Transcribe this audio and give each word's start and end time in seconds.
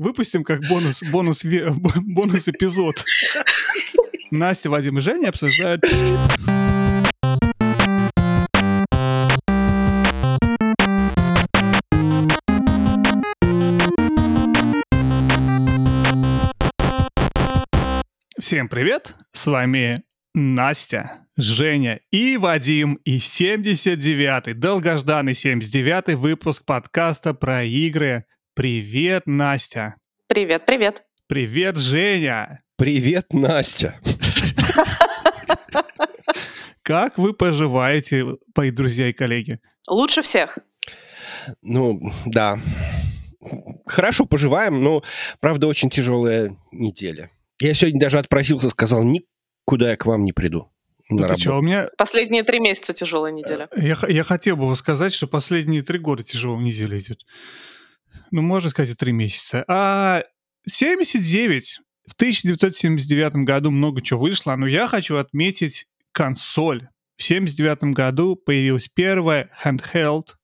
выпустим 0.00 0.44
как 0.44 0.62
бонус, 0.66 1.02
бонус, 1.02 1.44
бонус 1.44 2.48
эпизод. 2.48 3.04
Настя, 4.30 4.70
Вадим 4.70 4.98
и 4.98 5.00
Женя 5.02 5.28
обсуждают... 5.28 5.84
Всем 18.38 18.68
привет! 18.68 19.14
С 19.32 19.46
вами 19.46 20.02
Настя, 20.34 21.26
Женя 21.36 22.00
и 22.10 22.38
Вадим 22.38 22.94
и 23.04 23.18
79-й, 23.18 24.54
долгожданный 24.54 25.32
79-й 25.32 26.14
выпуск 26.14 26.64
подкаста 26.64 27.34
про 27.34 27.64
игры. 27.64 28.24
Привет, 28.54 29.22
Настя! 29.26 29.94
Привет, 30.26 30.66
привет! 30.66 31.04
Привет, 31.28 31.76
Женя! 31.76 32.62
Привет, 32.76 33.32
Настя! 33.32 34.00
Как 36.82 37.16
вы 37.16 37.32
поживаете, 37.32 38.24
мои 38.56 38.72
друзья 38.72 39.08
и 39.08 39.12
коллеги? 39.12 39.60
Лучше 39.88 40.22
всех. 40.22 40.58
Ну, 41.62 42.12
да. 42.26 42.58
Хорошо 43.86 44.26
поживаем, 44.26 44.82
но, 44.82 45.04
правда, 45.38 45.68
очень 45.68 45.88
тяжелая 45.88 46.56
неделя. 46.72 47.30
Я 47.60 47.72
сегодня 47.74 48.00
даже 48.00 48.18
отпросился, 48.18 48.68
сказал, 48.68 49.04
никуда 49.04 49.90
я 49.90 49.96
к 49.96 50.06
вам 50.06 50.24
не 50.24 50.32
приду. 50.32 50.72
На 51.08 51.28
ну, 51.28 51.38
что, 51.38 51.56
у 51.56 51.62
меня... 51.62 51.88
Последние 51.96 52.42
три 52.42 52.58
месяца 52.58 52.92
тяжелая 52.92 53.32
неделя. 53.32 53.68
Я, 53.76 53.96
я 54.08 54.24
хотел 54.24 54.56
бы 54.56 54.74
сказать, 54.74 55.12
что 55.12 55.28
последние 55.28 55.82
три 55.82 56.00
года 56.00 56.24
тяжелая 56.24 56.62
неделя 56.64 56.98
идет. 56.98 57.20
Ну, 58.30 58.42
можно 58.42 58.70
сказать, 58.70 58.90
и 58.90 58.94
три 58.94 59.12
месяца. 59.12 59.64
А 59.68 60.22
79 60.68 61.80
в 62.06 62.14
1979 62.14 63.44
году 63.44 63.70
много 63.70 64.00
чего 64.02 64.20
вышло, 64.20 64.56
но 64.56 64.66
я 64.66 64.88
хочу 64.88 65.16
отметить 65.16 65.86
консоль. 66.12 66.88
В 67.16 67.24
1979 67.24 67.94
году 67.94 68.36
появилась 68.36 68.88
первая 68.88 69.50
handheld 69.62 70.34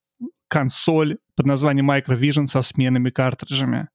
консоль 0.48 1.18
под 1.34 1.46
названием 1.46 1.90
Microvision 1.90 2.46
со 2.46 2.62
сменными 2.62 3.10
картриджами. 3.10 3.88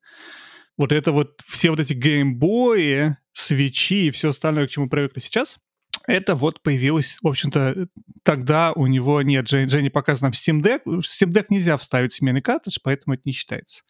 Вот 0.77 0.91
это 0.91 1.11
вот 1.11 1.41
все 1.47 1.69
вот 1.69 1.79
эти 1.79 1.93
геймбои, 1.93 3.15
свечи 3.33 4.07
и 4.07 4.11
все 4.11 4.29
остальное, 4.29 4.67
к 4.67 4.71
чему 4.71 4.89
привыкли 4.89 5.19
сейчас, 5.19 5.59
это 6.07 6.35
вот 6.35 6.61
появилось, 6.61 7.17
в 7.21 7.27
общем-то, 7.27 7.87
тогда 8.23 8.73
у 8.73 8.87
него 8.87 9.21
нет. 9.21 9.47
Женя 9.47 9.91
показывает 9.91 10.21
нам 10.21 10.31
Steam 10.31 10.61
Deck. 10.61 10.81
В 10.85 11.01
Steam 11.01 11.31
Deck 11.31 11.45
нельзя 11.49 11.77
вставить 11.77 12.13
сменный 12.13 12.41
картридж, 12.41 12.77
поэтому 12.83 13.13
это 13.13 13.23
не 13.25 13.33
считается. 13.33 13.83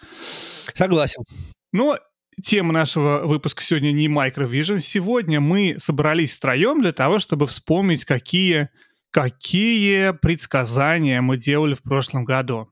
Согласен. 0.73 1.23
Но 1.71 1.97
тема 2.43 2.73
нашего 2.73 3.25
выпуска 3.25 3.63
сегодня 3.63 3.91
не 3.91 4.07
Microvision. 4.07 4.79
Сегодня 4.79 5.39
мы 5.39 5.75
собрались 5.79 6.35
втроем 6.35 6.81
для 6.81 6.91
того, 6.91 7.19
чтобы 7.19 7.47
вспомнить, 7.47 8.05
какие, 8.05 8.69
какие 9.11 10.11
предсказания 10.11 11.21
мы 11.21 11.37
делали 11.37 11.73
в 11.73 11.81
прошлом 11.81 12.25
году. 12.25 12.69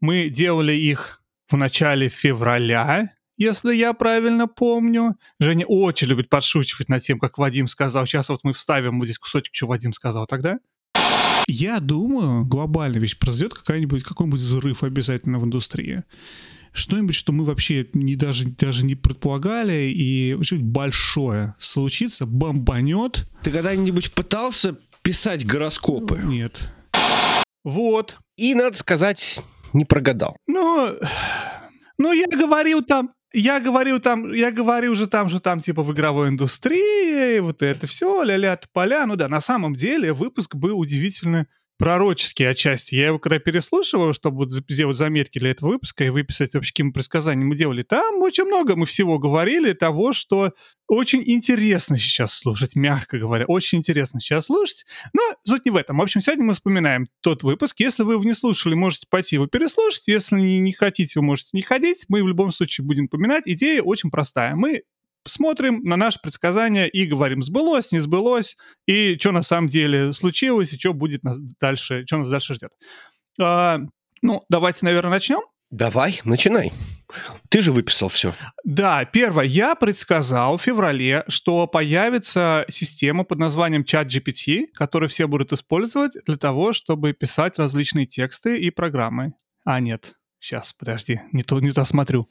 Мы 0.00 0.28
делали 0.28 0.72
их 0.72 1.22
в 1.48 1.56
начале 1.56 2.08
февраля, 2.08 3.12
если 3.40 3.74
я 3.74 3.94
правильно 3.94 4.46
помню. 4.46 5.16
Женя 5.40 5.64
очень 5.66 6.08
любит 6.08 6.28
подшучивать 6.28 6.90
над 6.90 7.02
тем, 7.02 7.18
как 7.18 7.38
Вадим 7.38 7.66
сказал. 7.66 8.06
Сейчас 8.06 8.28
вот 8.28 8.40
мы 8.42 8.52
вставим 8.52 8.98
вот 8.98 9.06
здесь 9.06 9.18
кусочек, 9.18 9.54
что 9.54 9.66
Вадим 9.66 9.94
сказал 9.94 10.26
тогда. 10.26 10.58
Я 11.48 11.80
думаю, 11.80 12.44
глобально 12.44 12.98
ведь 12.98 13.18
произойдет 13.18 13.54
какая-нибудь, 13.54 14.02
какой-нибудь 14.02 14.40
взрыв 14.40 14.84
обязательно 14.84 15.38
в 15.38 15.44
индустрии 15.44 16.04
что-нибудь, 16.72 17.16
что 17.16 17.32
мы 17.32 17.44
вообще 17.44 17.88
не, 17.94 18.14
даже, 18.14 18.46
даже 18.46 18.84
не 18.84 18.94
предполагали, 18.94 19.92
и 19.92 20.40
что-нибудь 20.40 20.70
большое 20.70 21.56
случится, 21.58 22.26
бомбанет. 22.26 23.26
Ты 23.42 23.50
когда-нибудь 23.50 24.12
пытался 24.12 24.76
писать 25.02 25.44
гороскопы? 25.44 26.20
Нет. 26.22 26.70
Вот. 27.64 28.18
И, 28.36 28.54
надо 28.54 28.76
сказать, 28.78 29.42
не 29.72 29.84
прогадал. 29.84 30.36
Ну, 30.46 30.94
ну 31.98 32.12
я 32.12 32.26
говорил 32.26 32.82
там, 32.82 33.10
я 33.32 33.60
говорил 33.60 34.00
там, 34.00 34.32
я 34.32 34.50
говорил 34.50 34.94
же 34.94 35.06
там 35.06 35.28
же 35.28 35.40
там 35.40 35.60
типа 35.60 35.82
в 35.82 35.92
игровой 35.92 36.28
индустрии, 36.28 37.38
вот 37.38 37.62
это 37.62 37.86
все, 37.86 38.22
ля-ля 38.22 38.58
поля. 38.72 39.06
Ну 39.06 39.16
да, 39.16 39.28
на 39.28 39.40
самом 39.40 39.74
деле 39.74 40.12
выпуск 40.12 40.54
был 40.54 40.78
удивительно 40.78 41.46
пророческие 41.80 42.50
отчасти. 42.50 42.94
Я 42.94 43.06
его 43.06 43.18
когда 43.18 43.38
переслушивал, 43.38 44.12
чтобы 44.12 44.44
вот 44.44 44.52
сделать 44.52 44.98
заметки 44.98 45.38
для 45.38 45.52
этого 45.52 45.70
выпуска 45.70 46.04
и 46.04 46.10
выписать 46.10 46.52
вообще, 46.52 46.72
каким 46.72 46.92
предсказания 46.92 47.42
мы 47.42 47.56
делали, 47.56 47.82
там 47.82 48.20
очень 48.20 48.44
много 48.44 48.76
мы 48.76 48.84
всего 48.84 49.18
говорили 49.18 49.72
того, 49.72 50.12
что 50.12 50.52
очень 50.88 51.22
интересно 51.24 51.96
сейчас 51.96 52.34
слушать, 52.34 52.76
мягко 52.76 53.18
говоря. 53.18 53.46
Очень 53.46 53.78
интересно 53.78 54.20
сейчас 54.20 54.46
слушать. 54.46 54.84
Но 55.14 55.22
суть 55.46 55.64
не 55.64 55.70
в 55.70 55.76
этом. 55.76 55.96
В 55.96 56.02
общем, 56.02 56.20
сегодня 56.20 56.44
мы 56.44 56.52
вспоминаем 56.52 57.08
тот 57.22 57.44
выпуск. 57.44 57.80
Если 57.80 58.02
вы 58.02 58.12
его 58.14 58.24
не 58.24 58.34
слушали, 58.34 58.74
можете 58.74 59.06
пойти 59.08 59.36
его 59.36 59.46
переслушать. 59.46 60.06
Если 60.06 60.38
не 60.38 60.72
хотите, 60.72 61.18
вы 61.18 61.24
можете 61.24 61.50
не 61.54 61.62
ходить. 61.62 62.04
Мы 62.08 62.22
в 62.22 62.28
любом 62.28 62.52
случае 62.52 62.84
будем 62.84 63.08
поминать. 63.08 63.44
Идея 63.46 63.80
очень 63.80 64.10
простая. 64.10 64.54
Мы 64.54 64.82
смотрим 65.26 65.82
на 65.82 65.96
наши 65.96 66.18
предсказания 66.22 66.86
и 66.86 67.06
говорим, 67.06 67.42
сбылось, 67.42 67.92
не 67.92 67.98
сбылось, 67.98 68.56
и 68.86 69.16
что 69.18 69.32
на 69.32 69.42
самом 69.42 69.68
деле 69.68 70.12
случилось, 70.12 70.72
и 70.72 70.78
что 70.78 70.92
будет 70.92 71.24
нас 71.24 71.38
дальше, 71.60 72.04
что 72.06 72.18
нас 72.18 72.30
дальше 72.30 72.54
ждет. 72.54 72.72
А, 73.40 73.80
ну, 74.22 74.44
давайте, 74.48 74.84
наверное, 74.84 75.10
начнем. 75.10 75.40
Давай, 75.70 76.20
начинай. 76.24 76.72
Ты 77.48 77.62
же 77.62 77.70
выписал 77.70 78.08
все. 78.08 78.34
Да, 78.64 79.04
первое. 79.04 79.44
Я 79.44 79.76
предсказал 79.76 80.56
в 80.56 80.62
феврале, 80.62 81.24
что 81.28 81.68
появится 81.68 82.64
система 82.68 83.22
под 83.22 83.38
названием 83.38 83.82
ChatGPT, 83.82 84.66
которую 84.74 85.08
все 85.08 85.28
будут 85.28 85.52
использовать 85.52 86.12
для 86.26 86.36
того, 86.36 86.72
чтобы 86.72 87.12
писать 87.12 87.56
различные 87.58 88.06
тексты 88.06 88.58
и 88.58 88.70
программы. 88.70 89.34
А, 89.64 89.78
нет. 89.78 90.14
Сейчас, 90.40 90.72
подожди, 90.72 91.20
не 91.32 91.42
то, 91.42 91.60
не 91.60 91.70
то 91.72 91.84
смотрю. 91.84 92.28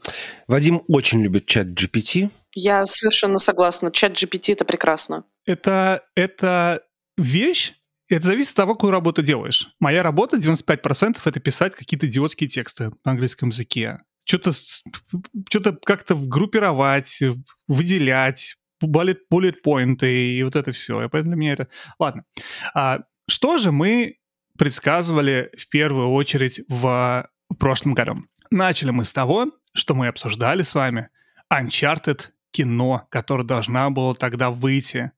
Вадим 0.48 0.82
очень 0.88 1.22
любит 1.22 1.46
чат 1.46 1.68
GPT. 1.68 2.32
Я 2.56 2.86
совершенно 2.86 3.38
согласна. 3.38 3.92
Чат 3.92 4.14
GPT— 4.14 4.54
это 4.54 4.66
прекрасно. 4.66 5.26
Это, 5.46 6.04
это 6.16 6.82
вещь, 7.18 7.74
это 8.08 8.26
зависит 8.26 8.52
от 8.52 8.56
того, 8.56 8.74
какую 8.74 8.92
работу 8.92 9.22
делаешь. 9.22 9.70
Моя 9.80 10.02
работа 10.02 10.38
95% 10.38 11.20
это 11.24 11.40
писать 11.40 11.76
какие-то 11.76 12.08
идиотские 12.08 12.50
тексты 12.50 12.92
на 13.06 13.12
английском 13.12 13.50
языке. 13.50 14.00
Что-то 14.26 14.54
что 14.54 15.74
как-то 15.86 16.16
группировать, 16.16 17.20
выделять, 17.68 18.56
bullet, 18.84 19.18
bullet 19.32 19.58
поинты 19.64 20.34
и 20.34 20.44
вот 20.44 20.56
это 20.56 20.72
все. 20.72 21.04
И 21.04 21.10
поэтому 21.10 21.34
для 21.34 21.40
меня 21.40 21.54
это... 21.54 21.68
Ладно. 22.00 22.26
А, 22.74 23.02
что 23.28 23.60
же 23.60 23.72
мы 23.72 24.18
предсказывали 24.58 25.52
в 25.58 25.70
первую 25.70 26.10
очередь 26.10 26.62
в 26.68 27.30
в 27.50 27.56
прошлом 27.56 27.94
году. 27.94 28.24
Начали 28.52 28.92
мы 28.92 29.06
с 29.06 29.14
того, 29.14 29.48
что 29.74 29.94
мы 29.96 30.08
обсуждали 30.08 30.62
с 30.62 30.74
вами 30.74 31.10
Uncharted 31.52 32.28
кино, 32.52 33.08
которое 33.10 33.44
должна 33.44 33.90
была 33.90 34.14
тогда 34.14 34.50
выйти. 34.50 35.12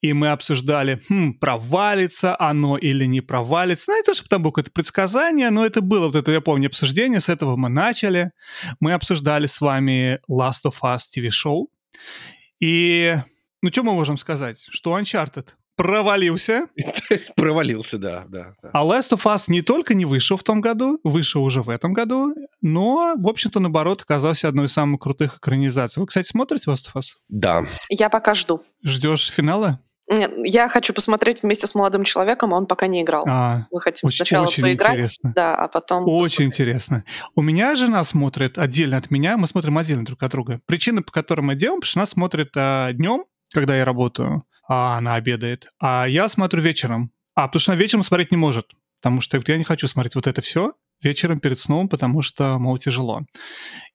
И 0.00 0.12
мы 0.14 0.30
обсуждали, 0.30 1.00
хм, 1.08 1.34
провалится 1.34 2.38
оно 2.38 2.76
или 2.76 3.04
не 3.04 3.20
провалится. 3.20 3.92
Ну, 3.92 4.00
это 4.00 4.14
же 4.14 4.22
там 4.28 4.42
было 4.42 4.50
какое-то 4.50 4.72
предсказание, 4.72 5.50
но 5.50 5.64
это 5.64 5.80
было 5.80 6.06
вот 6.06 6.16
это, 6.16 6.32
я 6.32 6.40
помню, 6.40 6.66
обсуждение, 6.66 7.20
с 7.20 7.28
этого 7.28 7.56
мы 7.56 7.68
начали. 7.68 8.32
Мы 8.80 8.94
обсуждали 8.94 9.46
с 9.46 9.60
вами 9.60 10.18
Last 10.28 10.64
of 10.66 10.74
Us 10.82 11.02
TV-шоу. 11.16 11.68
И, 12.58 13.16
ну, 13.62 13.70
что 13.70 13.84
мы 13.84 13.92
можем 13.92 14.16
сказать? 14.16 14.58
Что 14.70 14.98
Uncharted 14.98 15.48
провалился. 15.82 16.68
провалился, 17.36 17.98
да, 17.98 18.24
да, 18.28 18.54
да. 18.62 18.70
А 18.72 18.84
Last 18.84 19.10
of 19.10 19.24
Us 19.24 19.44
не 19.48 19.62
только 19.62 19.94
не 19.94 20.04
вышел 20.04 20.36
в 20.36 20.42
том 20.42 20.60
году, 20.60 21.00
вышел 21.04 21.42
уже 21.42 21.62
в 21.62 21.68
этом 21.68 21.92
году, 21.92 22.34
но, 22.60 23.14
в 23.16 23.28
общем-то, 23.28 23.60
наоборот, 23.60 24.02
оказался 24.02 24.48
одной 24.48 24.66
из 24.66 24.72
самых 24.72 25.00
крутых 25.00 25.38
экранизаций. 25.38 26.00
Вы, 26.00 26.06
кстати, 26.06 26.28
смотрите 26.28 26.70
Last 26.70 26.86
of 26.92 26.98
Us? 26.98 27.14
Да. 27.28 27.66
Я 27.88 28.08
пока 28.08 28.34
жду. 28.34 28.62
Ждешь 28.84 29.30
финала? 29.30 29.80
Нет, 30.08 30.32
я 30.36 30.68
хочу 30.68 30.92
посмотреть 30.92 31.42
вместе 31.42 31.66
с 31.66 31.74
молодым 31.74 32.04
человеком, 32.04 32.52
а 32.52 32.56
он 32.58 32.66
пока 32.66 32.86
не 32.86 33.02
играл. 33.02 33.24
А, 33.28 33.66
Мы 33.70 33.80
хотим 33.80 34.08
очень, 34.08 34.16
сначала 34.16 34.46
очень 34.46 34.62
поиграть, 34.62 34.98
интересно. 34.98 35.32
да, 35.34 35.54
а 35.54 35.68
потом. 35.68 36.04
Очень 36.06 36.28
посмотреть. 36.28 36.48
интересно. 36.48 37.04
У 37.36 37.42
меня 37.42 37.76
жена 37.76 38.04
смотрит 38.04 38.58
отдельно 38.58 38.96
от 38.96 39.10
меня, 39.10 39.36
мы 39.36 39.46
смотрим 39.46 39.78
отдельно 39.78 40.04
друг 40.04 40.22
от 40.22 40.30
друга. 40.32 40.60
Причина, 40.66 41.02
по 41.02 41.12
которой 41.12 41.42
мы 41.42 41.54
делаем, 41.54 41.80
потому 41.80 41.90
что 41.90 42.00
она 42.00 42.06
смотрит 42.06 42.50
а, 42.56 42.92
днем, 42.92 43.24
когда 43.52 43.76
я 43.76 43.84
работаю, 43.84 44.42
а 44.72 44.96
она 44.96 45.16
обедает. 45.16 45.66
А 45.78 46.06
я 46.08 46.28
смотрю 46.28 46.62
вечером. 46.62 47.12
А, 47.34 47.46
потому 47.46 47.60
что 47.60 47.72
она 47.72 47.80
вечером 47.80 48.02
смотреть 48.04 48.30
не 48.30 48.38
может. 48.38 48.72
Потому 49.02 49.20
что 49.20 49.42
я 49.46 49.58
не 49.58 49.64
хочу 49.64 49.86
смотреть 49.86 50.14
вот 50.14 50.26
это 50.26 50.40
все 50.40 50.72
вечером 51.02 51.40
перед 51.40 51.58
сном, 51.58 51.90
потому 51.90 52.22
что, 52.22 52.58
мол, 52.58 52.78
тяжело. 52.78 53.20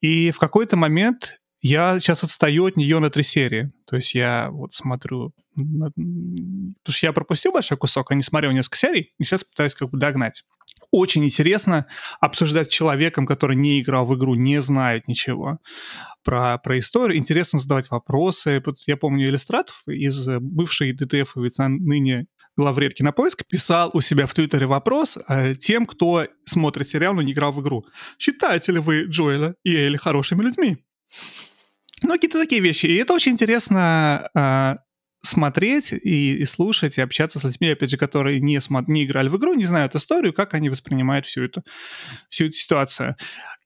И 0.02 0.30
в 0.30 0.38
какой-то 0.38 0.78
момент 0.78 1.40
я 1.62 2.00
сейчас 2.00 2.24
отстаю 2.24 2.66
от 2.66 2.78
нее 2.78 3.00
на 3.00 3.10
три 3.10 3.24
серии. 3.24 3.72
То 3.88 3.96
есть 3.96 4.14
я 4.14 4.50
вот 4.52 4.74
смотрю... 4.74 5.34
Потому 5.56 6.74
что 6.90 7.08
я 7.08 7.12
пропустил 7.12 7.54
большой 7.54 7.78
кусок, 7.78 8.12
а 8.12 8.16
не 8.16 8.22
смотрел 8.22 8.52
несколько 8.52 8.78
серий, 8.78 9.14
и 9.18 9.24
сейчас 9.24 9.44
пытаюсь 9.44 9.74
как 9.74 9.90
бы 9.90 9.98
догнать. 9.98 10.44
Очень 10.92 11.26
интересно 11.26 11.88
обсуждать 12.20 12.72
с 12.72 12.76
человеком, 12.76 13.26
который 13.26 13.56
не 13.56 13.82
играл 13.82 14.06
в 14.06 14.16
игру, 14.16 14.36
не 14.36 14.62
знает 14.62 15.08
ничего 15.08 15.60
про, 16.24 16.58
про 16.58 16.80
историю. 16.80 17.18
Интересно 17.18 17.60
задавать 17.60 17.90
вопросы. 17.90 18.62
Я 18.86 18.98
помню 18.98 19.28
иллюстратов 19.28 19.84
из 19.88 20.28
бывшей 20.28 20.94
ДТФ, 20.94 21.36
ведь 21.36 21.58
ныне 21.60 22.28
главред 22.58 22.96
Кинопоиск, 22.96 23.46
писал 23.48 23.92
у 23.94 24.02
себя 24.02 24.26
в 24.26 24.34
Твиттере 24.34 24.66
вопрос 24.66 25.18
э, 25.28 25.56
тем, 25.56 25.86
кто 25.86 26.28
смотрит 26.46 26.90
сериал, 26.90 27.14
но 27.14 27.22
не 27.22 27.32
играл 27.32 27.52
в 27.52 27.62
игру. 27.62 27.86
Считаете 28.18 28.72
ли 28.72 28.80
вы 28.80 29.04
Джоэла 29.04 29.56
и 29.64 29.76
Элли 29.76 29.98
хорошими 29.98 30.42
людьми? 30.42 30.78
Ну, 32.04 32.10
какие-то 32.10 32.40
такие 32.40 32.62
вещи. 32.62 32.88
И 32.88 32.96
это 32.96 33.14
очень 33.14 33.34
интересно 33.34 34.30
э, 34.36 34.76
смотреть 35.28 35.92
и, 35.92 36.38
и 36.38 36.46
слушать, 36.46 36.98
и 36.98 37.02
общаться 37.02 37.40
с 37.40 37.44
людьми, 37.44 37.70
опять 37.70 37.90
же, 37.90 37.98
которые 37.98 38.40
не, 38.40 38.58
смо- 38.58 38.84
не 38.88 39.04
играли 39.04 39.30
в 39.30 39.38
игру, 39.38 39.54
не 39.54 39.66
знают 39.66 39.96
историю, 39.96 40.34
как 40.34 40.54
они 40.54 40.70
воспринимают 40.70 41.26
всю 41.26 41.44
эту, 41.44 41.64
всю 42.30 42.46
эту 42.46 42.54
ситуацию. 42.54 43.16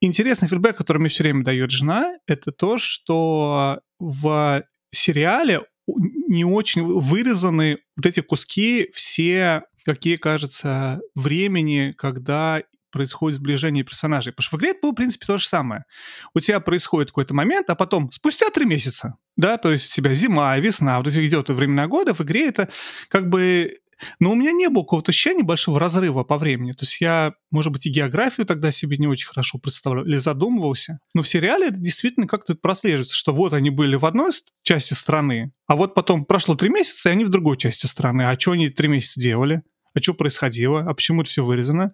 Интересный 0.01 0.47
фидбэк, 0.47 0.75
который 0.75 0.97
мне 0.97 1.09
все 1.09 1.23
время 1.23 1.43
дает 1.43 1.71
жена, 1.71 2.13
это 2.27 2.51
то, 2.51 2.77
что 2.77 3.81
в 3.99 4.63
сериале 4.91 5.61
не 5.87 6.45
очень 6.45 6.83
вырезаны 6.83 7.79
вот 7.95 8.05
эти 8.05 8.21
куски 8.21 8.89
все, 8.93 9.63
какие, 9.85 10.15
кажется, 10.15 11.01
времени, 11.15 11.93
когда 11.97 12.61
происходит 12.91 13.37
сближение 13.37 13.83
персонажей. 13.83 14.33
Потому 14.33 14.43
что 14.43 14.57
в 14.57 14.59
игре 14.59 14.71
это 14.71 14.79
было, 14.81 14.91
в 14.91 14.95
принципе, 14.95 15.25
то 15.25 15.37
же 15.37 15.47
самое. 15.47 15.85
У 16.33 16.39
тебя 16.39 16.59
происходит 16.59 17.09
какой-то 17.09 17.33
момент, 17.33 17.69
а 17.69 17.75
потом, 17.75 18.11
спустя 18.11 18.49
три 18.49 18.65
месяца, 18.65 19.15
да, 19.37 19.57
то 19.57 19.71
есть 19.71 19.91
у 19.91 19.95
тебя 19.95 20.13
зима, 20.13 20.57
весна, 20.57 20.97
вот 20.97 21.07
эти 21.07 21.25
идет 21.25 21.49
времена 21.49 21.87
года, 21.87 22.13
в 22.13 22.21
игре 22.21 22.47
это 22.47 22.69
как 23.09 23.29
бы 23.29 23.77
но 24.19 24.31
у 24.31 24.35
меня 24.35 24.51
не 24.51 24.69
было 24.69 24.83
какого-то 24.83 25.11
ощущения 25.11 25.43
большого 25.43 25.79
разрыва 25.79 26.23
по 26.23 26.37
времени. 26.37 26.71
То 26.71 26.83
есть 26.83 26.99
я, 27.01 27.33
может 27.51 27.71
быть, 27.71 27.85
и 27.85 27.89
географию 27.89 28.45
тогда 28.45 28.71
себе 28.71 28.97
не 28.97 29.07
очень 29.07 29.27
хорошо 29.27 29.57
представлял 29.57 30.05
или 30.05 30.17
задумывался. 30.17 30.99
Но 31.13 31.21
в 31.21 31.27
сериале 31.27 31.67
это 31.67 31.79
действительно 31.79 32.27
как-то 32.27 32.55
прослеживается, 32.55 33.15
что 33.15 33.33
вот 33.33 33.53
они 33.53 33.69
были 33.69 33.95
в 33.95 34.05
одной 34.05 34.31
части 34.63 34.93
страны, 34.93 35.51
а 35.67 35.75
вот 35.75 35.93
потом 35.93 36.25
прошло 36.25 36.55
три 36.55 36.69
месяца, 36.69 37.09
и 37.09 37.11
они 37.11 37.25
в 37.25 37.29
другой 37.29 37.57
части 37.57 37.85
страны. 37.85 38.23
А 38.23 38.39
что 38.39 38.51
они 38.51 38.69
три 38.69 38.87
месяца 38.87 39.19
делали? 39.19 39.61
А 39.93 40.01
что 40.01 40.13
происходило? 40.13 40.81
А 40.81 40.93
почему 40.93 41.21
это 41.21 41.29
все 41.29 41.43
вырезано? 41.43 41.91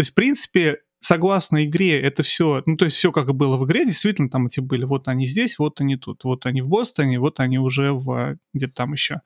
То 0.00 0.02
есть, 0.02 0.12
в 0.12 0.14
принципе, 0.14 0.78
согласно 0.98 1.66
игре, 1.66 2.00
это 2.00 2.22
все, 2.22 2.62
ну, 2.64 2.78
то 2.78 2.86
есть 2.86 2.96
все, 2.96 3.12
как 3.12 3.28
и 3.28 3.34
было 3.34 3.58
в 3.58 3.66
игре, 3.66 3.84
действительно, 3.84 4.30
там 4.30 4.46
эти 4.46 4.60
были, 4.60 4.84
вот 4.84 5.08
они 5.08 5.26
здесь, 5.26 5.58
вот 5.58 5.82
они 5.82 5.96
тут, 5.96 6.24
вот 6.24 6.46
они 6.46 6.62
в 6.62 6.70
Бостоне, 6.70 7.20
вот 7.20 7.38
они 7.38 7.58
уже 7.58 7.92
в 7.92 8.38
где-то 8.54 8.72
там 8.72 8.94
еще. 8.94 9.20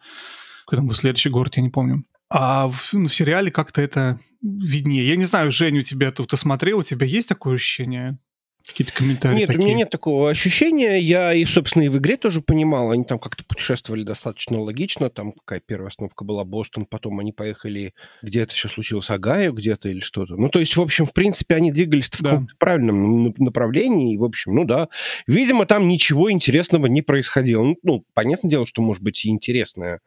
Какой 0.64 0.78
там 0.78 0.88
был 0.88 0.94
следующий 0.94 1.30
город, 1.30 1.54
я 1.58 1.62
не 1.62 1.68
помню. 1.68 2.02
А 2.28 2.66
в, 2.66 2.92
ну, 2.92 3.06
в 3.06 3.14
сериале 3.14 3.52
как-то 3.52 3.82
это 3.82 4.18
виднее. 4.42 5.06
Я 5.06 5.14
не 5.14 5.26
знаю, 5.26 5.52
Женя, 5.52 5.78
у 5.78 5.82
тебя 5.82 6.10
ты 6.10 6.36
смотрел, 6.36 6.78
у 6.78 6.82
тебя 6.82 7.06
есть 7.06 7.28
такое 7.28 7.54
ощущение? 7.54 8.18
Какие-то 8.66 8.94
комментарии 8.94 9.40
Нет, 9.40 9.46
такие? 9.49 9.61
у 9.61 9.64
меня 9.66 9.76
нет 9.76 9.90
такого 9.90 10.31
ощущения. 10.31 10.99
Я 10.99 11.34
и, 11.34 11.44
собственно, 11.44 11.82
и 11.82 11.88
в 11.88 11.99
игре 11.99 12.16
тоже 12.16 12.40
понимал. 12.40 12.93
Они 12.93 13.05
там 13.05 13.19
как-то 13.19 13.44
путешествовали 13.44 14.05
достаточно 14.05 14.58
логично. 14.58 15.11
Там 15.11 15.32
какая 15.32 15.61
первая 15.61 15.88
остановка 15.88 16.25
была 16.25 16.44
Бостон, 16.44 16.87
потом 16.87 17.20
они 17.20 17.32
поехали, 17.32 17.93
где 18.22 18.40
это 18.40 18.55
все 18.55 18.69
случилось, 18.69 19.11
Агаю 19.11 19.52
где-то 19.52 19.90
или 19.90 20.00
что-то. 20.00 20.37
Ну, 20.37 20.49
то 20.49 20.61
есть, 20.61 20.76
в 20.76 20.81
общем, 20.81 21.05
в 21.05 21.12
принципе, 21.12 21.56
они 21.56 21.72
двигались 21.72 22.08
в 22.08 22.22
да. 22.22 22.43
правильном 22.58 23.34
направлении. 23.37 24.14
И, 24.14 24.19
в 24.19 24.25
общем, 24.25 24.55
ну 24.55 24.64
да. 24.64 24.88
Видимо, 25.26 25.67
там 25.67 25.87
ничего 25.87 26.32
интересного 26.32 26.87
не 26.87 27.02
происходило. 27.02 27.64
Ну, 27.64 27.76
ну, 27.82 28.05
понятное 28.14 28.50
дело, 28.50 28.67
что 28.67 28.81
может 28.81 29.02
быть 29.02 29.26
и 29.26 29.28
интересное, 29.28 30.00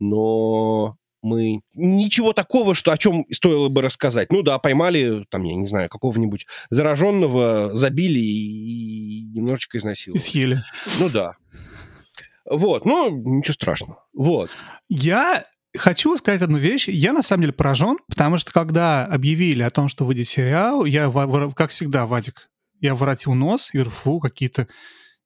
но 0.00 0.96
мы 1.22 1.60
ничего 1.74 2.32
такого, 2.32 2.74
что 2.74 2.92
о 2.92 2.98
чем 2.98 3.26
стоило 3.30 3.68
бы 3.68 3.82
рассказать. 3.82 4.32
Ну 4.32 4.42
да, 4.42 4.58
поймали, 4.58 5.26
там, 5.30 5.44
я 5.44 5.54
не 5.54 5.66
знаю, 5.66 5.88
какого-нибудь 5.88 6.46
зараженного, 6.70 7.70
забили 7.74 8.18
и 8.18 9.30
немножечко 9.34 9.78
изнасиловали. 9.78 10.20
И 10.20 10.24
съели. 10.24 10.62
Ну 10.98 11.08
да. 11.08 11.36
Вот, 12.48 12.84
ну, 12.84 13.10
ничего 13.10 13.54
страшного. 13.54 14.04
Вот. 14.12 14.50
Я 14.88 15.44
хочу 15.76 16.16
сказать 16.16 16.42
одну 16.42 16.58
вещь. 16.58 16.88
Я 16.88 17.12
на 17.12 17.22
самом 17.22 17.42
деле 17.42 17.52
поражен, 17.52 17.98
потому 18.08 18.38
что 18.38 18.52
когда 18.52 19.04
объявили 19.04 19.62
о 19.62 19.70
том, 19.70 19.88
что 19.88 20.04
выйдет 20.04 20.28
сериал, 20.28 20.84
я, 20.84 21.10
как 21.54 21.70
всегда, 21.70 22.06
Вадик, 22.06 22.48
я 22.80 22.94
воротил 22.94 23.34
нос 23.34 23.70
и 23.72 23.76
говорю, 23.76 23.90
фу, 23.90 24.20
какие-то 24.20 24.66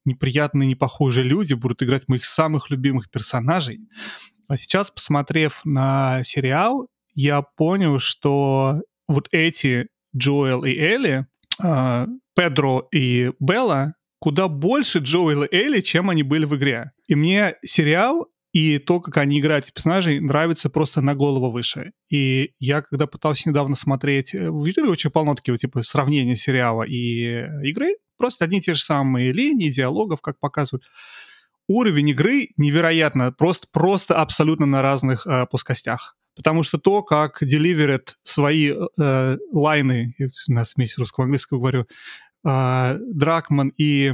неприятные, 0.04 0.68
непохожие 0.68 1.24
люди 1.24 1.54
будут 1.54 1.82
играть 1.82 2.08
моих 2.08 2.24
самых 2.24 2.70
любимых 2.70 3.10
персонажей. 3.10 3.80
А 4.48 4.56
сейчас, 4.56 4.90
посмотрев 4.90 5.60
на 5.64 6.22
сериал, 6.22 6.88
я 7.14 7.42
понял, 7.42 7.98
что 7.98 8.82
вот 9.08 9.28
эти 9.30 9.88
Джоэл 10.16 10.64
и 10.64 10.76
Элли, 10.76 11.26
э, 11.62 12.06
Педро 12.34 12.88
и 12.92 13.32
Белла, 13.40 13.94
куда 14.18 14.48
больше 14.48 14.98
Джоэл 14.98 15.44
и 15.44 15.54
Элли, 15.54 15.80
чем 15.80 16.10
они 16.10 16.22
были 16.22 16.44
в 16.44 16.56
игре. 16.56 16.92
И 17.06 17.14
мне 17.14 17.56
сериал 17.64 18.28
и 18.52 18.78
то, 18.78 19.00
как 19.00 19.16
они 19.16 19.40
играют 19.40 19.72
персонажей, 19.72 20.20
нравится 20.20 20.70
просто 20.70 21.00
на 21.00 21.16
голову 21.16 21.50
выше. 21.50 21.90
И 22.08 22.52
я, 22.60 22.82
когда 22.82 23.08
пытался 23.08 23.48
недавно 23.48 23.74
смотреть, 23.74 24.34
э, 24.34 24.50
в 24.50 24.64
Ютубе 24.64 24.88
очень 24.88 25.10
полно 25.10 25.34
таких 25.34 25.58
типа 25.58 25.82
сравнения 25.82 26.36
сериала 26.36 26.84
и 26.84 27.46
игры, 27.68 27.96
просто 28.16 28.44
одни 28.44 28.58
и 28.58 28.60
те 28.60 28.74
же 28.74 28.80
самые 28.80 29.32
линии, 29.32 29.70
диалогов, 29.70 30.20
как 30.22 30.38
показывают 30.38 30.84
уровень 31.68 32.10
игры 32.10 32.48
невероятно, 32.56 33.32
просто, 33.32 33.66
просто 33.72 34.20
абсолютно 34.20 34.66
на 34.66 34.82
разных 34.82 35.26
э, 35.26 35.46
плоскостях. 35.46 36.16
Потому 36.36 36.62
что 36.62 36.78
то, 36.78 37.02
как 37.02 37.38
деливерят 37.42 38.16
свои 38.22 38.72
э, 38.72 39.36
лайны, 39.52 40.14
я 40.18 40.26
на 40.48 40.64
смесь 40.64 40.98
русского 40.98 41.24
английского 41.24 41.58
говорю, 41.58 41.86
э, 42.46 42.98
Дракман 43.00 43.72
и... 43.76 44.12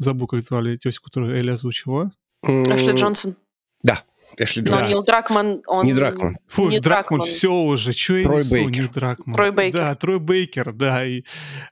Забыл, 0.00 0.28
как 0.28 0.42
звали 0.42 0.76
тесю, 0.76 1.02
которую 1.02 1.36
Элли 1.36 1.50
озвучивала. 1.50 2.12
Эшли 2.44 2.92
Джонсон. 2.92 3.34
Да. 3.82 4.04
Эшли 4.38 4.62
Джонсон. 4.62 4.82
Но 4.82 4.88
Нил 4.88 5.02
Дракман, 5.02 5.62
он... 5.66 5.86
Не 5.86 5.92
Дракман. 5.92 6.38
Фу, 6.46 6.68
не 6.68 6.78
Дракман, 6.78 7.18
Дракман, 7.18 7.20
все 7.22 7.52
уже. 7.52 7.90
Что 7.90 8.16
я 8.16 8.24
Трой 8.24 8.38
несу, 8.38 8.54
Бейкер. 8.54 8.70
не 8.70 8.88
Дракман. 8.88 9.34
Трой 9.34 9.50
Бейкер. 9.50 9.80
Да, 9.80 9.94
Трой 9.96 10.20
Бейкер, 10.20 10.72
да. 10.72 11.04
И, 11.04 11.24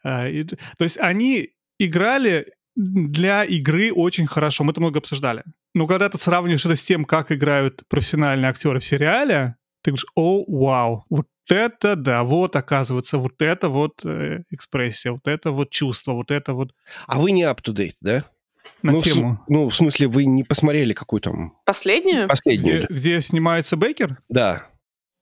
а, 0.03 0.29
и, 0.29 0.43
то 0.43 0.57
есть 0.81 0.99
они 0.99 1.51
играли 1.79 2.53
для 2.77 3.45
игры 3.45 3.93
очень 3.93 4.27
хорошо. 4.27 4.63
Мы 4.63 4.73
это 4.73 4.81
много 4.81 4.99
обсуждали. 4.99 5.45
Но 5.75 5.87
когда 5.87 6.09
ты 6.09 6.19
сравниваешь 6.19 6.65
это 6.65 6.77
с 6.77 6.85
тем, 6.85 7.05
как 7.05 7.33
играют 7.33 7.83
профессиональные 7.89 8.51
актеры 8.51 8.81
в 8.81 8.85
сериале, 8.85 9.57
ты 9.83 9.91
говоришь, 9.91 10.07
о, 10.15 10.45
вау, 10.47 11.05
вот 11.09 11.27
это 11.49 11.97
да, 11.97 12.25
вот 12.25 12.57
оказывается, 12.57 13.19
вот 13.19 13.41
это 13.41 13.69
вот 13.69 14.05
э, 14.05 14.43
экспрессия, 14.51 15.13
вот 15.13 15.27
это 15.27 15.53
вот 15.53 15.71
чувство, 15.71 16.13
вот 16.13 16.31
это 16.31 16.55
вот... 16.55 16.73
А 17.07 17.19
вы 17.19 17.31
не 17.31 17.45
up-to-date, 17.45 17.97
да? 18.01 18.25
На 18.83 18.93
ну, 18.93 19.03
тему. 19.03 19.41
В, 19.47 19.51
ну, 19.51 19.69
в 19.69 19.75
смысле, 19.75 20.09
вы 20.09 20.25
не 20.25 20.45
посмотрели 20.45 20.93
какую 20.93 21.21
там... 21.21 21.57
Последнюю? 21.65 22.29
Последнюю. 22.29 22.87
Где, 22.87 22.95
где 22.95 23.21
снимается 23.21 23.77
Бейкер? 23.77 24.19
Да. 24.29 24.67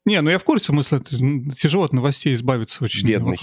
Не, 0.04 0.20
ну 0.20 0.30
я 0.30 0.38
в 0.38 0.44
курсе 0.44 0.66
смысла, 0.66 1.00
тяжело 1.00 1.84
от 1.84 1.92
новостей 1.92 2.34
избавиться 2.34 2.84
очень. 2.84 3.06
Бедный, 3.06 3.38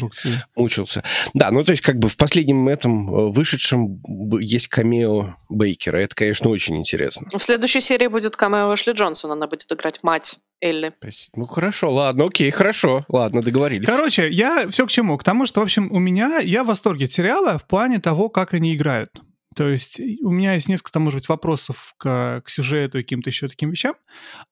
мучился. 0.55 1.03
Да, 1.33 1.49
ну 1.51 1.63
то 1.63 1.71
есть 1.71 1.81
как 1.81 1.97
бы 1.97 2.07
в 2.07 2.17
последнем 2.17 2.67
этом 2.67 3.09
э, 3.09 3.31
вышедшем 3.31 4.01
есть 4.39 4.67
камео 4.67 5.35
Бейкера. 5.49 5.97
Это, 5.97 6.15
конечно, 6.15 6.49
очень 6.49 6.77
интересно. 6.77 7.27
В 7.37 7.43
следующей 7.43 7.81
серии 7.81 8.07
будет 8.07 8.35
камео 8.35 8.73
Эшли 8.73 8.93
Джонсон. 8.93 9.31
Она 9.31 9.47
будет 9.47 9.71
играть 9.71 10.03
мать 10.03 10.37
Элли. 10.61 10.93
Ну 11.35 11.45
хорошо, 11.45 11.91
ладно, 11.91 12.25
окей, 12.25 12.51
хорошо, 12.51 13.05
ладно, 13.07 13.41
договорились. 13.41 13.87
Короче, 13.87 14.29
я 14.29 14.69
все 14.69 14.85
к 14.85 14.91
чему? 14.91 15.17
К 15.17 15.23
тому, 15.23 15.47
что, 15.47 15.61
в 15.61 15.63
общем, 15.63 15.91
у 15.91 15.97
меня, 15.97 16.37
я 16.39 16.63
в 16.63 16.67
восторге 16.67 17.05
от 17.05 17.11
сериала 17.11 17.57
в 17.57 17.65
плане 17.65 17.99
того, 17.99 18.29
как 18.29 18.53
они 18.53 18.75
играют. 18.75 19.19
То 19.55 19.67
есть 19.67 19.99
у 19.99 20.31
меня 20.31 20.53
есть 20.53 20.69
несколько, 20.69 20.99
может 20.99 21.19
быть, 21.19 21.29
вопросов 21.29 21.93
к, 21.97 22.41
к 22.45 22.49
сюжету 22.49 22.99
и 22.99 23.03
каким-то 23.03 23.29
еще 23.29 23.47
таким 23.47 23.71
вещам, 23.71 23.95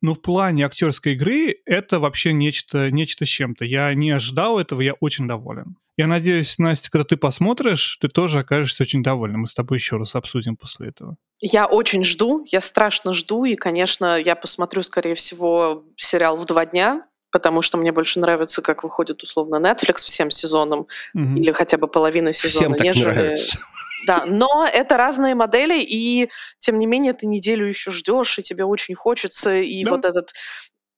но 0.02 0.14
в 0.14 0.22
плане 0.22 0.66
актерской 0.66 1.14
игры 1.14 1.56
это 1.66 2.00
вообще 2.00 2.34
нечто, 2.34 2.92
нечто 2.92 3.26
с 3.26 3.30
чем-то. 3.30 3.64
Я 3.64 3.94
не 3.94 4.12
ожидал 4.12 4.60
этого, 4.60 4.82
я 4.82 4.94
очень 4.94 5.28
доволен. 5.28 5.78
Я 5.96 6.08
надеюсь, 6.08 6.58
Настя, 6.60 6.92
когда 6.92 7.04
ты 7.04 7.18
посмотришь, 7.18 7.98
ты 8.00 8.08
тоже 8.08 8.40
окажешься 8.40 8.84
очень 8.84 9.04
довольна. 9.04 9.38
Мы 9.38 9.48
с 9.48 9.54
тобой 9.54 9.78
еще 9.78 9.98
раз 9.98 10.16
обсудим 10.16 10.56
после 10.56 10.90
этого. 10.90 11.18
Я 11.42 11.66
очень 11.66 12.04
жду, 12.04 12.46
я 12.48 12.62
страшно 12.62 13.14
жду, 13.14 13.46
и, 13.46 13.56
конечно, 13.56 14.18
я 14.18 14.36
посмотрю, 14.36 14.84
скорее 14.84 15.16
всего, 15.16 15.84
сериал 15.96 16.36
в 16.38 16.46
два 16.46 16.66
дня, 16.66 17.06
потому 17.32 17.62
что 17.62 17.78
мне 17.78 17.92
больше 17.92 18.20
нравится, 18.20 18.62
как 18.62 18.84
выходит 18.84 19.24
условно 19.24 19.56
Netflix 19.58 19.98
всем 20.06 20.32
сезоном, 20.32 20.88
угу. 21.14 21.36
или 21.36 21.52
хотя 21.52 21.78
бы 21.78 21.88
половина 21.88 22.34
сезона, 22.34 22.66
Всем 22.66 22.74
так 22.74 22.82
нежели... 22.82 23.12
Нравится. 23.12 23.60
Да, 24.06 24.26
но 24.26 24.68
это 24.72 24.98
разные 24.98 25.36
модели, 25.36 25.82
и 25.82 26.30
тем 26.58 26.80
не 26.80 26.86
менее 26.86 27.14
ты 27.14 27.28
неделю 27.28 27.66
еще 27.66 27.92
ждешь, 27.92 28.40
и 28.40 28.44
тебе 28.44 28.64
очень 28.64 28.96
хочется, 28.96 29.58
и 29.58 29.84
да. 29.84 29.92
вот 29.92 30.06
этот 30.06 30.32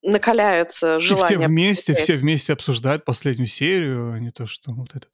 накаляется 0.04 1.00
желание. 1.00 1.38
И 1.38 1.40
все 1.40 1.48
вместе, 1.48 1.96
все 1.96 2.16
вместе 2.16 2.54
обсуждают 2.54 3.06
последнюю 3.06 3.48
серию, 3.48 4.14
а 4.14 4.20
не 4.20 4.32
то, 4.32 4.48
что 4.48 4.72
вот 4.72 4.96
это. 4.96 5.08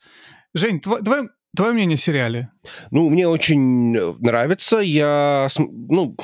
Жень, 0.54 0.80
тв- 0.80 1.04
твое, 1.04 1.30
твое 1.56 1.74
мнение 1.74 1.96
о 1.96 2.00
сериале? 2.00 2.52
Ну, 2.92 3.10
мне 3.10 3.28
очень 3.28 3.92
нравится. 4.20 4.78
Я, 4.78 5.50
ну, 5.58 6.16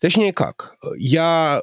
точнее 0.00 0.32
как, 0.32 0.76
я 0.96 1.62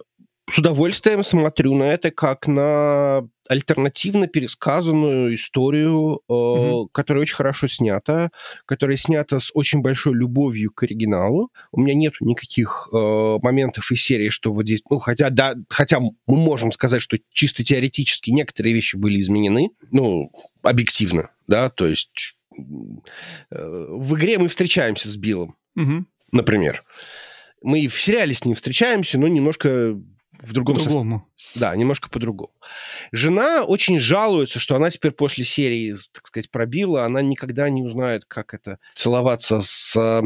с 0.50 0.58
удовольствием 0.58 1.24
смотрю 1.24 1.74
на 1.74 1.84
это 1.84 2.12
как 2.12 2.48
на 2.48 3.28
альтернативно 3.48 4.28
пересказанную 4.28 5.36
историю, 5.36 6.22
mm-hmm. 6.30 6.88
которая 6.92 7.22
очень 7.22 7.36
хорошо 7.36 7.68
снята, 7.68 8.30
которая 8.66 8.98
снята 8.98 9.40
с 9.40 9.52
очень 9.54 9.82
большой 9.82 10.16
любовью 10.16 10.72
к 10.72 10.84
оригиналу. 10.84 11.50
У 11.72 11.80
меня 11.80 11.94
нет 11.94 12.16
никаких 12.20 12.90
э, 12.92 13.38
моментов 13.42 13.90
из 13.92 14.04
серии, 14.04 14.30
что 14.30 14.54
вот 14.54 14.64
здесь, 14.64 14.82
ну 14.90 15.00
хотя 15.00 15.30
да, 15.30 15.56
хотя 15.70 16.00
мы 16.00 16.12
можем 16.28 16.72
сказать, 16.72 17.02
что 17.02 17.18
чисто 17.34 17.64
теоретически 17.64 18.32
некоторые 18.32 18.76
вещи 18.76 18.98
были 18.98 19.22
изменены, 19.22 19.70
ну 19.92 20.32
объективно, 20.62 21.30
да, 21.48 21.70
то 21.70 21.88
есть 21.88 22.36
э, 22.58 22.60
в 23.50 24.16
игре 24.16 24.38
мы 24.40 24.50
встречаемся 24.50 25.10
с 25.10 25.16
Биллом, 25.16 25.56
mm-hmm. 25.78 26.04
например. 26.34 26.84
Мы 27.62 27.88
в 27.88 28.00
сериале 28.00 28.34
с 28.34 28.44
ним 28.44 28.56
встречаемся, 28.56 29.18
но 29.18 29.30
немножко 29.30 29.98
в 30.44 30.54
другом 30.54 30.76
По-другому. 30.78 31.28
Со... 31.36 31.60
Да, 31.60 31.76
немножко 31.76 32.10
по-другому. 32.10 32.52
Жена 33.12 33.64
очень 33.64 34.00
жалуется, 34.00 34.60
что 34.60 34.76
она 34.76 34.90
теперь 34.90 35.12
после 35.12 35.46
серии, 35.46 35.96
так 36.12 36.28
сказать, 36.28 36.52
пробила, 36.52 37.06
она 37.06 37.22
никогда 37.22 37.70
не 37.70 37.84
узнает, 37.84 38.26
как 38.26 38.54
это 38.54 38.80
целоваться 38.94 39.62
с 39.62 40.24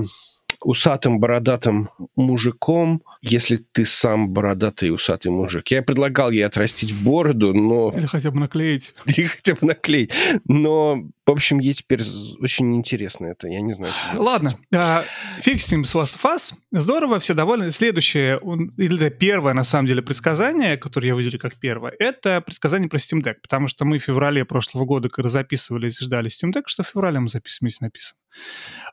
усатым 0.68 1.22
бородатым 1.22 1.90
мужиком, 2.18 3.02
если 3.22 3.56
ты 3.56 3.86
сам 3.86 4.30
бородатый 4.30 4.94
усатый 4.94 5.32
мужик. 5.32 5.70
Я 5.70 5.82
предлагал 5.82 6.30
ей 6.30 6.46
отрастить 6.46 6.94
бороду, 6.94 7.54
но... 7.54 7.94
Или 7.96 8.06
хотя 8.06 8.32
бы 8.32 8.40
наклеить. 8.42 8.94
Или 9.06 9.28
хотя 9.28 9.54
бы 9.54 9.66
наклеить. 9.66 10.12
Но, 10.46 11.06
в 11.26 11.32
общем, 11.32 11.60
ей 11.60 11.74
теперь 11.74 12.02
очень 12.42 12.76
интересно 12.76 13.28
это. 13.28 13.48
Я 13.48 13.62
не 13.62 13.74
знаю, 13.76 13.94
что 13.94 14.22
Ладно. 14.22 14.58
А, 14.76 15.06
фиг 15.40 15.62
с 15.62 15.72
ним 15.72 15.86
с 15.86 15.96
Last 15.96 16.18
of 16.22 16.36
Us. 16.36 16.54
Здорово, 16.74 17.22
все 17.22 17.34
довольны. 17.34 17.72
Следующее, 17.72 18.38
или 18.76 19.08
первое, 19.08 19.54
на 19.54 19.64
самом 19.64 19.88
деле, 19.88 20.02
предсказание, 20.02 20.76
которое 20.76 21.08
я 21.08 21.16
выделил 21.16 21.40
как 21.40 21.56
первое, 21.62 21.94
это 21.98 22.42
предсказание 22.42 22.90
про 22.90 22.98
Steam 22.98 23.24
Deck. 23.24 23.36
Потому 23.42 23.70
что 23.70 23.86
мы 23.86 24.00
в 24.00 24.04
феврале 24.04 24.44
прошлого 24.44 24.84
года, 24.84 25.08
когда 25.08 25.30
записывались, 25.30 25.98
ждали 25.98 26.30
Steam 26.30 26.52
Deck, 26.52 26.64
что 26.66 26.84
в 26.84 26.88
феврале 26.88 27.22
мы 27.22 27.30
записываем, 27.30 27.72
здесь 27.72 27.80
написано. 27.80 28.20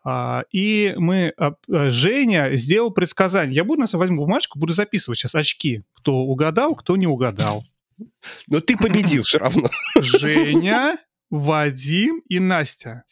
А, 0.04 0.44
и 0.52 0.94
мы... 0.96 1.32
А, 1.38 1.54
Женя 1.90 2.54
сделал 2.56 2.90
предсказание. 2.90 3.56
Я 3.56 3.64
буду, 3.64 3.82
на 3.82 3.98
возьму 3.98 4.24
бумажку, 4.24 4.58
буду 4.58 4.74
записывать 4.74 5.18
сейчас 5.18 5.34
очки. 5.34 5.82
Кто 5.94 6.16
угадал, 6.16 6.74
кто 6.74 6.96
не 6.96 7.06
угадал. 7.06 7.64
Но 8.48 8.60
ты 8.60 8.76
победил 8.76 9.22
все 9.22 9.38
равно. 9.38 9.70
Женя, 9.96 10.98
Вадим 11.30 12.22
и 12.28 12.38
Настя. 12.38 13.04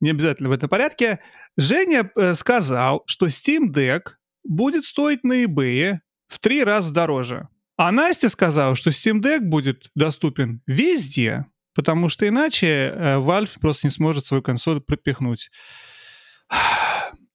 Не 0.00 0.10
обязательно 0.10 0.48
в 0.48 0.52
этом 0.52 0.68
порядке. 0.68 1.20
Женя 1.56 2.10
э, 2.16 2.34
сказал, 2.34 3.02
что 3.06 3.26
Steam 3.26 3.72
Deck 3.72 4.12
будет 4.44 4.84
стоить 4.84 5.24
на 5.24 5.44
eBay 5.44 5.98
в 6.26 6.38
три 6.38 6.64
раза 6.64 6.92
дороже. 6.92 7.48
А 7.76 7.92
Настя 7.92 8.28
сказала, 8.28 8.76
что 8.76 8.90
Steam 8.90 9.20
Deck 9.20 9.40
будет 9.40 9.90
доступен 9.94 10.62
везде, 10.66 11.46
потому 11.80 12.10
что 12.10 12.28
иначе 12.28 12.66
э, 12.94 13.16
Valve 13.18 13.58
просто 13.58 13.86
не 13.86 13.90
сможет 13.90 14.26
свою 14.26 14.42
консоль 14.42 14.82
пропихнуть. 14.82 15.50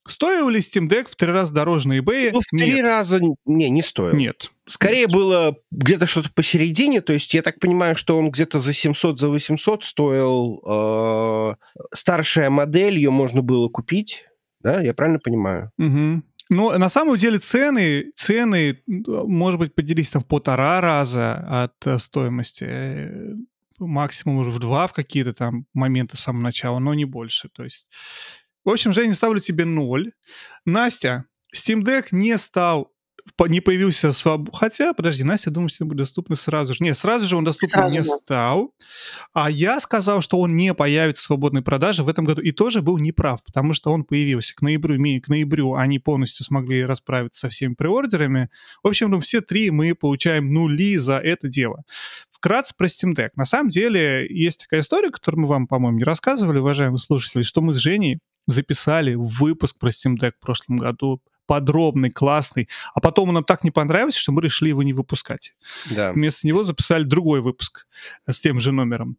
Стоил 0.07 0.49
ли 0.49 0.59
Steam 0.59 0.87
Deck 0.87 1.09
в 1.09 1.15
три 1.15 1.31
раза 1.31 1.51
дороже 1.55 1.87
на 1.89 1.97
eBay? 1.97 2.29
Ну, 2.31 2.39
в 2.39 2.45
три 2.45 2.75
Нет. 2.75 2.85
раза... 2.85 3.19
Не, 3.45 3.71
не 3.71 3.81
стоил. 3.81 4.15
Нет. 4.15 4.51
Скорее 4.67 5.07
Нет. 5.07 5.11
было 5.11 5.55
где-то 5.71 6.05
что-то 6.05 6.29
посередине, 6.31 7.01
то 7.01 7.11
есть 7.11 7.33
я 7.33 7.41
так 7.41 7.59
понимаю, 7.59 7.95
что 7.95 8.19
он 8.19 8.29
где-то 8.29 8.59
за 8.59 8.71
700, 8.71 9.19
за 9.19 9.29
800 9.29 9.83
стоил. 9.83 10.61
Э, 10.67 11.55
старшая 11.91 12.51
модель, 12.51 12.97
ее 12.97 13.09
можно 13.09 13.41
было 13.41 13.67
купить, 13.67 14.27
да? 14.59 14.79
Я 14.79 14.93
правильно 14.93 15.17
понимаю? 15.17 15.71
Угу. 15.79 16.21
Но 16.49 16.77
на 16.77 16.89
самом 16.89 17.17
деле 17.17 17.39
цены, 17.39 18.11
цены, 18.15 18.83
может 18.85 19.59
быть, 19.59 19.73
поделись 19.73 20.11
там 20.11 20.21
в 20.21 20.27
полтора 20.27 20.81
раза 20.81 21.63
от 21.63 21.87
э, 21.87 21.97
стоимости 21.97 22.65
э, 22.67 23.33
максимум 23.79 24.38
уже 24.38 24.51
в 24.51 24.60
два 24.60 24.88
в 24.88 24.94
какие-то 24.94 25.34
там 25.34 25.65
моменты 25.74 26.17
с 26.17 26.22
самого 26.22 26.44
начала, 26.44 26.79
но 26.79 26.94
не 26.94 27.05
больше. 27.05 27.50
То 27.50 27.63
есть 27.63 27.88
в 28.65 28.70
общем, 28.72 28.94
Женя, 28.94 29.13
ставлю 29.13 29.39
тебе 29.39 29.63
0. 29.63 30.12
Настя, 30.65 31.25
Steam 31.55 31.84
Deck 31.84 32.08
не 32.10 32.36
стал 32.39 32.91
не 33.48 33.60
появился 33.60 34.12
своб... 34.12 34.50
Хотя, 34.53 34.94
подожди, 34.94 35.24
Настя, 35.24 35.51
думаю, 35.51 35.70
что 35.70 35.84
он 35.84 35.89
будет 35.89 36.00
доступен 36.00 36.36
сразу 36.36 36.74
же. 36.74 36.84
Нет, 36.84 36.98
сразу 36.98 37.25
же 37.25 37.36
он 37.36 37.44
доступен 37.44 37.79
сразу 37.79 37.98
не 37.98 38.03
стал. 38.03 38.74
А 39.34 39.50
я 39.50 39.79
сказал, 39.79 40.22
что 40.22 40.39
он 40.39 40.55
не 40.55 40.74
появится 40.74 41.24
в 41.24 41.25
свободной 41.25 41.62
продаже 41.62 42.03
в 42.03 42.10
этом 42.10 42.25
году. 42.25 42.41
И 42.41 42.51
тоже 42.51 42.82
был 42.82 42.98
неправ, 42.98 43.44
потому 43.44 43.74
что 43.74 43.91
он 43.91 44.03
появился 44.03 44.55
к 44.55 44.62
ноябрю. 44.62 44.96
К 45.22 45.27
ноябрю 45.27 45.74
они 45.74 46.00
полностью 46.00 46.46
смогли 46.46 46.86
расправиться 46.86 47.41
со 47.41 47.50
всеми 47.50 47.74
преордерами. 47.74 48.50
В 48.84 48.88
общем, 48.88 49.12
ну, 49.12 49.20
все 49.20 49.41
три 49.41 49.72
мы 49.72 49.96
получаем 49.96 50.53
нули 50.53 50.98
за 50.98 51.17
это 51.17 51.48
дело. 51.48 51.84
Вкратце 52.32 52.75
про 52.77 52.88
Steam 52.88 53.15
Deck. 53.15 53.29
На 53.36 53.46
самом 53.46 53.70
деле, 53.70 54.27
есть 54.29 54.62
такая 54.62 54.82
история, 54.82 55.10
которую 55.10 55.41
мы 55.41 55.48
вам, 55.48 55.67
по-моему, 55.67 55.98
не 55.98 56.03
рассказывали, 56.03 56.60
уважаемые 56.60 57.00
слушатели, 57.00 57.41
что 57.41 57.62
мы 57.62 57.74
с 57.74 57.77
Женей 57.77 58.20
записали 58.48 59.15
выпуск 59.15 59.79
про 59.79 59.89
Steam 59.89 60.15
Deck 60.22 60.34
в 60.39 60.46
прошлом 60.46 60.77
году, 60.77 61.22
подробный, 61.45 62.09
классный, 62.09 62.69
а 62.93 63.01
потом 63.01 63.29
он 63.29 63.35
нам 63.35 63.43
так 63.43 63.63
не 63.63 63.71
понравился, 63.71 64.19
что 64.19 64.31
мы 64.31 64.41
решили 64.41 64.69
его 64.69 64.83
не 64.83 64.93
выпускать. 64.93 65.53
Да. 65.91 66.13
Вместо 66.13 66.47
него 66.47 66.63
записали 66.63 67.03
другой 67.03 67.41
выпуск 67.41 67.87
с 68.27 68.39
тем 68.39 68.59
же 68.59 68.71
номером. 68.71 69.17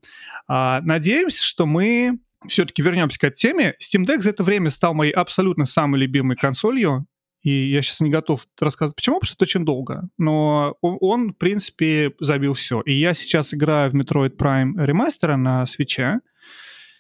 А, 0.49 0.81
надеемся, 0.83 1.45
что 1.45 1.67
мы 1.67 2.19
все-таки 2.49 2.83
вернемся 2.83 3.19
к 3.19 3.25
этой 3.25 3.37
теме. 3.37 3.75
Steam 3.83 4.07
Deck 4.07 4.21
за 4.21 4.31
это 4.31 4.43
время 4.43 4.71
стал 4.71 4.95
моей 4.95 5.13
абсолютно 5.13 5.65
самой 5.65 6.01
любимой 6.01 6.37
консолью, 6.37 7.07
и 7.43 7.71
я 7.71 7.83
сейчас 7.83 8.01
не 8.01 8.11
готов 8.11 8.47
рассказывать, 8.59 8.97
почему, 8.97 9.17
потому 9.17 9.27
что 9.27 9.37
это 9.37 9.45
очень 9.45 9.65
долго. 9.65 10.09
Но 10.19 10.77
он, 10.81 10.99
он, 11.01 11.33
в 11.33 11.37
принципе, 11.37 12.13
забил 12.19 12.55
все. 12.55 12.81
И 12.81 12.93
я 12.93 13.15
сейчас 13.15 13.55
играю 13.55 13.91
в 13.91 13.95
Metroid 13.95 14.37
Prime 14.37 14.73
Remaster 14.75 15.37
на 15.37 15.65
свече, 15.67 16.21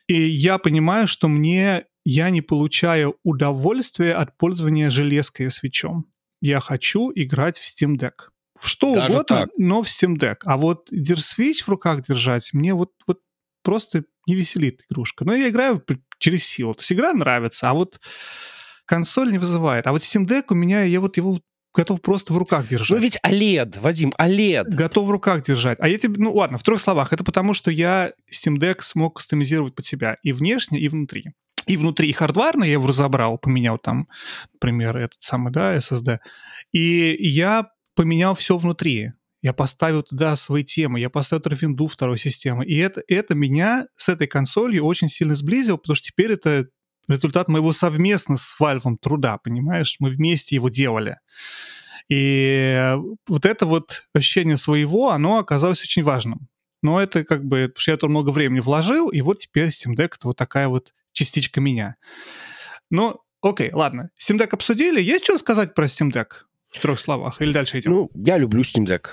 и 0.07 0.15
я 0.15 0.59
понимаю, 0.59 1.09
что 1.09 1.27
мне 1.27 1.87
я 2.09 2.31
не 2.31 2.41
получаю 2.41 3.17
удовольствия 3.25 4.15
от 4.15 4.39
пользования 4.39 4.91
железкой 4.91 5.51
свечом. 5.51 6.07
Я 6.41 6.61
хочу 6.61 7.11
играть 7.13 7.59
в 7.59 7.65
Steam 7.65 7.97
Deck. 7.97 8.29
В 8.57 8.69
что 8.69 8.95
Даже 8.95 9.09
угодно, 9.11 9.25
так. 9.25 9.49
но 9.59 9.83
в 9.83 9.87
Steam 9.87 10.17
Deck. 10.17 10.37
А 10.45 10.57
вот 10.57 10.89
Switch 10.93 11.65
в 11.65 11.69
руках 11.69 12.07
держать 12.07 12.51
мне 12.53 12.75
вот, 12.75 12.93
вот 13.09 13.19
просто 13.65 14.05
не 14.29 14.37
веселит 14.37 14.85
игрушка. 14.89 15.25
Но 15.25 15.35
я 15.35 15.49
играю 15.49 15.83
через 16.21 16.45
силу. 16.45 16.75
То 16.75 16.83
есть 16.83 16.93
игра 16.93 17.13
нравится, 17.13 17.71
а 17.71 17.75
вот 17.75 18.01
консоль 18.85 19.33
не 19.33 19.39
вызывает. 19.39 19.89
А 19.89 19.91
вот 19.91 20.03
Steam 20.03 20.29
Deck 20.29 20.45
у 20.51 20.55
меня, 20.55 20.85
я 20.85 21.01
вот 21.01 21.17
его 21.17 21.41
готов 21.75 22.01
просто 22.03 22.33
в 22.33 22.39
руках 22.39 22.69
держать. 22.69 22.99
Ну 22.99 23.03
ведь 23.03 23.19
OLED, 23.27 23.81
Вадим, 23.81 24.15
OLED. 24.17 24.69
Готов 24.69 25.09
в 25.09 25.11
руках 25.11 25.43
держать. 25.43 25.79
А 25.81 25.89
я 25.89 25.99
тебе, 25.99 26.23
ну 26.23 26.33
ладно, 26.33 26.57
в 26.57 26.63
трех 26.63 26.81
словах. 26.81 27.13
Это 27.13 27.25
потому, 27.25 27.53
что 27.53 27.73
я 27.73 28.13
Steam 28.33 28.59
Deck 28.59 28.83
смог 28.83 29.17
кастомизировать 29.17 29.75
под 29.75 29.85
себя 29.85 30.19
и 30.23 30.31
внешне, 30.31 30.79
и 30.79 30.89
внутри 30.89 31.33
и 31.67 31.77
внутри, 31.77 32.09
и 32.09 32.13
хардварно 32.13 32.65
я 32.65 32.73
его 32.73 32.87
разобрал, 32.87 33.39
поменял 33.39 33.79
там, 33.79 34.09
например, 34.55 34.97
этот 34.97 35.23
самый, 35.23 35.53
да, 35.53 35.77
SSD. 35.77 36.19
И 36.73 37.17
я 37.21 37.69
поменял 37.95 38.35
все 38.35 38.57
внутри. 38.57 39.13
Я 39.43 39.53
поставил 39.53 40.03
туда 40.03 40.35
свои 40.37 40.65
темы, 40.65 41.01
я 41.01 41.11
поставил 41.11 41.43
туда 41.43 41.57
винду 41.61 41.87
второй 41.87 42.19
системы. 42.19 42.65
И 42.65 42.77
это, 42.79 43.03
это 43.07 43.35
меня 43.35 43.87
с 43.97 44.09
этой 44.09 44.27
консолью 44.27 44.85
очень 44.85 45.09
сильно 45.09 45.35
сблизило, 45.35 45.77
потому 45.77 45.97
что 45.97 46.09
теперь 46.09 46.33
это 46.33 46.67
результат 47.09 47.49
моего 47.49 47.73
совместно 47.73 48.37
с 48.37 48.57
Valve 48.61 48.97
труда, 49.01 49.39
понимаешь? 49.39 49.97
Мы 50.01 50.11
вместе 50.11 50.57
его 50.57 50.69
делали. 50.69 51.19
И 52.09 52.95
вот 53.27 53.45
это 53.47 53.67
вот 53.67 54.05
ощущение 54.15 54.57
своего, 54.57 55.11
оно 55.11 55.39
оказалось 55.39 55.83
очень 55.83 56.03
важным. 56.03 56.49
Но 56.83 57.01
это 57.01 57.25
как 57.25 57.45
бы, 57.45 57.69
потому 57.69 57.81
что 57.81 57.91
я 57.91 57.97
тут 57.97 58.11
много 58.11 58.31
времени 58.31 58.61
вложил, 58.61 59.09
и 59.09 59.21
вот 59.21 59.39
теперь 59.39 59.69
Steam 59.69 59.97
Deck 59.97 60.13
это 60.17 60.29
вот 60.29 60.37
такая 60.37 60.69
вот 60.69 60.93
частичка 61.17 61.61
меня. 61.61 61.97
Ну, 62.91 63.21
окей, 63.43 63.71
ладно. 63.73 64.11
Steam 64.21 64.39
Deck 64.39 64.51
обсудили. 64.53 65.01
Есть 65.01 65.25
что 65.25 65.39
сказать 65.39 65.75
про 65.75 65.87
Steam 65.87 66.13
Deck? 66.13 66.29
В 66.71 66.81
трех 66.81 67.01
словах. 67.01 67.41
Или 67.41 67.53
дальше 67.53 67.81
идем? 67.81 67.93
Ну, 67.93 68.11
я 68.15 68.39
люблю 68.39 68.63
Steam 68.63 68.85
Deck. 68.85 69.07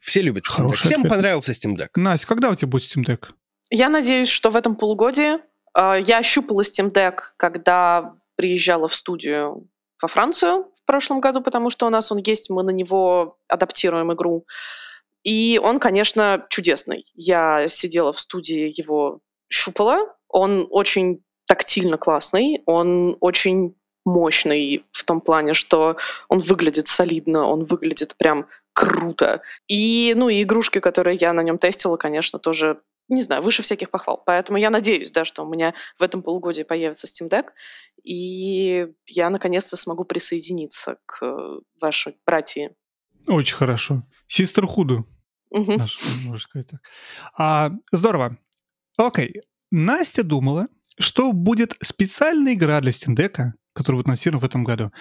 Все 0.00 0.20
любят 0.20 0.44
Steam 0.44 0.68
Deck. 0.68 0.74
Всем 0.74 1.00
ответ. 1.00 1.12
понравился 1.12 1.52
Steam 1.52 1.76
Deck. 1.76 1.88
Настя, 1.96 2.26
когда 2.26 2.50
у 2.50 2.54
тебя 2.54 2.68
будет 2.68 2.82
Steam 2.82 3.04
Deck? 3.04 3.28
Я 3.70 3.88
надеюсь, 3.88 4.28
что 4.28 4.50
в 4.50 4.56
этом 4.56 4.74
полугодии. 4.74 5.38
А, 5.72 5.96
я 5.96 6.18
ощупала 6.18 6.62
Steam 6.62 6.92
Deck, 6.92 7.18
когда 7.36 8.14
приезжала 8.36 8.88
в 8.88 8.94
студию 8.94 9.68
во 10.02 10.08
Францию 10.08 10.66
в 10.74 10.86
прошлом 10.86 11.20
году, 11.20 11.40
потому 11.40 11.70
что 11.70 11.86
у 11.86 11.90
нас 11.90 12.12
он 12.12 12.18
есть, 12.18 12.50
мы 12.50 12.62
на 12.62 12.70
него 12.70 13.38
адаптируем 13.48 14.12
игру. 14.12 14.44
И 15.22 15.58
он, 15.62 15.78
конечно, 15.78 16.46
чудесный. 16.50 17.06
Я 17.14 17.68
сидела 17.68 18.12
в 18.12 18.20
студии, 18.20 18.72
его 18.78 19.20
щупала. 19.48 20.14
Он 20.28 20.66
очень 20.70 21.23
тактильно 21.46 21.96
классный, 21.96 22.62
он 22.66 23.16
очень 23.20 23.74
мощный 24.04 24.84
в 24.92 25.04
том 25.04 25.20
плане, 25.20 25.54
что 25.54 25.96
он 26.28 26.38
выглядит 26.38 26.88
солидно, 26.88 27.46
он 27.46 27.64
выглядит 27.64 28.16
прям 28.16 28.46
круто. 28.72 29.42
И, 29.66 30.12
ну, 30.16 30.28
и 30.28 30.42
игрушки, 30.42 30.80
которые 30.80 31.16
я 31.16 31.32
на 31.32 31.42
нем 31.42 31.58
тестила, 31.58 31.96
конечно, 31.96 32.38
тоже, 32.38 32.80
не 33.08 33.22
знаю, 33.22 33.42
выше 33.42 33.62
всяких 33.62 33.90
похвал. 33.90 34.22
Поэтому 34.24 34.58
я 34.58 34.70
надеюсь, 34.70 35.10
да, 35.10 35.24
что 35.24 35.42
у 35.42 35.48
меня 35.48 35.74
в 35.98 36.02
этом 36.02 36.22
полугодии 36.22 36.62
появится 36.64 37.06
Steam 37.06 37.30
Deck, 37.30 37.46
и 38.02 38.88
я 39.06 39.30
наконец-то 39.30 39.76
смогу 39.76 40.04
присоединиться 40.04 40.98
к 41.06 41.60
вашей 41.80 42.16
братьи. 42.26 42.70
Очень 43.26 43.56
хорошо. 43.56 44.02
Систерхуду. 44.26 45.06
Мгм. 45.50 45.76
Наш, 45.76 45.98
можно 46.24 46.40
сказать 46.40 46.68
так. 46.68 46.80
А, 47.38 47.70
здорово. 47.92 48.36
Окей. 48.96 49.42
Настя 49.70 50.22
думала, 50.22 50.68
что 50.98 51.32
будет 51.32 51.76
специальная 51.82 52.54
игра 52.54 52.80
для 52.80 52.90
Steam 52.90 53.16
Deck, 53.16 53.52
которая 53.74 53.98
будет 53.98 54.06
анонсирована 54.06 54.40
в 54.40 54.44
этом 54.44 54.64
году. 54.64 54.92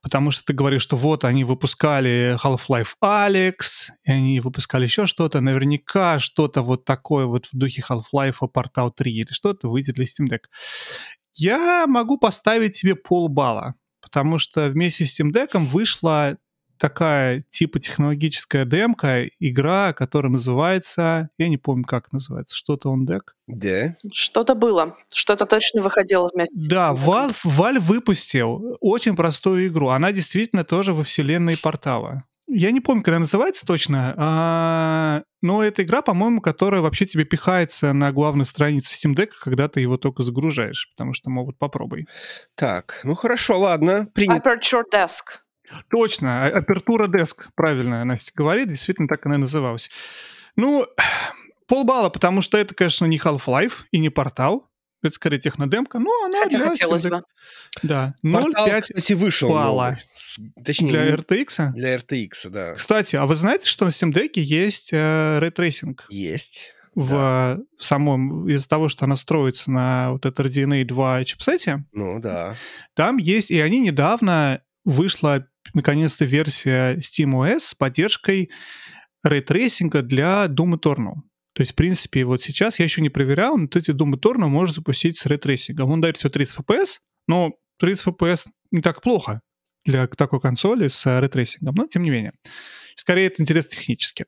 Потому 0.00 0.30
что 0.30 0.44
ты 0.44 0.52
говоришь, 0.52 0.82
что 0.82 0.96
вот 0.96 1.24
они 1.24 1.44
выпускали 1.44 2.36
Half-Life 2.42 2.94
Alex, 3.02 3.90
и 4.04 4.12
они 4.12 4.40
выпускали 4.40 4.84
еще 4.84 5.06
что-то. 5.06 5.40
Наверняка 5.40 6.18
что-то 6.20 6.62
вот 6.62 6.84
такое 6.84 7.26
вот 7.26 7.46
в 7.46 7.56
духе 7.56 7.82
Half-Life 7.88 8.36
Portal 8.54 8.90
3 8.96 9.12
или 9.12 9.32
что-то 9.32 9.68
выйдет 9.68 9.96
для 9.96 10.04
Steam 10.04 10.28
Deck. 10.28 10.44
Я 11.34 11.86
могу 11.86 12.18
поставить 12.18 12.80
тебе 12.80 12.94
полбалла, 12.94 13.74
потому 14.00 14.38
что 14.38 14.68
вместе 14.68 15.06
с 15.06 15.20
Steam 15.20 15.32
Deck 15.32 15.58
вышла 15.58 16.36
такая 16.80 17.44
типа 17.50 17.78
технологическая 17.78 18.64
демка, 18.64 19.26
игра, 19.38 19.92
которая 19.92 20.32
называется, 20.32 21.28
я 21.38 21.48
не 21.48 21.58
помню, 21.58 21.84
как 21.84 22.10
называется, 22.12 22.56
что-то 22.56 22.90
он 22.90 23.04
дек. 23.04 23.36
Да. 23.46 23.96
Что-то 24.12 24.54
было. 24.54 24.96
Что-то 25.12 25.44
точно 25.46 25.82
выходило 25.82 26.30
вместе 26.32 26.58
с 26.58 26.66
Да. 26.66 26.92
Valve, 26.92 27.36
Valve 27.44 27.80
выпустил 27.80 28.78
очень 28.80 29.14
простую 29.14 29.68
игру. 29.68 29.90
Она 29.90 30.10
действительно 30.10 30.64
тоже 30.64 30.94
во 30.94 31.04
вселенной 31.04 31.58
портала. 31.58 32.24
Я 32.52 32.72
не 32.72 32.80
помню, 32.80 33.04
когда 33.04 33.20
называется 33.20 33.64
точно, 33.64 34.12
а, 34.16 35.22
но 35.40 35.62
это 35.62 35.84
игра, 35.84 36.02
по-моему, 36.02 36.40
которая 36.40 36.80
вообще 36.80 37.06
тебе 37.06 37.24
пихается 37.24 37.92
на 37.92 38.10
главной 38.10 38.44
странице 38.44 38.96
Steam 38.96 39.14
Deck, 39.14 39.30
когда 39.40 39.68
ты 39.68 39.80
его 39.80 39.98
только 39.98 40.24
загружаешь, 40.24 40.90
потому 40.96 41.12
что, 41.12 41.30
мол, 41.30 41.46
вот 41.46 41.58
попробуй. 41.58 42.08
Так, 42.56 43.02
ну 43.04 43.14
хорошо, 43.14 43.56
ладно, 43.56 44.08
принято. 44.14 44.50
Aperture 44.50 44.82
Desk. 44.92 45.42
Точно, 45.90 46.46
а- 46.46 46.58
апертура 46.58 47.06
Desk, 47.08 47.48
правильно 47.54 48.04
Настя 48.04 48.32
говорит, 48.34 48.68
действительно 48.68 49.08
так 49.08 49.24
она 49.26 49.36
и 49.36 49.38
называлась. 49.38 49.90
Ну, 50.56 50.86
полбалла, 51.68 52.08
потому 52.10 52.40
что 52.40 52.58
это, 52.58 52.74
конечно, 52.74 53.06
не 53.06 53.18
Half-Life 53.18 53.84
и 53.90 53.98
не 53.98 54.08
портал, 54.08 54.68
это 55.02 55.14
скорее 55.14 55.38
технодемка, 55.38 55.98
но 55.98 56.10
она 56.26 56.42
Хотя 56.44 56.58
для 56.58 56.68
хотелось 56.68 57.06
бы. 57.06 57.22
Да, 57.82 58.14
Портал, 58.22 58.68
0,5 58.68 58.80
кстати, 58.82 59.12
вышел 59.14 59.48
балла. 59.48 59.98
новый. 60.36 60.52
Точнее, 60.64 60.90
для 60.90 61.04
не- 61.06 61.12
RTX. 61.12 61.70
для 61.72 61.96
RTX, 61.96 62.30
да. 62.50 62.74
Кстати, 62.74 63.16
а 63.16 63.24
вы 63.24 63.36
знаете, 63.36 63.66
что 63.66 63.86
на 63.86 63.90
Steam 63.90 64.12
Deck 64.12 64.32
есть 64.34 64.90
э, 64.92 65.38
рейтрейсинг? 65.40 66.04
Есть. 66.10 66.74
В, 66.94 67.10
Да. 67.12 67.58
в 67.78 67.84
самом, 67.84 68.46
из-за 68.48 68.68
того, 68.68 68.88
что 68.90 69.04
она 69.06 69.16
строится 69.16 69.70
на 69.70 70.10
вот 70.12 70.26
это 70.26 70.42
RDNA 70.42 70.84
2 70.84 71.24
чипсете, 71.24 71.84
Ну, 71.92 72.18
да. 72.20 72.56
там 72.94 73.16
есть, 73.16 73.50
и 73.50 73.58
они 73.60 73.80
недавно 73.80 74.60
вышла 74.84 75.46
наконец-то 75.74 76.24
версия 76.24 76.96
SteamOS 76.96 77.60
с 77.60 77.74
поддержкой 77.74 78.50
рейтрейсинга 79.22 80.02
для 80.02 80.46
Doom 80.46 80.78
Eternal. 80.78 81.14
То 81.54 81.62
есть, 81.62 81.72
в 81.72 81.74
принципе, 81.74 82.24
вот 82.24 82.42
сейчас 82.42 82.78
я 82.78 82.84
еще 82.84 83.02
не 83.02 83.10
проверял, 83.10 83.56
но 83.58 83.64
эти 83.64 83.90
Doom 83.90 84.14
Eternal 84.14 84.48
можно 84.48 84.74
запустить 84.74 85.18
с 85.18 85.26
рейтрейсингом. 85.26 85.90
Он 85.90 86.00
дает 86.00 86.16
все 86.16 86.30
30 86.30 86.60
FPS, 86.60 86.98
но 87.26 87.52
30 87.78 88.06
FPS 88.06 88.46
не 88.70 88.82
так 88.82 89.02
плохо 89.02 89.40
для 89.84 90.06
такой 90.06 90.40
консоли 90.40 90.88
с 90.88 91.04
рейтрейсингом, 91.20 91.74
но 91.74 91.86
тем 91.86 92.02
не 92.02 92.10
менее. 92.10 92.32
Скорее, 92.96 93.26
это 93.26 93.42
интересно 93.42 93.70
технически. 93.70 94.26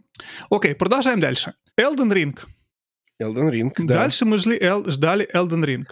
Окей, 0.51 0.75
продолжаем 0.75 1.21
дальше. 1.21 1.55
Elden 1.79 2.13
Ring. 2.13 2.39
Elden 3.23 3.51
Ring, 3.51 3.71
да. 3.79 3.95
Дальше 3.95 4.25
мы 4.25 4.39
жли, 4.39 4.59
Эл- 4.59 4.91
ждали 4.91 5.29
Elden 5.33 5.65
Ring. 5.65 5.85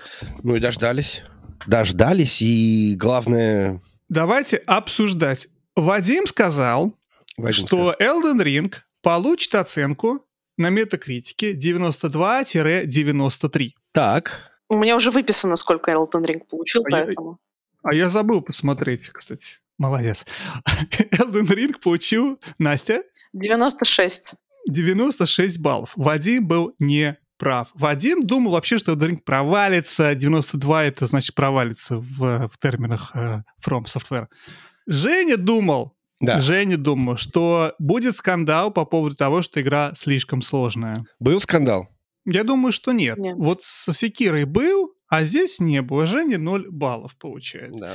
Ну 0.42 0.56
и 0.56 0.60
дождались. 0.60 1.22
Дождались, 1.66 2.40
и 2.42 2.96
главное... 2.96 3.80
Давайте 4.10 4.56
обсуждать. 4.66 5.48
Вадим 5.76 6.26
сказал, 6.26 6.94
Вадим 7.38 7.66
что 7.66 7.94
Elden 8.00 8.42
Ring 8.42 8.74
получит 9.02 9.54
оценку 9.54 10.26
на 10.58 10.68
метакритике 10.68 11.54
92-93. 11.54 13.70
Так, 13.92 14.50
У 14.68 14.76
меня 14.76 14.94
уже 14.96 15.10
выписано, 15.10 15.56
сколько 15.56 15.90
Elden 15.90 16.24
Ring 16.24 16.42
получил, 16.48 16.84
А 16.86 16.90
я- 16.98 17.04
поэтому... 17.06 17.38
А 17.82 17.94
я 17.94 18.10
забыл 18.10 18.42
посмотреть, 18.42 19.08
кстати. 19.08 19.54
Молодец. 19.78 20.26
Elden 21.12 21.46
Ring 21.46 21.78
получил, 21.80 22.38
Настя, 22.58 23.02
96. 23.32 24.34
96 24.68 25.58
баллов. 25.60 25.92
Вадим 25.96 26.46
был 26.46 26.74
не 26.78 27.16
прав. 27.40 27.68
Вадим 27.74 28.24
думал 28.24 28.52
вообще, 28.52 28.78
что 28.78 28.92
Elden 28.92 29.10
Ring 29.10 29.22
провалится. 29.24 30.14
92 30.14 30.84
это 30.84 31.06
значит 31.06 31.34
провалится 31.34 31.96
в, 31.96 32.48
в 32.48 32.58
терминах 32.58 33.10
э, 33.14 33.42
From 33.66 33.84
Software. 33.86 34.26
Женя 34.86 35.36
думал, 35.36 35.96
да. 36.20 36.40
Женя 36.40 36.76
думал, 36.76 37.16
что 37.16 37.74
будет 37.78 38.14
скандал 38.14 38.70
по 38.70 38.84
поводу 38.84 39.16
того, 39.16 39.40
что 39.40 39.60
игра 39.60 39.92
слишком 39.94 40.42
сложная. 40.42 41.04
Был 41.18 41.40
скандал. 41.40 41.88
Я 42.26 42.44
думаю, 42.44 42.72
что 42.72 42.92
нет. 42.92 43.16
Нет. 43.16 43.34
Вот 43.38 43.64
со 43.64 43.94
Секирой 43.94 44.44
был, 44.44 44.92
а 45.08 45.24
здесь 45.24 45.58
не 45.58 45.80
было. 45.80 46.06
Женя 46.06 46.36
0 46.36 46.66
баллов 46.70 47.16
получает. 47.16 47.72
Да. 47.72 47.94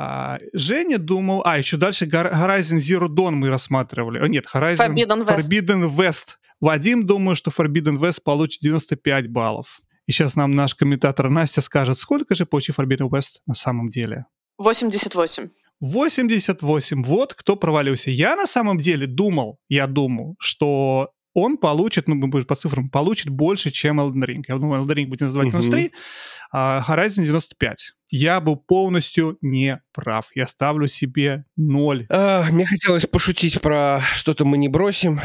А, 0.00 0.38
Женя 0.52 0.98
думал... 0.98 1.42
А, 1.44 1.58
еще 1.58 1.76
дальше 1.76 2.04
Horizon 2.04 2.78
Zero 2.78 3.08
Dawn 3.08 3.32
мы 3.32 3.50
рассматривали. 3.50 4.20
О, 4.20 4.28
нет, 4.28 4.46
Horizon 4.54 4.94
Forbidden 4.94 5.26
West. 5.26 5.48
Forbidden 5.50 5.96
West. 5.96 6.26
Вадим 6.60 7.04
думает, 7.04 7.36
что 7.36 7.50
Forbidden 7.50 7.98
West 7.98 8.22
получит 8.22 8.60
95 8.62 9.28
баллов. 9.28 9.80
И 10.06 10.12
сейчас 10.12 10.36
нам 10.36 10.54
наш 10.54 10.76
комментатор 10.76 11.28
Настя 11.28 11.62
скажет, 11.62 11.98
сколько 11.98 12.36
же 12.36 12.46
получил 12.46 12.76
Forbidden 12.78 13.08
West 13.08 13.40
на 13.46 13.54
самом 13.54 13.88
деле. 13.88 14.26
88. 14.58 15.48
88. 15.80 17.02
Вот 17.02 17.34
кто 17.34 17.56
провалился. 17.56 18.12
Я 18.12 18.36
на 18.36 18.46
самом 18.46 18.78
деле 18.78 19.08
думал, 19.08 19.58
я 19.68 19.88
думал, 19.88 20.36
что 20.38 21.10
он 21.40 21.58
получит, 21.58 22.08
ну, 22.08 22.14
мы 22.14 22.44
по 22.44 22.54
цифрам, 22.54 22.88
получит 22.88 23.28
больше, 23.30 23.70
чем 23.70 24.00
Elden 24.00 24.24
Ring. 24.24 24.42
Я 24.48 24.56
думал, 24.58 24.76
Elden 24.84 24.94
Ring 24.94 25.06
будет 25.06 25.22
называть 25.22 25.52
Мгм. 25.52 25.62
93, 25.62 25.92
а 26.52 26.84
Horizon 26.86 27.24
95. 27.24 27.92
Я 28.10 28.40
был 28.40 28.56
полностью 28.56 29.36
не 29.42 29.80
прав. 29.92 30.28
Я 30.34 30.46
ставлю 30.46 30.88
себе 30.88 31.44
0. 31.56 32.06
А, 32.08 32.46
мне 32.50 32.64
хотелось 32.64 33.06
пошутить 33.06 33.60
про 33.60 34.00
что-то 34.14 34.44
мы 34.44 34.56
не 34.58 34.68
бросим. 34.68 35.20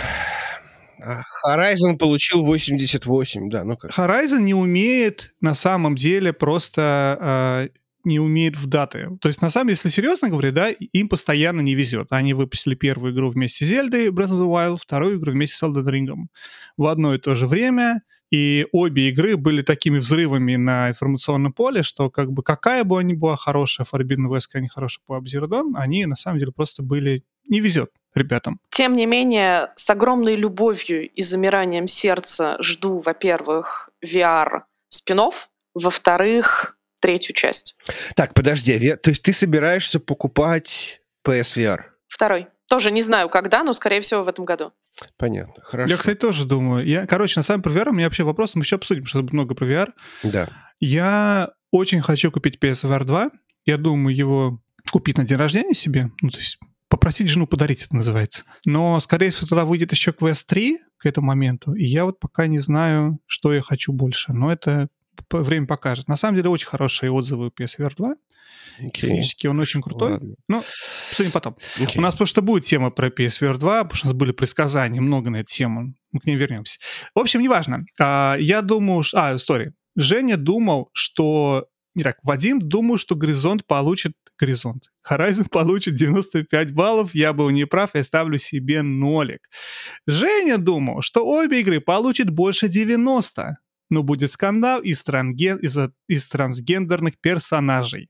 А, 1.02 1.23
Horizon 1.45 1.97
получил 1.97 2.43
88, 2.43 3.49
да, 3.49 3.63
ну 3.63 3.78
как. 3.78 3.91
Horizon 3.91 4.39
не 4.39 4.54
умеет 4.54 5.34
на 5.41 5.54
самом 5.54 5.95
деле 5.95 6.34
просто 6.34 7.17
а, 7.19 7.67
не 8.06 8.20
умеет 8.20 8.56
в 8.56 8.68
даты. 8.68 9.18
То 9.22 9.28
есть, 9.28 9.42
на 9.42 9.50
самом 9.50 9.68
деле, 9.68 9.76
если 9.76 9.89
серьезно 9.89 10.30
говорить, 10.30 10.54
да, 10.54 10.70
им 10.70 11.10
постоянно 11.10 11.62
не 11.62 11.76
везет. 11.76 12.08
Они 12.12 12.34
выпустили 12.34 12.76
первую 12.76 13.13
игру 13.13 13.30
вместе 13.30 13.66
с 13.66 13.68
Зельдой 13.68 14.10
Breath 14.10 14.30
of 14.30 14.39
the 14.39 14.48
Wild, 14.48 14.78
вторую 14.82 15.20
игру 15.20 15.32
вместе 15.32 15.56
с 15.56 15.63
Elden 15.63 15.86
Ring 15.86 16.10
в 16.78 16.86
одно 16.88 17.16
и 17.16 17.20
то 17.20 17.36
же 17.36 17.48
время. 17.48 18.02
И 18.32 18.66
обе 18.72 19.10
игры 19.10 19.38
были 19.38 19.62
такими 19.62 20.00
взрывами 20.00 20.56
на 20.56 20.89
информационном 20.89 21.54
поле, 21.54 21.84
что 21.84 22.10
как 22.10 22.32
бы 22.32 22.42
какая 22.42 22.84
бы 22.84 23.00
они 23.00 23.13
была 23.13 23.36
хорошая, 23.36 23.86
Forbidden 23.86 24.28
West, 24.28 24.46
какая 24.48 24.63
не 24.63 24.70
хорошая 24.70 25.04
по 25.06 25.22
Zero 25.22 25.48
Dawn, 25.48 25.74
они 25.76 26.06
на 26.08 26.16
самом 26.16 26.39
деле 26.39 26.52
просто 26.52 26.82
были... 26.82 27.24
Не 27.50 27.60
везет 27.60 27.92
ребятам. 28.16 28.60
Тем 28.70 28.96
не 28.96 29.06
менее, 29.06 29.72
с 29.76 29.89
огромной 29.89 30.38
любовью 30.38 31.10
и 31.10 31.22
замиранием 31.22 31.88
сердца 31.88 32.58
жду, 32.62 33.00
во-первых, 33.00 33.89
VR 34.02 34.62
спинов, 34.88 35.50
во-вторых, 35.74 36.78
третью 37.04 37.36
часть. 37.36 37.76
Так, 38.16 38.34
подожди, 38.34 38.96
то 38.96 39.10
есть 39.10 39.22
ты 39.22 39.34
собираешься 39.34 40.00
покупать 40.00 41.02
PSVR? 41.28 41.82
Второй. 42.08 42.48
Тоже 42.70 42.92
не 42.92 43.02
знаю, 43.02 43.28
когда, 43.28 43.63
но, 43.63 43.74
скорее 43.74 44.00
всего, 44.00 44.24
в 44.24 44.30
этом 44.30 44.46
году. 44.46 44.72
Понятно, 45.18 45.62
хорошо. 45.62 45.92
Я, 45.92 45.98
кстати, 45.98 46.18
тоже 46.18 46.46
думаю. 46.46 46.86
Я, 46.88 47.06
короче, 47.06 47.38
на 47.39 47.44
самом 47.44 47.62
про 47.62 47.74
VR 47.74 47.89
у 47.89 47.94
меня 47.94 48.06
вообще 48.06 48.24
вопрос, 48.24 48.56
мы 48.56 48.62
еще 48.62 48.78
обсудим, 48.78 49.06
что 49.06 49.22
много 49.22 49.54
про 49.54 49.66
VR. 49.66 49.89
Да. 50.24 50.48
Я 50.80 51.52
очень 51.72 52.00
хочу 52.00 52.32
купить 52.32 52.58
PSVR 52.62 53.04
2. 53.04 53.32
Я 53.66 53.78
думаю 53.78 54.16
его 54.16 54.62
купить 54.89 55.18
на 55.18 55.26
день 55.26 55.38
рождения 55.38 55.74
себе. 55.74 56.10
Ну, 56.22 56.30
то 56.30 56.38
есть 56.38 56.58
попросить 56.88 57.28
жену 57.28 57.48
подарить, 57.48 57.84
это 57.84 57.98
называется. 57.98 58.44
Но, 58.63 58.98
скорее 59.02 59.32
всего, 59.32 59.48
тогда 59.48 59.66
выйдет 59.66 59.92
еще 59.92 60.12
Quest 60.12 60.46
3 60.48 60.78
к 61.00 61.06
этому 61.06 61.28
моменту. 61.28 61.74
И 61.74 61.84
я 61.84 62.06
вот 62.06 62.22
пока 62.22 62.48
не 62.48 62.60
знаю, 62.60 63.20
что 63.26 63.52
я 63.54 63.62
хочу 63.62 63.92
больше. 63.92 64.32
Но 64.32 64.54
это 64.54 64.88
время 65.32 65.67
покажет. 65.67 66.08
На 66.08 66.15
самом 66.15 66.36
деле, 66.36 66.49
очень 66.49 66.67
хорошие 66.67 67.12
отзывы 67.12 67.47
у 67.47 67.49
PSVR 67.49 67.93
2. 67.95 68.15
Окей. 68.80 68.91
Технически 68.91 69.47
он 69.47 69.60
очень 69.60 69.82
крутой. 69.82 70.13
Ладно. 70.13 70.36
Ну, 70.47 70.63
обсудим 71.10 71.32
потом. 71.32 71.58
Окей. 71.76 71.97
У 71.97 72.02
нас 72.02 72.15
что 72.23 72.41
будет 72.41 72.63
тема 72.63 72.91
про 72.91 73.10
PSVR 73.10 73.58
2, 73.58 73.84
потому 73.84 73.95
что 73.95 74.08
у 74.08 74.10
нас 74.10 74.17
были 74.17 74.32
предсказания, 74.32 75.02
много 75.02 75.30
на 75.30 75.38
эту 75.38 75.54
тему. 75.54 75.93
Мы 76.12 76.19
к 76.19 76.26
ним 76.26 76.38
вернемся. 76.38 76.80
В 77.15 77.19
общем, 77.19 77.41
неважно. 77.41 77.86
А, 77.99 78.36
я 78.39 78.62
думаю... 78.62 79.04
А, 79.13 79.38
сори. 79.38 79.73
Женя 79.95 80.38
думал, 80.38 80.89
что... 80.93 81.67
Не 81.95 82.04
так, 82.04 82.17
Вадим 82.23 82.60
думал, 82.60 82.97
что 82.97 83.15
Горизонт 83.15 83.65
получит... 83.67 84.13
Горизонт. 84.39 84.86
Horizon 85.08 85.47
получит 85.49 85.95
95 85.95 86.73
баллов. 86.73 87.13
Я 87.13 87.34
был 87.34 87.49
неправ, 87.52 87.91
я 87.93 88.04
ставлю 88.04 88.39
себе 88.39 88.82
нолик. 88.82 89.47
Женя 90.08 90.58
думал, 90.58 91.02
что 91.02 91.26
обе 91.26 91.62
игры 91.62 91.80
получат 91.80 92.30
больше 92.30 92.67
90. 92.67 93.58
Но 93.93 94.03
будет 94.03 94.32
скандал 94.32 94.82
из, 94.82 95.03
транген- 95.03 95.60
из-за- 95.60 95.93
из 96.08 96.27
трансгендерных 96.27 97.13
персонажей. 97.21 98.10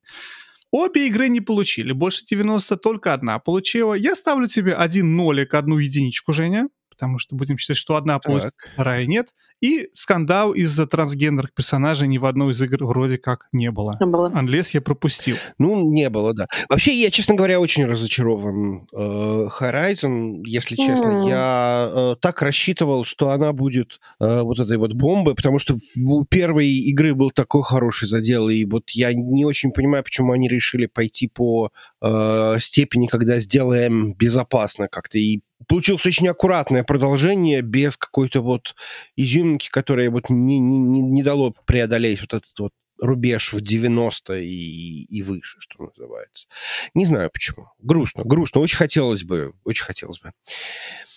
Обе 0.72 1.08
игры 1.08 1.30
не 1.30 1.42
получили. 1.42 1.92
Больше 1.92 2.26
90 2.26 2.78
только 2.78 3.14
одна 3.14 3.38
получила. 3.40 3.94
Я 3.94 4.16
ставлю 4.16 4.48
тебе 4.48 4.74
один 4.74 5.16
нолик, 5.16 5.54
одну 5.54 5.78
единичку, 5.78 6.34
Женя 6.34 6.70
потому 6.94 7.20
что 7.20 7.36
будем 7.36 7.58
считать, 7.58 7.78
что 7.78 7.96
одна 7.96 8.20
получит, 8.20 8.54
вторая 8.74 9.06
нет. 9.06 9.30
И 9.62 9.88
скандал 9.94 10.52
из-за 10.52 10.88
трансгендерных 10.88 11.54
персонажей 11.54 12.06
ни 12.10 12.18
в 12.18 12.26
одной 12.26 12.52
из 12.52 12.62
игр 12.62 12.84
вроде 12.86 13.18
как 13.18 13.48
не 13.54 13.72
было. 13.72 13.96
Не 14.02 14.06
было. 14.06 14.30
Анлес 14.34 14.72
я 14.72 14.82
пропустил. 14.82 15.38
Ну, 15.58 15.90
не 15.90 16.10
было, 16.10 16.34
да. 16.34 16.48
Вообще, 16.68 16.94
я, 16.94 17.10
честно 17.10 17.36
говоря, 17.36 17.62
очень 17.62 17.86
разочарован 17.86 18.88
э, 18.94 19.48
Horizon, 19.58 20.42
если 20.44 20.76
честно. 20.76 21.24
Mm. 21.24 21.30
Я 21.30 21.90
э, 21.94 22.16
так 22.20 22.42
рассчитывал, 22.42 23.06
что 23.06 23.30
она 23.30 23.54
будет 23.54 24.02
э, 24.20 24.42
вот 24.42 24.60
этой 24.60 24.76
вот 24.76 24.96
бомбой, 24.96 25.34
потому 25.34 25.60
что 25.60 25.78
у 25.96 26.26
первой 26.26 26.68
игры 26.68 27.16
был 27.16 27.32
такой 27.32 27.64
хороший 27.64 28.10
задел, 28.10 28.50
и 28.50 28.66
вот 28.66 28.90
я 28.90 29.14
не 29.14 29.46
очень 29.46 29.72
понимаю, 29.72 30.04
почему 30.04 30.34
они 30.34 30.50
решили 30.50 30.88
пойти 30.88 31.30
по 31.30 31.72
э, 32.02 32.56
степени, 32.60 33.08
когда 33.08 33.40
сделаем 33.40 34.14
безопасно 34.14 34.90
как-то 34.90 35.18
и 35.18 35.40
получилось 35.68 36.06
очень 36.06 36.28
аккуратное 36.28 36.84
продолжение 36.84 37.62
без 37.62 37.98
какой-то 37.98 38.42
вот 38.42 38.76
изюминки, 39.16 39.70
которая 39.70 40.10
вот 40.10 40.30
не, 40.30 40.60
не, 40.60 40.80
не 40.80 41.24
дало 41.24 41.54
преодолеть 41.66 42.22
вот 42.22 42.34
этот 42.34 42.60
вот 42.60 42.72
рубеж 43.00 43.54
в 43.54 43.62
90 43.62 44.36
и, 44.40 45.04
и 45.04 45.22
выше, 45.24 45.58
что 45.60 45.84
называется. 45.84 46.48
Не 46.94 47.06
знаю 47.06 47.30
почему. 47.32 47.70
Грустно, 47.80 48.24
грустно. 48.24 48.62
Очень 48.62 48.78
хотелось 48.78 49.24
бы, 49.24 49.54
очень 49.64 49.84
хотелось 49.84 50.20
бы. 50.20 50.32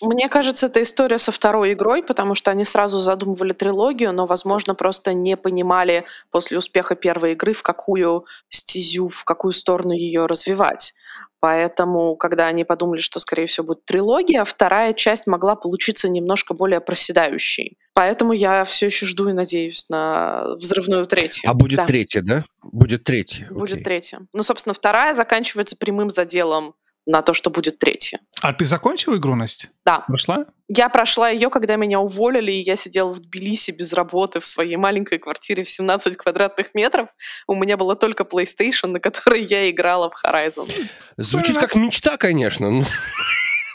Мне 0.01 0.27
кажется, 0.29 0.67
это 0.67 0.81
история 0.81 1.17
со 1.17 1.31
второй 1.31 1.73
игрой, 1.73 2.03
потому 2.03 2.35
что 2.35 2.51
они 2.51 2.65
сразу 2.65 2.99
задумывали 2.99 3.53
трилогию, 3.53 4.13
но, 4.13 4.25
возможно, 4.25 4.75
просто 4.75 5.13
не 5.13 5.37
понимали 5.37 6.05
после 6.29 6.57
успеха 6.57 6.95
первой 6.95 7.33
игры, 7.33 7.53
в 7.53 7.63
какую 7.63 8.25
стезю, 8.49 9.07
в 9.07 9.23
какую 9.23 9.53
сторону 9.53 9.93
ее 9.93 10.25
развивать. 10.25 10.93
Поэтому, 11.39 12.15
когда 12.15 12.47
они 12.47 12.63
подумали, 12.63 12.99
что, 12.99 13.19
скорее 13.19 13.45
всего, 13.45 13.67
будет 13.67 13.85
трилогия, 13.85 14.43
вторая 14.43 14.93
часть 14.93 15.27
могла 15.27 15.55
получиться 15.55 16.09
немножко 16.09 16.53
более 16.55 16.81
проседающей. 16.81 17.77
Поэтому 17.93 18.33
я 18.33 18.63
все 18.63 18.87
еще 18.87 19.05
жду 19.05 19.29
и 19.29 19.33
надеюсь 19.33 19.87
на 19.89 20.55
взрывную 20.55 21.05
третью. 21.05 21.49
А 21.49 21.53
будет 21.53 21.77
да. 21.77 21.85
третья, 21.85 22.21
да? 22.21 22.43
Будет 22.63 23.03
третья. 23.03 23.47
Будет 23.51 23.73
Окей. 23.73 23.83
третья. 23.83 24.21
Ну, 24.33 24.43
собственно, 24.43 24.73
вторая 24.73 25.13
заканчивается 25.13 25.77
прямым 25.77 26.09
заделом 26.09 26.75
на 27.07 27.21
то, 27.21 27.33
что 27.33 27.49
будет 27.49 27.79
третья. 27.79 28.19
А 28.41 28.53
ты 28.53 28.65
закончила 28.65 29.15
игру, 29.15 29.33
Настя? 29.33 29.69
Да. 29.85 30.03
Прошла? 30.07 30.45
Я 30.67 30.89
прошла 30.89 31.29
ее, 31.29 31.49
когда 31.49 31.77
меня 31.77 32.01
уволили, 32.01 32.51
и 32.51 32.61
я 32.61 32.75
сидела 32.75 33.13
в 33.13 33.19
Тбилиси 33.19 33.71
без 33.71 33.93
работы 33.93 34.41
в 34.41 34.45
своей 34.45 34.75
маленькой 34.75 35.17
квартире 35.17 35.63
в 35.63 35.69
17 35.69 36.17
квадратных 36.17 36.75
метров. 36.75 37.07
У 37.47 37.55
меня 37.55 37.77
была 37.77 37.95
только 37.95 38.23
PlayStation, 38.23 38.87
на 38.87 38.99
которой 38.99 39.43
я 39.43 39.69
играла 39.71 40.11
в 40.11 40.23
Horizon. 40.23 40.69
Звучит 41.15 41.57
как 41.57 41.75
мечта, 41.75 42.17
конечно. 42.17 42.85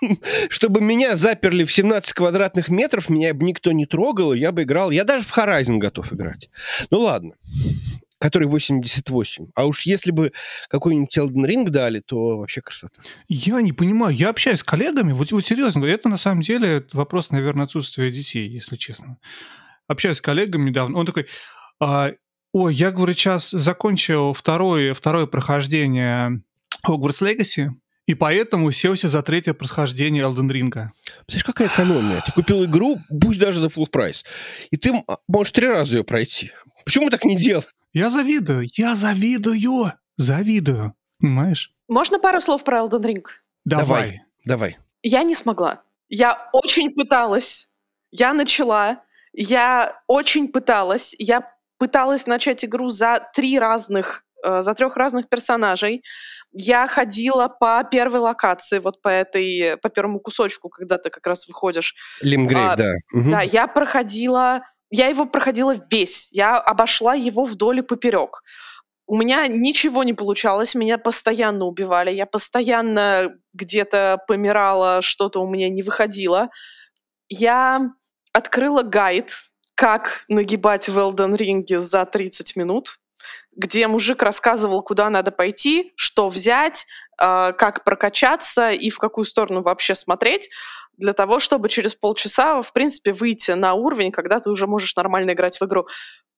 Чтобы 0.51 0.83
меня 0.83 1.17
заперли 1.17 1.65
в 1.65 1.73
17 1.73 2.13
квадратных 2.13 2.69
метров, 2.69 3.09
меня 3.09 3.33
бы 3.33 3.45
никто 3.47 3.73
не 3.73 3.87
трогал, 3.87 4.35
я 4.35 4.53
бы 4.53 4.65
играл. 4.65 4.91
Я 4.91 5.05
даже 5.05 5.25
в 5.25 5.37
Horizon 5.37 5.79
готов 5.79 6.13
играть. 6.13 6.51
Ну 6.91 7.01
ладно 7.01 7.35
который 8.23 8.47
88. 8.47 9.49
А 9.57 9.67
уж 9.67 9.85
если 9.85 10.13
бы 10.13 10.33
какой-нибудь 10.69 11.19
Elden 11.19 11.45
Ring 11.45 11.69
дали, 11.69 11.99
то 11.99 12.39
вообще 12.39 12.61
красота. 12.61 13.03
Я 13.29 13.61
не 13.61 13.73
понимаю. 13.73 14.15
Я 14.15 14.29
общаюсь 14.29 14.61
с 14.61 14.65
коллегами, 14.65 15.13
вот, 15.13 15.33
вот 15.33 15.45
серьезно, 15.45 15.85
это 15.85 16.09
на 16.09 16.17
самом 16.17 16.43
деле 16.43 16.87
вопрос, 16.93 17.33
наверное, 17.33 17.65
отсутствия 17.65 18.13
детей, 18.13 18.49
если 18.49 18.77
честно. 18.77 19.19
Общаюсь 19.89 20.19
с 20.19 20.21
коллегами 20.21 20.71
недавно, 20.71 20.99
он 20.99 21.07
такой, 21.07 21.27
а, 21.81 22.13
ой, 22.53 22.73
я, 22.77 22.93
говорю, 22.93 23.13
сейчас 23.13 23.51
закончил 23.51 24.35
второе, 24.35 24.95
второе 24.95 25.27
прохождение 25.27 26.43
Hogwarts 26.87 27.27
Legacy, 27.27 27.71
и 28.07 28.15
поэтому 28.15 28.71
селся 28.71 29.09
за 29.09 29.23
третье 29.23 29.53
прохождение 29.53 30.23
Elden 30.23 30.49
Ring. 30.49 30.73
Знаешь, 31.29 31.45
какая 31.45 31.67
экономия? 31.67 32.23
Ты 32.25 32.31
купил 32.31 32.65
игру, 32.67 33.01
пусть 33.21 33.41
даже 33.41 33.59
за 33.59 33.67
full 33.67 33.89
прайс, 33.91 34.25
и 34.71 34.77
ты 34.77 34.93
можешь 35.27 35.51
три 35.51 35.67
раза 35.67 35.97
ее 35.97 36.05
пройти. 36.05 36.53
Почему 36.85 37.11
так 37.11 37.25
не 37.25 37.37
делать? 37.37 37.69
Я 37.93 38.11
завидую, 38.11 38.69
я 38.75 38.95
завидую, 38.95 39.93
завидую, 40.17 40.95
понимаешь? 41.21 41.73
Можно 41.89 42.19
пару 42.19 42.41
слов 42.41 42.65
про 42.65 42.79
Elden 42.79 43.03
Ring? 43.03 43.25
Давай, 43.65 44.23
давай. 44.45 44.79
Я 45.03 45.23
не 45.23 45.35
смогла. 45.35 45.83
Я 46.09 46.49
очень 46.53 46.95
пыталась. 46.95 47.69
Я 48.11 48.33
начала. 48.33 49.03
Я 49.33 50.03
очень 50.07 50.49
пыталась. 50.49 51.15
Я 51.19 51.51
пыталась 51.79 52.27
начать 52.27 52.65
игру 52.65 52.91
за 52.91 53.29
три 53.35 53.59
разных, 53.59 54.25
э, 54.45 54.63
за 54.63 54.75
трех 54.75 54.97
разных 54.97 55.29
персонажей. 55.29 56.03
Я 56.53 56.87
ходила 56.87 57.49
по 57.49 57.83
первой 57.91 58.21
локации, 58.21 58.79
вот 58.79 59.01
по 59.01 59.09
этой, 59.09 59.79
по 59.79 59.89
первому 59.89 60.21
кусочку, 60.21 60.69
когда 60.69 60.99
ты 60.99 61.09
как 61.11 61.27
раз 61.27 61.49
выходишь. 61.49 61.95
Лимгрейв, 62.21 62.73
а, 62.73 62.77
да. 62.77 62.93
Угу. 63.15 63.31
Да, 63.31 63.41
я 63.41 63.67
проходила 63.67 64.63
я 64.93 65.09
его 65.09 65.25
проходила 65.25 65.75
весь, 65.91 66.31
я 66.33 66.59
обошла 66.59 67.15
его 67.15 67.45
вдоль 67.45 67.79
и 67.79 67.83
поперек. 67.83 68.43
У 69.07 69.17
меня 69.17 69.47
ничего 69.47 70.05
не 70.05 70.13
получалось, 70.13 70.75
меня 70.75 70.99
постоянно 70.99 71.65
убивали, 71.65 72.13
я 72.13 72.27
постоянно 72.27 73.35
где-то 73.55 74.19
помирала, 74.29 75.01
что-то 75.01 75.41
у 75.41 75.49
меня 75.49 75.71
не 75.71 75.83
выходило. 75.83 76.51
Я 77.29 77.91
открыла 78.35 78.83
гайд, 78.83 79.33
как 79.75 80.25
нагибать 80.29 80.89
в 80.91 80.99
Elden 80.99 81.37
Ring 81.37 81.79
за 81.79 82.05
30 82.05 82.55
минут, 82.57 82.99
где 83.55 83.87
мужик 83.87 84.23
рассказывал, 84.23 84.83
куда 84.83 85.11
надо 85.11 85.31
пойти, 85.31 85.93
что 85.97 86.29
взять, 86.29 86.87
э, 87.21 87.53
как 87.53 87.85
прокачаться 87.85 88.71
и 88.71 88.91
в 88.91 88.99
какую 88.99 89.25
сторону 89.25 89.63
вообще 89.63 89.95
смотреть 89.95 90.49
для 90.97 91.13
того, 91.13 91.39
чтобы 91.39 91.69
через 91.69 91.95
полчаса, 91.95 92.61
в 92.63 92.73
принципе, 92.73 93.13
выйти 93.13 93.53
на 93.53 93.75
уровень, 93.75 94.13
когда 94.13 94.41
ты 94.41 94.51
уже 94.51 94.67
можешь 94.67 94.95
нормально 94.97 95.33
играть 95.33 95.61
в 95.61 95.65
игру. 95.65 95.87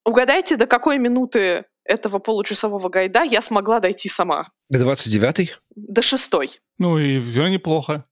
Угадайте, 0.04 0.56
до 0.56 0.66
какой 0.66 0.98
минуты 0.98 1.64
этого 1.84 2.18
получасового 2.18 2.88
гайда 2.88 3.22
я 3.22 3.40
смогла 3.40 3.80
дойти 3.80 4.08
сама. 4.08 4.48
До 4.70 4.78
29-й? 4.78 5.52
До 5.74 6.02
шестой. 6.02 6.60
Ну 6.78 6.98
и 6.98 7.20
все 7.20 7.48
неплохо. 7.48 8.04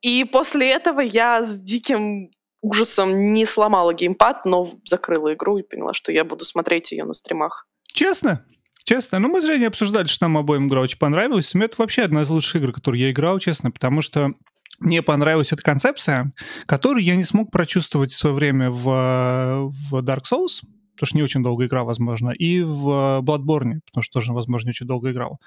И 0.00 0.24
после 0.24 0.70
этого 0.70 1.00
я 1.00 1.42
с 1.42 1.60
диким 1.60 2.30
ужасом 2.62 3.32
не 3.32 3.46
сломала 3.46 3.94
геймпад, 3.94 4.44
но 4.44 4.68
закрыла 4.84 5.34
игру 5.34 5.58
и 5.58 5.62
поняла, 5.62 5.94
что 5.94 6.12
я 6.12 6.24
буду 6.24 6.44
смотреть 6.44 6.92
ее 6.92 7.04
на 7.04 7.14
стримах. 7.14 7.66
Честно? 7.92 8.44
Честно, 8.84 9.18
ну 9.18 9.28
мы 9.28 9.42
с 9.42 9.46
Женей 9.46 9.68
обсуждали, 9.68 10.06
что 10.06 10.24
нам 10.24 10.38
обоим 10.38 10.68
игра 10.68 10.80
очень 10.80 10.98
понравилась. 10.98 11.54
Мне 11.54 11.66
это 11.66 11.76
вообще 11.78 12.02
одна 12.02 12.22
из 12.22 12.30
лучших 12.30 12.56
игр, 12.56 12.72
которые 12.72 13.04
я 13.04 13.10
играл, 13.10 13.38
честно, 13.38 13.70
потому 13.70 14.02
что 14.02 14.32
мне 14.78 15.02
понравилась 15.02 15.52
эта 15.52 15.62
концепция, 15.62 16.32
которую 16.66 17.04
я 17.04 17.14
не 17.14 17.24
смог 17.24 17.50
прочувствовать 17.50 18.10
в 18.10 18.16
свое 18.16 18.34
время 18.34 18.70
в, 18.70 19.68
в 19.68 19.94
Dark 20.02 20.22
Souls, 20.22 20.62
потому 20.94 21.06
что 21.06 21.16
не 21.16 21.22
очень 21.22 21.42
долго 21.42 21.66
играл, 21.66 21.84
возможно, 21.84 22.30
и 22.30 22.62
в 22.62 23.20
Bloodborne, 23.22 23.80
потому 23.86 24.02
что 24.02 24.14
тоже, 24.14 24.32
возможно, 24.32 24.68
не 24.68 24.70
очень 24.70 24.86
долго 24.86 25.10
играл. 25.12 25.38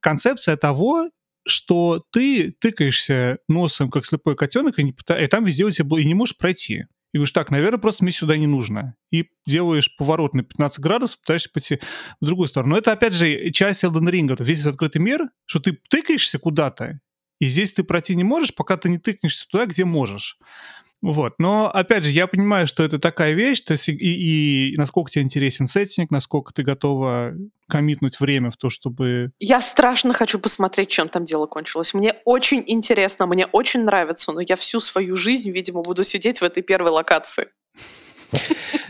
Концепция 0.00 0.56
того, 0.56 1.10
что 1.46 2.04
ты 2.12 2.52
тыкаешься 2.52 3.38
носом, 3.48 3.90
как 3.90 4.06
слепой 4.06 4.36
котенок, 4.36 4.78
и, 4.78 4.84
не, 4.84 4.90
и 4.92 5.26
там 5.26 5.44
везде 5.44 5.64
у 5.64 5.70
тебя 5.70 6.00
и 6.00 6.04
не 6.04 6.14
можешь 6.14 6.36
пройти. 6.36 6.84
И 7.12 7.18
говоришь, 7.18 7.32
так, 7.32 7.50
наверное, 7.50 7.78
просто 7.78 8.04
мне 8.04 8.12
сюда 8.12 8.36
не 8.36 8.46
нужно. 8.46 8.94
И 9.10 9.28
делаешь 9.46 9.94
поворот 9.96 10.34
на 10.34 10.42
15 10.42 10.78
градусов, 10.80 11.20
пытаешься 11.20 11.50
пойти 11.52 11.80
в 12.20 12.24
другую 12.24 12.48
сторону. 12.48 12.72
Но 12.72 12.78
это, 12.78 12.92
опять 12.92 13.14
же, 13.14 13.50
часть 13.50 13.82
Elden 13.82 14.10
Ring, 14.10 14.32
это 14.32 14.44
весь 14.44 14.64
открытый 14.66 15.02
мир, 15.02 15.28
что 15.46 15.58
ты 15.58 15.78
тыкаешься 15.88 16.38
куда-то, 16.38 17.00
и 17.40 17.46
здесь 17.46 17.72
ты 17.72 17.82
пройти 17.82 18.14
не 18.14 18.24
можешь, 18.24 18.54
пока 18.54 18.76
ты 18.76 18.88
не 18.88 18.98
тыкнешься 18.98 19.48
туда, 19.48 19.66
где 19.66 19.84
можешь. 19.84 20.38
Вот. 21.02 21.34
Но, 21.38 21.70
опять 21.70 22.04
же, 22.04 22.10
я 22.10 22.26
понимаю, 22.26 22.66
что 22.66 22.82
это 22.82 22.98
такая 22.98 23.32
вещь, 23.32 23.62
то 23.62 23.72
есть 23.72 23.88
и, 23.88 23.92
и, 23.92 24.76
насколько 24.76 25.10
тебе 25.10 25.22
интересен 25.22 25.66
сеттинг, 25.66 26.10
насколько 26.10 26.52
ты 26.52 26.62
готова 26.62 27.32
коммитнуть 27.68 28.20
время 28.20 28.50
в 28.50 28.56
то, 28.56 28.68
чтобы... 28.68 29.28
Я 29.38 29.60
страшно 29.60 30.12
хочу 30.12 30.38
посмотреть, 30.38 30.90
чем 30.90 31.08
там 31.08 31.24
дело 31.24 31.46
кончилось. 31.46 31.94
Мне 31.94 32.14
очень 32.24 32.62
интересно, 32.66 33.26
мне 33.26 33.46
очень 33.46 33.84
нравится, 33.84 34.32
но 34.32 34.40
я 34.40 34.56
всю 34.56 34.80
свою 34.80 35.16
жизнь, 35.16 35.50
видимо, 35.52 35.80
буду 35.80 36.04
сидеть 36.04 36.40
в 36.40 36.44
этой 36.44 36.62
первой 36.62 36.90
локации. 36.90 37.48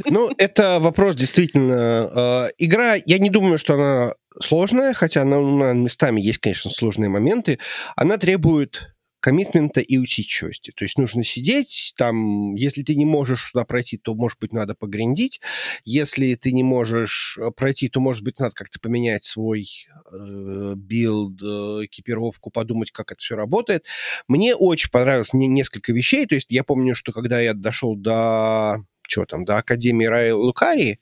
Ну, 0.06 0.30
это 0.38 0.78
вопрос 0.80 1.16
действительно. 1.16 2.48
Э, 2.48 2.50
игра, 2.58 2.94
я 2.94 3.18
не 3.18 3.30
думаю, 3.30 3.58
что 3.58 3.74
она 3.74 4.14
сложная, 4.40 4.94
хотя 4.94 5.22
она, 5.22 5.40
на 5.40 5.72
местами 5.72 6.20
есть, 6.20 6.38
конечно, 6.38 6.70
сложные 6.70 7.08
моменты. 7.08 7.58
Она 7.96 8.16
требует 8.16 8.94
коммитмента 9.20 9.80
и 9.80 9.98
усидчивости. 9.98 10.72
То 10.74 10.84
есть 10.84 10.98
нужно 10.98 11.22
сидеть, 11.22 11.94
там, 11.96 12.54
если 12.54 12.82
ты 12.82 12.94
не 12.94 13.04
можешь 13.04 13.50
туда 13.52 13.64
пройти, 13.64 13.98
то, 13.98 14.14
может 14.14 14.38
быть, 14.40 14.52
надо 14.52 14.74
погрендить. 14.74 15.40
Если 15.84 16.34
ты 16.34 16.52
не 16.52 16.62
можешь 16.62 17.38
э, 17.38 17.50
пройти, 17.50 17.88
то, 17.88 18.00
может 18.00 18.22
быть, 18.22 18.38
надо 18.38 18.52
как-то 18.54 18.80
поменять 18.80 19.24
свой 19.24 19.68
э, 20.12 20.74
билд, 20.76 21.40
э, 21.42 21.84
экипировку, 21.84 22.50
подумать, 22.50 22.90
как 22.90 23.12
это 23.12 23.20
все 23.20 23.36
работает. 23.36 23.84
Мне 24.26 24.54
очень 24.54 24.90
понравилось 24.90 25.34
не, 25.34 25.46
несколько 25.46 25.92
вещей. 25.92 26.26
То 26.26 26.34
есть 26.34 26.50
я 26.50 26.64
помню, 26.64 26.94
что 26.94 27.12
когда 27.12 27.40
я 27.40 27.54
дошел 27.54 27.96
до 27.96 28.84
что 29.10 29.26
там, 29.26 29.44
до 29.44 29.58
Академии 29.58 30.06
Raya 30.06 30.34
Lucaria, 30.34 31.00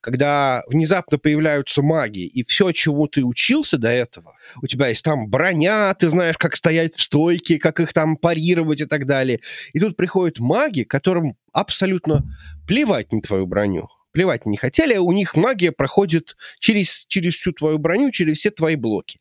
когда 0.00 0.62
внезапно 0.68 1.18
появляются 1.18 1.82
маги, 1.82 2.20
и 2.20 2.44
все, 2.44 2.70
чему 2.72 3.08
ты 3.08 3.24
учился 3.24 3.76
до 3.78 3.88
этого, 3.88 4.36
у 4.62 4.66
тебя 4.66 4.88
есть 4.88 5.02
там 5.02 5.28
броня, 5.28 5.92
ты 5.94 6.08
знаешь, 6.08 6.38
как 6.38 6.54
стоять 6.54 6.94
в 6.94 7.02
стойке, 7.02 7.58
как 7.58 7.80
их 7.80 7.92
там 7.92 8.16
парировать 8.16 8.80
и 8.80 8.86
так 8.86 9.06
далее. 9.06 9.40
И 9.72 9.80
тут 9.80 9.96
приходят 9.96 10.38
маги, 10.38 10.84
которым 10.84 11.36
абсолютно 11.52 12.22
плевать 12.66 13.12
на 13.12 13.20
твою 13.20 13.46
броню 13.46 13.88
плевать 14.12 14.46
не 14.46 14.56
хотели, 14.56 14.94
а 14.94 15.02
у 15.02 15.12
них 15.12 15.36
магия 15.36 15.72
проходит 15.72 16.38
через, 16.58 17.04
через 17.04 17.34
всю 17.34 17.52
твою 17.52 17.76
броню, 17.76 18.10
через 18.10 18.38
все 18.38 18.50
твои 18.50 18.74
блоки. 18.74 19.20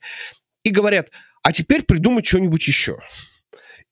И 0.63 0.69
говорят, 0.69 1.09
а 1.43 1.51
теперь 1.51 1.83
придумать 1.83 2.25
что-нибудь 2.25 2.65
еще. 2.65 2.99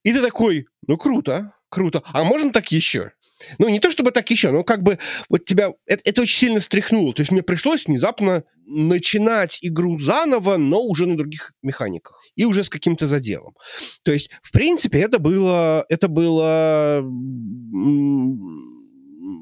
И 0.02 0.14
ты 0.14 0.22
такой, 0.22 0.66
ну 0.86 0.96
круто, 0.96 1.52
круто. 1.68 2.02
А 2.06 2.24
можно 2.24 2.52
так 2.52 2.72
еще? 2.72 3.12
Ну, 3.58 3.68
не 3.68 3.80
то 3.80 3.90
чтобы 3.90 4.10
так 4.10 4.30
еще, 4.30 4.50
но 4.50 4.64
как 4.64 4.82
бы 4.82 4.98
вот 5.28 5.44
тебя... 5.44 5.72
Это, 5.86 6.02
это 6.04 6.22
очень 6.22 6.38
сильно 6.38 6.60
встряхнуло. 6.60 7.12
То 7.12 7.20
есть 7.22 7.32
мне 7.32 7.42
пришлось 7.42 7.86
внезапно 7.86 8.44
начинать 8.66 9.58
игру 9.62 9.98
заново, 9.98 10.56
но 10.56 10.82
уже 10.82 11.06
на 11.06 11.16
других 11.16 11.52
механиках. 11.62 12.22
И 12.36 12.44
уже 12.44 12.64
с 12.64 12.68
каким-то 12.68 13.06
заделом. 13.06 13.54
То 14.02 14.12
есть, 14.12 14.30
в 14.42 14.52
принципе, 14.52 15.00
это 15.00 15.18
было... 15.18 15.84
Это 15.88 16.08
было 16.08 17.02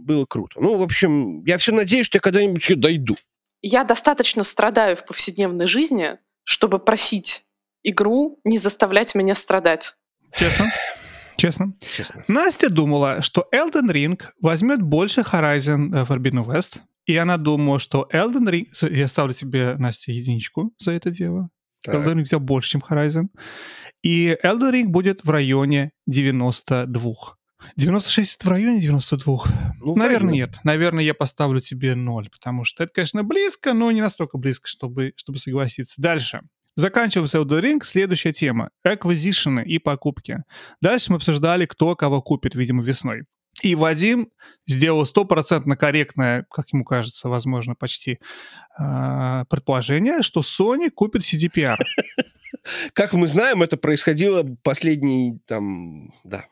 было 0.02 0.26
круто. 0.26 0.60
Ну, 0.60 0.76
в 0.76 0.82
общем, 0.82 1.44
я 1.44 1.58
все 1.58 1.72
надеюсь, 1.72 2.06
что 2.06 2.16
я 2.16 2.20
когда-нибудь 2.20 2.80
дойду. 2.80 3.16
Я 3.62 3.84
достаточно 3.84 4.42
страдаю 4.42 4.96
в 4.96 5.04
повседневной 5.04 5.66
жизни, 5.66 6.18
чтобы 6.44 6.78
просить 6.80 7.44
игру 7.82 8.40
не 8.44 8.58
заставлять 8.58 9.14
меня 9.14 9.34
страдать. 9.34 9.94
Честно? 10.34 10.70
Честно? 11.36 11.74
Честно. 11.96 12.24
Настя 12.28 12.68
думала, 12.68 13.22
что 13.22 13.48
Elden 13.54 13.90
Ring 13.90 14.22
возьмет 14.40 14.82
больше 14.82 15.22
Horizon 15.22 15.94
э, 15.94 16.04
Forbidden 16.04 16.44
West, 16.46 16.80
и 17.06 17.16
она 17.16 17.36
думала, 17.36 17.78
что 17.78 18.08
Elden 18.12 18.48
Ring... 18.48 18.94
Я 18.94 19.08
ставлю 19.08 19.34
тебе, 19.34 19.76
Настя, 19.76 20.12
единичку 20.12 20.72
за 20.78 20.92
это 20.92 21.10
дело. 21.10 21.48
Так. 21.82 21.94
Elden 21.94 22.14
Ring 22.14 22.22
взял 22.22 22.40
больше, 22.40 22.70
чем 22.70 22.82
Horizon. 22.88 23.28
И 24.02 24.36
Elden 24.44 24.72
Ring 24.72 24.86
будет 24.86 25.24
в 25.24 25.30
районе 25.30 25.92
92. 26.06 27.14
96 27.76 28.44
в 28.44 28.48
районе 28.48 28.80
92? 28.80 29.38
Ну, 29.80 29.96
Наверное, 29.96 30.34
нет. 30.34 30.58
Наверное, 30.64 31.04
я 31.04 31.14
поставлю 31.14 31.60
тебе 31.60 31.94
0, 31.94 32.28
потому 32.30 32.64
что 32.64 32.84
это, 32.84 32.92
конечно, 32.92 33.24
близко, 33.24 33.72
но 33.72 33.90
не 33.90 34.00
настолько 34.00 34.38
близко, 34.38 34.68
чтобы, 34.68 35.12
чтобы 35.16 35.38
согласиться. 35.38 36.00
Дальше. 36.00 36.42
Заканчиваем 36.76 37.28
с 37.28 37.34
Elden 37.34 37.60
Ring. 37.60 37.84
Следующая 37.84 38.32
тема. 38.32 38.70
Эквизишены 38.84 39.64
и 39.64 39.78
покупки. 39.78 40.42
Дальше 40.80 41.10
мы 41.10 41.16
обсуждали, 41.16 41.66
кто 41.66 41.94
кого 41.96 42.22
купит, 42.22 42.54
видимо, 42.54 42.82
весной. 42.82 43.24
И 43.60 43.74
Вадим 43.74 44.30
сделал 44.66 45.04
стопроцентно 45.04 45.76
корректное, 45.76 46.46
как 46.50 46.72
ему 46.72 46.84
кажется, 46.84 47.28
возможно, 47.28 47.74
почти 47.74 48.18
э, 48.78 49.44
предположение, 49.50 50.22
что 50.22 50.40
Sony 50.40 50.90
купит 50.90 51.22
CDPR. 51.22 51.76
Как 52.94 53.12
мы 53.12 53.26
знаем, 53.26 53.62
это 53.62 53.76
происходило 53.76 54.46
последний, 54.62 55.40
там, 55.46 56.12
да, 56.24 56.46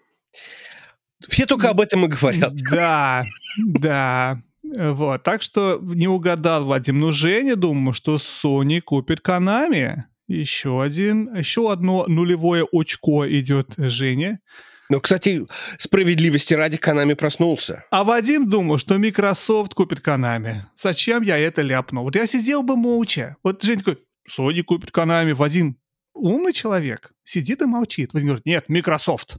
все 1.28 1.46
только 1.46 1.70
об 1.70 1.80
этом 1.80 2.04
и 2.06 2.08
говорят. 2.08 2.54
Да, 2.70 3.24
да. 3.56 4.42
Вот, 4.62 5.22
так 5.22 5.42
что 5.42 5.80
не 5.82 6.08
угадал 6.08 6.66
Вадим. 6.66 7.00
Но 7.00 7.12
Женя 7.12 7.56
думаю, 7.56 7.92
что 7.94 8.16
Sony 8.16 8.80
купит 8.80 9.20
Konami. 9.20 10.02
Еще 10.28 10.80
один, 10.80 11.34
еще 11.34 11.72
одно 11.72 12.04
нулевое 12.06 12.66
очко 12.70 13.28
идет 13.28 13.74
Жене. 13.76 14.40
Но, 14.88 15.00
кстати, 15.00 15.46
справедливости 15.78 16.52
ради 16.54 16.76
Konami 16.76 17.14
проснулся. 17.14 17.84
А 17.90 18.04
Вадим 18.04 18.48
думал, 18.48 18.78
что 18.78 18.98
Microsoft 18.98 19.74
купит 19.74 20.00
Konami. 20.00 20.62
Зачем 20.74 21.22
я 21.22 21.38
это 21.38 21.62
ляпнул? 21.62 22.04
Вот 22.04 22.16
я 22.16 22.26
сидел 22.26 22.62
бы 22.62 22.76
молча. 22.76 23.36
Вот 23.42 23.62
Женя 23.62 23.78
такой, 23.78 23.98
Sony 24.28 24.62
купит 24.62 24.90
Konami. 24.90 25.32
Вадим, 25.32 25.79
умный 26.20 26.52
человек, 26.52 27.12
сидит 27.24 27.62
и 27.62 27.64
молчит. 27.66 28.12
Вадим 28.12 28.28
говорит, 28.28 28.46
нет, 28.46 28.68
Microsoft. 28.68 29.36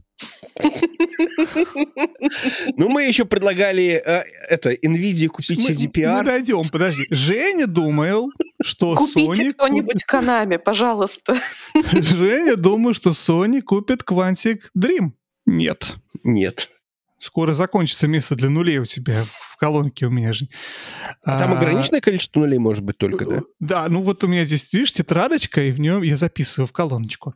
Ну, 2.76 2.88
мы 2.88 3.04
еще 3.04 3.24
предлагали 3.24 4.02
э, 4.04 4.24
это, 4.48 4.72
NVIDIA 4.72 5.28
купить 5.28 5.68
CDPR. 5.68 6.18
Мы 6.18 6.24
дойдем, 6.24 6.68
подожди. 6.68 7.04
Женя 7.10 7.66
думал, 7.66 8.30
что 8.62 8.94
Купите 8.94 9.48
Sony... 9.48 9.50
кто-нибудь 9.50 10.04
Konami, 10.10 10.58
пожалуйста. 10.58 11.34
Женя 11.92 12.56
думал, 12.56 12.94
что 12.94 13.10
Sony 13.10 13.60
купит 13.60 14.02
Quantic 14.02 14.62
Dream. 14.76 15.12
Нет. 15.46 15.96
Нет. 16.22 16.70
Скоро 17.22 17.52
закончится 17.52 18.08
место 18.08 18.34
для 18.34 18.50
нулей 18.50 18.78
у 18.78 18.84
тебя 18.84 19.22
в 19.30 19.56
колонке 19.56 20.06
у 20.06 20.10
меня 20.10 20.32
же. 20.32 20.48
А 21.22 21.38
там 21.38 21.52
ограниченное 21.52 22.00
количество 22.00 22.40
нулей 22.40 22.58
может 22.58 22.82
быть 22.82 22.98
только, 22.98 23.24
да? 23.24 23.40
Да, 23.60 23.88
ну 23.88 24.02
вот 24.02 24.24
у 24.24 24.26
меня 24.26 24.44
здесь, 24.44 24.72
видишь, 24.72 24.92
тетрадочка, 24.92 25.62
и 25.62 25.70
в 25.70 25.78
нем 25.78 26.02
я 26.02 26.16
записываю 26.16 26.66
в 26.66 26.72
колоночку. 26.72 27.34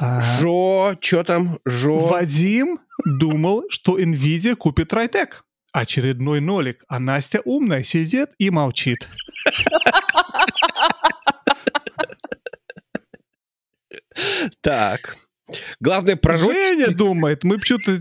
А, 0.00 0.20
Жо, 0.20 0.96
что 1.00 1.22
там? 1.22 1.60
Жо. 1.64 2.08
Вадим 2.08 2.80
думал, 3.04 3.62
что 3.70 4.00
NVIDIA 4.00 4.56
купит 4.56 4.92
Райтек. 4.92 5.44
Очередной 5.72 6.40
нолик. 6.40 6.82
А 6.88 6.98
Настя 6.98 7.40
умная, 7.44 7.84
сидит 7.84 8.30
и 8.38 8.50
молчит. 8.50 9.08
Так. 14.60 15.16
Главное, 15.80 16.16
пророчество... 16.16 16.54
Женя 16.54 16.88
думает, 16.94 17.44
мы 17.44 17.58
почему-то... 17.58 18.00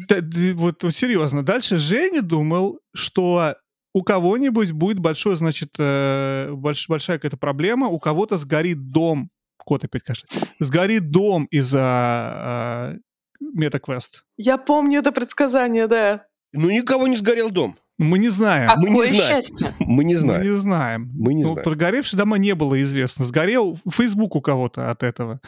Вот 0.56 0.84
серьезно. 0.94 1.44
Дальше 1.44 1.78
Женя 1.78 2.22
думал, 2.22 2.80
что 2.94 3.56
у 3.94 4.04
кого-нибудь 4.04 4.72
будет 4.72 5.00
большой, 5.00 5.36
значит, 5.36 5.72
э, 5.80 6.52
больш, 6.52 6.88
большая 6.88 7.18
какая-то 7.18 7.38
проблема, 7.38 7.88
у 7.88 8.00
кого-то 8.00 8.38
сгорит 8.38 8.92
дом. 8.92 9.30
Кот 9.58 9.84
опять 9.84 10.04
кашляет. 10.04 10.50
Сгорит 10.60 11.10
дом 11.10 11.46
из-за 11.46 13.00
э, 13.42 13.46
MetaQuest. 13.58 14.22
Я 14.38 14.58
помню 14.58 15.00
это 15.00 15.12
предсказание, 15.12 15.88
да. 15.88 16.26
Ну, 16.54 16.70
никого 16.70 17.08
не 17.08 17.18
сгорел 17.18 17.50
дом. 17.50 17.78
Мы 17.98 18.18
не 18.18 18.30
знаем. 18.30 18.70
Какое 18.70 18.92
мы 18.92 19.10
не 19.10 19.18
счастье. 19.18 19.76
Мы 19.80 20.04
не 20.06 20.16
знаем. 20.16 20.42
Мы 20.42 20.48
не 20.48 20.58
знаем. 20.60 21.12
Мы 21.14 21.34
не 21.34 21.44
ну, 21.44 21.50
знаем. 21.50 21.64
Прогоревший 21.66 22.18
дома 22.18 22.38
не 22.38 22.56
было 22.56 22.82
известно. 22.82 23.26
Сгорел 23.26 23.78
Facebook 23.92 24.36
у 24.36 24.42
кого-то 24.42 24.90
от 24.90 25.04
этого 25.04 25.42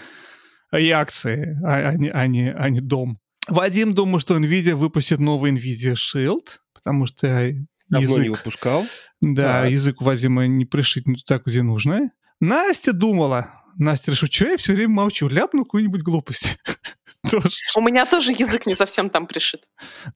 и 0.78 0.90
акции, 0.90 1.58
а, 1.64 1.90
а, 1.90 1.94
не, 1.94 2.10
а, 2.10 2.28
не, 2.28 2.52
а 2.52 2.70
не 2.70 2.80
дом. 2.80 3.20
Вадим 3.48 3.94
думал, 3.94 4.20
что 4.20 4.38
NVIDIA 4.38 4.76
выпустит 4.76 5.20
новый 5.20 5.52
NVIDIA 5.52 5.94
Shield, 5.94 6.46
потому 6.74 7.06
что 7.06 7.54
Давно 7.90 8.08
язык... 8.08 8.24
не 8.24 8.30
выпускал. 8.30 8.86
Да, 9.20 9.64
так. 9.64 9.72
язык 9.72 10.02
у 10.02 10.06
Вадима 10.06 10.48
не 10.48 10.66
пришить 10.66 11.08
не 11.08 11.18
так, 11.28 11.46
где 11.46 11.62
нужно. 11.62 12.10
Настя 12.40 12.94
думала, 12.94 13.61
Настя 13.82 14.12
решила, 14.12 14.32
что 14.32 14.48
я 14.48 14.58
все 14.58 14.74
время 14.74 14.94
молчу, 14.94 15.28
ляпну 15.28 15.66
какую-нибудь 15.66 16.02
глупость. 16.02 16.58
тоже. 17.30 17.50
У 17.76 17.82
меня 17.82 18.06
тоже 18.06 18.32
язык 18.32 18.66
не 18.66 18.76
совсем 18.76 19.10
там 19.10 19.28
пришит. 19.28 19.64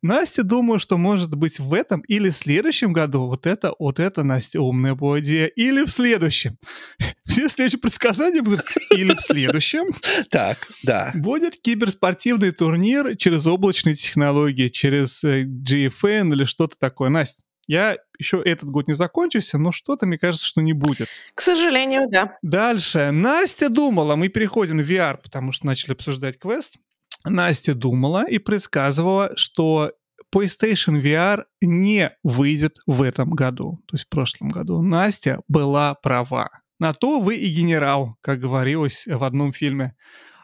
Настя 0.01 0.43
думаю, 0.43 0.79
что 0.79 0.97
может 0.97 1.33
быть 1.35 1.59
в 1.59 1.73
этом 1.73 2.01
или 2.01 2.29
в 2.29 2.35
следующем 2.35 2.93
году 2.93 3.27
вот 3.27 3.45
это, 3.45 3.73
вот 3.79 3.99
это, 3.99 4.23
Настя, 4.23 4.61
умная 4.61 4.95
была 4.95 5.19
идея. 5.19 5.47
Или 5.47 5.85
в 5.85 5.91
следующем. 5.91 6.57
Все 7.25 7.49
следующие 7.49 7.79
предсказания 7.79 8.41
будут 8.41 8.65
или 8.91 9.13
в 9.13 9.21
следующем. 9.21 9.85
Так, 10.29 10.67
да. 10.83 11.11
Будет 11.13 11.61
киберспортивный 11.61 12.51
турнир 12.51 13.15
через 13.15 13.45
облачные 13.45 13.95
технологии, 13.95 14.69
через 14.69 15.23
э, 15.23 15.43
GFN 15.43 16.33
или 16.33 16.43
что-то 16.45 16.77
такое. 16.77 17.09
Настя, 17.09 17.41
я 17.67 17.97
еще 18.17 18.41
этот 18.43 18.69
год 18.69 18.87
не 18.87 18.93
закончился, 18.93 19.57
но 19.57 19.71
что-то, 19.71 20.05
мне 20.05 20.17
кажется, 20.17 20.45
что 20.45 20.61
не 20.61 20.73
будет. 20.73 21.07
К 21.33 21.41
сожалению, 21.41 22.07
да. 22.09 22.37
Дальше. 22.41 23.11
Настя 23.11 23.69
думала, 23.69 24.15
мы 24.15 24.29
переходим 24.29 24.77
в 24.77 24.89
VR, 24.89 25.17
потому 25.21 25.51
что 25.51 25.65
начали 25.65 25.93
обсуждать 25.93 26.39
квест. 26.39 26.77
Настя 27.25 27.73
думала 27.73 28.25
и 28.27 28.37
предсказывала, 28.37 29.31
что 29.35 29.91
PlayStation 30.33 31.01
VR 31.01 31.45
не 31.61 32.11
выйдет 32.23 32.77
в 32.85 33.01
этом 33.01 33.31
году, 33.31 33.81
то 33.87 33.95
есть 33.95 34.05
в 34.05 34.09
прошлом 34.09 34.49
году. 34.49 34.81
Настя 34.81 35.39
была 35.47 35.95
права. 35.95 36.49
На 36.79 36.93
то 36.93 37.19
вы 37.19 37.37
и 37.37 37.49
генерал, 37.49 38.17
как 38.21 38.39
говорилось 38.39 39.05
в 39.07 39.23
одном 39.23 39.53
фильме. 39.53 39.95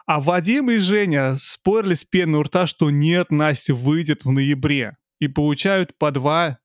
А 0.06 0.20
Вадим 0.20 0.70
и 0.70 0.78
Женя 0.78 1.36
спорили 1.40 1.94
с 1.94 2.04
пеной 2.04 2.40
у 2.40 2.42
рта, 2.42 2.66
что 2.66 2.90
нет, 2.90 3.30
Настя 3.30 3.74
выйдет 3.74 4.24
в 4.24 4.30
ноябре. 4.30 4.96
И 5.20 5.28
получают 5.28 5.96
по 5.98 6.10
два 6.10 6.58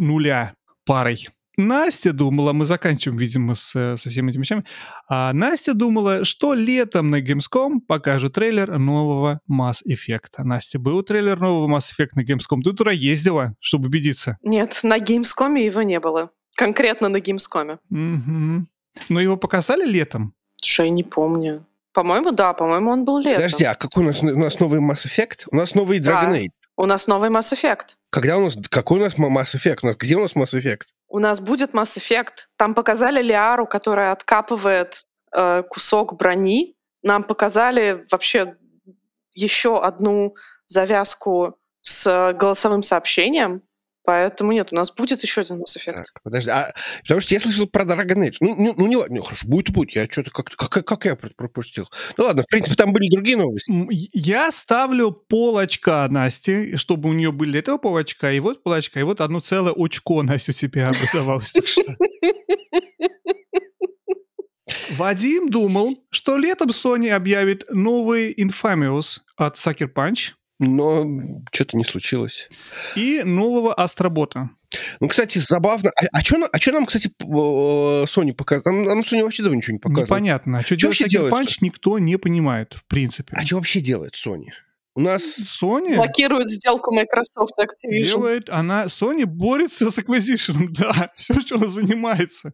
нуля 0.00 0.54
парой. 0.84 1.28
Настя 1.58 2.12
думала, 2.12 2.52
мы 2.52 2.64
заканчиваем, 2.66 3.18
видимо, 3.18 3.56
с, 3.56 3.96
со 3.96 4.10
всеми 4.10 4.30
этими 4.30 4.42
вещами. 4.42 4.64
А 5.08 5.32
Настя 5.32 5.74
думала, 5.74 6.24
что 6.24 6.54
летом 6.54 7.10
на 7.10 7.20
Gamescom 7.20 7.80
покажут 7.86 8.34
трейлер 8.34 8.78
нового 8.78 9.40
Mass 9.50 9.78
Effect. 9.84 10.38
Настя, 10.38 10.78
был 10.78 11.02
трейлер 11.02 11.40
нового 11.40 11.68
Mass 11.68 11.90
Effect 11.92 12.10
на 12.14 12.22
Gamescom? 12.22 12.62
Ты 12.62 12.72
туда 12.72 12.92
ездила, 12.92 13.54
чтобы 13.58 13.88
убедиться? 13.88 14.38
Нет, 14.42 14.78
на 14.84 14.98
Gamescom 14.98 15.58
его 15.58 15.82
не 15.82 15.98
было. 15.98 16.30
Конкретно 16.54 17.08
на 17.08 17.16
Gamescom. 17.16 17.78
Угу. 17.90 18.66
Но 19.08 19.20
его 19.20 19.36
показали 19.36 19.84
летом? 19.84 20.34
Что 20.62 20.84
я 20.84 20.90
не 20.90 21.02
помню. 21.02 21.64
По-моему, 21.92 22.30
да, 22.30 22.52
по-моему, 22.52 22.92
он 22.92 23.04
был 23.04 23.18
летом. 23.18 23.42
Подожди, 23.42 23.64
а 23.64 23.74
какой 23.74 24.04
у 24.04 24.06
нас, 24.06 24.22
у 24.22 24.38
нас 24.38 24.60
новый 24.60 24.78
Mass 24.78 25.06
Effect? 25.06 25.46
У 25.50 25.56
нас 25.56 25.74
новый 25.74 25.98
Dragon 25.98 26.30
да. 26.30 26.40
Age. 26.40 26.50
У 26.78 26.86
нас 26.86 27.08
новый 27.08 27.28
Mass 27.28 27.52
Effect. 27.52 27.96
Когда 28.10 28.36
у 28.38 28.44
нас... 28.44 28.56
Какой 28.70 29.00
у 29.00 29.02
нас 29.02 29.18
Mass 29.18 29.56
Effect? 29.56 29.80
У 29.82 29.86
нас, 29.88 29.96
где 29.96 30.14
у 30.14 30.20
нас 30.20 30.36
Mass 30.36 30.54
Effect? 30.54 30.82
У 31.08 31.18
нас 31.18 31.40
будет 31.40 31.72
Mass 31.72 31.98
Effect. 31.98 32.46
Там 32.56 32.72
показали 32.74 33.20
Лиару, 33.20 33.66
которая 33.66 34.12
откапывает 34.12 35.04
э, 35.32 35.64
кусок 35.64 36.16
брони. 36.16 36.76
Нам 37.02 37.24
показали 37.24 38.06
вообще 38.12 38.54
еще 39.34 39.82
одну 39.82 40.36
завязку 40.68 41.58
с 41.80 42.32
голосовым 42.38 42.84
сообщением. 42.84 43.62
Поэтому 44.08 44.52
нет, 44.52 44.68
у 44.72 44.74
нас 44.74 44.90
будет 44.90 45.22
еще 45.22 45.42
один 45.42 45.58
Mass 45.58 45.76
Effect. 45.76 45.92
Так, 45.92 46.22
подожди, 46.22 46.48
а, 46.48 46.72
потому 47.02 47.20
что 47.20 47.34
я 47.34 47.40
слышал 47.40 47.66
про 47.66 47.84
Dragon 47.84 48.26
Age. 48.26 48.36
Ну, 48.40 48.54
ну, 48.56 48.72
ну 48.74 48.86
не 48.86 48.96
ну, 48.96 49.22
хорошо, 49.22 49.46
будет, 49.46 49.70
будет. 49.70 49.90
Я 49.90 50.06
что-то 50.06 50.30
как, 50.30 50.46
как, 50.56 50.86
как 50.86 51.04
я 51.04 51.14
пропустил. 51.14 51.90
Ну 52.16 52.24
ладно, 52.24 52.42
в 52.42 52.46
принципе, 52.46 52.74
там 52.74 52.94
были 52.94 53.10
другие 53.10 53.36
новости. 53.36 53.70
Я 54.14 54.50
ставлю 54.50 55.12
пол 55.12 55.58
очка 55.58 56.08
Насте, 56.08 56.78
чтобы 56.78 57.10
у 57.10 57.12
нее 57.12 57.32
были 57.32 57.58
этого 57.58 57.76
пол 57.76 57.98
очка, 57.98 58.32
и 58.32 58.40
вот 58.40 58.62
пол 58.62 58.72
очка, 58.72 58.98
и 58.98 59.02
вот 59.02 59.20
одно 59.20 59.40
целое 59.40 59.74
очко 59.76 60.22
Настя 60.22 60.52
у 60.52 60.54
себя 60.54 60.88
образовалось. 60.88 61.52
Вадим 64.92 65.50
думал, 65.50 66.02
что 66.08 66.38
летом 66.38 66.70
Sony 66.70 67.10
объявит 67.10 67.66
новый 67.68 68.32
Infamous 68.32 69.18
от 69.36 69.56
Sucker 69.58 69.92
Punch, 69.94 70.32
но 70.58 71.06
что-то 71.52 71.76
не 71.76 71.84
случилось. 71.84 72.48
И 72.96 73.22
нового 73.24 73.74
Астробота. 73.74 74.50
Ну, 75.00 75.08
кстати, 75.08 75.38
забавно. 75.38 75.90
А, 75.96 76.06
а 76.12 76.20
что 76.20 76.36
а 76.36 76.72
нам, 76.72 76.86
кстати, 76.86 77.10
Sony 77.20 78.34
показывает? 78.34 78.66
Нам, 78.66 78.84
нам 78.84 79.00
Sony 79.00 79.22
вообще 79.22 79.42
давно 79.42 79.56
ничего 79.56 79.74
не 79.74 79.78
показывает. 79.78 80.08
Непонятно. 80.08 80.58
А 80.58 80.62
что, 80.62 80.92
что 80.92 81.08
делает 81.08 81.32
Punch, 81.32 81.58
никто 81.60 81.98
не 81.98 82.18
понимает, 82.18 82.74
в 82.74 82.84
принципе. 82.84 83.34
А 83.36 83.46
что 83.46 83.56
вообще 83.56 83.80
делает 83.80 84.14
Sony? 84.14 84.48
У 84.94 85.00
нас... 85.00 85.22
Sony... 85.22 85.94
Блокирует 85.94 86.48
сделку 86.48 86.92
Microsoft 86.92 87.54
Activision. 87.58 88.02
Делает 88.02 88.50
она... 88.50 88.86
Sony 88.86 89.26
борется 89.26 89.90
с 89.90 89.98
Acquisition, 89.98 90.68
да. 90.70 91.12
Все, 91.14 91.40
что 91.40 91.54
она 91.54 91.68
занимается. 91.68 92.52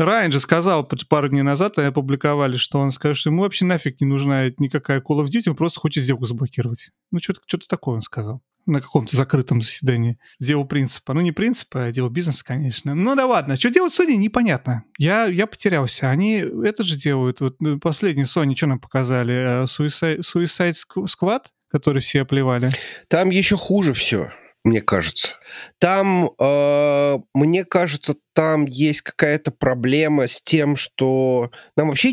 Райан 0.00 0.32
же 0.32 0.40
сказал 0.40 0.88
пару 1.08 1.28
дней 1.28 1.42
назад, 1.42 1.76
и 1.76 1.82
опубликовали, 1.82 2.56
что 2.56 2.78
он 2.78 2.90
скажет, 2.90 3.18
что 3.18 3.28
ему 3.28 3.42
вообще 3.42 3.66
нафиг 3.66 4.00
не 4.00 4.06
нужна 4.06 4.48
никакая 4.56 5.00
Call 5.00 5.22
of 5.22 5.26
Duty, 5.26 5.50
он 5.50 5.56
просто 5.56 5.78
хочет 5.78 6.02
сделку 6.02 6.24
заблокировать. 6.24 6.90
Ну, 7.10 7.18
что-то 7.20 7.40
что 7.46 7.58
такое 7.68 7.96
он 7.96 8.00
сказал 8.00 8.42
на 8.66 8.80
каком-то 8.80 9.16
закрытом 9.16 9.62
заседании. 9.62 10.18
Дело 10.38 10.64
принципа. 10.64 11.12
Ну, 11.12 11.20
не 11.20 11.32
принципа, 11.32 11.84
а 11.84 11.92
дело 11.92 12.08
бизнеса, 12.08 12.44
конечно. 12.44 12.94
Ну, 12.94 13.16
да 13.16 13.26
ладно. 13.26 13.56
Что 13.56 13.70
делать 13.70 13.98
Sony, 13.98 14.16
непонятно. 14.16 14.84
Я, 14.98 15.26
я 15.26 15.46
потерялся. 15.46 16.10
Они 16.10 16.36
это 16.36 16.82
же 16.82 16.96
делают. 16.96 17.40
Вот 17.40 17.56
ну, 17.60 17.78
последний 17.80 18.24
Sony, 18.24 18.54
что 18.54 18.66
нам 18.66 18.78
показали? 18.78 19.62
Э, 19.62 19.64
Suicide, 19.64 20.20
Suicide 20.20 20.76
Squad, 21.06 21.44
который 21.68 22.00
все 22.00 22.22
оплевали. 22.22 22.70
Там 23.08 23.30
еще 23.30 23.56
хуже 23.56 23.92
все 23.92 24.30
мне 24.64 24.80
кажется. 24.80 25.34
Там, 25.78 26.30
э, 26.38 27.18
мне 27.34 27.64
кажется, 27.64 28.16
там 28.34 28.66
есть 28.66 29.02
какая-то 29.02 29.50
проблема 29.50 30.26
с 30.26 30.42
тем, 30.42 30.76
что 30.76 31.50
нам 31.76 31.88
вообще 31.88 32.10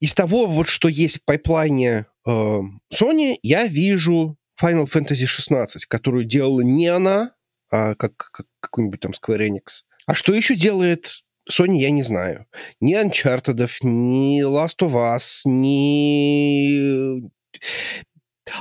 из 0.00 0.14
того, 0.14 0.46
вот 0.46 0.68
что 0.68 0.88
есть 0.88 1.18
в 1.18 1.24
пайплайне 1.24 2.06
э, 2.26 2.30
Sony, 2.92 3.38
я 3.42 3.66
вижу 3.66 4.36
Final 4.60 4.86
Fantasy 4.86 5.26
16, 5.26 5.86
которую 5.86 6.24
делала 6.24 6.60
не 6.60 6.88
она, 6.88 7.32
а 7.70 7.94
как, 7.94 8.16
как 8.16 8.46
какой-нибудь 8.60 9.00
там 9.00 9.12
Square 9.12 9.48
Enix. 9.48 9.82
А 10.06 10.14
что 10.14 10.34
еще 10.34 10.56
делает 10.56 11.22
Sony, 11.50 11.76
я 11.76 11.90
не 11.90 12.02
знаю. 12.02 12.46
Ни 12.80 12.94
Uncharted, 12.94 13.68
ни 13.82 14.42
Last 14.44 14.78
of 14.80 14.92
Us, 14.92 15.42
ни... 15.44 17.30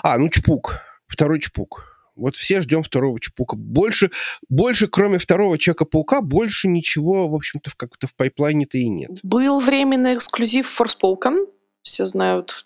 А, 0.02 0.18
ну 0.18 0.30
Чпук. 0.30 0.82
Второй 1.08 1.40
Чпук. 1.40 1.93
Вот 2.16 2.36
все 2.36 2.62
ждем 2.62 2.84
второго 2.84 3.20
Чпука. 3.20 3.56
Больше, 3.56 4.12
больше 4.50 4.88
кроме 4.88 5.18
второго 5.18 5.58
Человека-паука, 5.58 6.22
больше 6.22 6.68
ничего, 6.68 7.28
в 7.28 7.36
общем-то, 7.36 7.70
в, 7.70 7.76
как-то 7.76 8.08
в 8.08 8.16
пайплайне-то 8.16 8.78
и 8.78 8.88
нет. 8.88 9.12
Был 9.24 9.60
временный 9.60 10.16
эксклюзив 10.16 10.80
Forspoken. 10.80 11.48
Все 11.82 12.06
знают 12.06 12.66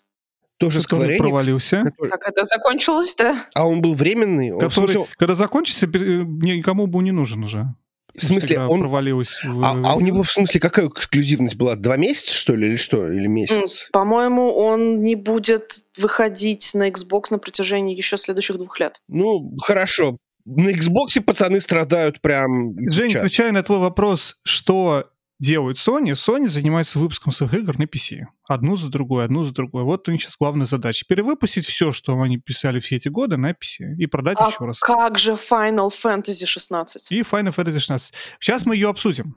тоже 0.58 0.80
Square 0.80 1.08
Enix, 1.08 1.18
провалился. 1.18 1.82
Который... 1.84 2.10
Как 2.10 2.28
это 2.28 2.44
закончилось, 2.44 3.14
да? 3.16 3.46
А 3.54 3.66
он 3.66 3.80
был 3.80 3.94
временный? 3.94 4.50
Который, 4.50 4.70
смысле... 4.70 5.06
когда 5.16 5.34
закончится, 5.34 5.86
никому 5.86 6.86
бы 6.86 7.02
не 7.02 7.12
нужен 7.12 7.44
уже. 7.44 7.74
В 8.14 8.24
смысле, 8.24 8.60
он 8.60 8.80
провалилось. 8.80 9.40
В... 9.44 9.62
А, 9.62 9.74
а 9.84 9.94
у 9.94 10.00
него 10.00 10.22
в 10.22 10.30
смысле 10.30 10.60
какая 10.60 10.88
эксклюзивность 10.88 11.56
была? 11.56 11.76
Два 11.76 11.96
месяца 11.96 12.34
что 12.34 12.54
ли 12.54 12.68
или 12.68 12.76
что 12.76 13.10
или 13.10 13.26
месяц? 13.26 13.88
По-моему, 13.92 14.52
он 14.52 15.02
не 15.02 15.14
будет 15.14 15.84
выходить 15.96 16.74
на 16.74 16.88
Xbox 16.88 17.26
на 17.30 17.38
протяжении 17.38 17.96
еще 17.96 18.16
следующих 18.16 18.56
двух 18.56 18.80
лет. 18.80 19.00
Ну 19.08 19.56
хорошо. 19.60 20.16
На 20.44 20.70
Xbox 20.70 21.20
пацаны 21.24 21.60
страдают 21.60 22.20
прям. 22.20 22.74
Жень, 22.90 23.14
отвечая 23.16 23.52
на 23.52 23.62
твой 23.62 23.78
вопрос, 23.78 24.40
что 24.44 25.10
делают 25.38 25.78
Sony, 25.78 26.12
Sony 26.12 26.48
занимается 26.48 26.98
выпуском 26.98 27.32
своих 27.32 27.54
игр 27.54 27.78
на 27.78 27.84
PC. 27.84 28.22
Одну 28.44 28.76
за 28.76 28.90
другой, 28.90 29.24
одну 29.24 29.44
за 29.44 29.52
другой. 29.52 29.84
Вот 29.84 30.08
у 30.08 30.12
них 30.12 30.22
сейчас 30.22 30.36
главная 30.38 30.66
задача. 30.66 31.04
Перевыпустить 31.08 31.66
все, 31.66 31.92
что 31.92 32.20
они 32.20 32.38
писали 32.38 32.80
все 32.80 32.96
эти 32.96 33.08
годы 33.08 33.36
на 33.36 33.52
PC 33.52 33.94
и 33.96 34.06
продать 34.06 34.38
а 34.40 34.48
еще 34.48 34.64
раз. 34.64 34.80
как 34.80 35.18
же 35.18 35.32
Final 35.32 35.90
Fantasy 35.90 36.46
16? 36.46 37.12
И 37.12 37.20
Final 37.20 37.54
Fantasy 37.54 37.78
16. 37.78 38.12
Сейчас 38.40 38.66
мы 38.66 38.74
ее 38.74 38.88
обсудим. 38.88 39.36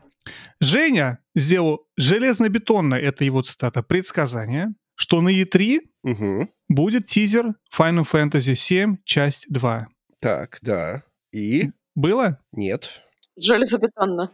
Женя 0.59 1.19
сделал 1.35 1.87
железнобетонное, 1.97 2.99
это 2.99 3.23
его 3.23 3.41
цитата, 3.41 3.81
предсказание, 3.81 4.73
что 4.95 5.21
на 5.21 5.29
E3 5.29 5.79
угу. 6.03 6.49
будет 6.69 7.07
тизер 7.07 7.55
Final 7.75 8.07
Fantasy 8.09 8.55
7, 8.55 8.97
часть 9.03 9.45
2. 9.49 9.87
Так, 10.19 10.59
да. 10.61 11.03
И? 11.31 11.71
Было? 11.95 12.39
Нет. 12.51 13.01
Железобетонно. 13.37 14.31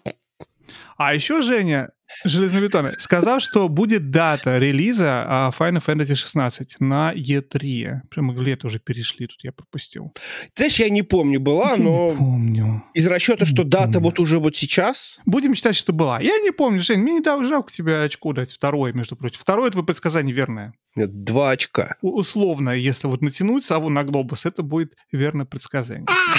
А 0.97 1.13
еще 1.13 1.41
Женя 1.41 1.91
Железнобетонный 2.23 2.93
сказал, 2.93 3.39
что 3.39 3.67
будет 3.67 4.12
дата 4.12 4.58
релиза 4.58 5.25
а, 5.27 5.51
Final 5.58 5.84
Fantasy 5.86 6.15
16 6.15 6.77
на 6.80 7.13
E3. 7.13 8.01
Прямо 8.10 8.34
в 8.34 8.41
лето 8.41 8.67
уже 8.67 8.80
перешли, 8.80 9.27
тут 9.27 9.43
я 9.43 9.51
пропустил. 9.51 10.13
Ты 10.53 10.63
знаешь, 10.63 10.80
я 10.80 10.89
не 10.89 11.03
помню, 11.03 11.39
была, 11.39 11.71
я 11.71 11.77
но... 11.77 12.12
Не 12.12 12.17
помню. 12.17 12.84
Из 12.93 13.06
расчета, 13.08 13.45
что 13.45 13.63
не 13.63 13.69
дата 13.69 13.93
помню. 13.93 13.99
вот 14.01 14.19
уже 14.19 14.39
вот 14.39 14.56
сейчас... 14.56 15.19
Будем 15.25 15.53
считать, 15.53 15.75
что 15.75 15.91
была. 15.91 16.21
Я 16.21 16.39
не 16.39 16.51
помню, 16.51 16.82
Жень, 16.82 17.01
мне 17.01 17.13
не 17.13 17.21
дал 17.21 17.43
жалко 17.43 17.71
тебе 17.71 18.01
очко 18.01 18.32
дать. 18.32 18.51
Второе, 18.51 18.93
между 18.93 19.15
прочим. 19.17 19.39
Второе 19.39 19.69
твое 19.69 19.86
предсказание 19.86 20.34
верное. 20.34 20.73
Нет, 20.95 21.23
два 21.23 21.51
очка. 21.51 21.97
У- 22.01 22.17
условно, 22.17 22.69
если 22.69 23.08
вот 23.08 23.21
натянуть 23.21 23.65
сову 23.65 23.89
на 23.89 24.03
глобус, 24.03 24.45
это 24.45 24.63
будет 24.63 24.95
верное 25.12 25.45
предсказание. 25.45 26.06
А! 26.08 26.38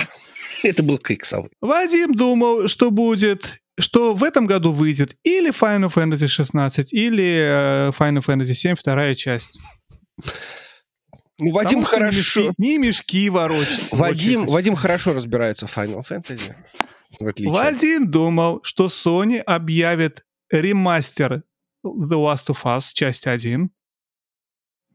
Это 0.62 0.82
был 0.82 0.98
крик 0.98 1.24
совы. 1.24 1.50
Вадим 1.60 2.14
думал, 2.14 2.68
что 2.68 2.90
будет 2.90 3.60
что 3.78 4.14
в 4.14 4.24
этом 4.24 4.46
году 4.46 4.72
выйдет 4.72 5.16
или 5.22 5.50
Final 5.50 5.92
Fantasy 5.92 6.28
16, 6.28 6.92
или 6.92 7.24
э, 7.24 7.90
Final 7.90 8.24
Fantasy 8.24 8.54
7, 8.54 8.74
вторая 8.74 9.14
часть. 9.14 9.58
Ну, 11.40 11.52
Вадим 11.52 11.84
Потому 11.84 11.84
хорошо... 11.84 12.40
Не 12.40 12.46
мешки, 12.48 12.54
не 12.58 12.78
мешки 12.78 13.30
ворочатся. 13.30 13.96
Вадим, 13.96 14.46
Вадим 14.46 14.74
хорошо 14.74 15.12
разбирается 15.12 15.66
в 15.66 15.76
Final 15.76 16.02
Fantasy. 16.08 16.54
В 17.20 17.50
Вадим 17.50 18.10
думал, 18.10 18.60
что 18.64 18.86
Sony 18.86 19.38
объявит 19.38 20.24
ремастер 20.50 21.44
The 21.84 22.16
Last 22.16 22.48
of 22.48 22.62
Us, 22.64 22.90
часть 22.92 23.26
1. 23.26 23.70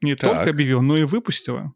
Не 0.01 0.15
так. 0.15 0.29
только 0.29 0.49
объявил, 0.49 0.81
но 0.81 0.97
и 0.97 1.05
выпустила. 1.05 1.73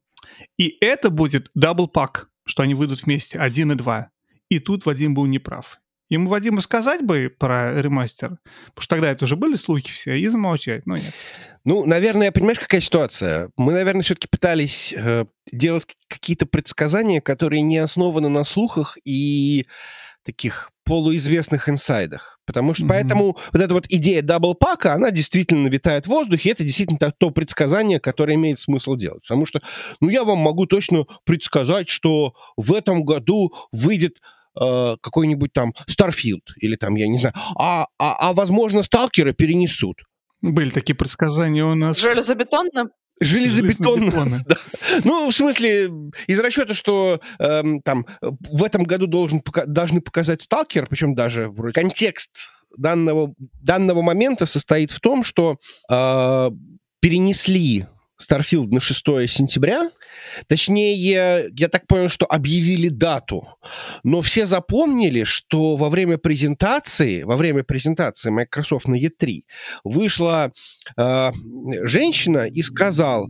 И 0.57 0.77
это 0.81 1.09
будет 1.09 1.49
double 1.55 1.87
pack, 1.87 2.29
что 2.45 2.63
они 2.63 2.73
выйдут 2.73 3.03
вместе, 3.03 3.39
1 3.39 3.71
и 3.71 3.75
2. 3.75 4.11
И 4.49 4.59
тут 4.59 4.85
Вадим 4.85 5.13
был 5.13 5.25
неправ. 5.25 5.79
Ему 6.09 6.29
Вадиму 6.29 6.61
сказать 6.61 7.01
бы 7.01 7.33
про 7.37 7.81
ремастер, 7.81 8.37
потому 8.67 8.81
что 8.81 8.95
тогда 8.95 9.11
это 9.11 9.25
уже 9.25 9.35
были 9.35 9.55
слухи 9.55 9.91
все, 9.91 10.15
и 10.15 10.27
замолчать, 10.27 10.85
но 10.85 10.95
нет. 10.95 11.13
Ну, 11.65 11.85
наверное, 11.85 12.31
понимаешь, 12.31 12.59
какая 12.59 12.79
ситуация? 12.79 13.51
Мы, 13.57 13.73
наверное, 13.73 14.01
все-таки 14.01 14.29
пытались 14.29 14.93
э, 14.93 15.25
делать 15.51 15.85
какие-то 16.07 16.45
предсказания, 16.45 17.19
которые 17.19 17.61
не 17.61 17.77
основаны 17.77 18.29
на 18.29 18.45
слухах 18.45 18.97
и 19.03 19.67
таких 20.23 20.71
полуизвестных 20.85 21.67
инсайдах. 21.67 22.39
Потому 22.45 22.73
что 22.73 22.83
mm-hmm. 22.83 22.89
поэтому 22.89 23.37
вот 23.51 23.61
эта 23.61 23.73
вот 23.73 23.85
идея 23.89 24.21
даблпака, 24.21 24.93
она 24.93 25.11
действительно 25.11 25.67
витает 25.67 26.05
в 26.05 26.09
воздухе, 26.09 26.51
это 26.51 26.63
действительно 26.63 27.11
то 27.17 27.31
предсказание, 27.31 27.99
которое 27.99 28.35
имеет 28.35 28.59
смысл 28.59 28.95
делать. 28.95 29.23
Потому 29.23 29.45
что, 29.45 29.61
ну, 29.99 30.09
я 30.09 30.23
вам 30.23 30.37
могу 30.39 30.65
точно 30.65 31.05
предсказать, 31.25 31.89
что 31.89 32.33
в 32.55 32.73
этом 32.73 33.03
году 33.03 33.53
выйдет 33.71 34.19
э, 34.59 34.97
какой-нибудь 35.01 35.53
там 35.53 35.73
Starfield 35.89 36.53
или 36.57 36.75
там, 36.75 36.95
я 36.95 37.07
не 37.07 37.17
знаю, 37.17 37.33
а, 37.55 37.87
а, 37.99 38.29
а 38.29 38.33
возможно, 38.33 38.83
сталкеры 38.83 39.33
перенесут. 39.33 39.97
Были 40.41 40.69
такие 40.69 40.95
предсказания 40.95 41.65
у 41.65 41.75
нас. 41.75 41.99
Железобетонно? 41.99 42.89
Железобетонно. 43.19 44.43
да. 44.47 44.55
Ну, 45.03 45.29
в 45.29 45.35
смысле, 45.35 45.91
из 46.27 46.39
расчета, 46.39 46.73
что 46.73 47.19
эм, 47.39 47.81
там 47.81 48.05
в 48.21 48.63
этом 48.63 48.83
году 48.83 49.07
должен, 49.07 49.41
должны 49.65 50.01
показать 50.01 50.43
сталкер, 50.43 50.85
причем 50.87 51.15
даже 51.15 51.49
вроде 51.49 51.73
контекст 51.73 52.49
данного, 52.77 53.33
данного 53.37 54.01
момента 54.01 54.45
состоит 54.45 54.91
в 54.91 54.99
том, 54.99 55.23
что 55.23 55.57
э, 55.89 56.51
перенесли 56.99 57.87
Starfield 58.21 58.67
на 58.71 58.79
6 58.79 58.99
сентября. 59.29 59.91
Точнее, 60.47 60.95
я 60.95 61.67
так 61.67 61.87
понял, 61.87 62.09
что 62.09 62.25
объявили 62.25 62.89
дату. 62.89 63.47
Но 64.03 64.21
все 64.21 64.45
запомнили, 64.45 65.23
что 65.23 65.75
во 65.75 65.89
время 65.89 66.17
презентации, 66.17 67.23
во 67.23 67.37
время 67.37 67.63
презентации 67.63 68.29
Microsoft 68.29 68.87
на 68.87 68.95
E3 68.95 69.43
вышла 69.83 70.51
э, 70.97 71.31
женщина 71.83 72.47
и 72.47 72.61
сказал... 72.61 73.27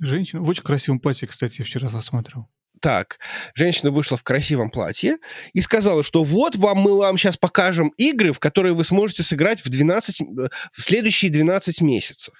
Женщина? 0.00 0.42
В 0.42 0.48
очень 0.48 0.64
красивом 0.64 1.00
платье, 1.00 1.26
кстати, 1.28 1.56
я 1.58 1.64
вчера 1.64 1.88
засматривал 1.88 2.48
так. 2.80 3.18
Женщина 3.54 3.90
вышла 3.90 4.16
в 4.16 4.22
красивом 4.22 4.70
платье 4.70 5.18
и 5.52 5.60
сказала, 5.60 6.02
что 6.02 6.24
вот 6.24 6.56
вам 6.56 6.78
мы 6.78 6.96
вам 6.96 7.18
сейчас 7.18 7.36
покажем 7.36 7.88
игры, 7.96 8.32
в 8.32 8.40
которые 8.40 8.74
вы 8.74 8.84
сможете 8.84 9.22
сыграть 9.22 9.64
в, 9.64 9.68
12, 9.68 10.20
э, 10.20 10.24
в 10.72 10.82
следующие 10.82 11.30
12 11.30 11.80
месяцев. 11.80 12.34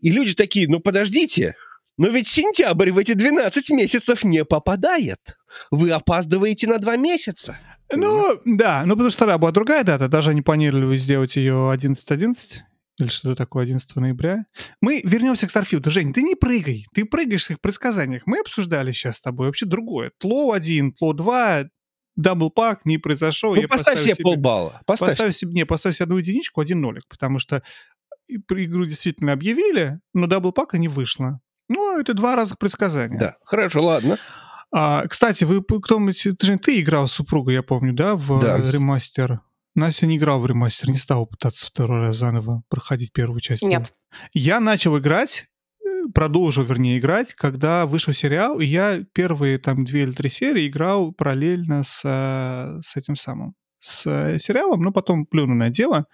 И 0.00 0.10
люди 0.10 0.34
такие, 0.34 0.68
ну 0.68 0.80
подождите, 0.80 1.56
но 1.96 2.08
ведь 2.08 2.28
сентябрь 2.28 2.92
в 2.92 2.98
эти 2.98 3.12
12 3.12 3.70
месяцев 3.70 4.24
не 4.24 4.44
попадает. 4.44 5.38
Вы 5.70 5.90
опаздываете 5.90 6.66
на 6.66 6.78
два 6.78 6.96
месяца. 6.96 7.58
Ну, 7.92 8.40
да, 8.44 8.84
ну 8.86 8.94
потому 8.94 9.10
что 9.10 9.20
тогда 9.20 9.38
была 9.38 9.50
другая 9.50 9.82
дата, 9.82 10.08
даже 10.08 10.30
они 10.30 10.42
планировали 10.42 10.96
сделать 10.96 11.36
ее 11.36 11.72
11.11, 11.74 12.60
или 13.00 13.08
что-то 13.08 13.36
такое 13.36 13.64
11 13.64 13.96
ноября. 13.96 14.44
Мы 14.80 15.00
вернемся 15.04 15.46
к 15.46 15.50
Starfield 15.50 15.83
у. 15.83 15.90
Жень, 15.90 16.12
ты 16.12 16.22
не 16.22 16.34
прыгай. 16.34 16.86
Ты 16.94 17.04
прыгаешь 17.04 17.46
в 17.46 17.50
их 17.50 17.60
предсказаниях. 17.60 18.22
Мы 18.26 18.40
обсуждали 18.40 18.92
сейчас 18.92 19.16
с 19.16 19.20
тобой 19.20 19.46
вообще 19.46 19.66
другое. 19.66 20.12
TLOU 20.18 20.52
1, 20.52 20.92
TLOU 20.92 21.12
2, 21.12 21.64
double 22.16 22.57
pack 22.57 22.84
не 22.84 22.98
произошел. 22.98 23.54
Ну, 23.54 23.62
я 23.62 23.68
поставь 23.68 24.00
себе 24.00 24.16
полбалла. 24.16 24.80
Поставь. 24.86 25.10
поставь 25.10 25.34
себе, 25.34 25.52
не, 25.52 25.66
поставь 25.66 25.94
себе 25.94 26.04
одну 26.04 26.18
единичку, 26.18 26.60
один 26.60 26.80
нолик, 26.80 27.04
потому 27.08 27.38
что 27.38 27.62
игру 28.28 28.84
действительно 28.84 29.32
объявили, 29.32 30.00
но 30.14 30.26
double 30.26 30.54
pack 30.54 30.73
а 30.73 30.78
не 30.78 30.88
вышло. 30.88 31.40
Ну, 31.68 31.98
это 31.98 32.14
два 32.14 32.36
разных 32.36 32.58
предсказания. 32.58 33.18
Да, 33.18 33.36
хорошо, 33.44 33.82
ладно. 33.82 34.18
А, 34.72 35.06
кстати, 35.08 35.44
вы 35.44 35.62
кто-нибудь, 35.62 36.22
ты, 36.38 36.58
ты 36.58 36.80
играл 36.80 37.08
с 37.08 37.12
супругой, 37.12 37.54
я 37.54 37.62
помню, 37.62 37.92
да, 37.92 38.14
в 38.14 38.40
да. 38.40 38.58
ремастер 38.70 39.40
Настя 39.74 40.06
не 40.06 40.16
играл 40.16 40.40
в 40.40 40.46
ремастер, 40.46 40.90
не 40.90 40.98
стал 40.98 41.26
пытаться 41.26 41.66
второй 41.66 42.00
раз 42.00 42.16
заново 42.16 42.62
проходить 42.68 43.12
первую 43.12 43.40
часть. 43.40 43.62
Нет. 43.62 43.94
Я 44.32 44.58
начал 44.60 44.98
играть, 44.98 45.46
э, 45.84 46.08
продолжил, 46.12 46.64
вернее, 46.64 46.98
играть, 46.98 47.34
когда 47.34 47.86
вышел 47.86 48.12
сериал, 48.12 48.58
и 48.58 48.66
я 48.66 49.02
первые 49.12 49.58
там 49.58 49.84
две 49.84 50.02
или 50.02 50.12
три 50.12 50.28
серии 50.28 50.66
играл 50.66 51.12
параллельно 51.12 51.84
с, 51.84 52.02
э, 52.04 52.80
с 52.82 52.96
этим 52.96 53.14
самым, 53.14 53.54
с 53.80 54.06
э, 54.06 54.38
сериалом, 54.40 54.82
но 54.82 54.92
потом 54.92 55.24
плюну 55.24 55.54
на 55.54 55.70
дело. 55.70 56.06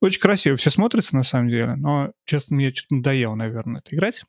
Очень 0.00 0.20
красиво 0.20 0.56
все 0.56 0.70
смотрится, 0.70 1.14
на 1.14 1.22
самом 1.22 1.48
деле, 1.48 1.76
но, 1.76 2.10
честно, 2.24 2.56
мне 2.56 2.72
что-то 2.72 2.96
надоело, 2.96 3.34
наверное, 3.34 3.82
это 3.84 3.94
играть. 3.94 4.22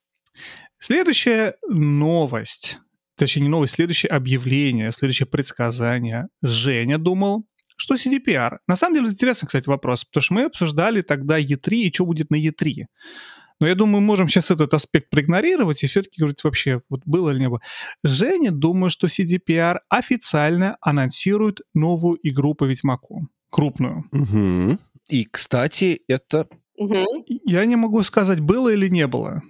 Следующая 0.78 1.56
новость, 1.68 2.80
точнее, 3.16 3.44
не 3.44 3.50
новость, 3.50 3.76
следующее 3.76 4.10
объявление, 4.10 4.92
следующее 4.92 5.28
предсказание. 5.28 6.28
Женя 6.42 6.98
думал, 6.98 7.46
что 7.82 7.96
CDPR? 7.96 8.60
На 8.68 8.76
самом 8.76 8.96
деле, 8.96 9.08
интересный, 9.08 9.48
кстати, 9.48 9.68
вопрос, 9.68 10.06
потому 10.06 10.22
что 10.22 10.34
мы 10.36 10.44
обсуждали 10.44 11.02
тогда 11.02 11.40
E3 11.40 11.74
и 11.74 11.92
что 11.94 12.06
будет 12.06 12.30
на 12.30 12.36
E3. 12.36 12.86
Но 13.60 13.68
я 13.68 13.76
думаю, 13.76 14.02
мы 14.02 14.08
можем 14.08 14.28
сейчас 14.28 14.52
этот 14.52 14.74
аспект 14.74 15.10
проигнорировать 15.10 15.84
и 15.84 15.88
все-таки 15.88 16.20
говорить 16.20 16.44
вообще, 16.44 16.82
вот 16.90 17.02
было 17.06 17.32
или 17.32 17.40
не 17.40 17.50
было. 17.50 17.62
Женя, 18.04 18.52
думаю, 18.52 18.90
что 18.90 19.08
CDPR 19.08 19.80
официально 19.90 20.78
анонсирует 20.82 21.62
новую 21.74 22.20
игру 22.24 22.54
по 22.54 22.66
Ведьмаку. 22.66 23.28
Крупную. 23.50 24.06
Угу. 24.12 24.80
И, 25.10 25.26
кстати, 25.26 26.02
это... 26.08 26.48
Угу. 26.78 27.26
Я 27.46 27.66
не 27.66 27.76
могу 27.76 28.04
сказать, 28.04 28.40
было 28.40 28.70
или 28.70 28.90
не 28.90 29.08
было. 29.08 29.42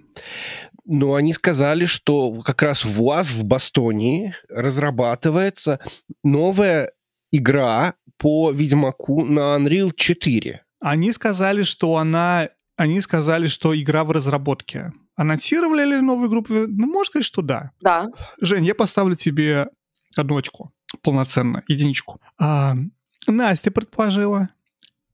Но 0.84 1.14
они 1.14 1.32
сказали, 1.32 1.84
что 1.84 2.32
как 2.42 2.62
раз 2.62 2.84
в 2.84 3.02
УАЗ 3.02 3.30
в 3.32 3.44
Бастонии 3.44 4.34
разрабатывается 4.48 5.80
новая 6.24 6.92
игра 7.32 7.94
по 8.22 8.52
Ведьмаку 8.52 9.24
на 9.24 9.56
Unreal 9.56 9.92
4. 9.94 10.62
Они 10.80 11.12
сказали, 11.12 11.64
что 11.64 11.96
она... 11.96 12.48
Они 12.76 13.00
сказали, 13.00 13.48
что 13.48 13.78
игра 13.78 14.04
в 14.04 14.12
разработке. 14.12 14.92
Анонсировали 15.16 15.84
ли 15.84 16.00
новую 16.00 16.30
группу? 16.30 16.52
Ну, 16.52 16.86
можно 16.86 17.04
сказать, 17.04 17.26
что 17.26 17.42
да. 17.42 17.72
Да. 17.80 18.10
Жень, 18.40 18.64
я 18.64 18.74
поставлю 18.74 19.16
тебе 19.16 19.66
одну 20.16 20.36
очку. 20.36 20.70
Полноценно, 21.02 21.64
единичку. 21.66 22.20
А, 22.38 22.76
Настя 23.26 23.72
предположила, 23.72 24.50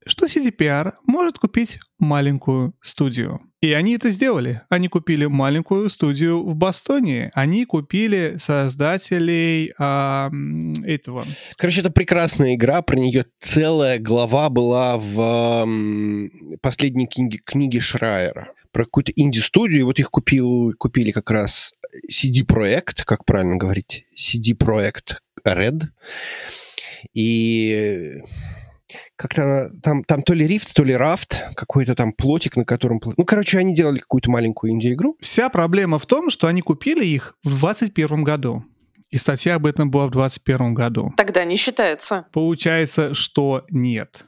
что 0.05 0.27
CDPR 0.27 0.93
может 1.07 1.39
купить 1.39 1.79
маленькую 1.97 2.75
студию. 2.81 3.41
И 3.61 3.73
они 3.73 3.95
это 3.95 4.09
сделали. 4.09 4.61
Они 4.69 4.87
купили 4.87 5.25
маленькую 5.25 5.89
студию 5.89 6.43
в 6.43 6.55
Бастоне. 6.55 7.29
Они 7.33 7.65
купили 7.65 8.37
создателей 8.39 9.73
а, 9.77 10.31
этого. 10.85 11.25
Короче, 11.57 11.81
это 11.81 11.89
прекрасная 11.89 12.55
игра. 12.55 12.81
Про 12.81 12.97
нее 12.99 13.25
целая 13.41 13.99
глава 13.99 14.49
была 14.49 14.97
в 14.97 15.67
последней 16.61 17.07
книге, 17.07 17.41
книге 17.43 17.81
Шрайера. 17.81 18.53
Про 18.71 18.85
какую-то 18.85 19.11
инди-студию. 19.15 19.81
И 19.81 19.83
вот 19.83 19.99
их 19.99 20.09
купил, 20.09 20.73
купили 20.77 21.11
как 21.11 21.29
раз 21.29 21.73
CD-проект, 22.09 23.03
как 23.03 23.25
правильно 23.25 23.57
говорить, 23.57 24.05
CD-проект 24.15 25.21
Red. 25.45 25.81
И 27.13 28.21
как-то 29.15 29.71
там, 29.83 30.03
там 30.03 30.21
то 30.23 30.33
ли 30.33 30.47
рифт, 30.47 30.73
то 30.73 30.83
ли 30.83 30.95
рафт, 30.95 31.43
какой-то 31.55 31.95
там 31.95 32.13
плотик, 32.13 32.55
на 32.57 32.65
котором... 32.65 33.01
Ну, 33.17 33.25
короче, 33.25 33.57
они 33.57 33.75
делали 33.75 33.99
какую-то 33.99 34.29
маленькую 34.31 34.71
инди-игру. 34.71 35.17
Вся 35.19 35.49
проблема 35.49 35.99
в 35.99 36.05
том, 36.05 36.29
что 36.29 36.47
они 36.47 36.61
купили 36.61 37.05
их 37.05 37.35
в 37.43 37.49
2021 37.49 38.23
году. 38.23 38.63
И 39.09 39.17
статья 39.17 39.55
об 39.55 39.65
этом 39.65 39.89
была 39.89 40.05
в 40.05 40.11
2021 40.11 40.73
году. 40.73 41.13
Тогда 41.17 41.43
не 41.43 41.55
считается. 41.55 42.25
Получается, 42.31 43.15
что 43.15 43.65
нет. 43.69 44.23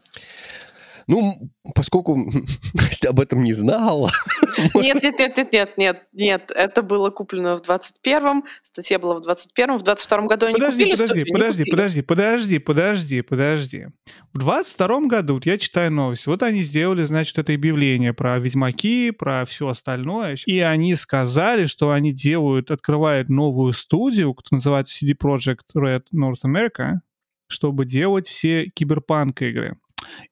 Ну, 1.07 1.49
поскольку 1.75 2.15
Настя 2.73 3.09
об 3.09 3.19
этом 3.19 3.43
не 3.43 3.53
знала. 3.53 4.11
Нет, 4.75 5.01
нет, 5.01 5.17
нет, 5.17 5.37
нет, 5.37 5.53
нет, 5.53 5.77
нет, 5.77 6.03
нет. 6.13 6.51
Это 6.53 6.83
было 6.83 7.09
куплено 7.09 7.55
в 7.55 7.61
21-м, 7.61 8.43
статья 8.61 8.99
была 8.99 9.15
в 9.15 9.27
21-м, 9.27 9.77
в 9.77 9.83
22-м 9.83 10.27
году 10.27 10.47
они 10.47 10.55
подожди, 10.55 10.83
купили. 10.83 10.95
Подожди, 10.95 11.21
студию, 11.21 11.33
подожди, 11.33 11.63
подожди, 11.63 12.01
подожди, 12.01 12.59
подожди, 12.59 13.21
подожди. 13.21 13.87
В 14.33 14.39
22-м 14.39 15.07
году, 15.07 15.35
вот 15.35 15.45
я 15.45 15.57
читаю 15.57 15.91
новости, 15.91 16.27
вот 16.27 16.43
они 16.43 16.63
сделали, 16.63 17.05
значит, 17.05 17.37
это 17.37 17.53
объявление 17.53 18.13
про 18.13 18.39
Ведьмаки, 18.39 19.11
про 19.11 19.45
все 19.45 19.67
остальное, 19.67 20.37
и 20.45 20.59
они 20.59 20.95
сказали, 20.95 21.65
что 21.65 21.91
они 21.91 22.13
делают, 22.13 22.71
открывают 22.71 23.29
новую 23.29 23.73
студию, 23.73 24.33
которая 24.33 24.59
называется 24.59 25.05
CD 25.05 25.13
Projekt 25.17 25.75
Red 25.75 26.03
North 26.13 26.45
America, 26.45 26.99
чтобы 27.47 27.85
делать 27.85 28.27
все 28.27 28.65
киберпанк 28.73 29.41
игры. 29.41 29.77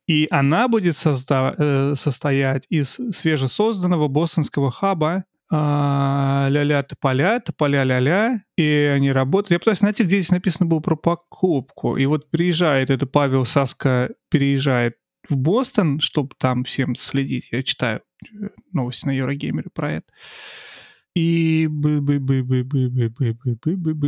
И 0.07 0.27
она 0.31 0.67
будет 0.67 0.95
созда- 0.95 1.95
состоять 1.95 2.65
из 2.69 2.99
свежесозданного 3.11 4.07
бостонского 4.07 4.71
хаба 4.71 5.25
э, 5.51 5.55
ля-ля 5.55 6.83
тополя, 6.83 7.39
тополя 7.39 7.83
ля-ля, 7.83 8.43
и 8.57 8.91
они 8.93 9.11
работают. 9.11 9.51
Я 9.51 9.59
пытаюсь 9.59 9.81
найти, 9.81 10.03
где 10.03 10.17
здесь 10.17 10.31
написано 10.31 10.67
было 10.67 10.79
про 10.79 10.95
покупку. 10.95 11.97
И 11.97 12.05
вот 12.05 12.29
приезжает, 12.29 12.89
это 12.89 13.05
Павел 13.05 13.45
Саска 13.45 14.09
переезжает 14.29 14.95
в 15.27 15.37
Бостон, 15.37 15.99
чтобы 15.99 16.29
там 16.37 16.63
всем 16.63 16.95
следить. 16.95 17.49
Я 17.51 17.63
читаю 17.63 18.01
новости 18.71 19.05
на 19.05 19.11
Еврогеймере 19.11 19.69
про 19.73 19.93
это. 19.93 20.07
И 21.15 21.67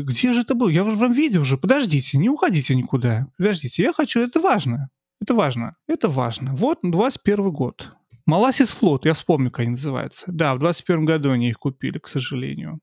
где 0.10 0.34
же 0.34 0.42
это 0.42 0.54
было? 0.54 0.70
Я 0.70 0.84
уже 0.84 0.98
прям 0.98 1.12
видел 1.12 1.42
уже. 1.42 1.58
Подождите, 1.58 2.18
не 2.18 2.30
уходите 2.30 2.76
никуда. 2.76 3.28
Подождите, 3.38 3.84
я 3.84 3.92
хочу, 3.92 4.20
это 4.22 4.40
важно. 4.40 4.90
Это 5.22 5.36
важно. 5.36 5.76
Это 5.88 6.08
важно. 6.10 6.54
Вот 6.56 6.80
21 6.82 7.52
год. 7.52 7.92
Маласис 8.26 8.70
флот, 8.70 9.06
я 9.06 9.14
вспомню, 9.14 9.52
как 9.52 9.62
они 9.62 9.72
называются. 9.72 10.26
Да, 10.28 10.56
в 10.56 10.60
21 10.60 11.06
году 11.06 11.32
они 11.32 11.50
их 11.50 11.60
купили, 11.60 12.00
к 12.00 12.08
сожалению. 12.08 12.80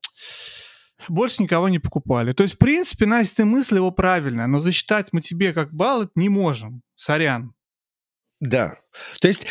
Больше 1.08 1.42
никого 1.42 1.68
не 1.68 1.78
покупали. 1.78 2.32
То 2.32 2.42
есть, 2.42 2.56
в 2.56 2.58
принципе, 2.58 3.06
Настя, 3.06 3.44
мысль 3.44 3.76
его 3.76 3.90
правильная, 3.90 4.46
но 4.46 4.58
засчитать 4.58 5.12
мы 5.12 5.20
тебе 5.20 5.52
как 5.52 5.72
балл 5.72 6.08
не 6.14 6.28
можем. 6.28 6.82
Сорян. 6.96 7.54
Да. 8.40 8.76
То 9.20 9.28
есть, 9.28 9.46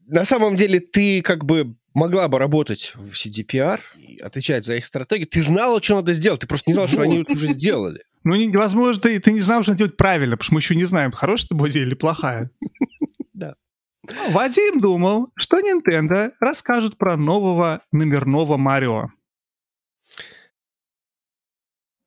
на 0.00 0.24
самом 0.24 0.56
деле, 0.56 0.80
ты 0.80 1.22
как 1.22 1.44
бы 1.44 1.76
могла 1.94 2.28
бы 2.28 2.38
работать 2.38 2.92
в 2.94 3.12
CDPR, 3.12 3.80
отвечать 4.20 4.64
за 4.64 4.76
их 4.76 4.86
стратегию. 4.86 5.28
Ты 5.28 5.42
знала, 5.42 5.82
что 5.82 5.96
надо 5.96 6.12
сделать, 6.12 6.40
ты 6.40 6.46
просто 6.46 6.70
не 6.70 6.74
знала, 6.74 6.88
что 6.88 7.02
они 7.02 7.22
это 7.22 7.32
уже 7.32 7.48
сделали. 7.48 8.04
Ну, 8.24 8.34
невозможно, 8.34 9.00
ты, 9.00 9.18
ты 9.20 9.32
не 9.32 9.40
знал, 9.40 9.62
что 9.62 9.74
делать 9.74 9.96
правильно, 9.96 10.36
потому 10.36 10.44
что 10.44 10.54
мы 10.54 10.60
еще 10.60 10.76
не 10.76 10.84
знаем, 10.84 11.12
хорошая 11.12 11.46
это 11.46 11.54
будет 11.54 11.76
или 11.76 11.94
плохая. 11.94 12.50
Да. 13.34 13.56
Вадим 14.28 14.80
думал, 14.80 15.32
что 15.36 15.58
Nintendo 15.58 16.32
расскажут 16.38 16.98
про 16.98 17.16
нового 17.16 17.82
номерного 17.92 18.58
Марио. 18.58 19.08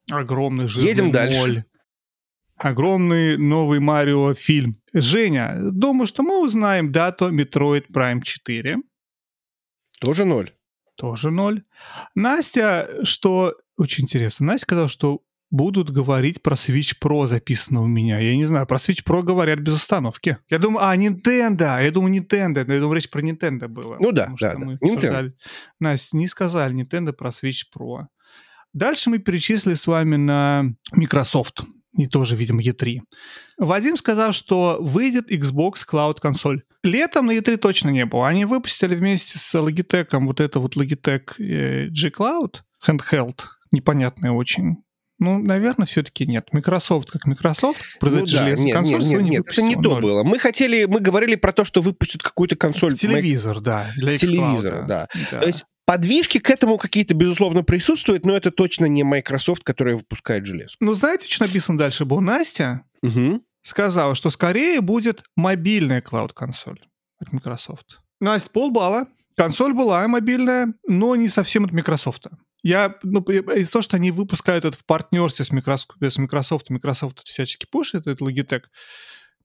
Огромный 0.09 0.67
жирный 0.67 0.87
Едем 0.87 1.11
дальше. 1.11 1.65
Огромный 2.57 3.37
новый 3.37 3.79
Марио 3.79 4.33
фильм. 4.33 4.75
Женя, 4.93 5.57
думаю, 5.59 6.07
что 6.07 6.23
мы 6.23 6.41
узнаем 6.41 6.91
дату 6.91 7.29
Metroid 7.31 7.85
Prime 7.93 8.21
4. 8.21 8.77
Тоже 9.99 10.25
ноль. 10.25 10.53
Тоже 10.95 11.31
ноль. 11.31 11.63
Настя, 12.13 13.03
что 13.03 13.55
очень 13.77 14.03
интересно, 14.05 14.45
Настя 14.45 14.65
сказала, 14.65 14.87
что 14.87 15.21
будут 15.51 15.89
говорить 15.89 16.41
про 16.41 16.55
Switch 16.55 16.93
Pro 17.01 17.27
записано 17.27 17.81
у 17.81 17.87
меня. 17.87 18.19
Я 18.19 18.35
не 18.35 18.45
знаю, 18.45 18.65
про 18.65 18.77
Switch 18.77 19.03
Pro 19.05 19.23
говорят 19.23 19.59
без 19.59 19.75
остановки. 19.75 20.37
Я 20.49 20.59
думаю, 20.59 20.85
а, 20.85 20.95
Nintendo. 20.95 21.83
Я 21.83 21.91
думаю, 21.91 22.13
Nintendo. 22.15 22.59
Я 22.59 22.79
думаю, 22.79 22.93
речь 22.93 23.09
про 23.09 23.21
Nintendo 23.21 23.67
было. 23.67 23.97
Ну 23.99 24.11
да, 24.11 24.33
да, 24.39 24.55
да. 24.55 24.77
Nintendo. 24.83 25.31
Настя, 25.79 26.17
не 26.17 26.27
сказали 26.27 26.75
Nintendo 26.75 27.13
про 27.13 27.29
Switch 27.29 27.63
Pro. 27.75 28.05
Дальше 28.73 29.09
мы 29.09 29.19
перечислили 29.19 29.73
с 29.73 29.87
вами 29.87 30.17
на 30.17 30.65
Microsoft. 30.91 31.63
И 31.97 32.07
тоже, 32.07 32.35
видимо, 32.35 32.61
E3. 32.61 32.99
Вадим 33.57 33.95
сказал, 33.95 34.33
что 34.33 34.77
выйдет 34.81 35.31
Xbox 35.31 35.85
Cloud 35.89 36.19
консоль. 36.19 36.63
Летом 36.83 37.27
на 37.27 37.37
E3 37.37 37.55
точно 37.55 37.89
не 37.89 38.05
было. 38.05 38.27
Они 38.27 38.43
выпустили 38.43 38.95
вместе 38.95 39.39
с 39.39 39.55
Logitech 39.55 40.07
вот 40.11 40.41
это 40.41 40.59
вот 40.59 40.75
Logitech 40.75 41.35
э, 41.39 41.87
G 41.87 42.09
Cloud 42.09 42.57
handheld. 42.85 43.45
Непонятное 43.71 44.31
очень. 44.31 44.83
Ну, 45.17 45.39
наверное, 45.39 45.85
все-таки 45.85 46.25
нет. 46.25 46.49
Microsoft 46.51 47.09
как 47.09 47.25
Microsoft 47.25 47.81
производит 47.99 48.27
ну, 48.29 48.33
да. 48.33 48.43
железную 48.43 48.67
нет, 48.67 48.75
консоль. 48.75 48.99
Нет, 48.99 49.11
нет, 49.11 49.29
нет 49.29 49.49
это 49.49 49.61
не 49.61 49.75
то 49.75 49.99
было. 49.99 50.23
Мы 50.23 50.39
хотели, 50.39 50.85
мы 50.85 50.99
говорили 50.99 51.35
про 51.35 51.53
то, 51.53 51.63
что 51.63 51.81
выпустят 51.81 52.21
какую-то 52.21 52.55
консоль. 52.55 52.95
Телевизор, 52.95 53.61
да. 53.61 53.91
Для 53.95 54.17
Телевизор, 54.17 54.85
да. 54.85 55.07
да. 55.31 55.39
То 55.39 55.47
есть 55.47 55.65
Подвижки 55.85 56.39
к 56.39 56.49
этому 56.49 56.79
какие-то, 56.79 57.13
безусловно, 57.13 57.63
присутствуют, 57.63 58.25
но 58.25 58.35
это 58.35 58.49
точно 58.49 58.85
не 58.85 59.03
Microsoft, 59.03 59.63
которая 59.63 59.97
выпускает 59.97 60.45
железо. 60.45 60.75
Ну, 60.79 60.95
знаете, 60.95 61.27
что 61.29 61.45
написано 61.45 61.77
дальше 61.77 62.05
было? 62.05 62.19
Настя 62.21 62.81
угу. 63.03 63.43
сказала, 63.61 64.15
что 64.15 64.31
скорее 64.31 64.81
будет 64.81 65.23
мобильная 65.35 66.01
клауд-консоль 66.01 66.79
от 67.19 67.31
Microsoft. 67.31 67.99
Настя, 68.19 68.49
полбалла. 68.49 69.07
Консоль 69.37 69.73
была 69.73 70.07
мобильная, 70.07 70.73
но 70.87 71.15
не 71.15 71.29
совсем 71.29 71.65
от 71.65 71.71
Microsoft. 71.71 72.27
Я, 72.65 72.95
ну, 73.03 73.21
из-за 73.21 73.73
того, 73.73 73.83
что 73.83 73.97
они 73.97 74.09
выпускают 74.09 74.65
это 74.65 74.75
в 74.75 74.83
партнерстве 74.85 75.45
с 75.45 75.51
Microsoft, 75.51 75.91
с 76.01 76.17
Microsoft, 76.17 76.71
Microsoft 76.71 77.21
всячески 77.23 77.67
пушит, 77.69 78.07
это 78.07 78.25
Logitech, 78.25 78.63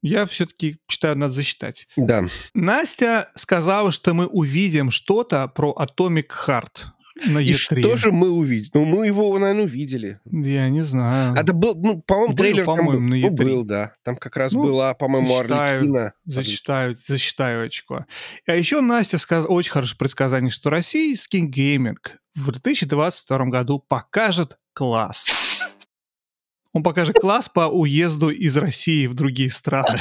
я 0.00 0.24
все-таки 0.24 0.78
считаю, 0.90 1.18
надо 1.18 1.34
засчитать. 1.34 1.86
Да. 1.96 2.24
Настя 2.54 3.30
сказала, 3.34 3.92
что 3.92 4.14
мы 4.14 4.26
увидим 4.26 4.90
что-то 4.90 5.46
про 5.48 5.76
Atomic 5.78 6.28
Heart 6.46 6.86
на 7.26 7.40
E3. 7.40 7.42
И 7.42 7.52
что 7.52 7.96
же 7.98 8.10
мы 8.10 8.30
увидели? 8.30 8.70
Ну, 8.72 8.86
мы 8.86 9.08
его, 9.08 9.38
наверное, 9.38 9.64
увидели. 9.64 10.18
Я 10.24 10.70
не 10.70 10.82
знаю. 10.82 11.34
Это 11.34 11.52
был, 11.52 11.74
ну, 11.74 12.00
по-моему, 12.00 12.34
трейлер 12.34 12.64
по-моему, 12.64 13.06
на 13.06 13.14
E3. 13.16 13.28
Ну, 13.28 13.36
был, 13.36 13.64
да. 13.64 13.92
Там 14.02 14.16
как 14.16 14.38
раз 14.38 14.52
ну, 14.52 14.62
была, 14.62 14.94
по-моему, 14.94 15.36
Орликина. 15.36 16.14
Зачитаю, 16.24 16.96
зачитаю 17.06 17.66
очко. 17.66 18.06
А 18.46 18.54
еще 18.54 18.80
Настя 18.80 19.18
сказала 19.18 19.48
очень 19.48 19.72
хорошее 19.72 19.98
предсказание, 19.98 20.50
что 20.50 20.70
российский 20.70 21.40
гейминг 21.40 22.19
в 22.34 22.50
2022 22.50 23.44
году 23.46 23.78
покажет 23.78 24.58
класс. 24.72 25.28
Он 26.72 26.82
покажет 26.82 27.16
класс 27.20 27.48
по 27.48 27.68
уезду 27.68 28.30
из 28.30 28.56
России 28.56 29.06
в 29.06 29.14
другие 29.14 29.50
страны. 29.50 29.98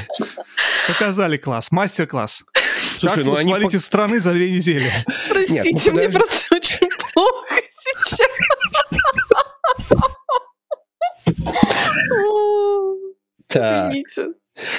Показали 0.87 1.37
класс, 1.37 1.71
мастер-класс. 1.71 2.43
Слушай, 2.99 3.15
как 3.15 3.25
ну 3.25 3.37
свалить 3.37 3.67
они... 3.67 3.75
из 3.75 3.85
страны 3.85 4.19
за 4.19 4.33
две 4.33 4.51
недели? 4.51 4.91
Простите, 5.29 5.71
Нет, 5.71 5.83
ну, 5.87 5.93
мне 5.93 6.09
просто 6.09 6.55
очень 6.55 6.89
плохо 7.13 7.55
сейчас. 7.69 8.27
Извините. 13.49 14.27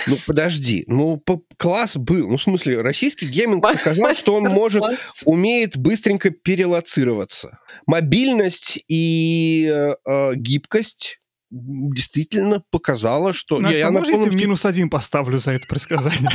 Ну, 0.07 0.19
подожди. 0.27 0.85
Ну, 0.87 1.23
класс 1.57 1.97
был. 1.97 2.29
Ну, 2.29 2.37
в 2.37 2.43
смысле, 2.43 2.81
российский 2.81 3.27
гейминг 3.27 3.63
показал, 3.63 4.15
что 4.15 4.35
он 4.35 4.45
может, 4.45 4.83
умеет 5.25 5.77
быстренько 5.77 6.31
перелоцироваться. 6.31 7.59
Мобильность 7.87 8.79
и 8.89 9.71
э, 9.73 9.95
э 10.07 10.35
гибкость 10.35 11.21
действительно 11.51 12.63
показала, 12.71 13.33
что... 13.33 13.59
Настя, 13.59 13.79
я, 13.79 13.87
я 13.87 13.91
можете 13.91 14.13
полном... 14.13 14.37
минус 14.37 14.65
один 14.65 14.89
поставлю 14.89 15.39
за 15.39 15.53
это 15.53 15.67
предсказание? 15.67 16.31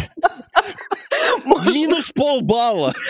Минус 1.46 2.12
полбалла. 2.12 2.94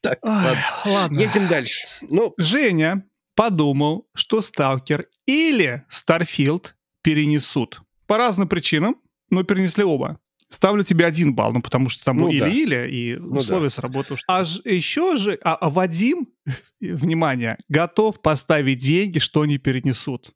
Так, 0.00 0.20
ладно. 0.22 1.18
Едем 1.18 1.48
дальше. 1.48 1.86
Ну, 2.02 2.32
Женя 2.38 3.04
подумал, 3.34 4.08
что 4.14 4.40
Сталкер 4.40 5.08
или 5.26 5.84
Starfield 5.90 6.76
перенесут. 7.08 7.80
По 8.06 8.18
разным 8.18 8.48
причинам, 8.48 8.96
но 9.30 9.42
перенесли 9.42 9.82
оба 9.82 10.20
ставлю 10.50 10.82
тебе 10.82 11.04
один 11.04 11.34
балл, 11.34 11.52
ну, 11.52 11.60
потому 11.60 11.90
что 11.90 12.04
там 12.04 12.16
ну, 12.16 12.30
или-или, 12.30 12.74
да. 12.74 12.86
и 12.86 13.16
ну, 13.16 13.36
условия 13.36 13.64
да. 13.64 13.70
сработал. 13.70 14.16
А 14.26 14.44
ж, 14.44 14.60
еще 14.64 15.16
же, 15.16 15.38
а, 15.44 15.56
а 15.56 15.68
Вадим, 15.68 16.28
внимание, 16.80 17.58
готов 17.68 18.22
поставить 18.22 18.78
деньги, 18.78 19.18
что 19.18 19.42
они 19.42 19.58
перенесут. 19.58 20.32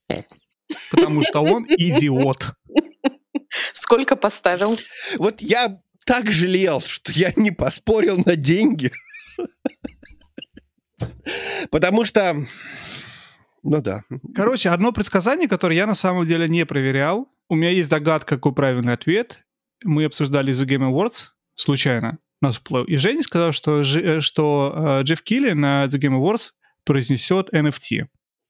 Потому 0.90 1.22
что 1.22 1.40
он 1.40 1.64
идиот. 1.68 2.52
Сколько 3.72 4.16
поставил? 4.16 4.78
Вот 5.16 5.40
я 5.40 5.80
так 6.04 6.30
жалел, 6.30 6.82
что 6.82 7.12
я 7.12 7.32
не 7.36 7.50
поспорил 7.50 8.22
на 8.24 8.36
деньги. 8.36 8.92
Потому 11.70 12.04
что... 12.04 12.46
Ну 13.62 13.80
да. 13.80 14.04
Короче, 14.34 14.70
одно 14.70 14.92
предсказание, 14.92 15.48
которое 15.48 15.76
я 15.76 15.86
на 15.86 15.94
самом 15.94 16.24
деле 16.24 16.48
не 16.48 16.66
проверял. 16.66 17.28
У 17.48 17.54
меня 17.54 17.70
есть 17.70 17.88
догадка, 17.88 18.36
какой 18.36 18.54
правильный 18.54 18.94
ответ 18.94 19.44
мы 19.84 20.04
обсуждали 20.04 20.54
The 20.54 20.64
Game 20.64 20.90
Awards 20.90 21.26
случайно 21.54 22.18
нас 22.40 22.56
всплыл. 22.56 22.84
И 22.84 22.96
Женя 22.96 23.22
сказал, 23.22 23.52
что, 23.52 23.82
э, 23.82 24.20
что 24.20 25.00
э, 25.00 25.02
Джефф 25.04 25.22
Килли 25.22 25.52
на 25.52 25.84
The 25.84 25.98
Game 25.98 26.20
Awards 26.20 26.50
произнесет 26.84 27.54
NFT. 27.54 28.06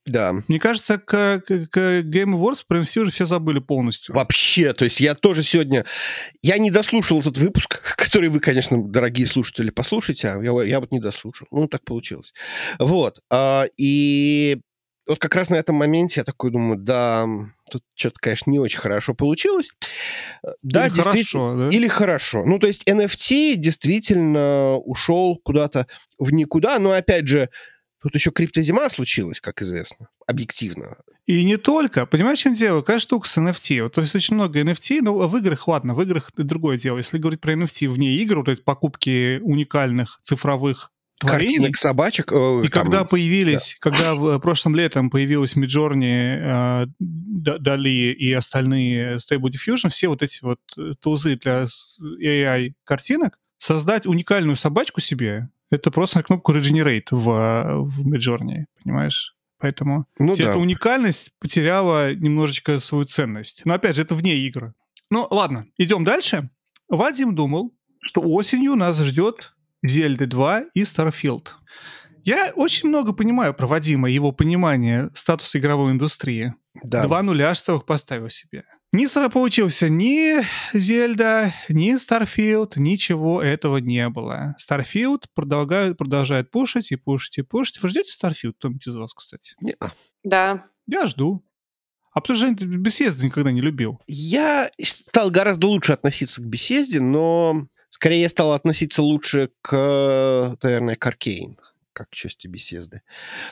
Да. 0.07 0.35
Мне 0.49 0.59
кажется, 0.59 0.99
к, 0.99 1.41
к, 1.47 1.67
к 1.69 1.77
Game 1.77 2.35
Awards 2.35 2.65
про 2.67 2.81
NFT 2.81 3.03
уже 3.03 3.11
все 3.13 3.25
забыли 3.25 3.61
полностью. 3.61 4.15
Вообще, 4.15 4.73
то 4.73 4.85
есть 4.85 4.99
я 4.99 5.15
тоже 5.15 5.45
сегодня... 5.45 5.85
Я 6.41 6.59
не 6.59 6.71
дослушал 6.71 7.21
этот 7.21 7.39
выпуск, 7.39 7.81
который 7.97 8.31
вы, 8.31 8.41
конечно, 8.41 8.83
дорогие 8.83 9.27
слушатели, 9.27 9.71
послушайте, 9.71 10.29
а 10.29 10.43
я, 10.43 10.51
я 10.65 10.81
вот 10.81 10.91
не 10.91 10.99
дослушал. 10.99 11.47
Ну, 11.53 11.69
так 11.69 11.85
получилось. 11.85 12.33
Вот. 12.79 13.21
А, 13.31 13.67
и 13.77 14.61
вот 15.07 15.19
как 15.19 15.35
раз 15.35 15.51
на 15.51 15.57
этом 15.57 15.77
моменте 15.77 16.21
я 16.21 16.25
такой 16.25 16.51
думаю, 16.51 16.79
да, 16.79 17.27
тут 17.71 17.83
что-то, 17.95 18.17
конечно, 18.21 18.51
не 18.51 18.59
очень 18.59 18.79
хорошо 18.79 19.15
получилось. 19.15 19.71
Э, 20.45 20.51
да, 20.63 20.87
или 20.87 21.01
хорошо, 21.01 21.57
да? 21.57 21.69
Или 21.69 21.89
хорошо. 21.89 22.45
Ну, 22.45 22.59
то 22.59 22.67
есть 22.67 22.87
NFT 22.87 23.55
действительно 23.57 24.77
ушел 24.77 25.41
куда-то 25.43 25.87
в 26.19 26.33
никуда, 26.33 26.79
но, 26.79 26.93
опять 26.93 27.27
же, 27.27 27.51
тут 28.01 28.15
еще 28.15 28.31
криптозима 28.31 28.89
случилась, 28.91 29.41
как 29.41 29.63
известно, 29.63 30.09
объективно. 30.27 30.97
И 31.27 31.45
не 31.45 31.57
только. 31.57 32.05
Понимаешь, 32.07 32.39
в 32.39 32.43
чем 32.43 32.55
дело? 32.55 32.81
Какая 32.81 32.99
штука 32.99 33.29
с 33.29 33.39
NFT? 33.39 33.83
Вот, 33.83 33.95
то 33.95 34.01
есть 34.01 34.15
очень 34.15 34.35
много 34.35 34.61
NFT, 34.61 35.01
но 35.03 35.27
в 35.27 35.37
играх, 35.37 35.67
ладно, 35.69 35.95
в 35.95 36.03
играх 36.03 36.31
другое 36.37 36.79
дело. 36.79 36.99
Если 36.99 37.19
говорить 37.19 37.41
про 37.41 37.55
NFT 37.55 37.89
вне 37.89 38.15
игр, 38.17 38.39
вот 38.39 38.49
эти 38.49 38.61
покупки 38.61 39.41
уникальных 39.41 40.19
цифровых 40.23 40.92
творений. 41.23 41.55
Картинок 41.55 41.77
собачек. 41.77 42.33
Э, 42.33 42.63
и 42.65 42.69
там, 42.69 42.85
когда 42.85 43.05
появились, 43.05 43.77
да. 43.81 43.91
когда 43.91 44.15
в 44.15 44.39
прошлом 44.39 44.75
летом 44.75 45.11
появилась 45.11 45.57
Midjourney, 45.57 46.85
э, 46.85 46.87
Дали 46.99 48.13
и 48.13 48.33
остальные 48.33 49.17
Stable 49.17 49.49
Diffusion, 49.49 49.89
все 49.89 50.09
вот 50.09 50.23
эти 50.23 50.43
вот 50.43 50.61
э, 50.77 50.93
тузы 51.01 51.37
для 51.37 51.65
AI 52.23 52.73
картинок, 52.85 53.39
создать 53.59 54.07
уникальную 54.07 54.57
собачку 54.57 55.01
себе, 55.01 55.49
это 55.71 55.91
просто 55.91 56.19
на 56.19 56.25
кнопку 56.25 56.53
Regenerate 56.53 57.07
в, 57.11 57.85
в 57.85 58.07
Midjourney, 58.07 58.67
понимаешь? 58.83 59.35
Поэтому 59.59 60.07
ну, 60.19 60.35
да. 60.35 60.51
эта 60.51 60.59
уникальность 60.59 61.31
потеряла 61.39 62.15
немножечко 62.15 62.81
свою 62.81 63.05
ценность. 63.05 63.63
Но 63.65 63.75
опять 63.75 63.97
же, 63.97 64.03
это 64.03 64.15
вне 64.15 64.37
игры. 64.37 64.75
Ну, 65.09 65.27
ладно, 65.31 65.67
идем 65.79 66.05
дальше. 66.05 66.51
Вадим 66.89 67.35
думал, 67.35 67.73
что 68.01 68.21
осенью 68.21 68.75
нас 68.75 68.99
ждет 68.99 69.55
Зельды 69.83 70.27
2 70.27 70.65
и 70.75 70.83
Starfield. 70.83 71.49
Я 72.25 72.53
очень 72.55 72.89
много 72.89 73.13
понимаю 73.13 73.53
про 73.53 73.67
Вадима, 73.67 74.09
его 74.09 74.31
понимание 74.31 75.11
статуса 75.13 75.59
игровой 75.59 75.93
индустрии. 75.93 76.55
Да. 76.83 77.03
Два 77.03 77.23
нуля 77.23 77.53
целых 77.55 77.85
поставил 77.85 78.31
себе. 78.31 78.65
Не 78.93 79.09
получился 79.31 79.89
ни 79.89 80.43
Зельда, 80.77 81.55
ни 81.71 81.97
Starfield, 81.97 82.75
ничего 82.77 83.43
этого 83.43 83.79
не 83.79 84.09
было. 84.11 84.55
Starfield 84.61 85.25
продолжает, 85.35 85.97
продолжает 85.97 86.51
пушить 86.51 86.93
и 86.93 86.97
пушить 86.97 87.39
и 87.39 87.43
пушить. 87.43 87.83
Вы 87.83 87.89
ждете 87.89 88.11
Starfield, 88.13 88.53
кто-нибудь 88.59 88.87
из 88.87 88.95
вас, 88.95 89.15
кстати? 89.15 89.55
Не. 89.61 89.77
Да. 90.23 90.67
Я 90.87 91.07
жду. 91.07 91.43
А 92.13 92.21
потому 92.21 92.39
что 92.39 92.55
ты 92.55 92.67
беседу 92.67 93.25
никогда 93.25 93.51
не 93.51 93.63
любил. 93.63 93.99
Я 94.07 94.71
стал 94.83 95.31
гораздо 95.31 95.69
лучше 95.69 95.95
относиться 95.95 96.43
к 96.43 96.47
беседе, 96.47 97.01
но 97.01 97.67
Скорее 98.03 98.23
я 98.23 98.29
стал 98.29 98.53
относиться 98.53 99.01
лучше 99.01 99.51
к, 99.63 100.57
наверное, 100.61 100.97
к 100.97 101.07
Аркейн, 101.07 101.57
как 101.93 102.11
к 102.11 102.15
части 102.15 102.49
беседы. 102.49 103.03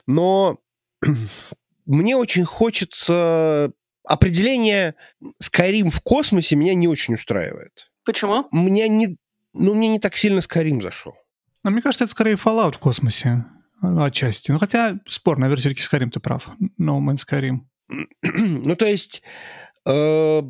Но 0.08 0.58
мне 1.86 2.16
очень 2.16 2.44
хочется... 2.44 3.70
Определение 4.02 4.96
Skyrim 5.40 5.90
в 5.90 6.00
космосе 6.00 6.56
меня 6.56 6.74
не 6.74 6.88
очень 6.88 7.14
устраивает. 7.14 7.92
Почему? 8.04 8.48
Мне 8.50 8.88
не... 8.88 9.18
Ну, 9.52 9.74
мне 9.74 9.86
не 9.86 10.00
так 10.00 10.16
сильно 10.16 10.40
Skyrim 10.40 10.80
зашел. 10.80 11.14
А 11.62 11.70
мне 11.70 11.80
кажется, 11.80 12.02
это 12.02 12.10
скорее 12.10 12.34
Fallout 12.34 12.72
в 12.72 12.80
космосе. 12.80 13.44
Ну, 13.82 14.02
отчасти. 14.02 14.50
Ну, 14.50 14.58
хотя, 14.58 14.98
спор, 15.08 15.38
наверное, 15.38 15.60
все-таки 15.60 15.82
Skyrim 15.82 16.10
ты 16.10 16.18
прав. 16.18 16.48
No 16.76 16.98
Man's 16.98 17.20
Skyrim. 17.24 17.60
ну, 18.22 18.74
то 18.74 18.86
есть... 18.86 19.22
Э, 19.86 20.42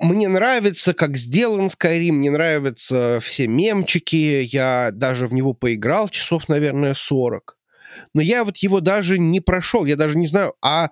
мне 0.00 0.28
нравится, 0.28 0.94
как 0.94 1.16
сделан 1.16 1.66
Skyrim, 1.66 2.12
мне 2.12 2.30
нравятся 2.30 3.20
все 3.22 3.46
мемчики, 3.46 4.42
я 4.50 4.90
даже 4.92 5.26
в 5.28 5.32
него 5.32 5.52
поиграл 5.52 6.08
часов, 6.08 6.48
наверное, 6.48 6.94
40. 6.94 7.58
Но 8.14 8.22
я 8.22 8.44
вот 8.44 8.56
его 8.58 8.80
даже 8.80 9.18
не 9.18 9.40
прошел, 9.40 9.84
я 9.84 9.96
даже 9.96 10.16
не 10.16 10.26
знаю, 10.26 10.54
а 10.62 10.90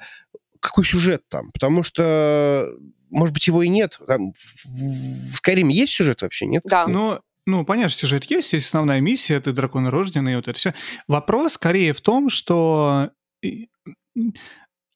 какой 0.61 0.85
сюжет 0.85 1.23
там, 1.29 1.51
потому 1.53 1.83
что, 1.83 2.71
может 3.11 3.33
быть, 3.33 3.47
его 3.47 3.63
и 3.63 3.69
нет. 3.69 3.99
Там, 4.07 4.33
в 4.65 5.41
Skyrim 5.43 5.71
есть 5.71 5.95
сюжет 5.95 6.23
вообще, 6.23 6.47
нет? 6.47 6.63
Да. 6.65 6.87
Но 6.87 7.23
ну, 7.47 7.65
понятно, 7.65 7.89
что 7.89 8.01
сюжет 8.01 8.25
есть, 8.25 8.53
есть 8.53 8.67
основная 8.67 9.01
миссия, 9.01 9.41
ты 9.41 9.53
дракон 9.53 9.89
рожденный, 9.89 10.35
и 10.35 10.37
вот 10.37 10.49
это 10.49 10.59
все. 10.59 10.75
Вопрос 11.07 11.55
скорее 11.55 11.95
в 11.95 12.01
том, 12.03 12.29
что 12.29 13.11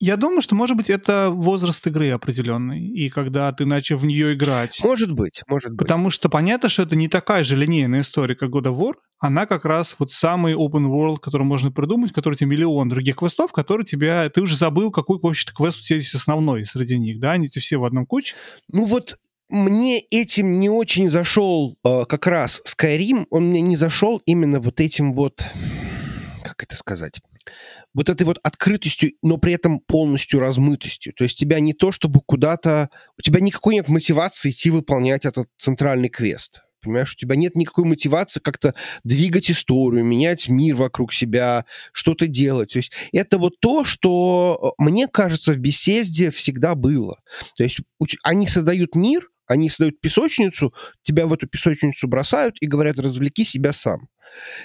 я 0.03 0.17
думаю, 0.17 0.43
что, 0.43 0.57
может 0.57 0.77
быть, 0.77 0.91
это 0.91 1.31
возраст 1.31 1.87
игры 1.87 2.11
определенный, 2.11 2.85
и 2.89 3.09
когда 3.09 3.53
ты 3.53 3.65
начал 3.65 3.97
в 3.97 4.05
нее 4.05 4.35
играть. 4.35 4.81
Может 4.83 5.13
быть, 5.13 5.43
может 5.47 5.71
быть. 5.71 5.79
Потому 5.79 6.11
что 6.11 6.29
понятно, 6.29 6.69
что 6.69 6.83
это 6.83 6.97
не 6.97 7.07
такая 7.07 7.45
же 7.45 7.55
линейная 7.55 8.01
история, 8.01 8.35
как 8.35 8.51
God 8.51 8.65
of 8.65 8.77
War. 8.77 8.95
Она 9.21 9.47
как 9.47 9.65
раз 9.65 9.95
вот 10.01 10.11
самый 10.11 10.55
open 10.55 10.91
world, 10.91 11.19
который 11.23 11.45
можно 11.45 11.71
придумать, 11.71 12.13
который 12.13 12.35
тебе 12.35 12.51
миллион 12.51 12.89
других 12.89 13.15
квестов, 13.15 13.53
которые 13.53 13.87
тебя... 13.87 14.29
Ты 14.29 14.43
уже 14.43 14.57
забыл, 14.57 14.91
какой 14.91 15.21
вообще-то 15.23 15.55
квест 15.55 15.79
у 15.79 15.83
тебя 15.83 16.01
здесь 16.01 16.17
основной 16.17 16.67
среди 16.67 16.99
них, 16.99 17.21
да? 17.21 17.33
Они 17.33 17.49
все 17.49 17.77
в 17.77 17.85
одном 17.85 18.05
куче. 18.05 18.35
Ну 18.73 18.87
вот 18.87 19.19
мне 19.51 20.01
этим 20.01 20.59
не 20.59 20.69
очень 20.69 21.11
зашел 21.11 21.77
э, 21.85 22.07
как 22.09 22.27
раз 22.27 22.61
Skyrim, 22.67 23.27
он 23.31 23.51
мне 23.51 23.61
не 23.61 23.77
зашел 23.77 24.21
именно 24.27 24.59
вот 24.59 24.81
этим 24.81 25.15
вот, 25.15 25.45
как 26.43 26.65
это 26.65 26.75
сказать, 26.75 27.21
вот 27.95 28.09
этой 28.09 28.25
вот 28.25 28.39
открытостью, 28.43 29.13
но 29.23 29.37
при 29.37 29.53
этом 29.55 29.81
полностью 29.81 30.41
размытостью. 30.41 31.13
То 31.15 31.25
есть 31.25 31.39
тебя 31.39 31.61
не 31.61 31.73
то, 31.75 31.93
чтобы 31.93 32.21
куда-то... 32.25 32.91
У 33.19 33.23
тебя 33.23 33.41
никакой 33.41 33.75
нет 33.75 33.89
мотивации 33.89 34.51
идти 34.51 34.71
выполнять 34.71 35.25
этот 35.25 35.49
центральный 35.59 36.09
квест. 36.09 36.63
Понимаешь, 36.83 37.13
у 37.13 37.17
тебя 37.17 37.37
нет 37.37 37.55
никакой 37.55 37.85
мотивации 37.85 38.41
как-то 38.41 38.75
двигать 39.05 39.51
историю, 39.51 40.05
менять 40.05 40.49
мир 40.49 40.75
вокруг 40.75 41.13
себя, 41.13 41.65
что-то 41.93 42.27
делать. 42.27 42.73
То 42.73 42.79
есть 42.79 42.93
это 43.13 43.39
вот 43.39 43.61
то, 43.61 43.85
что, 43.85 44.75
э, 44.79 44.83
мне 44.83 45.07
кажется, 45.07 45.53
в 45.53 45.59
беседе 45.59 46.31
всегда 46.31 46.75
было. 46.75 47.21
То 47.57 47.63
есть 47.63 47.81
они 48.25 48.49
создают 48.49 48.97
мир, 48.97 49.29
они 49.53 49.69
создают 49.69 50.01
песочницу, 50.01 50.75
тебя 51.03 51.27
в 51.27 51.33
эту 51.33 51.47
песочницу 51.47 52.09
бросают 52.09 52.57
и 52.61 52.67
говорят, 52.67 52.99
развлеки 52.99 53.45
себя 53.45 53.73
сам. 53.73 54.09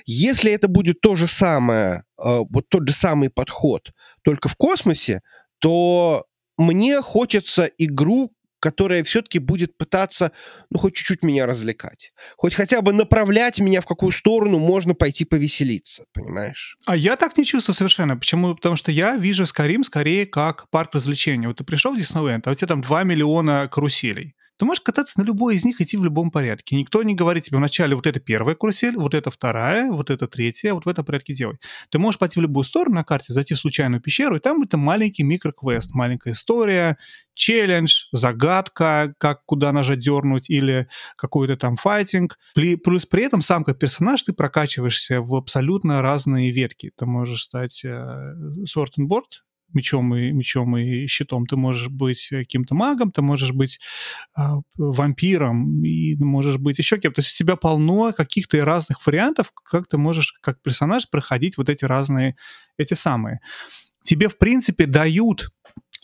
Если 0.05 0.51
это 0.51 0.67
будет 0.67 1.01
то 1.01 1.15
же 1.15 1.27
самое, 1.27 2.03
э, 2.17 2.39
вот 2.49 2.69
тот 2.69 2.87
же 2.87 2.93
самый 2.93 3.29
подход, 3.29 3.91
только 4.23 4.49
в 4.49 4.55
космосе, 4.55 5.21
то 5.59 6.25
мне 6.57 7.01
хочется 7.01 7.69
игру, 7.77 8.31
которая 8.59 9.03
все-таки 9.03 9.39
будет 9.39 9.77
пытаться, 9.77 10.31
ну, 10.71 10.79
хоть 10.79 10.95
чуть-чуть 10.95 11.23
меня 11.23 11.45
развлекать. 11.45 12.11
Хоть 12.37 12.55
хотя 12.55 12.81
бы 12.81 12.91
направлять 12.91 13.59
меня, 13.59 13.81
в 13.81 13.85
какую 13.85 14.11
сторону 14.11 14.57
можно 14.57 14.95
пойти 14.95 15.25
повеселиться, 15.25 16.05
понимаешь? 16.13 16.77
А 16.85 16.95
я 16.95 17.15
так 17.15 17.37
не 17.37 17.45
чувствую 17.45 17.75
совершенно. 17.75 18.17
Почему? 18.17 18.55
Потому 18.55 18.75
что 18.75 18.91
я 18.91 19.15
вижу 19.15 19.43
Skyrim 19.43 19.83
скорее 19.83 20.25
как 20.25 20.69
парк 20.69 20.95
развлечений. 20.95 21.47
Вот 21.47 21.57
ты 21.57 21.63
пришел 21.63 21.93
в 21.93 21.97
Диснейленд, 21.97 22.47
а 22.47 22.51
у 22.51 22.55
тебя 22.55 22.67
там 22.67 22.81
2 22.81 23.03
миллиона 23.03 23.69
каруселей 23.71 24.35
ты 24.57 24.65
можешь 24.65 24.81
кататься 24.81 25.19
на 25.19 25.25
любой 25.25 25.55
из 25.55 25.63
них, 25.63 25.81
идти 25.81 25.97
в 25.97 26.03
любом 26.03 26.31
порядке. 26.31 26.75
Никто 26.75 27.03
не 27.03 27.13
говорит 27.13 27.45
тебе 27.45 27.57
вначале 27.57 27.95
вот 27.95 28.07
это 28.07 28.19
первая 28.19 28.55
карусель, 28.55 28.95
вот 28.95 29.13
это 29.13 29.29
вторая, 29.31 29.91
вот 29.91 30.09
это 30.09 30.27
третья, 30.27 30.73
вот 30.73 30.85
в 30.85 30.89
этом 30.89 31.05
порядке 31.05 31.33
делай. 31.33 31.57
Ты 31.89 31.99
можешь 31.99 32.19
пойти 32.19 32.39
в 32.39 32.41
любую 32.41 32.63
сторону 32.63 32.95
на 32.95 33.03
карте, 33.03 33.33
зайти 33.33 33.53
в 33.53 33.59
случайную 33.59 34.01
пещеру, 34.01 34.35
и 34.35 34.39
там 34.39 34.61
это 34.63 34.77
маленький 34.77 35.23
микроквест, 35.23 35.93
маленькая 35.93 36.33
история, 36.33 36.97
челлендж, 37.33 38.05
загадка, 38.11 39.13
как 39.19 39.45
куда 39.45 39.71
нажать 39.71 39.99
дернуть, 39.99 40.49
или 40.49 40.87
какой-то 41.15 41.55
там 41.55 41.75
файтинг. 41.75 42.37
Плюс 42.53 43.05
при 43.05 43.23
этом 43.23 43.41
сам 43.41 43.63
как 43.63 43.79
персонаж 43.79 44.23
ты 44.23 44.33
прокачиваешься 44.33 45.21
в 45.21 45.35
абсолютно 45.35 46.01
разные 46.01 46.51
ветки. 46.51 46.91
Ты 46.97 47.05
можешь 47.05 47.43
стать 47.43 47.85
э, 47.85 48.33
сортинборд, 48.65 49.43
мечом 49.73 50.15
и 50.15 50.31
мечом 50.31 50.77
и 50.77 51.07
щитом. 51.07 51.45
Ты 51.45 51.55
можешь 51.55 51.89
быть 51.89 52.27
каким-то 52.29 52.75
магом, 52.75 53.11
ты 53.11 53.21
можешь 53.21 53.51
быть 53.51 53.79
э, 54.37 54.41
вампиром, 54.77 55.83
и 55.83 56.15
можешь 56.15 56.57
быть 56.57 56.77
еще 56.77 56.97
кем-то. 56.97 57.21
То 57.21 57.25
есть 57.25 57.35
у 57.35 57.43
тебя 57.43 57.55
полно 57.55 58.13
каких-то 58.13 58.63
разных 58.63 59.05
вариантов, 59.05 59.51
как 59.69 59.87
ты 59.87 59.97
можешь 59.97 60.33
как 60.41 60.61
персонаж 60.61 61.09
проходить 61.09 61.57
вот 61.57 61.69
эти 61.69 61.85
разные, 61.85 62.35
эти 62.77 62.93
самые. 62.93 63.39
Тебе, 64.03 64.29
в 64.29 64.37
принципе, 64.37 64.85
дают 64.85 65.49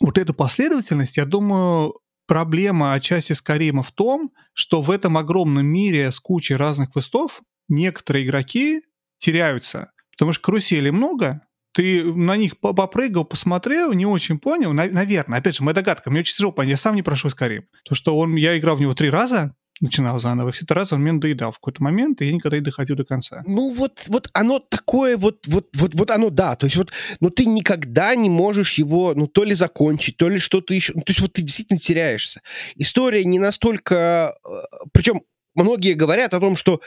вот 0.00 0.18
эту 0.18 0.34
последовательность, 0.34 1.16
я 1.16 1.24
думаю, 1.24 1.94
проблема 2.26 2.94
отчасти 2.94 3.32
Скарима 3.32 3.82
в 3.82 3.92
том, 3.92 4.30
что 4.52 4.82
в 4.82 4.90
этом 4.90 5.16
огромном 5.16 5.66
мире 5.66 6.10
с 6.10 6.20
кучей 6.20 6.56
разных 6.56 6.92
квестов 6.92 7.42
некоторые 7.68 8.26
игроки 8.26 8.82
теряются. 9.18 9.92
Потому 10.10 10.32
что 10.32 10.44
каруселей 10.44 10.90
много, 10.90 11.40
ты 11.74 12.04
на 12.04 12.36
них 12.36 12.58
попрыгал, 12.58 13.24
посмотрел, 13.24 13.92
не 13.92 14.06
очень 14.06 14.38
понял, 14.38 14.72
наверное, 14.72 15.38
опять 15.38 15.56
же, 15.56 15.64
моя 15.64 15.74
догадка, 15.74 16.10
мне 16.10 16.20
очень 16.20 16.34
тяжело 16.34 16.52
понять, 16.52 16.70
я 16.70 16.76
сам 16.76 16.94
не 16.94 17.02
прошел 17.02 17.30
Skyrim. 17.30 17.64
То, 17.84 17.94
что 17.94 18.16
он, 18.16 18.36
я 18.36 18.56
играл 18.56 18.76
в 18.76 18.80
него 18.80 18.94
три 18.94 19.10
раза, 19.10 19.54
начинал 19.80 20.20
заново, 20.20 20.52
все 20.52 20.64
три 20.64 20.76
раза 20.76 20.94
он 20.94 21.02
мне 21.02 21.10
надоедал 21.10 21.50
в 21.50 21.58
какой-то 21.58 21.82
момент, 21.82 22.22
и 22.22 22.26
я 22.26 22.32
никогда 22.32 22.58
не 22.58 22.62
доходил 22.62 22.94
до 22.94 23.04
конца. 23.04 23.42
Ну 23.44 23.74
вот, 23.74 24.04
вот 24.06 24.28
оно 24.32 24.60
такое, 24.60 25.16
вот, 25.16 25.46
вот, 25.48 25.66
вот, 25.74 25.94
вот 25.94 26.10
оно, 26.12 26.30
да, 26.30 26.54
то 26.54 26.66
есть 26.66 26.76
вот, 26.76 26.92
но 27.18 27.30
ты 27.30 27.44
никогда 27.44 28.14
не 28.14 28.30
можешь 28.30 28.74
его, 28.74 29.12
ну, 29.16 29.26
то 29.26 29.42
ли 29.42 29.54
закончить, 29.56 30.16
то 30.16 30.28
ли 30.28 30.38
что-то 30.38 30.74
еще, 30.74 30.92
ну, 30.94 31.00
то 31.00 31.10
есть 31.10 31.20
вот 31.20 31.32
ты 31.32 31.42
действительно 31.42 31.80
теряешься. 31.80 32.40
История 32.76 33.24
не 33.24 33.40
настолько, 33.40 34.36
э, 34.44 34.50
причем 34.92 35.22
многие 35.56 35.94
говорят 35.94 36.34
о 36.34 36.40
том, 36.40 36.54
что 36.54 36.80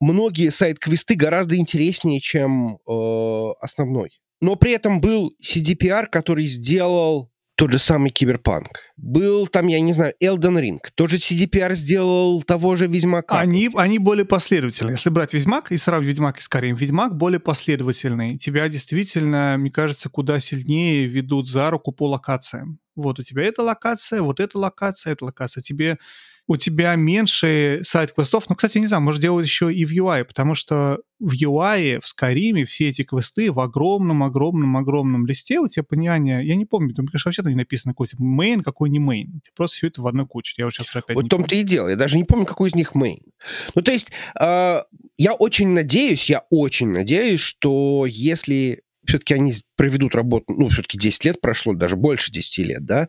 многие 0.00 0.50
сайт-квесты 0.50 1.14
гораздо 1.14 1.56
интереснее, 1.56 2.20
чем 2.20 2.76
э, 2.86 3.52
основной 3.60 4.10
но 4.44 4.56
при 4.56 4.72
этом 4.72 5.00
был 5.00 5.34
CDPR, 5.42 6.06
который 6.06 6.44
сделал 6.46 7.30
тот 7.56 7.72
же 7.72 7.78
самый 7.78 8.10
Киберпанк. 8.10 8.68
Был 8.96 9.46
там, 9.46 9.68
я 9.68 9.80
не 9.80 9.92
знаю, 9.94 10.12
Elden 10.22 10.60
Ring. 10.60 10.80
Тоже 10.96 11.16
CDPR 11.16 11.74
сделал 11.74 12.42
того 12.42 12.76
же 12.76 12.86
Ведьмака. 12.86 13.38
Они, 13.38 13.70
они 13.74 13.98
более 13.98 14.26
последовательны. 14.26 14.90
Если 14.90 15.08
брать 15.08 15.32
Ведьмак 15.32 15.72
и 15.72 15.78
сравнивать 15.78 16.16
Ведьмак 16.16 16.38
и 16.40 16.42
Скорее, 16.42 16.74
Ведьмак 16.74 17.16
более 17.16 17.40
последовательный. 17.40 18.36
Тебя 18.36 18.68
действительно, 18.68 19.56
мне 19.56 19.70
кажется, 19.70 20.10
куда 20.10 20.40
сильнее 20.40 21.06
ведут 21.06 21.48
за 21.48 21.70
руку 21.70 21.92
по 21.92 22.08
локациям. 22.08 22.80
Вот 22.96 23.18
у 23.18 23.22
тебя 23.22 23.44
эта 23.44 23.62
локация, 23.62 24.20
вот 24.20 24.40
эта 24.40 24.58
локация, 24.58 25.14
эта 25.14 25.24
локация. 25.24 25.62
Тебе 25.62 25.98
у 26.46 26.56
тебя 26.56 26.94
меньше 26.94 27.80
сайт-квестов. 27.82 28.48
Ну, 28.48 28.56
кстати, 28.56 28.78
не 28.78 28.86
знаю, 28.86 29.02
может 29.02 29.22
делать 29.22 29.46
еще 29.46 29.72
и 29.72 29.84
в 29.84 29.92
UI, 29.92 30.24
потому 30.24 30.54
что 30.54 30.98
в 31.18 31.32
UI, 31.32 32.00
в 32.00 32.04
Skyrim 32.04 32.64
все 32.66 32.90
эти 32.90 33.02
квесты 33.02 33.50
в 33.50 33.60
огромном-огромном-огромном 33.60 35.26
листе 35.26 35.58
у 35.58 35.68
тебя 35.68 35.84
понимание, 35.84 36.46
я 36.46 36.54
не 36.54 36.66
помню, 36.66 36.94
там, 36.94 37.06
конечно, 37.06 37.30
вообще-то 37.30 37.48
не 37.48 37.54
написано 37.54 37.94
какой 37.94 38.08
типа 38.08 38.22
main, 38.22 38.62
какой 38.62 38.90
не 38.90 38.98
main. 38.98 39.40
Просто 39.56 39.78
все 39.78 39.86
это 39.86 40.02
в 40.02 40.06
одной 40.06 40.26
куче. 40.26 40.54
Я 40.58 40.66
вот 40.66 40.74
сейчас 40.74 40.94
опять 40.94 41.16
Вот 41.16 41.26
в 41.26 41.28
том-то 41.28 41.54
и 41.54 41.62
дело. 41.62 41.88
Я 41.88 41.96
даже 41.96 42.18
не 42.18 42.24
помню, 42.24 42.44
какой 42.44 42.68
из 42.68 42.74
них 42.74 42.92
main. 42.94 43.22
Ну, 43.74 43.82
то 43.82 43.92
есть, 43.92 44.10
э, 44.38 44.82
я 45.16 45.32
очень 45.32 45.68
надеюсь, 45.68 46.28
я 46.28 46.44
очень 46.50 46.90
надеюсь, 46.90 47.40
что 47.40 48.04
если 48.06 48.82
все-таки 49.06 49.34
они 49.34 49.54
проведут 49.76 50.14
работу, 50.14 50.46
ну, 50.48 50.68
все-таки 50.68 50.98
10 50.98 51.24
лет 51.24 51.40
прошло, 51.40 51.74
даже 51.74 51.96
больше 51.96 52.32
10 52.32 52.58
лет, 52.58 52.84
да, 52.84 53.08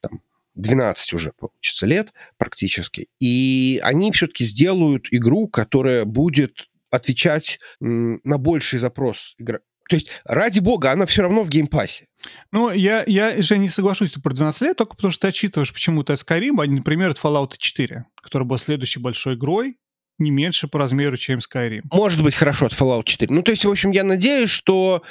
там, 0.00 0.20
12 0.56 1.12
уже 1.12 1.32
получится 1.32 1.86
лет 1.86 2.12
практически. 2.38 3.08
И 3.20 3.80
они 3.82 4.10
все-таки 4.12 4.44
сделают 4.44 5.06
игру, 5.10 5.48
которая 5.48 6.04
будет 6.04 6.68
отвечать 6.90 7.58
на 7.80 8.38
больший 8.38 8.78
запрос 8.78 9.34
игра. 9.38 9.60
То 9.88 9.94
есть, 9.94 10.08
ради 10.24 10.58
бога, 10.58 10.90
она 10.90 11.06
все 11.06 11.22
равно 11.22 11.44
в 11.44 11.48
геймпассе. 11.48 12.08
Ну, 12.50 12.72
я, 12.72 13.04
я 13.06 13.40
же 13.40 13.56
не 13.56 13.68
соглашусь 13.68 14.12
про 14.12 14.34
12 14.34 14.62
лет, 14.62 14.76
только 14.76 14.96
потому 14.96 15.12
что 15.12 15.22
ты 15.22 15.28
отчитываешь 15.28 15.72
почему-то 15.72 16.14
Skyrim, 16.14 16.60
а 16.60 16.66
не, 16.66 16.76
например, 16.76 17.10
от 17.10 17.18
Fallout 17.18 17.52
4, 17.56 18.04
который 18.20 18.44
был 18.44 18.58
следующей 18.58 18.98
большой 18.98 19.34
игрой, 19.34 19.76
не 20.18 20.30
меньше 20.30 20.68
по 20.68 20.78
размеру, 20.78 21.16
чем 21.16 21.40
Skyrim. 21.40 21.82
Может 21.92 22.22
быть, 22.22 22.34
хорошо 22.34 22.66
от 22.66 22.72
Fallout 22.72 23.04
4. 23.04 23.32
Ну, 23.34 23.42
то 23.42 23.50
есть, 23.50 23.64
в 23.64 23.70
общем, 23.70 23.90
я 23.90 24.04
надеюсь, 24.04 24.50
что 24.50 25.02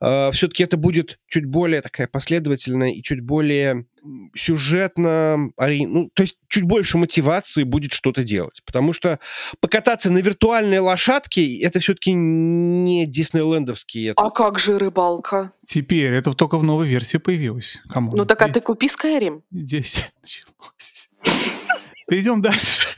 э, 0.00 0.30
все-таки 0.32 0.64
это 0.64 0.76
будет 0.76 1.18
чуть 1.28 1.46
более 1.46 1.80
такая 1.80 2.08
последовательная 2.08 2.90
и 2.90 3.02
чуть 3.02 3.20
более 3.20 3.86
сюжетно, 4.34 5.50
ну, 5.58 6.10
то 6.14 6.22
есть 6.22 6.36
чуть 6.48 6.64
больше 6.64 6.98
мотивации 6.98 7.64
будет 7.64 7.92
что-то 7.92 8.24
делать. 8.24 8.62
Потому 8.64 8.92
что 8.92 9.18
покататься 9.60 10.12
на 10.12 10.18
виртуальной 10.18 10.78
лошадке 10.78 11.60
это 11.60 11.80
все-таки 11.80 12.12
не 12.12 13.06
диснейлендовский. 13.06 14.12
А 14.12 14.30
как 14.30 14.58
же 14.58 14.78
рыбалка? 14.78 15.52
Теперь 15.66 16.12
это 16.14 16.32
только 16.32 16.58
в 16.58 16.64
новой 16.64 16.88
версии 16.88 17.18
появилось. 17.18 17.80
Кому? 17.90 18.16
Ну 18.16 18.24
так 18.24 18.40
а 18.42 18.48
ты 18.48 18.60
купи 18.60 18.86
Skyrim. 18.86 19.42
Здесь 19.50 20.10
началось. 20.22 21.10
Перейдем 22.08 22.40
дальше. 22.40 22.97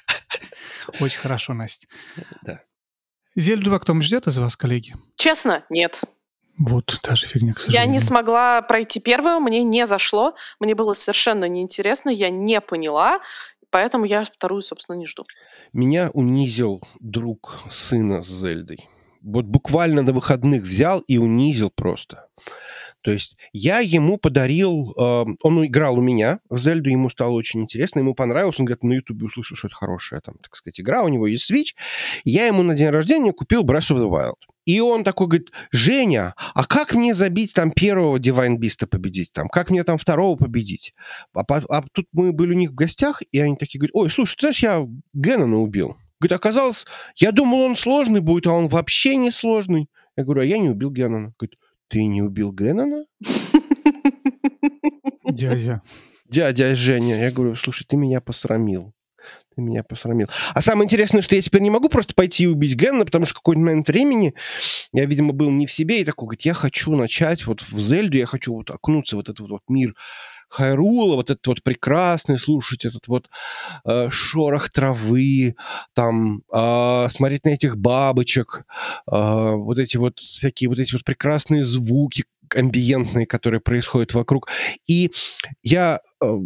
Очень 1.00 1.18
хорошо, 1.18 1.54
Настя. 1.54 1.86
Да. 2.42 2.60
Зель 3.36 3.62
2 3.62 3.78
кто-нибудь 3.78 4.06
ждет 4.06 4.26
из 4.26 4.38
вас, 4.38 4.56
коллеги? 4.56 4.94
Честно, 5.16 5.64
нет. 5.70 6.00
Вот, 6.58 7.00
даже 7.02 7.26
фигня, 7.26 7.54
к 7.54 7.68
Я 7.68 7.86
не 7.86 7.98
смогла 7.98 8.60
пройти 8.60 9.00
первую, 9.00 9.40
мне 9.40 9.62
не 9.62 9.86
зашло, 9.86 10.34
мне 10.58 10.74
было 10.74 10.92
совершенно 10.92 11.46
неинтересно, 11.46 12.10
я 12.10 12.28
не 12.28 12.60
поняла, 12.60 13.20
поэтому 13.70 14.04
я 14.04 14.24
вторую, 14.24 14.60
собственно, 14.60 14.96
не 14.96 15.06
жду. 15.06 15.24
Меня 15.72 16.10
унизил 16.12 16.82
друг 16.98 17.60
сына 17.70 18.20
с 18.22 18.26
Зельдой. 18.26 18.88
Вот 19.22 19.46
буквально 19.46 20.02
на 20.02 20.12
выходных 20.12 20.62
взял 20.62 21.00
и 21.00 21.16
унизил 21.16 21.70
просто. 21.70 22.28
То 23.02 23.10
есть 23.10 23.36
я 23.52 23.80
ему 23.80 24.18
подарил... 24.18 24.92
Э, 24.96 25.24
он 25.42 25.66
играл 25.66 25.98
у 25.98 26.02
меня 26.02 26.40
в 26.48 26.58
Зельду, 26.58 26.90
ему 26.90 27.10
стало 27.10 27.32
очень 27.32 27.62
интересно, 27.62 28.00
ему 28.00 28.14
понравилось. 28.14 28.58
Он 28.58 28.66
говорит, 28.66 28.82
на 28.82 28.92
Ютубе 28.94 29.26
услышал, 29.26 29.56
что 29.56 29.68
это 29.68 29.76
хорошая, 29.76 30.20
там, 30.20 30.36
так 30.42 30.54
сказать, 30.54 30.80
игра, 30.80 31.02
у 31.02 31.08
него 31.08 31.26
есть 31.26 31.50
Switch. 31.50 31.74
Я 32.24 32.46
ему 32.46 32.62
на 32.62 32.74
день 32.74 32.90
рождения 32.90 33.32
купил 33.32 33.64
Breath 33.64 33.90
of 33.90 33.98
the 33.98 34.08
Wild. 34.08 34.34
И 34.66 34.80
он 34.80 35.04
такой 35.04 35.26
говорит, 35.26 35.50
Женя, 35.72 36.34
а 36.54 36.64
как 36.64 36.94
мне 36.94 37.14
забить 37.14 37.54
там 37.54 37.70
первого 37.70 38.18
Divine 38.18 38.58
Beast 38.58 38.86
победить? 38.86 39.32
Там, 39.32 39.48
как 39.48 39.70
мне 39.70 39.82
там 39.84 39.98
второго 39.98 40.36
победить? 40.36 40.94
А, 41.34 41.42
а 41.48 41.82
тут 41.92 42.06
мы 42.12 42.32
были 42.32 42.52
у 42.52 42.56
них 42.56 42.70
в 42.70 42.74
гостях, 42.74 43.22
и 43.32 43.40
они 43.40 43.56
такие 43.56 43.80
говорят, 43.80 43.94
ой, 43.94 44.10
слушай, 44.10 44.36
ты 44.36 44.40
знаешь, 44.42 44.62
я 44.62 44.86
Геннона 45.14 45.58
убил. 45.60 45.96
Говорит, 46.20 46.36
оказалось, 46.36 46.84
я 47.16 47.32
думал, 47.32 47.62
он 47.62 47.76
сложный 47.76 48.20
будет, 48.20 48.46
а 48.46 48.52
он 48.52 48.68
вообще 48.68 49.16
не 49.16 49.32
сложный. 49.32 49.88
Я 50.16 50.24
говорю, 50.24 50.42
а 50.42 50.44
я 50.44 50.58
не 50.58 50.68
убил 50.68 50.90
Геннона. 50.90 51.32
Говорит, 51.38 51.58
ты 51.90 52.06
не 52.06 52.22
убил 52.22 52.52
Геннона? 52.52 53.04
Дядя. 55.28 55.82
Дядя 56.28 56.76
Женя. 56.76 57.20
Я 57.20 57.32
говорю, 57.32 57.56
слушай, 57.56 57.84
ты 57.86 57.96
меня 57.96 58.20
посрамил. 58.20 58.94
Ты 59.54 59.62
меня 59.62 59.82
посрамил. 59.82 60.28
А 60.54 60.62
самое 60.62 60.84
интересное, 60.84 61.22
что 61.22 61.34
я 61.34 61.42
теперь 61.42 61.60
не 61.60 61.70
могу 61.70 61.88
просто 61.88 62.14
пойти 62.14 62.44
и 62.44 62.46
убить 62.46 62.76
Генна, 62.76 63.04
потому 63.04 63.26
что 63.26 63.34
в 63.34 63.38
какой-то 63.38 63.60
момент 63.60 63.88
времени 63.88 64.34
я, 64.92 65.04
видимо, 65.04 65.32
был 65.32 65.50
не 65.50 65.66
в 65.66 65.72
себе 65.72 66.00
и 66.00 66.04
такой, 66.04 66.26
говорит, 66.26 66.42
я 66.42 66.54
хочу 66.54 66.94
начать 66.94 67.44
вот 67.46 67.62
в 67.62 67.78
Зельду, 67.80 68.16
я 68.16 68.26
хочу 68.26 68.54
вот 68.54 68.70
окунуться 68.70 69.16
в 69.16 69.20
этот 69.20 69.40
вот 69.40 69.62
мир 69.68 69.96
Хайрула, 70.50 71.14
вот 71.14 71.30
этот 71.30 71.46
вот 71.46 71.62
прекрасный, 71.62 72.38
слушать 72.38 72.84
этот 72.84 73.08
вот 73.08 73.30
э, 73.84 74.10
шорох 74.10 74.70
травы, 74.70 75.54
там, 75.94 76.42
э, 76.52 77.06
смотреть 77.08 77.44
на 77.44 77.50
этих 77.50 77.78
бабочек, 77.78 78.64
э, 79.10 79.52
вот 79.54 79.78
эти 79.78 79.96
вот 79.96 80.18
всякие 80.18 80.68
вот 80.68 80.80
эти 80.80 80.92
вот 80.92 81.04
прекрасные 81.04 81.64
звуки 81.64 82.24
амбиентные, 82.54 83.26
которые 83.26 83.60
происходят 83.60 84.12
вокруг. 84.12 84.48
И 84.88 85.12
я 85.62 86.00
э, 86.20 86.38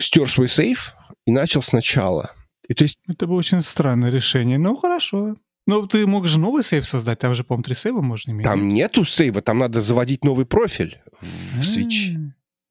стер 0.00 0.28
свой 0.28 0.48
сейф 0.48 0.94
и 1.26 1.30
начал 1.30 1.62
сначала. 1.62 2.32
И, 2.68 2.74
то 2.74 2.84
есть... 2.84 2.98
Это 3.06 3.26
было 3.26 3.36
очень 3.36 3.60
странное 3.60 4.10
решение. 4.10 4.58
Ну, 4.58 4.74
хорошо. 4.76 5.36
Ну, 5.66 5.86
ты 5.86 6.06
мог 6.06 6.26
же 6.26 6.38
новый 6.38 6.62
сейв 6.62 6.84
создать, 6.84 7.18
там 7.20 7.34
же, 7.34 7.44
по-моему, 7.44 7.62
три 7.62 7.74
сейва 7.74 8.02
можно 8.02 8.32
иметь. 8.32 8.44
Там 8.44 8.68
нету 8.68 9.04
сейва, 9.04 9.40
там 9.40 9.58
надо 9.58 9.80
заводить 9.80 10.24
новый 10.24 10.44
профиль 10.44 11.00
в 11.20 11.60
Switch. 11.60 12.16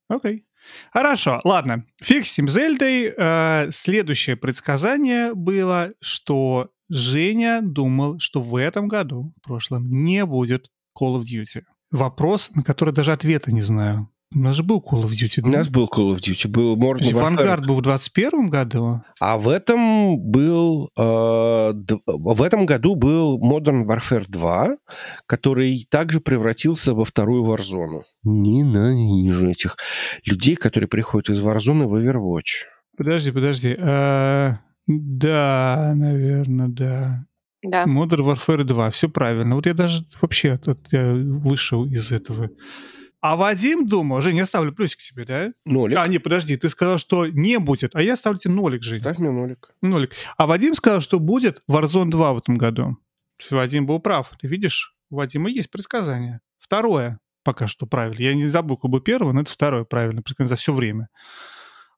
Окей. 0.09 0.45
Хорошо, 0.91 1.41
ладно. 1.43 1.85
Фиг 2.01 2.25
Зельдой. 2.25 3.13
Э, 3.15 3.71
следующее 3.71 4.35
предсказание 4.35 5.33
было, 5.33 5.91
что 5.99 6.69
Женя 6.89 7.61
думал, 7.61 8.19
что 8.19 8.41
в 8.41 8.55
этом 8.55 8.87
году, 8.87 9.33
в 9.37 9.45
прошлом, 9.45 9.89
не 10.03 10.25
будет 10.25 10.69
Call 10.97 11.19
of 11.19 11.23
Duty. 11.23 11.63
Вопрос, 11.91 12.51
на 12.55 12.63
который 12.63 12.93
даже 12.93 13.11
ответа 13.11 13.51
не 13.51 13.61
знаю. 13.61 14.09
У 14.35 14.39
нас 14.39 14.55
же 14.55 14.63
был 14.63 14.79
Call 14.79 15.03
of 15.03 15.09
Duty. 15.09 15.41
У 15.43 15.47
нас 15.47 15.69
был 15.69 15.85
Call 15.85 16.13
of 16.13 16.19
Duty, 16.19 16.47
был 16.47 16.75
Modern 16.75 17.11
Vanguard 17.11 17.65
был 17.65 17.75
в 17.75 17.81
21 17.81 18.49
году. 18.49 19.01
А 19.19 19.37
в 19.37 19.47
этом 19.47 20.19
был... 20.19 20.89
Э, 20.97 21.73
в 22.07 22.41
этом 22.41 22.65
году 22.65 22.95
был 22.95 23.39
Modern 23.39 23.85
Warfare 23.85 24.25
2, 24.27 24.77
который 25.27 25.85
также 25.89 26.19
превратился 26.19 26.93
во 26.93 27.05
вторую 27.05 27.43
Warzone. 27.43 28.01
Ненавижу 28.23 29.49
этих 29.49 29.77
людей, 30.25 30.55
которые 30.55 30.87
приходят 30.87 31.29
из 31.29 31.41
Warzone 31.41 31.85
в 31.85 31.95
Overwatch. 31.95 32.65
Подожди, 32.97 33.31
подожди. 33.31 33.75
А, 33.79 34.59
да, 34.87 35.93
наверное, 35.95 36.67
да. 36.67 37.25
Да. 37.63 37.85
Modern 37.85 38.35
Warfare 38.35 38.63
2, 38.63 38.89
все 38.89 39.09
правильно. 39.09 39.55
Вот 39.55 39.65
я 39.65 39.73
даже 39.73 40.03
вообще 40.21 40.59
я 40.91 41.13
вышел 41.13 41.85
из 41.85 42.11
этого 42.11 42.49
а 43.23 43.37
Вадим 43.37 43.87
думал, 43.87 44.19
Жень, 44.19 44.35
я 44.35 44.45
ставлю 44.45 44.73
плюсик 44.73 44.99
себе, 44.99 45.23
да? 45.23 45.53
Нолик. 45.65 45.97
А, 45.97 46.05
не, 46.07 46.19
подожди, 46.19 46.57
ты 46.57 46.69
сказал, 46.69 46.97
что 46.97 47.25
не 47.25 47.57
будет, 47.57 47.95
а 47.95 48.01
я 48.01 48.17
ставлю 48.17 48.37
тебе 48.37 48.53
нолик, 48.53 48.83
Жень. 48.83 48.99
Ставь 48.99 49.17
мне 49.17 49.31
нолик. 49.31 49.69
Нолик. 49.81 50.11
А 50.35 50.45
Вадим 50.45 50.75
сказал, 50.75 50.99
что 50.99 51.21
будет 51.21 51.63
Warzone 51.71 52.09
2 52.09 52.33
в 52.33 52.37
этом 52.39 52.55
году. 52.55 52.97
Вадим 53.49 53.85
был 53.85 53.99
прав. 53.99 54.33
Ты 54.41 54.47
видишь, 54.49 54.93
у 55.09 55.15
Вадима 55.15 55.49
есть 55.49 55.71
предсказание. 55.71 56.41
Второе 56.57 57.21
пока 57.43 57.65
что 57.67 57.85
правильно. 57.85 58.21
Я 58.21 58.35
не 58.35 58.47
забыл, 58.47 58.75
как 58.75 58.91
бы 58.91 58.99
первое, 58.99 59.31
но 59.31 59.41
это 59.41 59.51
второе 59.51 59.85
правильно, 59.85 60.21
за 60.39 60.55
все 60.57 60.73
время. 60.73 61.07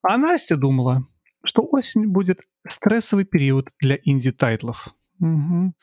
А 0.03 0.17
Настя 0.17 0.57
думала, 0.57 1.07
что 1.43 1.63
осень 1.63 2.07
будет 2.07 2.41
стрессовый 2.67 3.25
период 3.25 3.69
для 3.79 3.97
indie 4.03 4.37
title 4.37 4.70
ов. 4.70 4.89
Угу. 5.19 5.73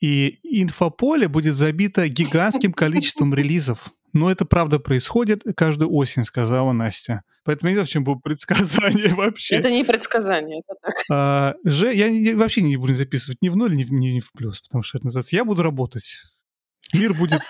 И 0.00 0.38
инфополе 0.42 1.28
будет 1.28 1.56
забито 1.56 2.08
гигантским 2.08 2.72
количеством 2.72 3.34
релизов. 3.34 3.92
Но 4.12 4.30
это 4.30 4.44
правда 4.44 4.78
происходит 4.78 5.42
каждую 5.56 5.92
осень, 5.92 6.24
сказала 6.24 6.72
Настя. 6.72 7.22
Поэтому 7.44 7.68
я 7.68 7.70
не 7.70 7.76
знаю, 7.76 7.86
в 7.86 7.90
чем 7.90 8.04
было 8.04 8.16
предсказание 8.16 9.08
вообще. 9.14 9.56
Это 9.56 9.70
не 9.70 9.84
предсказание, 9.84 10.60
это 10.60 10.78
так. 10.82 10.94
А, 11.10 11.54
же, 11.64 11.94
я, 11.94 12.06
я 12.06 12.36
вообще 12.36 12.62
не 12.62 12.76
буду 12.76 12.94
записывать 12.94 13.40
ни 13.40 13.48
в 13.48 13.56
ноль, 13.56 13.74
ни 13.74 13.84
в, 13.84 13.92
ни, 13.92 14.20
в 14.20 14.32
плюс, 14.32 14.60
потому 14.60 14.82
что 14.82 14.98
это 14.98 15.06
называется 15.06 15.36
«Я 15.36 15.44
буду 15.44 15.62
работать». 15.62 16.24
Мир 16.92 17.12
будет 17.14 17.40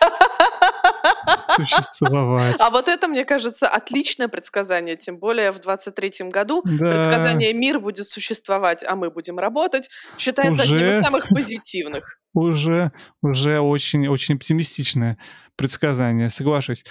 существовать. 1.48 2.60
А 2.60 2.70
вот 2.70 2.88
это, 2.88 3.08
мне 3.08 3.24
кажется, 3.24 3.68
отличное 3.68 4.28
предсказание, 4.28 4.96
тем 4.96 5.18
более 5.18 5.52
в 5.52 5.58
23-м 5.60 6.30
году 6.30 6.62
да. 6.64 6.94
предсказание 6.94 7.52
«Мир 7.52 7.80
будет 7.80 8.06
существовать, 8.06 8.84
а 8.84 8.96
мы 8.96 9.10
будем 9.10 9.38
работать» 9.38 9.90
считается 10.16 10.64
Уже... 10.64 10.74
одним 10.74 10.90
из 10.90 11.02
самых 11.02 11.28
позитивных. 11.28 12.17
Уже, 12.34 12.92
уже 13.22 13.60
очень, 13.60 14.06
очень 14.08 14.36
оптимистичное 14.36 15.18
предсказание, 15.56 16.30
соглашусь. 16.30 16.84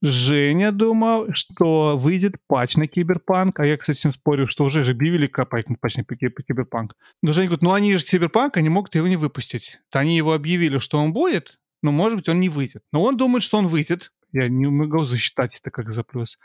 Женя 0.00 0.70
думал, 0.70 1.26
что 1.32 1.96
выйдет 1.96 2.36
патч 2.46 2.76
на 2.76 2.86
Киберпанк, 2.86 3.58
а 3.58 3.66
я, 3.66 3.76
кстати, 3.76 3.98
с 3.98 4.04
ним 4.04 4.14
спорю, 4.14 4.46
что 4.48 4.64
уже 4.64 4.84
же 4.84 4.92
объявили 4.92 5.26
патч 5.26 5.66
на 5.66 5.74
Киберпанк. 5.74 6.92
Но 7.22 7.32
Женя 7.32 7.48
говорит, 7.48 7.62
ну 7.62 7.72
они 7.72 7.96
же 7.96 8.04
Киберпанк, 8.04 8.56
они 8.56 8.68
могут 8.68 8.94
его 8.94 9.08
не 9.08 9.16
выпустить. 9.16 9.80
То 9.90 9.98
они 9.98 10.16
его 10.16 10.34
объявили, 10.34 10.78
что 10.78 10.98
он 10.98 11.12
будет, 11.12 11.58
но, 11.82 11.90
может 11.90 12.18
быть, 12.18 12.28
он 12.28 12.38
не 12.38 12.48
выйдет. 12.48 12.82
Но 12.92 13.02
он 13.02 13.16
думает, 13.16 13.42
что 13.42 13.58
он 13.58 13.66
выйдет. 13.66 14.12
Я 14.30 14.48
не 14.48 14.66
могу 14.66 15.04
засчитать 15.04 15.58
это 15.58 15.70
как 15.70 15.92
за 15.92 16.04
плюс. 16.04 16.38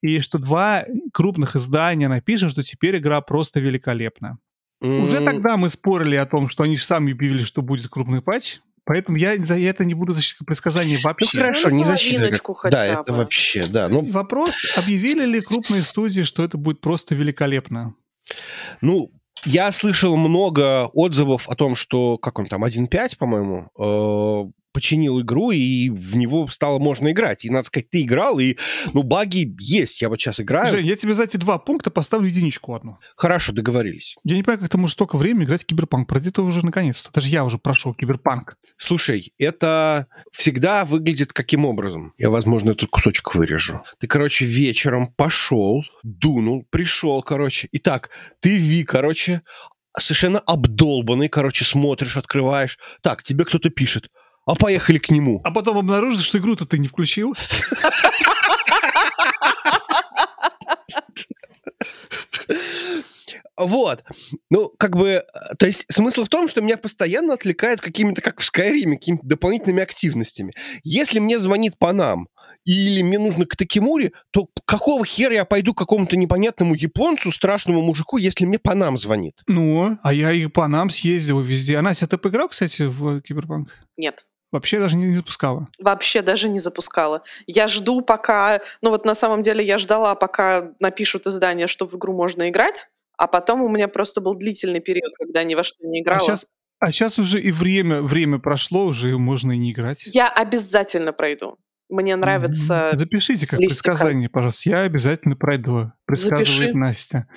И 0.00 0.20
что 0.20 0.38
два 0.38 0.86
крупных 1.12 1.56
издания 1.56 2.08
напишут, 2.08 2.52
что 2.52 2.62
теперь 2.62 2.98
игра 2.98 3.20
просто 3.20 3.60
великолепна. 3.60 4.38
Mm. 4.82 5.06
Уже 5.06 5.20
тогда 5.20 5.56
мы 5.56 5.70
спорили 5.70 6.16
о 6.16 6.26
том, 6.26 6.48
что 6.48 6.62
они 6.64 6.76
же 6.76 6.84
сами 6.84 7.12
объявили, 7.12 7.44
что 7.44 7.62
будет 7.62 7.88
крупный 7.88 8.22
патч. 8.22 8.60
Поэтому 8.84 9.18
я 9.18 9.36
за 9.36 9.58
это 9.58 9.84
не 9.84 9.94
буду 9.94 10.14
защищать 10.14 10.46
предсказания 10.46 10.98
вообще. 11.02 11.28
Ну 11.32 11.40
хорошо, 11.40 11.70
не 11.70 11.84
защищать. 11.84 12.40
Да, 12.70 12.86
это 12.86 13.12
вообще, 13.12 13.66
да. 13.66 13.88
Ну... 13.88 14.02
Вопрос, 14.12 14.72
объявили 14.76 15.24
ли 15.26 15.40
крупные 15.40 15.82
студии, 15.82 16.22
что 16.22 16.44
это 16.44 16.56
будет 16.56 16.80
просто 16.80 17.16
великолепно? 17.16 17.94
Ну, 18.80 19.10
я 19.44 19.72
слышал 19.72 20.16
много 20.16 20.86
отзывов 20.92 21.48
о 21.48 21.56
том, 21.56 21.74
что, 21.74 22.16
как 22.18 22.38
он 22.38 22.46
там, 22.46 22.64
1.5, 22.64 23.16
по-моему, 23.18 23.70
э, 23.78 24.52
починил 24.76 25.22
игру, 25.22 25.52
и 25.52 25.88
в 25.88 26.16
него 26.16 26.48
стало 26.48 26.78
можно 26.78 27.10
играть. 27.10 27.46
И, 27.46 27.50
надо 27.50 27.64
сказать, 27.64 27.88
ты 27.88 28.02
играл, 28.02 28.38
и, 28.38 28.58
ну, 28.92 29.02
баги 29.02 29.56
есть. 29.58 30.02
Я 30.02 30.10
вот 30.10 30.20
сейчас 30.20 30.38
играю. 30.38 30.70
Жень, 30.70 30.84
я 30.84 30.96
тебе 30.96 31.14
за 31.14 31.24
эти 31.24 31.38
два 31.38 31.58
пункта 31.58 31.90
поставлю 31.90 32.26
единичку 32.28 32.74
одну. 32.74 32.98
Хорошо, 33.16 33.54
договорились. 33.54 34.16
Я 34.22 34.36
не 34.36 34.42
понимаю, 34.42 34.60
как 34.60 34.68
ты 34.68 34.76
можешь 34.76 34.92
столько 34.92 35.16
времени 35.16 35.44
играть 35.44 35.62
в 35.62 35.66
Киберпанк. 35.66 36.06
Пройди 36.06 36.30
ты 36.30 36.42
уже 36.42 36.62
наконец-то. 36.62 37.10
Даже 37.10 37.30
я 37.30 37.46
уже 37.46 37.56
прошел 37.56 37.94
Киберпанк. 37.94 38.56
Слушай, 38.76 39.32
это 39.38 40.08
всегда 40.30 40.84
выглядит 40.84 41.32
каким 41.32 41.64
образом? 41.64 42.12
Я, 42.18 42.28
возможно, 42.28 42.72
этот 42.72 42.90
кусочек 42.90 43.34
вырежу. 43.34 43.80
Ты, 43.98 44.06
короче, 44.06 44.44
вечером 44.44 45.10
пошел, 45.16 45.84
дунул, 46.02 46.66
пришел, 46.68 47.22
короче. 47.22 47.68
Итак, 47.72 48.10
ты 48.42 48.58
Ви, 48.58 48.84
короче, 48.84 49.40
совершенно 49.98 50.38
обдолбанный, 50.40 51.28
короче, 51.28 51.64
смотришь, 51.64 52.16
открываешь. 52.16 52.78
Так, 53.02 53.22
тебе 53.22 53.44
кто-то 53.44 53.70
пишет 53.70 54.10
а 54.46 54.54
поехали 54.54 54.98
к 54.98 55.10
нему. 55.10 55.40
А 55.44 55.50
потом 55.50 55.76
обнаружишь, 55.78 56.24
что 56.24 56.38
игру-то 56.38 56.64
ты 56.64 56.78
не 56.78 56.88
включил. 56.88 57.34
Вот. 63.56 64.04
Ну, 64.50 64.70
как 64.78 64.96
бы, 64.96 65.24
то 65.58 65.66
есть 65.66 65.86
смысл 65.88 66.24
в 66.24 66.28
том, 66.28 66.46
что 66.46 66.60
меня 66.60 66.76
постоянно 66.76 67.32
отвлекают 67.32 67.80
какими-то, 67.80 68.20
как 68.20 68.40
в 68.40 68.44
Скайриме, 68.44 68.98
какими-то 68.98 69.26
дополнительными 69.26 69.82
активностями. 69.82 70.52
Если 70.84 71.18
мне 71.18 71.38
звонит 71.38 71.78
по 71.78 71.92
нам 71.92 72.28
или 72.66 73.02
мне 73.02 73.18
нужно 73.18 73.46
к 73.46 73.56
Такимуре, 73.56 74.12
то 74.30 74.48
какого 74.66 75.06
хера 75.06 75.34
я 75.34 75.44
пойду 75.44 75.72
к 75.72 75.78
какому-то 75.78 76.16
непонятному 76.16 76.74
японцу, 76.74 77.32
страшному 77.32 77.80
мужику, 77.80 78.18
если 78.18 78.44
мне 78.44 78.58
по 78.58 78.74
нам 78.74 78.98
звонит? 78.98 79.40
Ну, 79.46 79.98
а 80.02 80.12
я 80.12 80.32
и 80.32 80.46
по 80.46 80.68
нам 80.68 80.90
съездил 80.90 81.40
везде. 81.40 81.78
А 81.78 81.82
Настя, 81.82 82.06
ты 82.06 82.18
поиграл, 82.18 82.48
кстати, 82.48 82.82
в 82.82 83.22
Киберпанк? 83.22 83.70
Нет. 83.96 84.26
Вообще 84.56 84.78
даже 84.78 84.96
не 84.96 85.14
запускала? 85.14 85.68
Вообще 85.78 86.22
даже 86.22 86.48
не 86.48 86.58
запускала. 86.58 87.22
Я 87.46 87.68
жду 87.68 88.00
пока... 88.00 88.62
Ну 88.80 88.90
вот 88.90 89.04
на 89.04 89.14
самом 89.14 89.42
деле 89.42 89.64
я 89.64 89.76
ждала, 89.76 90.14
пока 90.14 90.72
напишут 90.80 91.26
издание, 91.26 91.66
что 91.66 91.86
в 91.86 91.94
игру 91.94 92.14
можно 92.14 92.48
играть, 92.48 92.86
а 93.18 93.26
потом 93.26 93.60
у 93.60 93.68
меня 93.68 93.86
просто 93.88 94.22
был 94.22 94.34
длительный 94.34 94.80
период, 94.80 95.12
когда 95.18 95.42
ни 95.42 95.54
во 95.54 95.62
что 95.62 95.86
не 95.86 96.00
играла. 96.00 96.20
А 96.20 96.22
сейчас, 96.22 96.46
а 96.78 96.90
сейчас 96.90 97.18
уже 97.18 97.38
и 97.38 97.50
время, 97.50 98.00
время 98.00 98.38
прошло, 98.38 98.86
уже 98.86 99.18
можно 99.18 99.52
и 99.52 99.58
не 99.58 99.72
играть. 99.72 100.04
Я 100.06 100.28
обязательно 100.28 101.12
пройду. 101.12 101.58
Мне 101.90 102.16
нравится... 102.16 102.92
Запишите 102.94 103.46
как 103.46 103.60
листика. 103.60 103.90
предсказание, 103.90 104.28
пожалуйста. 104.30 104.70
Я 104.70 104.80
обязательно 104.80 105.36
пройду. 105.36 105.92
Предсказывает 106.06 106.48
Запиши. 106.48 106.74
Настя. 106.74 107.28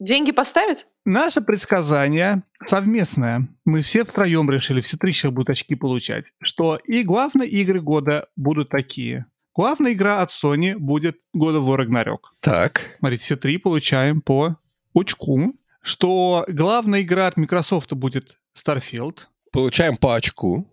Деньги 0.00 0.32
поставить? 0.32 0.86
Наше 1.04 1.40
предсказание 1.40 2.42
совместное. 2.62 3.48
Мы 3.64 3.82
все 3.82 4.04
втроем 4.04 4.50
решили, 4.50 4.80
все 4.80 4.96
три 4.96 5.12
сейчас 5.12 5.30
будут 5.30 5.50
очки 5.50 5.74
получать. 5.74 6.26
Что 6.42 6.76
и 6.76 7.02
главные 7.02 7.48
игры 7.48 7.80
года 7.80 8.28
будут 8.36 8.70
такие. 8.70 9.26
Главная 9.54 9.92
игра 9.92 10.20
от 10.20 10.30
Sony 10.30 10.76
будет 10.76 11.18
God 11.36 11.60
of 11.60 11.66
War 11.66 11.86
Ragnarok. 11.86 12.30
Так. 12.40 12.96
Смотрите, 12.98 13.22
все 13.22 13.36
три 13.36 13.58
получаем 13.58 14.20
по 14.20 14.56
очку. 14.94 15.54
Что 15.80 16.44
главная 16.48 17.02
игра 17.02 17.28
от 17.28 17.36
Microsoft 17.36 17.92
будет 17.92 18.40
Starfield. 18.56 19.26
Получаем 19.52 19.96
по 19.96 20.16
очку. 20.16 20.68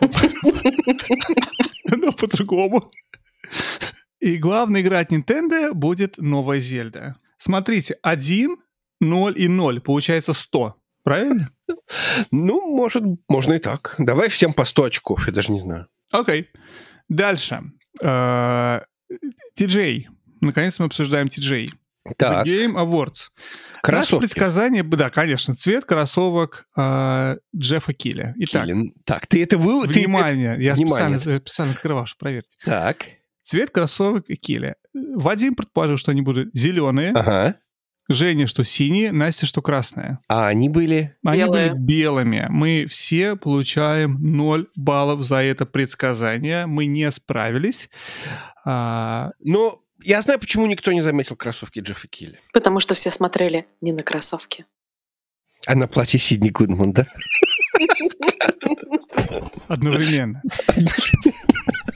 Но 0.00 2.12
по-другому. 2.12 2.90
И 4.18 4.38
главная 4.38 4.80
игра 4.80 5.00
от 5.00 5.12
Nintendo 5.12 5.72
будет 5.72 6.18
новая 6.18 6.58
Зельда. 6.58 7.16
Смотрите, 7.38 7.96
1, 8.02 8.56
0 9.00 9.34
и 9.36 9.48
0. 9.48 9.80
Получается 9.80 10.32
100. 10.32 10.76
Правильно? 11.02 11.50
Ну, 12.30 12.74
может, 12.74 13.04
можно 13.28 13.54
и 13.54 13.58
так. 13.58 13.94
Давай 13.98 14.28
всем 14.28 14.52
по 14.52 14.64
100 14.64 14.84
очков, 14.84 15.26
я 15.26 15.32
даже 15.32 15.52
не 15.52 15.60
знаю. 15.60 15.86
Окей. 16.10 16.48
Дальше. 17.08 17.62
TJ. 18.02 18.46
Э, 19.60 20.00
Наконец 20.40 20.78
мы 20.78 20.86
обсуждаем 20.86 21.26
TJ. 21.26 21.70
Так. 22.16 22.46
The 22.46 22.50
Game 22.50 22.74
Awards. 22.74 23.30
Кроссовки. 23.82 24.14
Наше 24.14 24.18
предсказание, 24.18 24.82
да, 24.82 25.10
конечно, 25.10 25.54
цвет 25.54 25.84
кроссовок 25.84 26.66
э, 26.76 27.36
Джеффа 27.54 27.92
Килля. 27.92 28.34
Итак, 28.38 28.64
Киллин. 28.64 28.92
Так, 29.04 29.26
ты 29.26 29.42
это 29.42 29.58
вы... 29.58 29.86
Внимание, 29.86 30.56
ты... 30.56 30.62
я 30.62 30.74
Внимание. 30.74 31.18
Специально, 31.18 31.40
специально 31.40 31.72
открывал, 31.72 32.06
чтобы 32.06 32.18
проверить. 32.18 32.56
Так. 32.64 33.06
Цвет 33.42 33.70
кроссовок 33.70 34.26
Килля. 34.26 34.76
Вадим 35.16 35.54
предположил, 35.54 35.96
что 35.96 36.10
они 36.10 36.22
будут 36.22 36.50
зеленые. 36.54 37.12
Ага. 37.12 37.56
Женя, 38.08 38.46
что 38.46 38.62
синие, 38.62 39.10
Настя, 39.10 39.46
что 39.46 39.62
красные. 39.62 40.18
А 40.28 40.46
они 40.46 40.68
были? 40.68 41.16
Они 41.24 41.40
Белые. 41.40 41.72
были 41.72 41.82
белыми. 41.82 42.46
Мы 42.50 42.86
все 42.86 43.34
получаем 43.34 44.18
0 44.20 44.68
баллов 44.76 45.22
за 45.22 45.42
это 45.42 45.66
предсказание. 45.66 46.66
Мы 46.66 46.86
не 46.86 47.10
справились. 47.10 47.88
А... 48.64 49.32
Но 49.40 49.80
я 50.02 50.22
знаю, 50.22 50.38
почему 50.38 50.66
никто 50.66 50.92
не 50.92 51.00
заметил 51.00 51.34
кроссовки 51.34 51.80
Джеффа 51.80 52.06
Килли. 52.06 52.38
Потому 52.52 52.78
что 52.78 52.94
все 52.94 53.10
смотрели 53.10 53.66
не 53.80 53.92
на 53.92 54.04
кроссовки. 54.04 54.66
А 55.66 55.74
на 55.74 55.88
платье 55.88 56.20
Сидни 56.20 56.50
Гудман, 56.50 56.92
да? 56.92 57.06
Одновременно. 59.66 60.42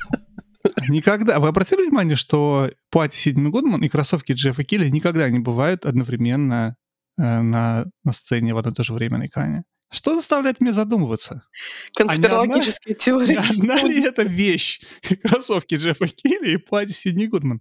Никогда. 0.91 1.39
Вы 1.39 1.49
обратили 1.49 1.83
внимание, 1.83 2.17
что 2.17 2.71
платье 2.91 3.19
Сидни 3.19 3.49
Гудман 3.49 3.83
и 3.83 3.89
кроссовки 3.89 4.33
Джеффа 4.33 4.65
Килли 4.65 4.89
никогда 4.89 5.29
не 5.31 5.39
бывают 5.39 5.87
одновременно 5.87 6.77
э, 7.17 7.23
на, 7.23 7.87
на 8.05 8.13
сцене 8.13 8.55
в 8.55 8.59
одно 8.59 8.73
и 8.73 8.75
то 8.75 8.83
же 8.83 8.93
время 8.93 9.19
на 9.19 9.27
экране? 9.27 9.63
Что 9.93 10.15
заставляет 10.15 10.61
меня 10.61 10.73
задумываться? 10.73 11.43
Конспирологические 11.97 12.95
а 12.95 12.99
теории. 12.99 13.35
Одна 13.35 13.83
ли 13.83 14.05
это 14.05 14.23
вещь? 14.23 14.81
Кроссовки 15.25 15.77
Джеффа 15.77 16.07
Килли 16.09 16.55
и 16.55 16.57
платье 16.57 16.95
Сидни 16.95 17.27
Гудман. 17.27 17.61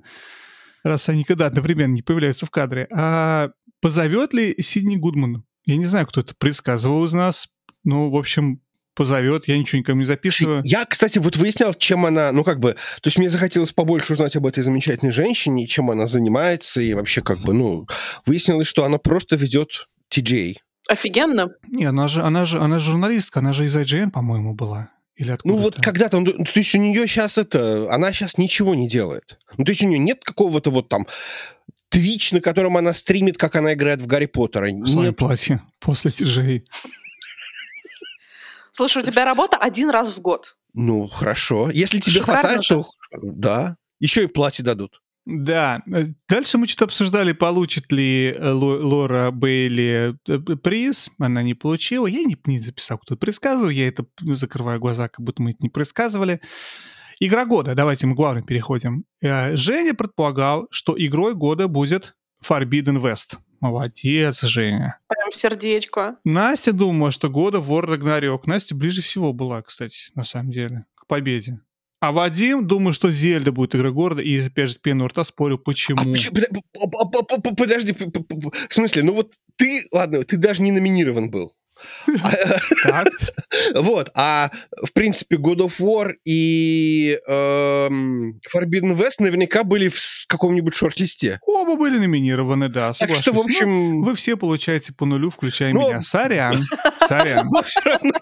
Раз 0.84 1.10
они 1.10 1.24
когда 1.24 1.48
одновременно 1.48 1.94
не 1.94 2.02
появляются 2.02 2.46
в 2.46 2.52
кадре. 2.52 2.88
А 2.92 3.50
позовет 3.82 4.34
ли 4.34 4.56
Сидни 4.62 4.96
Гудман? 4.96 5.44
Я 5.66 5.76
не 5.76 5.86
знаю, 5.86 6.08
кто 6.08 6.22
это 6.22 6.34
предсказывал 6.36 7.06
из 7.06 7.14
нас. 7.14 7.48
Ну, 7.84 8.10
в 8.10 8.16
общем, 8.16 8.62
позовет, 9.00 9.48
я 9.48 9.58
ничего 9.58 9.80
никому 9.80 10.02
не 10.02 10.06
записываю. 10.06 10.62
Я, 10.66 10.84
кстати, 10.84 11.20
вот 11.20 11.38
выяснял, 11.38 11.74
чем 11.74 12.06
она, 12.06 12.34
ну, 12.34 12.44
как 12.44 12.60
бы, 12.60 12.74
то 12.74 13.08
есть 13.08 13.18
мне 13.18 13.30
захотелось 13.30 13.72
побольше 13.72 14.12
узнать 14.12 14.36
об 14.36 14.46
этой 14.46 14.62
замечательной 14.62 15.14
женщине, 15.14 15.68
чем 15.68 15.90
она 15.90 16.06
занимается, 16.06 16.82
и 16.82 16.94
вообще, 16.94 17.22
как 17.22 17.40
бы, 17.40 17.54
ну, 17.54 17.88
выяснилось, 18.26 18.68
что 18.68 18.84
она 18.84 18.98
просто 18.98 19.38
ведет 19.38 19.88
TJ. 20.14 20.58
Офигенно. 20.90 21.48
Не, 21.70 21.86
она 21.86 22.10
же, 22.10 22.22
она 22.22 22.44
же, 22.44 22.60
она 22.60 22.80
же 22.80 22.92
журналистка, 22.92 23.40
она 23.40 23.54
же 23.54 23.66
из 23.68 23.78
IGN, 23.78 24.12
по-моему, 24.12 24.54
была. 24.54 24.90
Или 25.16 25.32
откуда 25.32 25.56
ну 25.56 25.62
вот 25.62 25.78
когда-то, 25.82 26.20
ну, 26.20 26.26
то 26.34 26.60
есть 26.60 26.76
у 26.76 26.78
нее 26.78 27.08
сейчас 27.08 27.38
это, 27.38 27.88
она 27.90 28.12
сейчас 28.12 28.38
ничего 28.38 28.76
не 28.76 28.90
делает. 28.90 29.40
Ну 29.56 29.64
то 29.64 29.72
есть 29.72 29.82
у 29.82 29.88
нее 29.88 30.00
нет 30.00 30.24
какого-то 30.26 30.72
вот 30.72 30.90
там 30.90 31.08
Твич, 31.90 32.34
на 32.34 32.42
котором 32.42 32.76
она 32.76 32.92
стримит, 32.92 33.38
как 33.38 33.56
она 33.56 33.74
играет 33.74 34.02
в 34.02 34.08
Гарри 34.08 34.26
Поттера. 34.26 34.70
В 34.70 34.88
своем 34.88 35.14
платье 35.14 35.62
после 35.80 36.12
тяжей. 36.12 36.66
Слушай, 38.80 39.04
у 39.04 39.06
тебя 39.06 39.26
работа 39.26 39.58
один 39.58 39.90
раз 39.90 40.16
в 40.16 40.22
год. 40.22 40.56
Ну, 40.74 41.10
хорошо. 41.10 41.70
Если 41.70 42.00
тебе 42.00 42.22
Шикарно 42.22 42.42
хватает, 42.42 42.64
же. 42.64 42.76
то 42.76 42.86
да. 43.22 43.76
Еще 44.00 44.24
и 44.24 44.28
платье 44.28 44.64
дадут. 44.64 45.02
Да. 45.26 45.82
Э, 45.92 46.06
дальше 46.30 46.58
мы 46.58 46.66
что-то 46.66 46.86
обсуждали, 46.86 47.34
получит 47.34 47.92
ли 47.92 48.32
э, 48.32 48.52
Лора 48.52 49.32
Бейли 49.32 50.16
э, 50.30 50.40
приз. 50.56 51.12
Она 51.20 51.44
не 51.44 51.56
получила. 51.56 52.08
Я 52.08 52.24
не, 52.24 52.38
не 52.46 52.60
записал, 52.62 53.00
кто 53.00 53.18
предсказывал. 53.18 53.70
Я 53.70 53.90
это 53.90 54.06
закрываю 54.22 54.80
глаза, 54.80 55.10
как 55.10 55.26
будто 55.26 55.42
мы 55.42 55.52
это 55.52 55.60
не 55.60 55.70
предсказывали. 55.70 56.40
Игра 57.20 57.46
года. 57.46 57.76
Давайте 57.76 58.08
мы 58.08 58.16
главным 58.16 58.46
переходим. 58.46 59.04
Женя 59.22 59.94
предполагал, 59.94 60.68
что 60.72 60.96
игрой 60.98 61.36
года 61.36 61.68
будет 61.68 62.16
Forbidden 62.42 63.02
West. 63.02 63.40
Молодец, 63.62 64.42
Женя. 64.42 65.00
Прям 65.08 65.32
сердечко. 65.32 66.18
Настя 66.24 66.72
думала, 66.72 67.12
что 67.12 67.30
года 67.30 67.58
War 67.58 67.86
Ragnarok. 67.86 68.42
Настя 68.46 68.76
ближе 68.76 69.02
всего 69.02 69.34
была, 69.34 69.62
кстати, 69.62 70.12
на 70.16 70.24
самом 70.24 70.52
деле, 70.52 70.86
к 70.96 71.08
победе. 71.08 71.60
А 72.02 72.14
Вадим, 72.14 72.66
думаю, 72.66 72.94
что 72.94 73.12
Зельда 73.12 73.52
будет 73.52 73.76
игра 73.76 73.92
города, 73.92 74.22
и 74.22 74.40
опять 74.40 74.70
же 74.70 74.78
пену 74.82 75.08
рта 75.08 75.26
спорю, 75.26 75.58
почему. 75.58 76.00
А, 76.00 76.06
подожди, 77.56 77.94
в 77.94 78.74
смысле, 78.74 79.04
ну 79.04 79.14
вот 79.14 79.34
ты, 79.58 79.86
ладно, 79.92 80.24
ты 80.24 80.38
даже 80.38 80.62
не 80.62 80.72
номинирован 80.72 81.30
был. 81.30 81.54
Вот, 83.76 84.12
а 84.16 84.52
в 84.84 84.94
принципе 84.94 85.38
God 85.38 85.58
of 85.58 85.80
War 85.80 86.14
и 86.26 87.20
эм, 87.28 88.40
Forbidden 88.54 88.96
West 88.96 89.16
наверняка 89.20 89.64
были 89.64 89.90
в 89.90 90.26
каком-нибудь 90.28 90.74
шорт-листе. 90.74 91.40
Оба 91.46 91.76
были 91.76 91.98
номинированы, 91.98 92.70
да, 92.70 92.94
Так 92.94 93.16
что, 93.16 93.34
в 93.34 93.40
общем... 93.40 94.00
Ну, 94.00 94.04
вы 94.04 94.16
все 94.16 94.38
получаете 94.38 94.94
по 94.94 95.06
нулю, 95.06 95.30
включая 95.30 95.74
меня. 95.74 96.02
Сорян, 96.02 96.64
сорян. 97.08 97.50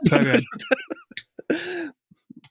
Сорян. 0.07 0.43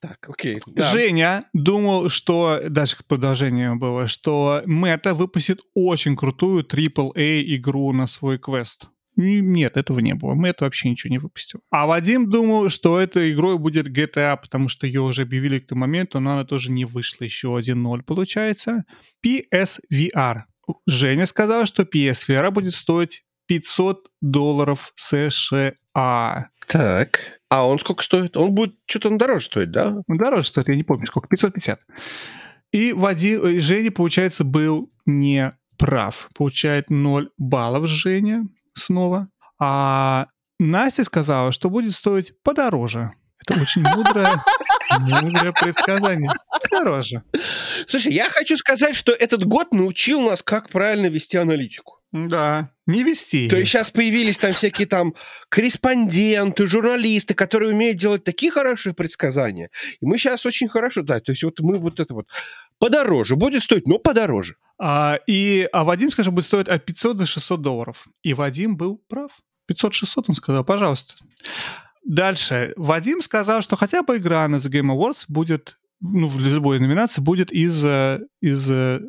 Так, 0.00 0.28
окей. 0.28 0.60
Да. 0.66 0.92
Женя 0.92 1.44
думал, 1.52 2.08
что, 2.08 2.60
даже 2.68 2.96
продолжение 3.08 3.74
было, 3.74 4.06
что 4.06 4.62
Мета 4.66 5.14
выпустит 5.14 5.60
очень 5.74 6.16
крутую 6.16 6.64
AAA 6.64 7.42
игру 7.56 7.92
на 7.92 8.06
свой 8.06 8.38
квест. 8.38 8.88
Нет, 9.16 9.76
этого 9.76 10.00
не 10.00 10.14
было. 10.14 10.34
Мэтт 10.34 10.60
вообще 10.60 10.90
ничего 10.90 11.10
не 11.10 11.18
выпустил. 11.18 11.60
А 11.70 11.86
Вадим 11.86 12.28
думал, 12.28 12.68
что 12.68 13.00
этой 13.00 13.32
игрой 13.32 13.58
будет 13.58 13.88
GTA, 13.88 14.36
потому 14.36 14.68
что 14.68 14.86
ее 14.86 15.00
уже 15.00 15.22
объявили 15.22 15.58
к 15.58 15.66
тому 15.66 15.80
моменту, 15.80 16.20
но 16.20 16.34
она 16.34 16.44
тоже 16.44 16.70
не 16.70 16.84
вышла. 16.84 17.24
Еще 17.24 17.48
1.0 17.48 18.02
получается. 18.02 18.84
PSVR. 19.24 20.42
Женя 20.86 21.26
сказала, 21.26 21.64
что 21.64 21.84
PSVR 21.84 22.50
будет 22.50 22.74
стоить 22.74 23.24
500 23.46 24.10
долларов 24.20 24.92
США. 24.96 26.50
Так. 26.66 27.40
А 27.48 27.66
он 27.66 27.78
сколько 27.78 28.02
стоит? 28.02 28.36
Он 28.36 28.52
будет 28.52 28.74
что-то 28.86 29.16
дороже 29.16 29.46
стоить, 29.46 29.70
да? 29.70 30.02
Дороже 30.08 30.48
стоит, 30.48 30.68
я 30.68 30.74
не 30.74 30.82
помню 30.82 31.06
сколько, 31.06 31.28
550. 31.28 31.80
И 32.72 32.92
Вадим, 32.92 33.46
и 33.46 33.60
Женя, 33.60 33.90
получается, 33.92 34.44
был 34.44 34.90
не 35.06 35.56
прав. 35.78 36.28
Получает 36.36 36.90
0 36.90 37.30
баллов 37.38 37.86
Женя 37.86 38.46
снова. 38.76 39.28
А 39.58 40.26
Настя 40.58 41.04
сказала, 41.04 41.52
что 41.52 41.70
будет 41.70 41.94
стоить 41.94 42.32
подороже. 42.42 43.12
Это 43.46 43.60
очень 43.60 43.82
мудрое, 43.82 44.42
мудрое 45.00 45.52
предсказание. 45.52 46.30
Дороже. 46.70 47.22
Слушай, 47.86 48.12
я 48.12 48.28
хочу 48.28 48.56
сказать, 48.56 48.94
что 48.94 49.12
этот 49.12 49.44
год 49.44 49.72
научил 49.72 50.20
нас, 50.20 50.42
как 50.42 50.70
правильно 50.70 51.06
вести 51.06 51.36
аналитику. 51.36 51.96
Да, 52.12 52.70
Не 52.86 53.02
вести. 53.02 53.48
То 53.48 53.56
есть 53.56 53.70
сейчас 53.70 53.90
появились 53.90 54.38
там 54.38 54.52
всякие 54.52 54.86
там 54.86 55.14
корреспонденты, 55.48 56.66
журналисты, 56.66 57.34
которые 57.34 57.72
умеют 57.74 57.98
делать 57.98 58.24
такие 58.24 58.50
хорошие 58.50 58.94
предсказания. 58.94 59.70
И 60.00 60.06
мы 60.06 60.16
сейчас 60.16 60.46
очень 60.46 60.68
хорошо, 60.68 61.02
да, 61.02 61.20
то 61.20 61.32
есть 61.32 61.42
вот 61.42 61.60
мы 61.60 61.78
вот 61.78 62.00
это 62.00 62.14
вот 62.14 62.28
подороже, 62.78 63.36
будет 63.36 63.62
стоить, 63.62 63.86
но 63.86 63.98
подороже. 63.98 64.56
А, 64.78 65.18
и, 65.26 65.68
а 65.72 65.84
Вадим, 65.84 66.10
скажем, 66.10 66.34
будет 66.34 66.44
стоить 66.44 66.68
от 66.68 66.84
500 66.84 67.16
до 67.16 67.26
600 67.26 67.62
долларов. 67.62 68.06
И 68.22 68.34
Вадим 68.34 68.76
был 68.76 69.00
прав. 69.08 69.32
500-600 69.70 70.24
он 70.28 70.34
сказал, 70.34 70.64
пожалуйста. 70.64 71.14
Дальше. 72.04 72.72
Вадим 72.76 73.22
сказал, 73.22 73.62
что 73.62 73.76
хотя 73.76 74.02
бы 74.02 74.16
игра 74.18 74.46
на 74.46 74.56
The 74.56 74.70
Game 74.70 74.94
Awards 74.94 75.24
будет, 75.28 75.78
ну, 76.00 76.28
в 76.28 76.38
любой 76.38 76.78
номинации, 76.78 77.20
будет 77.20 77.50
из, 77.50 77.84
э, 77.84 78.20
из 78.40 78.70
э, 78.70 79.00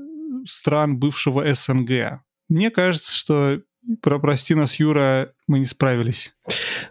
стран 0.47 0.97
бывшего 0.97 1.53
СНГ. 1.53 2.21
Мне 2.49 2.71
кажется, 2.71 3.13
что 3.13 3.61
про 4.01 4.19
прости 4.19 4.55
нас, 4.55 4.75
Юра, 4.79 5.33
мы 5.47 5.59
не 5.59 5.65
справились. 5.65 6.35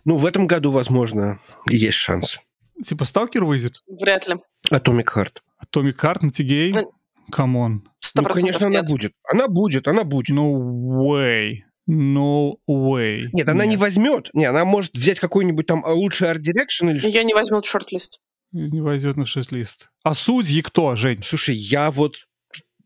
Ну, 0.05 0.17
в 0.17 0.27
этом 0.27 0.47
году, 0.47 0.71
возможно, 0.71 1.41
есть 1.69 1.99
шанс. 1.99 2.39
Типа 2.85 3.05
Сталкер 3.05 3.45
выйдет? 3.45 3.83
Вряд 3.89 4.29
ли. 4.29 4.37
Atomic 4.71 5.07
Heart. 5.15 5.39
На 5.59 6.29
TGA? 6.31 6.71
Ну, 6.73 6.93
Come 7.31 7.64
on. 7.64 7.89
Ну, 8.15 8.25
конечно, 8.25 8.67
нет. 8.67 8.81
она 8.81 8.89
будет. 8.89 9.13
Она 9.31 9.49
будет, 9.49 9.89
она 9.89 10.05
будет. 10.05 10.31
No 10.31 10.53
way. 10.53 11.63
No 11.89 12.55
way. 12.69 13.25
Нет, 13.33 13.49
она 13.49 13.65
Нет. 13.65 13.73
не 13.73 13.77
возьмет. 13.77 14.31
Не, 14.33 14.47
она 14.47 14.65
может 14.65 14.95
взять 14.95 15.21
какой-нибудь 15.21 15.67
там 15.67 15.85
лучший 15.87 16.31
art 16.31 16.43
direction 16.43 16.89
или 16.91 17.07
Я 17.07 17.23
не 17.23 17.35
возьмет 17.35 17.65
шорт-лист. 17.65 18.21
Не 18.53 18.81
возьмет 18.81 19.17
на 19.17 19.25
шорт-лист. 19.25 19.89
А 20.03 20.15
судьи 20.15 20.63
кто, 20.63 20.97
Жень? 20.97 21.23
Слушай, 21.23 21.55
я 21.55 21.91
вот 21.91 22.27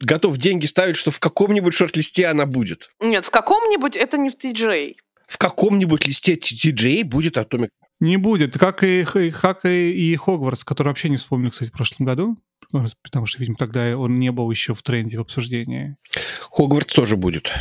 готов 0.00 0.36
деньги 0.38 0.66
ставить, 0.66 0.96
что 0.96 1.10
в 1.10 1.20
каком-нибудь 1.20 1.74
шорт-листе 1.74 2.26
она 2.26 2.46
будет. 2.46 2.90
Нет, 3.00 3.24
в 3.24 3.30
каком-нибудь 3.30 3.96
это 3.96 4.18
не 4.18 4.30
в 4.30 4.36
TGA. 4.36 4.94
В 5.26 5.38
каком-нибудь 5.38 6.06
листе 6.06 6.34
TGA 6.34 7.04
будет 7.04 7.36
Atomic. 7.36 7.68
Не 8.00 8.16
будет, 8.16 8.58
как 8.58 8.82
и, 8.82 9.04
как 9.04 9.64
и, 9.64 9.92
и 9.92 10.16
Хогвартс, 10.16 10.64
который 10.64 10.88
вообще 10.88 11.10
не 11.10 11.18
вспомнил, 11.18 11.50
кстати, 11.50 11.68
в 11.68 11.72
прошлом 11.72 12.06
году, 12.06 12.38
потому 13.02 13.26
что, 13.26 13.38
видимо, 13.38 13.56
тогда 13.56 13.96
он 13.96 14.18
не 14.18 14.32
был 14.32 14.50
еще 14.50 14.74
в 14.74 14.82
тренде 14.82 15.18
в 15.18 15.20
обсуждении. 15.20 15.96
Хогвартс 16.50 16.94
тоже 16.94 17.16
будет 17.16 17.52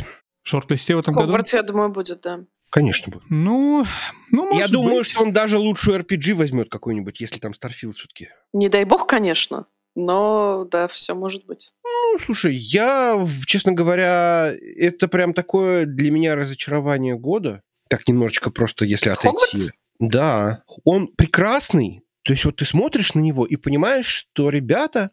шорт-листе 0.43 0.95
в 0.95 0.99
этом 0.99 1.13
Хогвартс, 1.13 1.51
году? 1.51 1.63
я 1.63 1.67
думаю, 1.67 1.89
будет, 1.89 2.21
да. 2.21 2.41
Конечно 2.71 3.11
будет. 3.11 3.23
Ну, 3.29 3.85
ну 4.31 4.45
может 4.45 4.59
Я 4.59 4.67
думаю, 4.67 4.97
быть. 4.97 5.07
что 5.07 5.23
он 5.23 5.33
даже 5.33 5.57
лучшую 5.57 5.99
RPG 6.01 6.35
возьмет 6.35 6.69
какой-нибудь, 6.69 7.19
если 7.19 7.39
там 7.39 7.51
Starfield 7.51 7.95
все-таки. 7.95 8.29
Не 8.53 8.69
дай 8.69 8.85
бог, 8.85 9.07
конечно. 9.07 9.65
Но 9.95 10.67
да, 10.69 10.87
все 10.87 11.15
может 11.15 11.45
быть. 11.45 11.71
Ну, 11.83 12.19
слушай, 12.23 12.55
я, 12.55 13.27
честно 13.47 13.71
говоря, 13.71 14.53
это 14.75 15.07
прям 15.07 15.33
такое 15.33 15.85
для 15.85 16.11
меня 16.11 16.35
разочарование 16.35 17.17
года. 17.17 17.63
Так 17.89 18.07
немножечко 18.07 18.51
просто, 18.51 18.85
если 18.85 19.09
отойти. 19.09 19.27
Хогвартс? 19.27 19.71
Да. 19.99 20.63
Он 20.85 21.07
прекрасный. 21.07 22.01
То 22.23 22.33
есть 22.33 22.45
вот 22.45 22.57
ты 22.57 22.65
смотришь 22.65 23.13
на 23.13 23.19
него 23.19 23.45
и 23.45 23.55
понимаешь, 23.55 24.05
что 24.05 24.49
ребята 24.49 25.11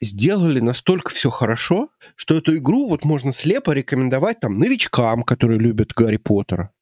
сделали 0.00 0.60
настолько 0.60 1.10
все 1.10 1.30
хорошо, 1.30 1.90
что 2.16 2.36
эту 2.36 2.56
игру 2.56 2.88
вот 2.88 3.04
можно 3.04 3.32
слепо 3.32 3.70
рекомендовать 3.70 4.40
там 4.40 4.58
новичкам, 4.58 5.22
которые 5.22 5.60
любят 5.60 5.92
Гарри 5.94 6.16
Поттера. 6.16 6.72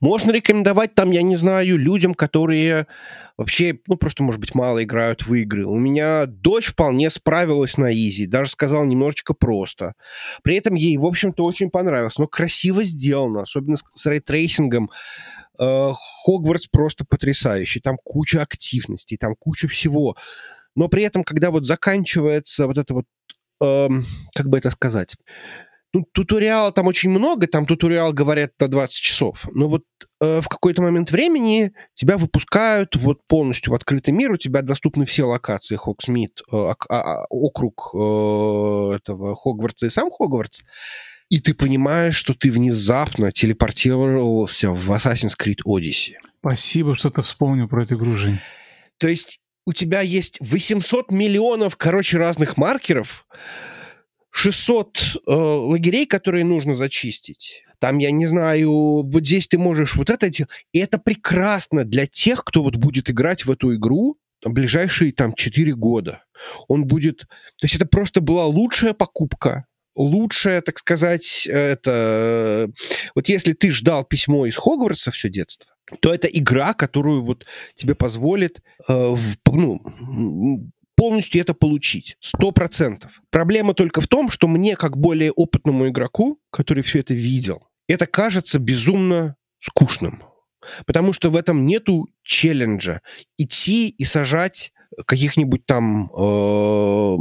Можно 0.00 0.32
рекомендовать 0.32 0.94
там, 0.94 1.10
я 1.10 1.22
не 1.22 1.36
знаю, 1.36 1.78
людям, 1.78 2.14
которые 2.14 2.86
вообще, 3.36 3.78
ну, 3.86 3.96
просто, 3.96 4.22
может 4.22 4.40
быть, 4.40 4.54
мало 4.54 4.82
играют 4.82 5.24
в 5.24 5.32
игры. 5.34 5.64
У 5.66 5.76
меня 5.76 6.26
дочь 6.26 6.66
вполне 6.66 7.10
справилась 7.10 7.78
на 7.78 7.92
easy, 7.92 8.26
даже 8.26 8.50
сказала 8.50 8.84
немножечко 8.84 9.34
просто. 9.34 9.94
При 10.42 10.56
этом 10.56 10.74
ей, 10.74 10.96
в 10.96 11.06
общем-то, 11.06 11.44
очень 11.44 11.70
понравилось. 11.70 12.18
Но 12.18 12.26
красиво 12.26 12.82
сделано, 12.82 13.42
особенно 13.42 13.76
с, 13.76 13.84
с 13.94 14.06
ray 14.06 14.25
tracing 14.25 14.71
ом. 14.71 14.90
Э, 14.90 15.41
Хогвартс 15.58 16.68
просто 16.68 17.04
потрясающий. 17.04 17.80
Там 17.80 17.96
куча 18.02 18.42
активностей, 18.42 19.16
там 19.16 19.34
куча 19.38 19.68
всего 19.68 20.16
но 20.74 20.88
при 20.88 21.02
этом, 21.04 21.24
когда 21.24 21.50
вот 21.50 21.66
заканчивается 21.66 22.66
вот 22.66 22.78
это 22.78 22.94
вот, 22.94 23.04
эм, 23.60 24.06
как 24.34 24.48
бы 24.48 24.58
это 24.58 24.70
сказать, 24.70 25.16
ну, 25.94 26.06
туториала 26.12 26.72
там 26.72 26.86
очень 26.86 27.10
много, 27.10 27.46
там 27.46 27.66
туториал 27.66 28.14
говорят 28.14 28.52
на 28.58 28.68
20 28.68 28.94
часов, 28.94 29.46
но 29.52 29.68
вот 29.68 29.82
э, 30.22 30.40
в 30.40 30.48
какой-то 30.48 30.80
момент 30.80 31.10
времени 31.10 31.72
тебя 31.92 32.16
выпускают 32.16 32.96
вот 32.96 33.18
полностью 33.26 33.72
в 33.72 33.76
открытый 33.76 34.14
мир, 34.14 34.32
у 34.32 34.38
тебя 34.38 34.62
доступны 34.62 35.04
все 35.04 35.24
локации 35.24 35.76
Хоксмит, 35.76 36.40
э, 36.50 36.56
а, 36.56 36.74
а, 36.88 37.26
округ 37.28 37.90
э, 37.92 38.96
этого 38.96 39.36
Хогвартса 39.36 39.86
и 39.86 39.90
сам 39.90 40.10
Хогвартс, 40.10 40.62
и 41.32 41.40
ты 41.40 41.54
понимаешь, 41.54 42.14
что 42.14 42.34
ты 42.34 42.50
внезапно 42.50 43.32
телепортировался 43.32 44.70
в 44.70 44.90
Assassin's 44.90 45.32
Creed 45.34 45.60
Odyssey. 45.66 46.12
Спасибо, 46.40 46.94
что 46.94 47.08
ты 47.08 47.22
вспомнил 47.22 47.68
про 47.68 47.84
эту 47.84 47.96
игру, 47.96 48.16
Жень. 48.16 48.38
То 48.98 49.08
есть 49.08 49.40
у 49.64 49.72
тебя 49.72 50.02
есть 50.02 50.36
800 50.40 51.10
миллионов, 51.10 51.78
короче, 51.78 52.18
разных 52.18 52.58
маркеров, 52.58 53.26
600 54.30 55.20
э, 55.26 55.32
лагерей, 55.32 56.04
которые 56.04 56.44
нужно 56.44 56.74
зачистить. 56.74 57.64
Там, 57.80 57.96
я 57.96 58.10
не 58.10 58.26
знаю, 58.26 58.70
вот 59.02 59.24
здесь 59.24 59.48
ты 59.48 59.56
можешь 59.56 59.96
вот 59.96 60.10
это 60.10 60.28
делать. 60.28 60.50
И 60.72 60.80
это 60.80 60.98
прекрасно 60.98 61.84
для 61.84 62.06
тех, 62.06 62.44
кто 62.44 62.62
вот 62.62 62.76
будет 62.76 63.08
играть 63.08 63.46
в 63.46 63.50
эту 63.50 63.74
игру 63.74 64.18
там, 64.42 64.52
ближайшие 64.52 65.12
там 65.12 65.32
4 65.32 65.74
года. 65.76 66.24
Он 66.68 66.84
будет... 66.86 67.20
То 67.20 67.64
есть 67.64 67.76
это 67.76 67.86
просто 67.86 68.20
была 68.20 68.44
лучшая 68.44 68.92
покупка 68.92 69.64
лучшая, 69.94 70.62
так 70.62 70.78
сказать, 70.78 71.46
это... 71.46 72.70
Вот 73.14 73.28
если 73.28 73.52
ты 73.52 73.70
ждал 73.70 74.04
письмо 74.04 74.46
из 74.46 74.56
Хогвартса 74.56 75.10
все 75.10 75.28
детство, 75.28 75.72
то 76.00 76.12
это 76.12 76.26
игра, 76.28 76.74
которую 76.74 77.22
вот 77.22 77.44
тебе 77.74 77.94
позволит 77.94 78.62
э, 78.88 78.92
в, 78.92 79.36
ну, 79.46 80.70
полностью 80.96 81.40
это 81.40 81.54
получить. 81.54 82.16
Сто 82.20 82.52
процентов. 82.52 83.22
Проблема 83.30 83.74
только 83.74 84.00
в 84.00 84.08
том, 84.08 84.30
что 84.30 84.48
мне, 84.48 84.76
как 84.76 84.96
более 84.96 85.32
опытному 85.32 85.88
игроку, 85.88 86.38
который 86.50 86.82
все 86.82 87.00
это 87.00 87.14
видел, 87.14 87.68
это 87.88 88.06
кажется 88.06 88.58
безумно 88.58 89.36
скучным. 89.58 90.22
Потому 90.86 91.12
что 91.12 91.30
в 91.30 91.36
этом 91.36 91.66
нету 91.66 92.08
челленджа. 92.22 93.00
Идти 93.36 93.88
и 93.88 94.04
сажать 94.04 94.72
каких-нибудь 95.06 95.66
там 95.66 96.10
э, 96.12 97.16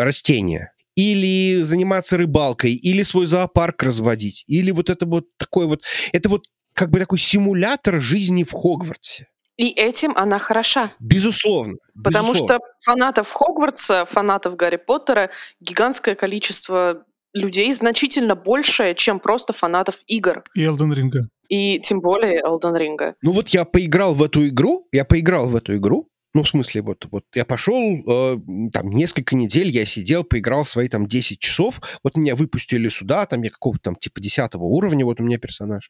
растения 0.00 0.72
или 0.96 1.62
заниматься 1.62 2.16
рыбалкой, 2.16 2.72
или 2.72 3.04
свой 3.04 3.26
зоопарк 3.26 3.82
разводить, 3.84 4.42
или 4.48 4.72
вот 4.72 4.90
это 4.90 5.06
вот 5.06 5.26
такой 5.38 5.66
вот... 5.66 5.82
Это 6.12 6.28
вот 6.28 6.46
как 6.74 6.90
бы 6.90 6.98
такой 6.98 7.18
симулятор 7.18 8.00
жизни 8.00 8.42
в 8.42 8.52
Хогвартсе. 8.52 9.28
И 9.56 9.70
этим 9.70 10.12
она 10.16 10.38
хороша. 10.38 10.90
Безусловно. 11.00 11.76
Потому 12.02 12.32
безусловно. 12.32 12.56
что 12.56 12.60
фанатов 12.80 13.32
Хогвартса, 13.32 14.04
фанатов 14.04 14.56
Гарри 14.56 14.76
Поттера 14.76 15.30
гигантское 15.60 16.14
количество 16.14 17.04
людей, 17.32 17.72
значительно 17.72 18.34
большее, 18.34 18.94
чем 18.94 19.18
просто 19.18 19.52
фанатов 19.52 19.98
игр. 20.06 20.44
И 20.54 20.62
Элден 20.62 20.92
Ринга. 20.92 21.28
И 21.48 21.78
тем 21.80 22.00
более 22.00 22.40
Элден 22.40 22.76
Ринга. 22.76 23.14
Ну 23.22 23.32
вот 23.32 23.48
я 23.50 23.64
поиграл 23.64 24.14
в 24.14 24.22
эту 24.22 24.46
игру, 24.48 24.88
я 24.92 25.04
поиграл 25.04 25.46
в 25.46 25.56
эту 25.56 25.76
игру, 25.76 26.08
ну, 26.36 26.42
в 26.42 26.48
смысле, 26.48 26.82
вот, 26.82 27.06
вот 27.10 27.24
я 27.34 27.46
пошел, 27.46 27.80
э, 28.06 28.36
там, 28.70 28.90
несколько 28.90 29.34
недель 29.34 29.68
я 29.68 29.86
сидел, 29.86 30.22
поиграл 30.22 30.66
свои 30.66 30.86
там 30.86 31.06
10 31.06 31.38
часов, 31.38 31.80
вот 32.04 32.18
меня 32.18 32.36
выпустили 32.36 32.90
сюда, 32.90 33.24
там 33.24 33.40
я 33.42 33.48
какого-то 33.48 33.84
там 33.84 33.96
типа 33.96 34.20
10 34.20 34.50
уровня, 34.56 35.06
вот 35.06 35.18
у 35.18 35.24
меня 35.24 35.38
персонаж, 35.38 35.88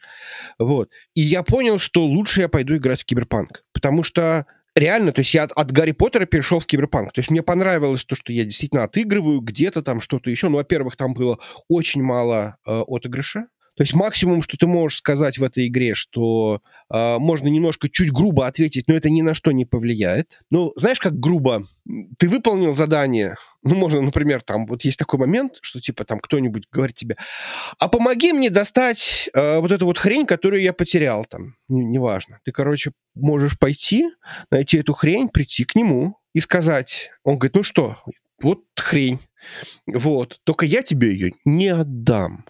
вот. 0.61 0.91
И 1.15 1.21
я 1.21 1.43
понял, 1.43 1.81
что 1.81 2.07
лучше 2.07 2.43
я 2.43 2.49
пойду 2.49 2.77
играть 2.77 3.01
в 3.01 3.05
Киберпанк, 3.05 3.65
потому 3.73 4.05
что 4.05 4.47
реально, 4.77 5.11
то 5.11 5.23
есть 5.23 5.35
я 5.35 5.43
от, 5.43 5.51
от 5.51 5.73
Гарри 5.73 5.91
Поттера 5.91 6.27
перешел 6.27 6.61
в 6.61 6.67
Киберпанк. 6.67 7.13
То 7.13 7.19
есть 7.19 7.31
мне 7.31 7.43
понравилось 7.43 8.05
то, 8.05 8.15
что 8.15 8.33
я 8.33 8.45
действительно 8.45 8.85
отыгрываю 8.85 9.41
где-то 9.41 9.83
там 9.83 10.01
что-то 10.01 10.31
еще. 10.31 10.49
Ну, 10.49 10.59
во-первых, 10.59 10.97
там 10.97 11.15
было 11.15 11.41
очень 11.69 12.03
мало 12.03 12.59
э, 12.65 12.83
отыгрыша. 12.87 13.49
То 13.77 13.83
есть 13.83 13.95
максимум, 13.95 14.43
что 14.43 14.57
ты 14.57 14.67
можешь 14.67 14.99
сказать 14.99 15.39
в 15.39 15.45
этой 15.45 15.67
игре, 15.67 15.95
что 15.95 16.63
э, 16.91 17.19
можно 17.19 17.49
немножко 17.49 17.89
чуть 17.91 18.11
грубо 18.11 18.47
ответить, 18.47 18.89
но 18.89 18.95
это 18.95 19.11
ни 19.11 19.21
на 19.21 19.35
что 19.35 19.53
не 19.53 19.67
повлияет. 19.67 20.41
Ну, 20.51 20.73
знаешь, 20.77 20.99
как 20.99 21.19
грубо? 21.19 21.69
Ты 22.19 22.29
выполнил 22.29 22.75
задание, 22.75 23.37
ну, 23.63 23.75
можно, 23.75 24.01
например, 24.01 24.43
там, 24.43 24.67
вот 24.67 24.83
есть 24.83 24.99
такой 24.99 25.19
момент, 25.19 25.59
что, 25.61 25.81
типа, 25.81 26.05
там 26.05 26.21
кто-нибудь 26.21 26.65
говорит 26.71 26.97
тебе, 26.97 27.17
а 27.79 27.89
помоги 27.89 28.33
мне 28.33 28.49
достать 28.49 29.29
э, 29.35 29.59
вот 29.59 29.71
эту 29.73 29.87
вот 29.87 29.99
хрень, 29.99 30.27
которую 30.27 30.63
я 30.63 30.73
потерял, 30.73 31.25
там, 31.25 31.57
неважно. 31.69 32.41
Ты, 32.45 32.53
короче, 32.53 32.93
можешь 33.15 33.59
пойти, 33.59 34.09
найти 34.51 34.79
эту 34.79 34.95
хрень, 34.95 35.29
прийти 35.29 35.65
к 35.65 35.75
нему 35.75 36.17
и 36.33 36.41
сказать, 36.41 37.11
он 37.25 37.39
говорит, 37.39 37.57
ну 37.57 37.63
что, 37.63 37.97
вот 38.41 38.65
хрень, 38.77 39.21
вот, 39.87 40.41
только 40.45 40.65
я 40.65 40.83
тебе 40.83 41.13
ее 41.13 41.33
не 41.45 41.69
отдам. 41.69 42.45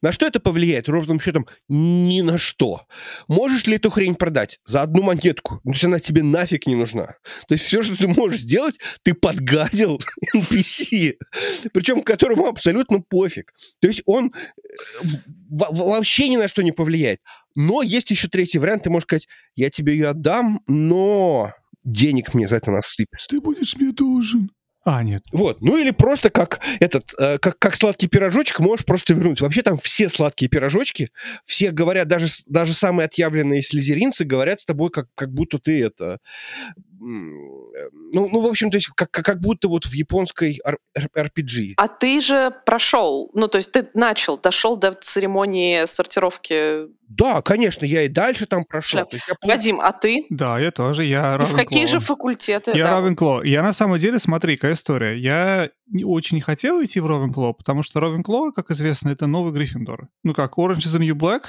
На 0.00 0.12
что 0.12 0.26
это 0.26 0.40
повлияет? 0.40 0.88
Ровным 0.88 1.20
счетом 1.20 1.46
ни 1.68 2.20
на 2.20 2.38
что. 2.38 2.86
Можешь 3.28 3.66
ли 3.66 3.76
эту 3.76 3.90
хрень 3.90 4.14
продать 4.14 4.60
за 4.64 4.82
одну 4.82 5.02
монетку? 5.02 5.60
То 5.64 5.70
есть 5.70 5.84
она 5.84 5.98
тебе 5.98 6.22
нафиг 6.22 6.66
не 6.66 6.74
нужна. 6.74 7.16
То 7.48 7.54
есть 7.54 7.64
все, 7.64 7.82
что 7.82 7.96
ты 7.96 8.08
можешь 8.08 8.40
сделать, 8.40 8.76
ты 9.02 9.14
подгадил 9.14 10.00
NPC, 10.36 11.14
причем 11.72 12.02
которому 12.02 12.46
абсолютно 12.46 13.00
пофиг. 13.00 13.52
То 13.80 13.88
есть 13.88 14.02
он 14.06 14.32
э, 14.32 14.60
вообще 15.48 16.28
ни 16.28 16.36
на 16.36 16.48
что 16.48 16.62
не 16.62 16.72
повлияет. 16.72 17.20
Но 17.54 17.82
есть 17.82 18.10
еще 18.10 18.28
третий 18.28 18.58
вариант. 18.58 18.84
Ты 18.84 18.90
можешь 18.90 19.04
сказать, 19.04 19.28
я 19.54 19.70
тебе 19.70 19.92
ее 19.94 20.08
отдам, 20.08 20.62
но 20.66 21.52
денег 21.84 22.34
мне 22.34 22.48
за 22.48 22.56
это 22.56 22.70
насыпешь. 22.70 23.26
Ты 23.28 23.40
будешь 23.40 23.76
мне 23.76 23.92
должен. 23.92 24.50
А, 24.84 25.02
нет. 25.04 25.22
Вот. 25.30 25.60
Ну 25.60 25.78
или 25.78 25.92
просто 25.92 26.28
как 26.28 26.60
этот, 26.80 27.04
э, 27.18 27.38
как, 27.38 27.58
как 27.58 27.76
сладкий 27.76 28.08
пирожочек 28.08 28.58
можешь 28.58 28.84
просто 28.84 29.14
вернуть. 29.14 29.40
Вообще 29.40 29.62
там 29.62 29.78
все 29.78 30.08
сладкие 30.08 30.48
пирожочки, 30.48 31.10
все 31.46 31.70
говорят, 31.70 32.08
даже, 32.08 32.26
даже 32.48 32.74
самые 32.74 33.06
отъявленные 33.06 33.62
слезеринцы 33.62 34.24
говорят 34.24 34.58
с 34.60 34.64
тобой, 34.66 34.90
как, 34.90 35.06
как 35.14 35.32
будто 35.32 35.58
ты 35.58 35.84
это 35.84 36.18
ну, 37.04 38.28
ну, 38.30 38.40
в 38.40 38.46
общем, 38.46 38.70
то 38.70 38.76
есть 38.76 38.88
как, 38.94 39.10
как 39.10 39.40
будто 39.40 39.68
вот 39.68 39.86
в 39.86 39.92
японской 39.92 40.60
RPG. 40.96 41.74
А 41.76 41.88
ты 41.88 42.20
же 42.20 42.52
прошел, 42.64 43.30
ну, 43.34 43.48
то 43.48 43.58
есть 43.58 43.72
ты 43.72 43.88
начал, 43.94 44.38
дошел 44.38 44.76
до 44.76 44.92
церемонии 44.92 45.86
сортировки. 45.86 46.86
Да, 47.08 47.42
конечно, 47.42 47.84
я 47.84 48.02
и 48.04 48.08
дальше 48.08 48.46
там 48.46 48.64
прошел. 48.64 49.00
Шляп. 49.00 49.12
Я... 49.42 49.54
Вадим, 49.54 49.80
а 49.80 49.92
ты? 49.92 50.26
Да, 50.30 50.60
я 50.60 50.70
тоже, 50.70 51.04
я 51.04 51.38
И 51.42 51.44
в 51.44 51.56
какие 51.56 51.86
же 51.86 51.98
факультеты? 51.98 52.72
Я 52.74 52.84
да. 52.84 53.00
Равенкло. 53.00 53.42
Я 53.42 53.62
на 53.62 53.72
самом 53.72 53.98
деле, 53.98 54.18
смотри, 54.18 54.56
какая 54.56 54.74
история. 54.74 55.16
Я 55.18 55.70
очень 56.04 56.36
не 56.36 56.40
хотел 56.40 56.82
идти 56.84 57.00
в 57.00 57.06
Равенкло, 57.06 57.52
потому 57.52 57.82
что 57.82 58.00
Равенкло, 58.00 58.52
как 58.52 58.70
известно, 58.70 59.10
это 59.10 59.26
новый 59.26 59.52
Гриффиндор. 59.52 60.08
Ну 60.22 60.34
как, 60.34 60.56
Orange 60.56 60.86
is 60.86 60.96
the 60.96 61.00
New 61.00 61.16
Black, 61.16 61.42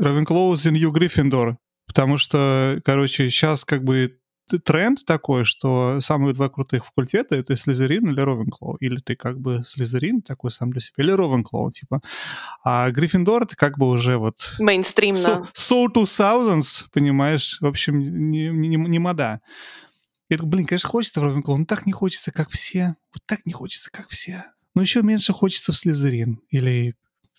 Равенкло 0.00 0.52
is 0.52 0.64
the 0.64 0.70
New 0.70 0.92
Gryffindor. 0.92 1.56
Потому 1.86 2.16
что, 2.16 2.80
короче, 2.84 3.28
сейчас 3.28 3.64
как 3.64 3.84
бы 3.84 4.18
тренд 4.64 5.04
такой, 5.04 5.44
что 5.44 6.00
самые 6.00 6.34
два 6.34 6.48
крутых 6.48 6.84
факультета— 6.86 7.36
это 7.36 7.56
Слизерин 7.56 8.08
или 8.10 8.20
Ровенклоу. 8.20 8.76
Или 8.76 8.98
ты 9.00 9.16
как 9.16 9.40
бы 9.40 9.62
Слизерин 9.64 10.22
такой 10.22 10.50
сам 10.50 10.70
для 10.70 10.80
себя, 10.80 11.04
или 11.04 11.12
Ровенклоу, 11.12 11.70
типа. 11.70 12.00
А 12.64 12.90
Гриффиндор— 12.90 13.42
это 13.44 13.56
как 13.56 13.78
бы 13.78 13.88
уже 13.88 14.18
вот... 14.18 14.54
Мейнстримно. 14.58 15.48
So, 15.54 15.86
so 15.92 16.04
2000s, 16.04 16.86
понимаешь? 16.92 17.58
В 17.60 17.66
общем, 17.66 17.98
не, 18.30 18.48
не, 18.48 18.76
не 18.76 18.98
мода. 18.98 19.40
Я 20.28 20.38
такой, 20.38 20.50
блин, 20.50 20.66
конечно, 20.66 20.88
хочется 20.88 21.20
в 21.20 21.24
Ровенклоу, 21.24 21.58
но 21.58 21.64
так 21.64 21.86
не 21.86 21.92
хочется, 21.92 22.32
как 22.32 22.50
все. 22.50 22.96
Вот 23.12 23.22
так 23.26 23.44
не 23.46 23.52
хочется, 23.52 23.90
как 23.90 24.08
все. 24.08 24.44
Но 24.74 24.82
еще 24.82 25.02
меньше 25.02 25.32
хочется 25.32 25.72
в 25.72 25.76
Слизерин 25.76 26.40
или 26.48 26.94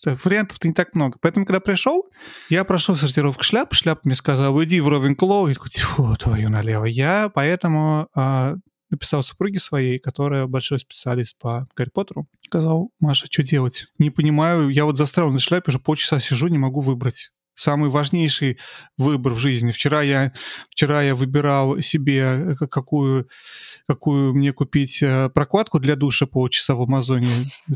Вариантов-то 0.06 0.68
не 0.68 0.74
так 0.74 0.96
много. 0.96 1.18
Поэтому, 1.22 1.46
когда 1.46 1.60
пришел, 1.60 2.10
я 2.50 2.64
прошел 2.64 2.96
сортировку 2.96 3.44
шляп. 3.44 3.74
Шляп 3.74 4.06
мне 4.06 4.16
сказал, 4.16 4.62
иди 4.64 4.82
в 4.82 4.88
Ровенклоу. 4.88 5.48
Я 5.48 5.54
такой, 5.54 5.70
тьфу, 5.70 6.16
твою 6.18 6.50
налево. 6.50 6.86
Я 6.86 7.32
поэтому 7.34 8.08
а, 8.14 8.56
написал 8.90 9.24
супруге 9.24 9.60
своей, 9.60 10.00
которая 10.00 10.46
большой 10.48 10.80
специалист 10.80 11.38
по 11.40 11.68
Гарри 11.76 11.90
Поттеру. 11.94 12.28
Сказал, 12.42 12.92
Маша, 13.00 13.28
что 13.30 13.44
делать? 13.44 13.88
Не 13.98 14.10
понимаю, 14.10 14.70
я 14.70 14.86
вот 14.86 14.98
застрял 14.98 15.32
на 15.32 15.40
шляпе, 15.40 15.70
уже 15.70 15.80
полчаса 15.80 16.20
сижу, 16.20 16.48
не 16.48 16.58
могу 16.58 16.80
выбрать 16.80 17.32
самый 17.56 17.90
важнейший 17.90 18.58
выбор 18.98 19.34
в 19.34 19.38
жизни. 19.38 19.72
Вчера 19.72 20.02
я, 20.02 20.34
вчера 20.70 21.02
я 21.04 21.16
выбирал 21.16 21.80
себе, 21.82 22.56
э, 22.62 22.68
какую, 22.68 23.28
какую 23.88 24.34
мне 24.34 24.54
купить 24.54 25.02
э, 25.02 25.30
прокладку 25.30 25.80
для 25.80 25.96
душа 25.96 26.26
полчаса 26.26 26.76
в 26.76 26.82
Амазоне. 26.82 27.28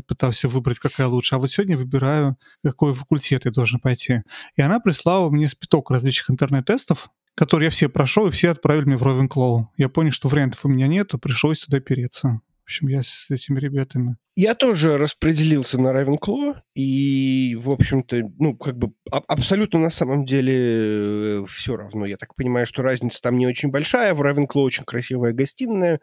Пытался 0.06 0.48
выбрать, 0.48 0.78
какая 0.78 1.06
лучше. 1.06 1.34
А 1.34 1.38
вот 1.38 1.50
сегодня 1.50 1.76
выбираю, 1.76 2.36
какой 2.62 2.94
факультет 2.94 3.44
я 3.44 3.50
должен 3.50 3.80
пойти. 3.80 4.22
И 4.56 4.62
она 4.62 4.80
прислала 4.80 5.30
мне 5.30 5.48
спиток 5.48 5.90
различных 5.90 6.30
интернет-тестов, 6.30 7.08
которые 7.34 7.66
я 7.66 7.70
все 7.70 7.88
прошел, 7.88 8.26
и 8.26 8.30
все 8.30 8.50
отправили 8.50 8.86
мне 8.86 8.96
в 8.96 9.02
Ровенклоу. 9.02 9.72
Я 9.76 9.88
понял, 9.88 10.10
что 10.10 10.28
вариантов 10.28 10.64
у 10.64 10.68
меня 10.68 10.88
нет, 10.88 11.12
пришлось 11.22 11.60
туда 11.60 11.80
переться. 11.80 12.40
В 12.68 12.70
общем, 12.70 12.88
я 12.88 13.02
с 13.02 13.30
этими 13.30 13.58
ребятами. 13.58 14.18
Я 14.36 14.54
тоже 14.54 14.98
распределился 14.98 15.80
на 15.80 15.90
Равенкло, 15.90 16.62
и, 16.74 17.56
в 17.58 17.70
общем-то, 17.70 18.30
ну, 18.38 18.54
как 18.58 18.76
бы 18.76 18.92
а- 19.10 19.22
абсолютно 19.26 19.78
на 19.78 19.88
самом 19.88 20.26
деле 20.26 20.54
э, 20.54 21.44
все 21.48 21.78
равно. 21.78 22.04
Я 22.04 22.18
так 22.18 22.34
понимаю, 22.34 22.66
что 22.66 22.82
разница 22.82 23.22
там 23.22 23.38
не 23.38 23.46
очень 23.46 23.70
большая, 23.70 24.12
в 24.12 24.20
Равенкло 24.20 24.60
очень 24.60 24.84
красивая 24.84 25.32
гостиная, 25.32 26.00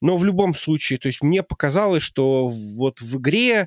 но 0.00 0.16
в 0.16 0.24
любом 0.24 0.54
случае, 0.54 1.00
то 1.00 1.08
есть 1.08 1.20
мне 1.20 1.42
показалось, 1.42 2.04
что 2.04 2.46
вот 2.46 3.00
в 3.00 3.18
игре 3.18 3.66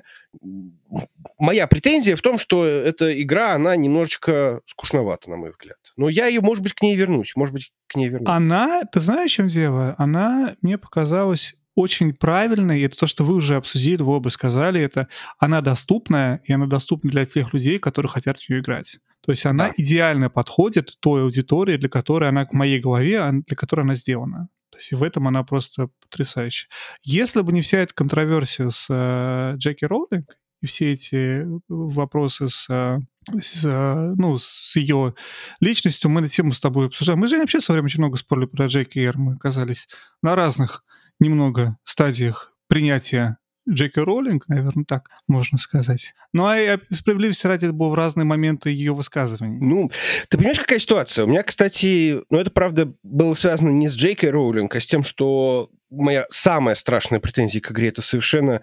моя 1.38 1.66
претензия 1.66 2.16
в 2.16 2.22
том, 2.22 2.38
что 2.38 2.64
эта 2.64 3.20
игра, 3.20 3.52
она 3.52 3.76
немножечко 3.76 4.62
скучновата, 4.64 5.28
на 5.28 5.36
мой 5.36 5.50
взгляд. 5.50 5.76
Но 5.98 6.08
я, 6.08 6.28
ее, 6.28 6.40
может 6.40 6.64
быть, 6.64 6.72
к 6.72 6.80
ней 6.80 6.96
вернусь, 6.96 7.36
может 7.36 7.52
быть, 7.52 7.72
к 7.88 7.96
ней 7.96 8.08
вернусь. 8.08 8.30
Она, 8.30 8.84
ты 8.84 9.00
знаешь, 9.00 9.32
чем 9.32 9.48
дело? 9.48 9.94
Она 9.98 10.56
мне 10.62 10.78
показалась 10.78 11.56
очень 11.74 12.12
правильно, 12.12 12.78
и 12.78 12.82
это 12.82 12.98
то, 12.98 13.06
что 13.06 13.24
вы 13.24 13.34
уже 13.34 13.56
обсудили, 13.56 14.02
вы 14.02 14.14
оба 14.14 14.28
сказали, 14.28 14.80
это 14.80 15.08
она 15.38 15.60
доступная, 15.60 16.42
и 16.44 16.52
она 16.52 16.66
доступна 16.66 17.10
для 17.10 17.24
тех 17.24 17.52
людей, 17.52 17.78
которые 17.78 18.10
хотят 18.10 18.38
в 18.38 18.48
нее 18.48 18.60
играть. 18.60 18.98
То 19.24 19.32
есть 19.32 19.46
она 19.46 19.68
да. 19.68 19.74
идеально 19.76 20.28
подходит 20.28 20.96
той 21.00 21.22
аудитории, 21.22 21.76
для 21.76 21.88
которой 21.88 22.28
она, 22.28 22.44
к 22.44 22.52
моей 22.52 22.80
голове, 22.80 23.22
для 23.46 23.56
которой 23.56 23.82
она 23.82 23.94
сделана. 23.94 24.48
То 24.70 24.78
есть 24.78 24.92
и 24.92 24.94
в 24.94 25.02
этом 25.02 25.28
она 25.28 25.44
просто 25.44 25.90
потрясающая. 26.00 26.68
Если 27.02 27.42
бы 27.42 27.52
не 27.52 27.60
вся 27.60 27.78
эта 27.78 27.94
контроверсия 27.94 28.68
с 28.68 28.86
э, 28.90 29.56
Джеки 29.58 29.84
Роулинг 29.84 30.38
и 30.62 30.66
все 30.66 30.92
эти 30.92 31.46
вопросы 31.68 32.48
с, 32.48 32.66
э, 32.70 32.98
с, 33.38 33.66
э, 33.66 34.14
ну, 34.16 34.38
с 34.38 34.74
ее 34.76 35.14
личностью, 35.60 36.10
мы 36.10 36.22
эту 36.22 36.30
тему 36.30 36.52
с 36.52 36.60
тобой 36.60 36.86
обсуждаем. 36.86 37.20
Мы 37.20 37.28
же 37.28 37.38
вообще 37.38 37.60
со 37.60 37.72
временем 37.72 37.86
очень 37.86 38.00
много 38.00 38.16
спорили 38.16 38.46
про 38.46 38.66
Джеки 38.66 38.98
Эр, 38.98 39.18
мы 39.18 39.34
оказались 39.34 39.88
на 40.22 40.34
разных 40.34 40.84
немного 41.20 41.76
стадиях 41.84 42.52
принятия 42.68 43.38
Джеки 43.68 44.00
Роллинг, 44.00 44.48
наверное, 44.48 44.84
так 44.84 45.08
можно 45.28 45.56
сказать. 45.56 46.14
Ну, 46.32 46.44
а 46.46 46.78
справедливости 46.90 47.46
ради 47.46 47.66
это 47.66 47.72
было 47.72 47.90
в 47.90 47.94
разные 47.94 48.24
моменты 48.24 48.70
ее 48.70 48.92
высказываний. 48.92 49.58
Ну, 49.60 49.90
ты 50.28 50.36
понимаешь, 50.36 50.58
какая 50.58 50.80
ситуация? 50.80 51.24
У 51.24 51.28
меня, 51.28 51.42
кстати, 51.42 52.20
ну, 52.28 52.38
это, 52.38 52.50
правда, 52.50 52.92
было 53.02 53.34
связано 53.34 53.70
не 53.70 53.88
с 53.88 53.94
Джейкой 53.94 54.30
Роулинг, 54.30 54.74
а 54.74 54.80
с 54.80 54.86
тем, 54.86 55.04
что 55.04 55.70
моя 55.90 56.26
самая 56.28 56.74
страшная 56.74 57.20
претензия 57.20 57.60
к 57.60 57.70
игре— 57.70 57.88
это 57.90 58.02
совершенно... 58.02 58.60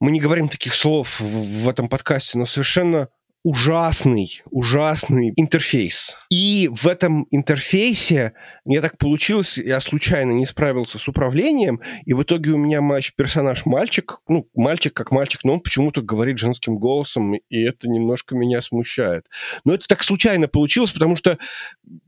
Мы 0.00 0.12
не 0.12 0.20
говорим 0.20 0.48
таких 0.48 0.74
слов 0.76 1.18
в, 1.18 1.64
в 1.64 1.68
этом 1.68 1.88
подкасте, 1.88 2.38
но 2.38 2.46
совершенно 2.46 3.08
ужасный, 3.42 4.42
ужасный 4.50 5.32
интерфейс. 5.36 6.16
И 6.30 6.68
в 6.72 6.86
этом 6.86 7.26
интерфейсе 7.30 8.32
мне 8.64 8.80
так 8.80 8.98
получилось, 8.98 9.56
я 9.58 9.80
случайно 9.80 10.32
не 10.32 10.46
справился 10.46 10.98
с 10.98 11.08
управлением, 11.08 11.80
и 12.04 12.14
в 12.14 12.22
итоге 12.22 12.50
у 12.50 12.58
меня 12.58 12.80
матч 12.80 13.14
персонаж 13.14 13.64
мальчик, 13.64 14.18
ну, 14.28 14.48
мальчик 14.54 14.92
как 14.92 15.12
мальчик, 15.12 15.44
но 15.44 15.54
он 15.54 15.60
почему-то 15.60 16.02
говорит 16.02 16.38
женским 16.38 16.78
голосом, 16.78 17.34
и 17.34 17.62
это 17.62 17.88
немножко 17.88 18.34
меня 18.34 18.60
смущает. 18.60 19.26
Но 19.64 19.74
это 19.74 19.86
так 19.86 20.02
случайно 20.02 20.48
получилось, 20.48 20.90
потому 20.90 21.16
что 21.16 21.38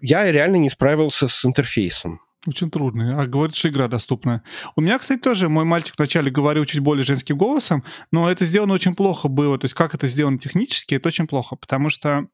я 0.01 0.31
реально 0.31 0.57
не 0.57 0.71
справился 0.71 1.29
с 1.29 1.45
интерфейсом. 1.45 2.21
Очень 2.47 2.71
трудно. 2.71 3.21
А 3.21 3.27
говорит, 3.27 3.55
что 3.55 3.69
игра 3.69 3.87
доступна. 3.87 4.43
У 4.75 4.81
меня, 4.81 4.99
кстати, 4.99 5.21
тоже 5.21 5.49
мой 5.51 5.65
мальчик 5.65 5.95
вначале 5.99 6.31
говорил 6.31 6.65
чуть 6.65 6.81
более 6.81 7.05
женским 7.05 7.37
голосом, 7.37 7.85
но 8.13 8.31
это 8.31 8.47
сделано 8.47 8.73
очень 8.73 8.95
плохо 8.95 9.29
было. 9.29 9.59
То 9.59 9.67
есть 9.67 9.75
как 9.75 9.95
это 9.95 10.09
сделано 10.09 10.39
технически, 10.39 10.95
это 10.95 11.09
очень 11.09 11.27
плохо, 11.27 11.57
потому 11.57 11.91
что 11.91 12.29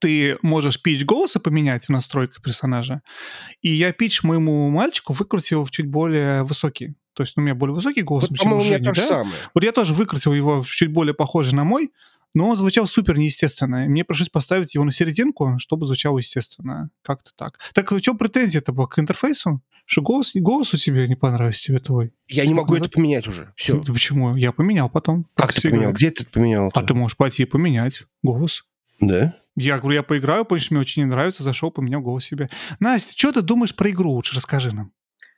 ты 0.00 0.36
можешь 0.42 0.82
пич 0.82 1.04
голоса 1.04 1.38
поменять 1.38 1.84
в 1.84 1.88
настройках 1.90 2.42
персонажа. 2.42 3.02
И 3.60 3.70
я 3.70 3.92
пич 3.92 4.24
моему 4.24 4.68
мальчику 4.68 5.12
выкрутил 5.12 5.64
в 5.64 5.70
чуть 5.70 5.86
более 5.86 6.42
высокий. 6.42 6.96
То 7.14 7.22
есть 7.22 7.36
у 7.36 7.40
меня 7.40 7.54
более 7.54 7.74
высокий 7.74 8.02
голос, 8.02 8.28
вот, 8.28 8.38
чем 8.38 8.54
у 8.54 8.60
Жени, 8.60 8.86
да? 8.86 8.94
самое. 8.94 9.36
Вот 9.54 9.62
я 9.62 9.72
тоже 9.72 9.92
выкрутил 9.92 10.32
его 10.32 10.64
чуть 10.66 10.90
более 10.90 11.14
похожий 11.14 11.54
на 11.54 11.62
мой, 11.62 11.90
но 12.34 12.48
он 12.48 12.56
звучал 12.56 12.86
супер 12.86 13.18
неестественно. 13.18 13.86
Мне 13.86 14.04
пришлось 14.04 14.28
поставить 14.28 14.74
его 14.74 14.84
на 14.84 14.92
серединку, 14.92 15.56
чтобы 15.58 15.86
звучало 15.86 16.18
естественно. 16.18 16.90
Как-то 17.02 17.30
так. 17.36 17.58
Так 17.74 17.92
в 17.92 18.00
чем 18.00 18.18
претензия-то 18.18 18.72
была 18.72 18.86
к 18.86 18.98
интерфейсу? 18.98 19.62
Что 19.84 20.02
голос, 20.02 20.30
голос 20.34 20.72
у 20.72 20.76
тебя 20.76 21.06
не 21.06 21.16
понравился 21.16 21.64
тебе 21.64 21.78
твой? 21.78 22.12
Я 22.28 22.46
не 22.46 22.54
могу 22.54 22.76
это 22.76 22.88
поменять 22.88 23.26
уже. 23.26 23.52
Все. 23.56 23.80
Ты 23.80 23.92
почему? 23.92 24.36
Я 24.36 24.52
поменял 24.52 24.88
потом. 24.88 25.26
Как, 25.34 25.52
ты 25.52 25.70
поменял? 25.70 25.92
Где 25.92 26.10
ты 26.10 26.22
это 26.22 26.32
поменял? 26.32 26.70
А 26.72 26.82
ты 26.82 26.94
можешь 26.94 27.16
пойти 27.16 27.42
и 27.42 27.46
поменять 27.46 28.02
голос. 28.22 28.64
Да? 29.00 29.34
Я 29.56 29.78
говорю, 29.78 29.96
я 29.96 30.02
поиграю, 30.02 30.44
потому 30.44 30.60
что 30.60 30.72
мне 30.72 30.80
очень 30.80 31.02
не 31.02 31.08
нравится, 31.08 31.42
зашел, 31.42 31.70
поменял 31.70 32.00
голос 32.00 32.24
себе. 32.24 32.48
Настя, 32.80 33.12
что 33.16 33.32
ты 33.32 33.42
думаешь 33.42 33.74
про 33.74 33.90
игру 33.90 34.12
лучше? 34.12 34.34
Расскажи 34.34 34.72
нам. 34.72 34.92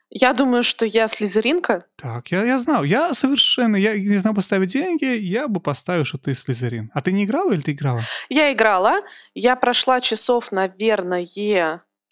Я 0.09 0.33
думаю, 0.33 0.63
что 0.63 0.85
я 0.85 1.07
слезеринка. 1.07 1.85
Так, 1.95 2.31
я, 2.31 2.43
я 2.43 2.57
знал. 2.57 2.83
Я 2.83 3.13
совершенно... 3.13 3.75
Я 3.75 3.97
не 3.97 4.17
знал 4.17 4.33
поставить 4.33 4.69
деньги, 4.69 5.05
я 5.05 5.47
бы 5.47 5.59
поставил, 5.59 6.05
что 6.05 6.17
ты 6.17 6.33
слезерин. 6.35 6.91
А 6.93 7.01
ты 7.01 7.11
не 7.11 7.25
играла 7.25 7.51
или 7.53 7.61
ты 7.61 7.71
играла? 7.71 8.01
Я 8.29 8.53
играла. 8.53 9.01
Я 9.33 9.55
прошла 9.55 9.99
часов, 10.01 10.51
наверное, 10.51 11.27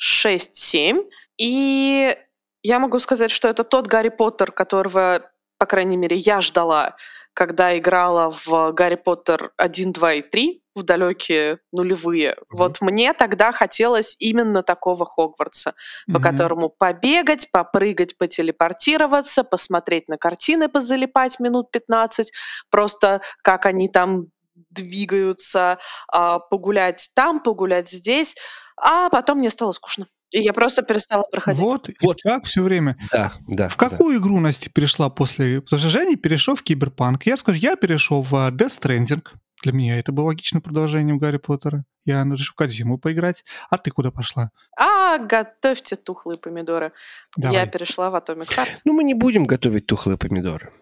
6-7. 0.01 1.03
И 1.37 2.17
я 2.63 2.79
могу 2.79 2.99
сказать, 2.99 3.31
что 3.31 3.47
это 3.47 3.63
тот 3.63 3.87
Гарри 3.87 4.09
Поттер, 4.09 4.51
которого, 4.51 5.29
по 5.57 5.65
крайней 5.65 5.97
мере, 5.97 6.17
я 6.17 6.41
ждала 6.41 6.95
когда 7.33 7.77
играла 7.77 8.31
в 8.31 8.71
Гарри 8.71 8.95
Поттер 8.95 9.51
1, 9.57 9.93
2 9.93 10.13
и 10.13 10.21
3, 10.21 10.63
в 10.75 10.83
далекие 10.83 11.59
нулевые. 11.71 12.31
Mm-hmm. 12.31 12.45
Вот 12.51 12.81
мне 12.81 13.13
тогда 13.13 13.51
хотелось 13.51 14.15
именно 14.19 14.63
такого 14.63 15.05
Хогвартса, 15.05 15.69
mm-hmm. 15.69 16.13
по 16.13 16.19
которому 16.19 16.69
побегать, 16.69 17.51
попрыгать, 17.51 18.17
потелепортироваться, 18.17 19.43
посмотреть 19.43 20.07
на 20.09 20.17
картины, 20.17 20.69
позалипать 20.69 21.39
минут 21.39 21.71
15, 21.71 22.31
просто 22.69 23.21
как 23.43 23.65
они 23.65 23.87
там 23.87 24.27
двигаются, 24.69 25.77
а, 26.11 26.39
погулять 26.39 27.09
там, 27.15 27.39
погулять 27.41 27.89
здесь, 27.89 28.35
а 28.77 29.09
потом 29.09 29.39
мне 29.39 29.49
стало 29.49 29.71
скучно. 29.71 30.07
Я 30.33 30.53
просто 30.53 30.81
перестала 30.81 31.23
проходить. 31.23 31.61
Вот, 31.61 31.89
вот 32.01 32.17
так 32.23 32.45
все 32.45 32.63
время. 32.63 32.97
Да, 33.11 33.33
да. 33.47 33.69
В 33.69 33.77
какую 33.77 34.19
да. 34.19 34.23
игру 34.23 34.39
Настя 34.39 34.69
перешла 34.69 35.09
после... 35.09 35.61
Потому 35.61 35.79
что 35.79 35.89
Женя 35.89 36.17
перешел 36.17 36.55
в 36.55 36.63
Киберпанк. 36.63 37.25
Я 37.25 37.37
скажу, 37.37 37.59
я 37.59 37.75
перешел 37.75 38.21
в 38.21 38.33
Death 38.33 38.79
Stranding. 38.81 39.23
Для 39.63 39.73
меня 39.73 39.99
это 39.99 40.11
было 40.11 40.25
логичным 40.25 40.61
продолжением 40.61 41.19
Гарри 41.19 41.37
Поттера. 41.37 41.85
Я 42.05 42.23
решил 42.23 42.53
в 42.53 42.55
Кадзиму 42.55 42.97
поиграть. 42.97 43.45
А 43.69 43.77
ты 43.77 43.91
куда 43.91 44.11
пошла? 44.11 44.51
А, 44.77 45.19
готовьте 45.19 45.95
тухлые 45.95 46.37
помидоры. 46.37 46.91
Давай. 47.37 47.59
Я 47.59 47.67
перешла 47.67 48.09
в 48.09 48.15
Atomic 48.15 48.49
Heart. 48.49 48.79
Ну, 48.83 48.93
мы 48.93 49.03
не 49.03 49.13
будем 49.13 49.45
готовить 49.45 49.85
тухлые 49.85 50.17
помидоры. 50.17 50.73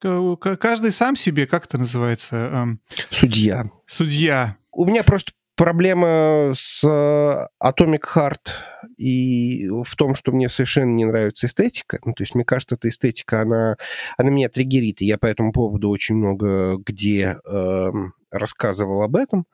Каждый 0.00 0.92
сам 0.92 1.14
себе, 1.14 1.46
как 1.46 1.66
это 1.66 1.78
называется? 1.78 2.36
Эм, 2.36 2.80
судья. 3.10 3.70
Судья. 3.86 4.56
У 4.72 4.86
меня 4.86 5.04
просто 5.04 5.32
проблема 5.56 6.52
с 6.54 6.84
э, 6.84 7.46
Atomic 7.62 8.02
Heart 8.14 8.52
и 8.96 9.68
в 9.68 9.94
том, 9.96 10.14
что 10.14 10.32
мне 10.32 10.48
совершенно 10.48 10.90
не 10.90 11.04
нравится 11.04 11.46
эстетика. 11.46 11.98
Ну, 12.04 12.12
то 12.14 12.22
есть, 12.22 12.34
мне 12.34 12.44
кажется, 12.44 12.74
эта 12.74 12.88
эстетика, 12.88 13.42
она, 13.42 13.76
она 14.16 14.30
меня 14.30 14.48
триггерит, 14.48 15.02
и 15.02 15.06
я 15.06 15.18
по 15.18 15.26
этому 15.26 15.52
поводу 15.52 15.90
очень 15.90 16.16
много 16.16 16.76
где 16.84 17.36
э, 17.44 17.90
рассказывал 18.30 19.02
об 19.02 19.16
этом. 19.16 19.46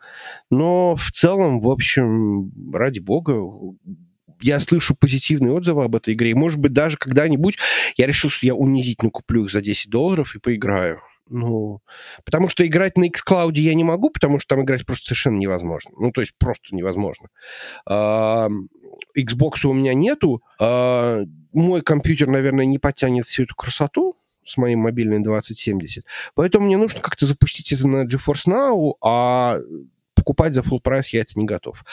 Но 0.50 0.96
в 0.96 1.10
целом, 1.10 1.60
в 1.60 1.68
общем, 1.68 2.52
ради 2.72 3.00
бога, 3.00 3.42
я 4.40 4.60
слышу 4.60 4.94
позитивные 4.94 5.52
отзывы 5.52 5.84
об 5.84 5.96
этой 5.96 6.14
игре. 6.14 6.30
И, 6.30 6.34
может 6.34 6.58
быть, 6.60 6.72
даже 6.72 6.96
когда-нибудь 6.96 7.58
я 7.96 8.06
решил, 8.06 8.30
что 8.30 8.46
я 8.46 8.54
унизительно 8.54 9.10
куплю 9.10 9.44
их 9.44 9.50
за 9.50 9.60
10 9.60 9.90
долларов 9.90 10.34
и 10.34 10.38
поиграю. 10.38 11.00
Ну, 11.30 11.80
потому 12.24 12.48
что 12.48 12.66
играть 12.66 12.96
на 12.96 13.09
xCloud 13.09 13.52
я 13.55 13.74
не 13.74 13.84
могу, 13.84 14.10
потому 14.10 14.38
что 14.38 14.55
там 14.55 14.64
играть 14.64 14.86
просто 14.86 15.06
совершенно 15.09 15.38
невозможно. 15.38 15.92
Ну, 15.98 16.12
то 16.12 16.20
есть 16.20 16.34
просто 16.38 16.74
невозможно. 16.74 17.28
А, 17.86 18.48
Xbox 19.16 19.64
у 19.64 19.72
меня 19.72 19.94
нету. 19.94 20.42
А, 20.60 21.22
мой 21.52 21.82
компьютер, 21.82 22.28
наверное, 22.28 22.64
не 22.64 22.78
потянет 22.78 23.26
всю 23.26 23.44
эту 23.44 23.55
красоту 23.55 24.16
с 24.44 24.56
моим 24.56 24.80
мобильным 24.80 25.22
2070. 25.22 26.05
Поэтому 26.34 26.66
мне 26.66 26.76
нужно 26.76 27.00
как-то 27.00 27.26
запустить 27.26 27.72
это 27.72 27.86
на 27.86 28.05
GeForce 28.06 28.46
Now, 28.46 28.94
а 29.02 29.59
покупать 30.14 30.55
за 30.55 30.60
full 30.60 30.80
прайс 30.80 31.09
я 31.09 31.20
это 31.20 31.38
не 31.38 31.44
готов. 31.44 31.84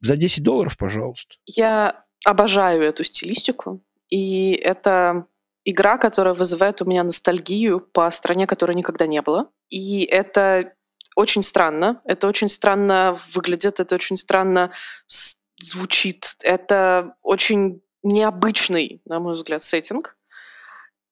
За 0.00 0.16
10 0.16 0.42
долларов, 0.42 0.76
пожалуйста. 0.76 1.36
Я 1.46 2.04
обожаю 2.24 2.82
эту 2.82 3.04
стилистику. 3.04 3.80
И 4.08 4.52
это 4.52 5.26
игра, 5.64 5.98
которая 5.98 6.34
вызывает 6.34 6.82
у 6.82 6.84
меня 6.84 7.04
ностальгию 7.04 7.80
по 7.80 8.10
стране, 8.10 8.46
которой 8.46 8.74
никогда 8.74 9.06
не 9.06 9.20
было. 9.22 9.50
И 9.68 10.04
это 10.04 10.72
очень 11.16 11.42
странно. 11.42 12.00
Это 12.04 12.28
очень 12.28 12.48
странно 12.48 13.18
выглядит, 13.32 13.80
это 13.80 13.94
очень 13.94 14.16
странно 14.16 14.70
звучит. 15.58 16.36
Это 16.42 17.14
очень 17.22 17.82
необычный, 18.02 19.02
на 19.04 19.20
мой 19.20 19.34
взгляд, 19.34 19.62
сеттинг. 19.62 20.16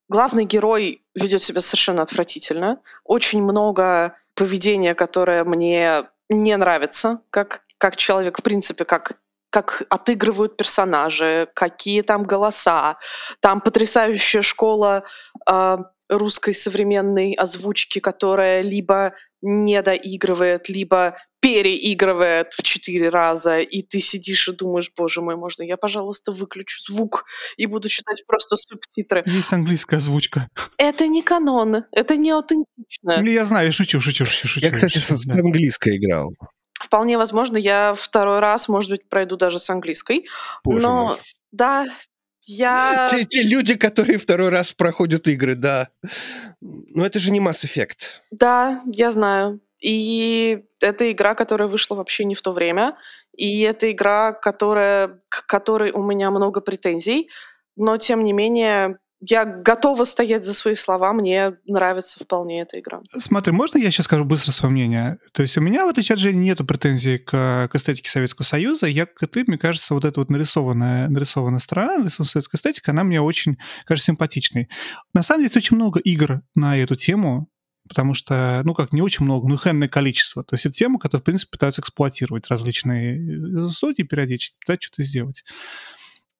Главный 0.08 0.44
герой 0.44 1.04
ведет 1.14 1.42
себя 1.42 1.60
совершенно 1.60 2.02
отвратительно. 2.02 2.80
Очень 3.04 3.42
много 3.42 4.16
поведения, 4.34 4.94
которое 4.94 5.44
мне 5.44 6.04
не 6.30 6.56
нравится, 6.56 7.20
как, 7.30 7.62
как 7.76 7.96
человек, 7.96 8.38
в 8.38 8.42
принципе, 8.42 8.84
как 8.84 9.18
как 9.50 9.82
отыгрывают 9.88 10.56
персонажи, 10.56 11.48
какие 11.54 12.02
там 12.02 12.24
голоса. 12.24 12.98
Там 13.40 13.60
потрясающая 13.60 14.42
школа 14.42 15.04
э, 15.50 15.78
русской 16.08 16.54
современной 16.54 17.32
озвучки, 17.34 17.98
которая 17.98 18.62
либо 18.62 19.12
не 19.40 19.80
доигрывает, 19.82 20.68
либо 20.68 21.16
переигрывает 21.40 22.52
в 22.52 22.62
четыре 22.62 23.10
раза, 23.10 23.60
и 23.60 23.82
ты 23.82 24.00
сидишь 24.00 24.48
и 24.48 24.52
думаешь, 24.52 24.90
боже 24.96 25.22
мой, 25.22 25.36
можно 25.36 25.62
я, 25.62 25.76
пожалуйста, 25.76 26.32
выключу 26.32 26.82
звук 26.82 27.24
и 27.56 27.66
буду 27.66 27.88
читать 27.88 28.24
просто 28.26 28.56
субтитры. 28.56 29.22
Есть 29.26 29.52
английская 29.52 29.96
озвучка. 29.96 30.48
Это 30.78 31.06
не 31.06 31.22
канон, 31.22 31.84
это 31.92 32.16
не 32.16 32.30
аутентично. 32.30 33.22
Я 33.24 33.44
знаю, 33.44 33.66
я 33.66 33.72
шучу, 33.72 34.00
шучу, 34.00 34.24
шучу. 34.26 34.60
Я, 34.60 34.72
кстати, 34.72 34.98
с, 34.98 35.24
да. 35.24 35.34
английской 35.34 35.96
играл. 35.96 36.32
Вполне 36.88 37.18
возможно, 37.18 37.58
я 37.58 37.92
второй 37.92 38.38
раз, 38.38 38.66
может 38.66 38.90
быть, 38.90 39.06
пройду 39.10 39.36
даже 39.36 39.58
с 39.58 39.68
английской. 39.68 40.26
Боже 40.64 40.80
но 40.80 41.04
мой. 41.04 41.16
да, 41.52 41.86
я... 42.46 43.08
Те, 43.10 43.26
те 43.26 43.42
люди, 43.42 43.74
которые 43.74 44.16
второй 44.16 44.48
раз 44.48 44.72
проходят 44.72 45.28
игры, 45.28 45.54
да. 45.54 45.90
Но 46.62 47.04
это 47.04 47.18
же 47.18 47.30
не 47.30 47.40
Mass 47.40 47.62
Effect. 47.66 48.22
Да, 48.30 48.82
я 48.86 49.12
знаю. 49.12 49.60
И 49.82 50.64
это 50.80 51.12
игра, 51.12 51.34
которая 51.34 51.68
вышла 51.68 51.94
вообще 51.96 52.24
не 52.24 52.34
в 52.34 52.40
то 52.40 52.52
время. 52.52 52.96
И 53.36 53.60
это 53.60 53.92
игра, 53.92 54.32
которая, 54.32 55.18
к 55.28 55.44
которой 55.44 55.92
у 55.92 56.02
меня 56.02 56.30
много 56.30 56.62
претензий. 56.62 57.28
Но, 57.76 57.98
тем 57.98 58.24
не 58.24 58.32
менее, 58.32 58.96
я 59.20 59.44
готова 59.44 60.04
стоять 60.04 60.44
за 60.44 60.54
свои 60.54 60.74
слова, 60.74 61.12
мне 61.12 61.54
нравится 61.66 62.22
вполне 62.22 62.62
эта 62.62 62.78
игра. 62.78 63.00
Смотри, 63.18 63.52
можно 63.52 63.78
я 63.78 63.90
сейчас 63.90 64.06
скажу 64.06 64.24
быстро 64.24 64.52
свое 64.52 64.72
мнение? 64.72 65.18
То 65.32 65.42
есть 65.42 65.56
у 65.56 65.60
меня, 65.60 65.86
в 65.86 65.88
отличие 65.88 66.14
от 66.14 66.20
Жени, 66.20 66.38
нету 66.38 66.64
претензий 66.64 67.18
к, 67.18 67.68
к 67.70 67.74
эстетике 67.74 68.08
Советского 68.08 68.44
Союза. 68.44 68.86
Я, 68.86 69.06
как 69.06 69.30
ты, 69.30 69.44
мне 69.46 69.58
кажется, 69.58 69.94
вот 69.94 70.04
эта 70.04 70.20
вот 70.20 70.30
нарисованная, 70.30 71.08
нарисованная 71.08 71.58
сторона, 71.58 71.98
нарисованная 71.98 72.30
советская 72.30 72.58
эстетика, 72.58 72.92
она 72.92 73.04
мне 73.04 73.20
очень, 73.20 73.58
кажется, 73.84 74.06
симпатичной. 74.06 74.68
На 75.14 75.22
самом 75.22 75.42
деле, 75.42 75.52
очень 75.56 75.76
много 75.76 75.98
игр 76.00 76.42
на 76.54 76.76
эту 76.76 76.94
тему, 76.94 77.48
потому 77.88 78.14
что, 78.14 78.62
ну 78.64 78.74
как, 78.74 78.92
не 78.92 79.02
очень 79.02 79.24
много, 79.24 79.48
но 79.48 79.56
хенное 79.56 79.88
количество. 79.88 80.44
То 80.44 80.54
есть 80.54 80.66
это 80.66 80.74
тема, 80.76 80.98
которую, 80.98 81.22
в 81.22 81.24
принципе, 81.24 81.50
пытаются 81.52 81.80
эксплуатировать 81.80 82.46
различные 82.48 83.18
э, 83.18 83.68
студии 83.70 84.02
периодически, 84.02 84.56
пытаются 84.60 84.86
что-то 84.86 85.02
сделать. 85.02 85.44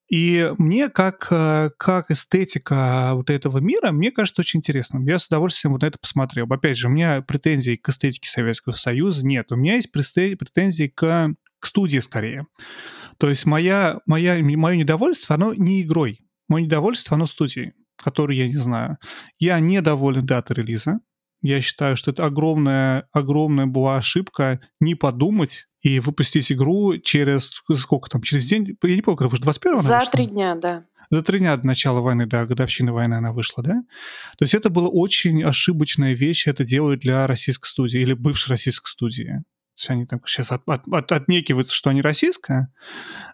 И 0.09 0.53
мне, 0.57 0.89
как, 0.89 1.29
э, 1.31 1.71
как 1.77 2.11
эстетика 2.11 3.11
вот 3.13 3.29
этого 3.29 3.59
мира, 3.59 3.93
мне 3.93 4.11
кажется 4.11 4.41
очень 4.41 4.59
интересным. 4.59 5.07
Я 5.07 5.19
с 5.19 5.27
удовольствием 5.27 5.73
вот 5.73 5.83
на 5.83 5.87
это 5.87 5.99
посмотрел. 5.99 6.47
Опять 6.51 6.79
же, 6.79 6.89
у 6.89 6.91
меня 6.91 7.21
претензий 7.21 7.77
к 7.77 7.91
эстетике 7.91 8.29
Советского 8.29 8.73
Союза 8.73 9.27
нет. 9.27 9.53
У 9.53 9.57
меня 9.57 9.75
есть 9.75 9.93
претензии 9.93 10.89
к, 10.89 11.35
к 11.61 11.67
студии 11.67 11.99
скорее. 11.99 12.47
То 13.19 13.29
есть 13.29 13.45
моя, 13.45 13.99
моя, 14.07 14.43
мое 14.43 14.77
недовольство, 14.77 15.35
оно 15.35 15.53
не 15.53 15.83
игрой. 15.83 16.21
Мое 16.49 16.65
недовольство, 16.65 17.17
оно 17.17 17.27
студией, 17.27 17.73
которую 18.03 18.39
я 18.39 18.49
не 18.49 18.57
знаю. 18.57 18.97
Я 19.39 19.61
недоволен 19.61 20.25
датой 20.25 20.57
релиза. 20.57 21.01
Я 21.43 21.61
считаю, 21.61 21.97
что 21.97 22.11
это 22.11 22.25
огромная, 22.25 23.09
огромная 23.13 23.67
была 23.67 23.97
ошибка 23.97 24.61
не 24.81 24.95
подумать 24.95 25.69
и 25.81 26.01
выпустить 26.01 26.51
игру 26.51 26.99
через 26.99 27.53
сколько 27.77 28.11
там, 28.11 28.23
через 28.23 28.47
день, 28.47 28.77
я 28.83 28.97
не 28.97 29.03
помню, 29.03 29.17
когда 29.17 29.29
вышла, 29.29 29.45
21 29.45 29.83
За 29.83 30.03
три 30.11 30.27
дня, 30.27 30.55
да. 30.57 30.85
За 31.11 31.23
три 31.23 31.39
дня 31.39 31.57
до 31.57 31.67
начала 31.67 32.01
войны, 32.01 32.27
да, 32.27 32.45
годовщины 32.45 32.93
войны 32.93 33.15
она 33.15 33.33
вышла, 33.33 33.63
да? 33.63 33.83
То 34.37 34.45
есть 34.45 34.55
это 34.55 34.69
была 34.69 34.89
очень 34.89 35.43
ошибочная 35.43 36.13
вещь, 36.15 36.47
это 36.47 36.65
делают 36.65 37.01
для 37.01 37.27
российской 37.27 37.69
студии 37.69 38.01
или 38.01 38.13
бывшей 38.13 38.51
российской 38.51 38.91
студии. 38.91 39.25
То 39.27 39.81
есть 39.81 39.91
они 39.91 40.07
там 40.07 40.21
сейчас 40.27 40.53
от, 40.53 40.63
от, 40.67 40.87
от, 40.89 41.13
отнекиваются, 41.13 41.75
что 41.75 41.91
они 41.91 42.03
российская, 42.03 42.73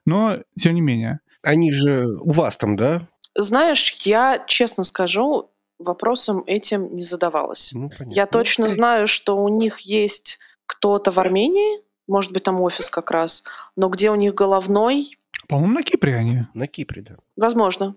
но 0.05 0.39
тем 0.59 0.75
не 0.75 0.83
менее. 0.83 1.21
Они 1.43 1.73
же 1.73 2.07
у 2.21 2.33
вас 2.33 2.57
там, 2.57 2.77
да? 2.77 3.09
Знаешь, 3.37 3.97
я 4.05 4.45
честно 4.47 4.85
скажу, 4.85 5.51
вопросом 5.79 6.43
этим 6.47 6.87
не 6.95 7.03
задавалась. 7.03 7.73
Ну, 7.73 7.91
я 8.07 8.27
точно 8.27 8.69
знаю, 8.69 9.07
что 9.07 9.37
у 9.37 9.49
них 9.49 9.81
есть 9.81 10.39
кто-то 10.67 11.11
в 11.11 11.19
Армении, 11.19 11.81
может 12.07 12.33
быть, 12.33 12.43
там 12.43 12.61
офис 12.61 12.91
как 12.91 13.11
раз. 13.11 13.45
Но 13.77 13.89
где 13.89 14.11
у 14.11 14.15
них 14.15 14.35
головной? 14.35 15.19
По-моему, 15.49 15.75
на 15.75 15.83
Кипре 15.83 16.17
они. 16.17 16.47
На 16.55 16.67
Кипре, 16.67 17.03
да. 17.03 17.17
Возможно. 17.37 17.97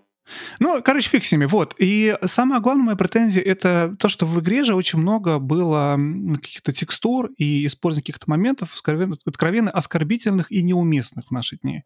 Ну, 0.58 0.82
короче, 0.82 1.08
фиг 1.08 1.24
с 1.24 1.32
ними. 1.32 1.46
Вот. 1.46 1.74
И 1.78 2.14
самая 2.26 2.60
главная 2.60 2.84
моя 2.84 2.96
претензия— 2.96 3.42
это 3.44 3.96
то, 3.98 4.08
что 4.08 4.26
в 4.26 4.38
игре 4.40 4.64
же 4.64 4.74
очень 4.74 4.98
много 4.98 5.38
было 5.38 5.98
каких-то 6.34 6.72
текстур 6.72 7.30
и 7.38 7.66
использования 7.66 8.02
каких-то 8.02 8.28
моментов 8.28 8.74
откровенно, 8.74 9.16
откровенно 9.24 9.70
оскорбительных 9.70 10.50
и 10.52 10.62
неуместных 10.62 11.28
в 11.28 11.30
наши 11.30 11.56
дни. 11.58 11.82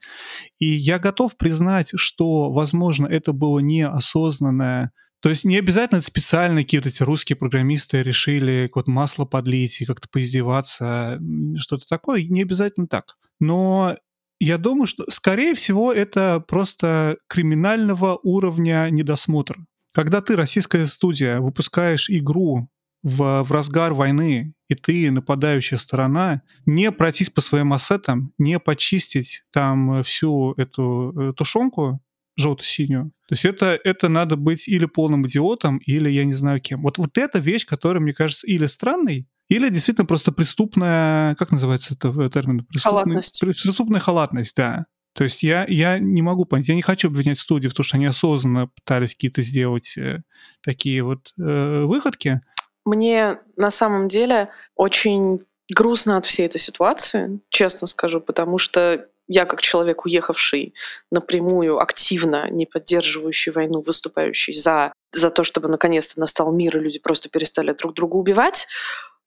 И 0.58 0.66
я 0.66 0.98
готов 0.98 1.36
признать, 1.36 1.92
что, 1.94 2.50
возможно, 2.50 3.06
это 3.06 3.32
было 3.32 3.60
неосознанное 3.60 4.90
то 5.22 5.28
есть 5.28 5.44
не 5.44 5.56
обязательно 5.56 5.98
это 5.98 6.06
специально 6.06 6.62
какие-то 6.62 6.88
эти 6.88 7.04
русские 7.04 7.36
программисты 7.36 8.02
решили 8.02 8.68
вот 8.74 8.88
масло 8.88 9.24
подлить 9.24 9.80
и 9.80 9.84
как-то 9.84 10.08
поиздеваться, 10.08 11.20
что-то 11.56 11.86
такое. 11.88 12.24
Не 12.24 12.42
обязательно 12.42 12.88
так. 12.88 13.16
Но 13.38 13.96
я 14.40 14.58
думаю, 14.58 14.88
что, 14.88 15.08
скорее 15.08 15.54
всего, 15.54 15.92
это 15.92 16.40
просто 16.40 17.18
криминального 17.28 18.18
уровня 18.24 18.88
недосмотр. 18.90 19.58
Когда 19.94 20.22
ты, 20.22 20.34
российская 20.34 20.86
студия, 20.86 21.38
выпускаешь 21.38 22.10
игру 22.10 22.68
в, 23.04 23.44
в 23.44 23.52
разгар 23.52 23.94
войны, 23.94 24.54
и 24.68 24.74
ты 24.74 25.08
нападающая 25.12 25.78
сторона, 25.78 26.42
не 26.66 26.90
пройтись 26.90 27.30
по 27.30 27.40
своим 27.40 27.72
ассетам, 27.72 28.32
не 28.38 28.58
почистить 28.58 29.44
там 29.52 30.02
всю 30.02 30.54
эту 30.56 31.12
э, 31.16 31.32
тушенку 31.34 32.00
желто-синюю. 32.36 33.12
То 33.28 33.32
есть 33.32 33.44
это, 33.44 33.78
это 33.84 34.08
надо 34.08 34.36
быть 34.36 34.68
или 34.68 34.86
полным 34.86 35.26
идиотом, 35.26 35.78
или 35.78 36.08
я 36.10 36.24
не 36.24 36.32
знаю 36.32 36.60
кем. 36.60 36.82
Вот, 36.82 36.98
вот 36.98 37.18
эта 37.18 37.38
вещь, 37.38 37.66
которая, 37.66 38.02
мне 38.02 38.12
кажется, 38.12 38.46
или 38.46 38.66
странной, 38.66 39.28
или 39.48 39.68
действительно 39.68 40.06
просто 40.06 40.32
преступная, 40.32 41.34
как 41.34 41.50
называется 41.50 41.94
это 41.94 42.30
термин? 42.30 42.66
Халатность. 42.82 43.40
Преступная 43.40 44.00
халатность, 44.00 44.56
да. 44.56 44.86
То 45.14 45.24
есть 45.24 45.42
я, 45.42 45.66
я 45.68 45.98
не 45.98 46.22
могу 46.22 46.46
понять, 46.46 46.68
я 46.68 46.74
не 46.74 46.82
хочу 46.82 47.08
обвинять 47.08 47.38
студию 47.38 47.70
в 47.70 47.74
том, 47.74 47.84
что 47.84 47.96
они 47.96 48.06
осознанно 48.06 48.68
пытались 48.68 49.14
какие-то 49.14 49.42
сделать 49.42 49.96
э, 49.98 50.22
такие 50.64 51.02
вот 51.02 51.32
э, 51.38 51.84
выходки. 51.84 52.40
Мне 52.86 53.38
на 53.56 53.70
самом 53.70 54.08
деле 54.08 54.48
очень 54.74 55.40
грустно 55.70 56.16
от 56.16 56.24
всей 56.24 56.46
этой 56.46 56.58
ситуации, 56.58 57.40
честно 57.50 57.86
скажу, 57.86 58.20
потому 58.20 58.56
что 58.58 59.06
я 59.28 59.44
как 59.44 59.62
человек, 59.62 60.04
уехавший 60.04 60.74
напрямую, 61.10 61.78
активно, 61.78 62.50
не 62.50 62.66
поддерживающий 62.66 63.52
войну, 63.52 63.80
выступающий 63.80 64.54
за, 64.54 64.92
за 65.12 65.30
то, 65.30 65.44
чтобы 65.44 65.68
наконец-то 65.68 66.20
настал 66.20 66.52
мир, 66.52 66.76
и 66.76 66.80
люди 66.80 66.98
просто 66.98 67.28
перестали 67.28 67.72
друг 67.72 67.94
друга 67.94 68.16
убивать, 68.16 68.66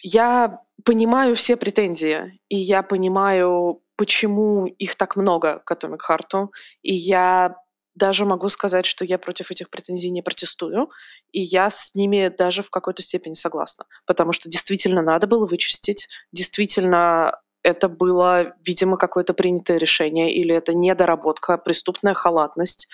я 0.01 0.59
понимаю 0.83 1.35
все 1.35 1.55
претензии, 1.55 2.39
и 2.49 2.57
я 2.57 2.83
понимаю, 2.83 3.81
почему 3.95 4.65
их 4.65 4.95
так 4.95 5.15
много 5.15 5.59
к 5.59 5.71
Atomic 5.71 5.99
Heart, 6.09 6.49
и 6.81 6.93
я 6.93 7.55
даже 7.95 8.25
могу 8.25 8.49
сказать, 8.49 8.85
что 8.85 9.05
я 9.05 9.17
против 9.17 9.51
этих 9.51 9.69
претензий 9.69 10.09
не 10.09 10.21
протестую, 10.21 10.89
и 11.31 11.41
я 11.41 11.69
с 11.69 11.95
ними 11.95 12.27
даже 12.27 12.61
в 12.61 12.69
какой-то 12.69 13.01
степени 13.01 13.33
согласна, 13.33 13.85
потому 14.05 14.33
что 14.33 14.49
действительно 14.49 15.01
надо 15.01 15.27
было 15.27 15.47
вычистить, 15.47 16.09
действительно 16.33 17.39
это 17.65 17.89
было, 17.89 18.53
видимо, 18.63 18.97
какое-то 18.97 19.33
принятое 19.33 19.77
решение, 19.77 20.33
или 20.33 20.53
это 20.53 20.73
недоработка, 20.73 21.57
преступная 21.57 22.13
халатность. 22.13 22.87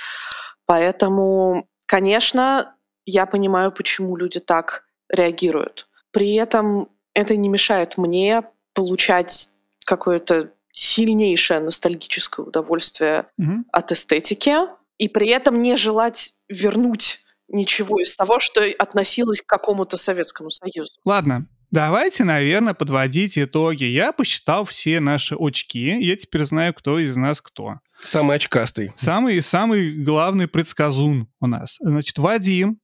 Поэтому, 0.66 1.68
конечно, 1.88 2.76
я 3.06 3.26
понимаю, 3.26 3.72
почему 3.72 4.16
люди 4.16 4.40
так 4.40 4.84
реагируют. 5.10 5.88
При 6.12 6.36
этом 6.36 6.90
это 7.14 7.36
не 7.36 7.50
мешает 7.50 7.98
мне 7.98 8.44
получать 8.74 9.50
какое-то 9.86 10.52
сильнейшее 10.72 11.60
ностальгическое 11.60 12.46
удовольствие 12.46 13.26
mm-hmm. 13.40 13.64
от 13.74 13.92
эстетики, 13.92 14.56
и 14.98 15.10
при 15.10 15.30
этом 15.30 15.62
не 15.62 15.76
желать 15.76 16.34
вернуть 16.48 17.20
ничего 17.50 18.00
из 18.00 18.16
того, 18.16 18.40
что 18.40 18.64
относилось 18.78 19.42
к 19.42 19.46
какому-то 19.46 19.98
Советскому 19.98 20.50
Союзу. 20.50 20.94
Ладно, 21.04 21.48
Давайте, 21.72 22.26
наверное, 22.26 22.74
подводить 22.74 23.38
итоги. 23.38 23.86
Я 23.86 24.12
посчитал 24.12 24.66
все 24.66 25.00
наши 25.00 25.36
очки, 25.36 25.98
я 26.00 26.16
теперь 26.18 26.46
знаю, 26.46 26.74
кто 26.74 27.00
из 27.00 27.16
нас 27.16 27.42
кто. 27.42 27.80
Самый 28.02 28.36
очкастый. 28.36 28.92
Самый, 28.96 29.42
самый 29.42 30.04
главный 30.04 30.48
предсказун 30.48 31.30
у 31.40 31.48
нас. 31.48 31.78
Значит, 31.80 32.18
Вадим, 32.18 32.80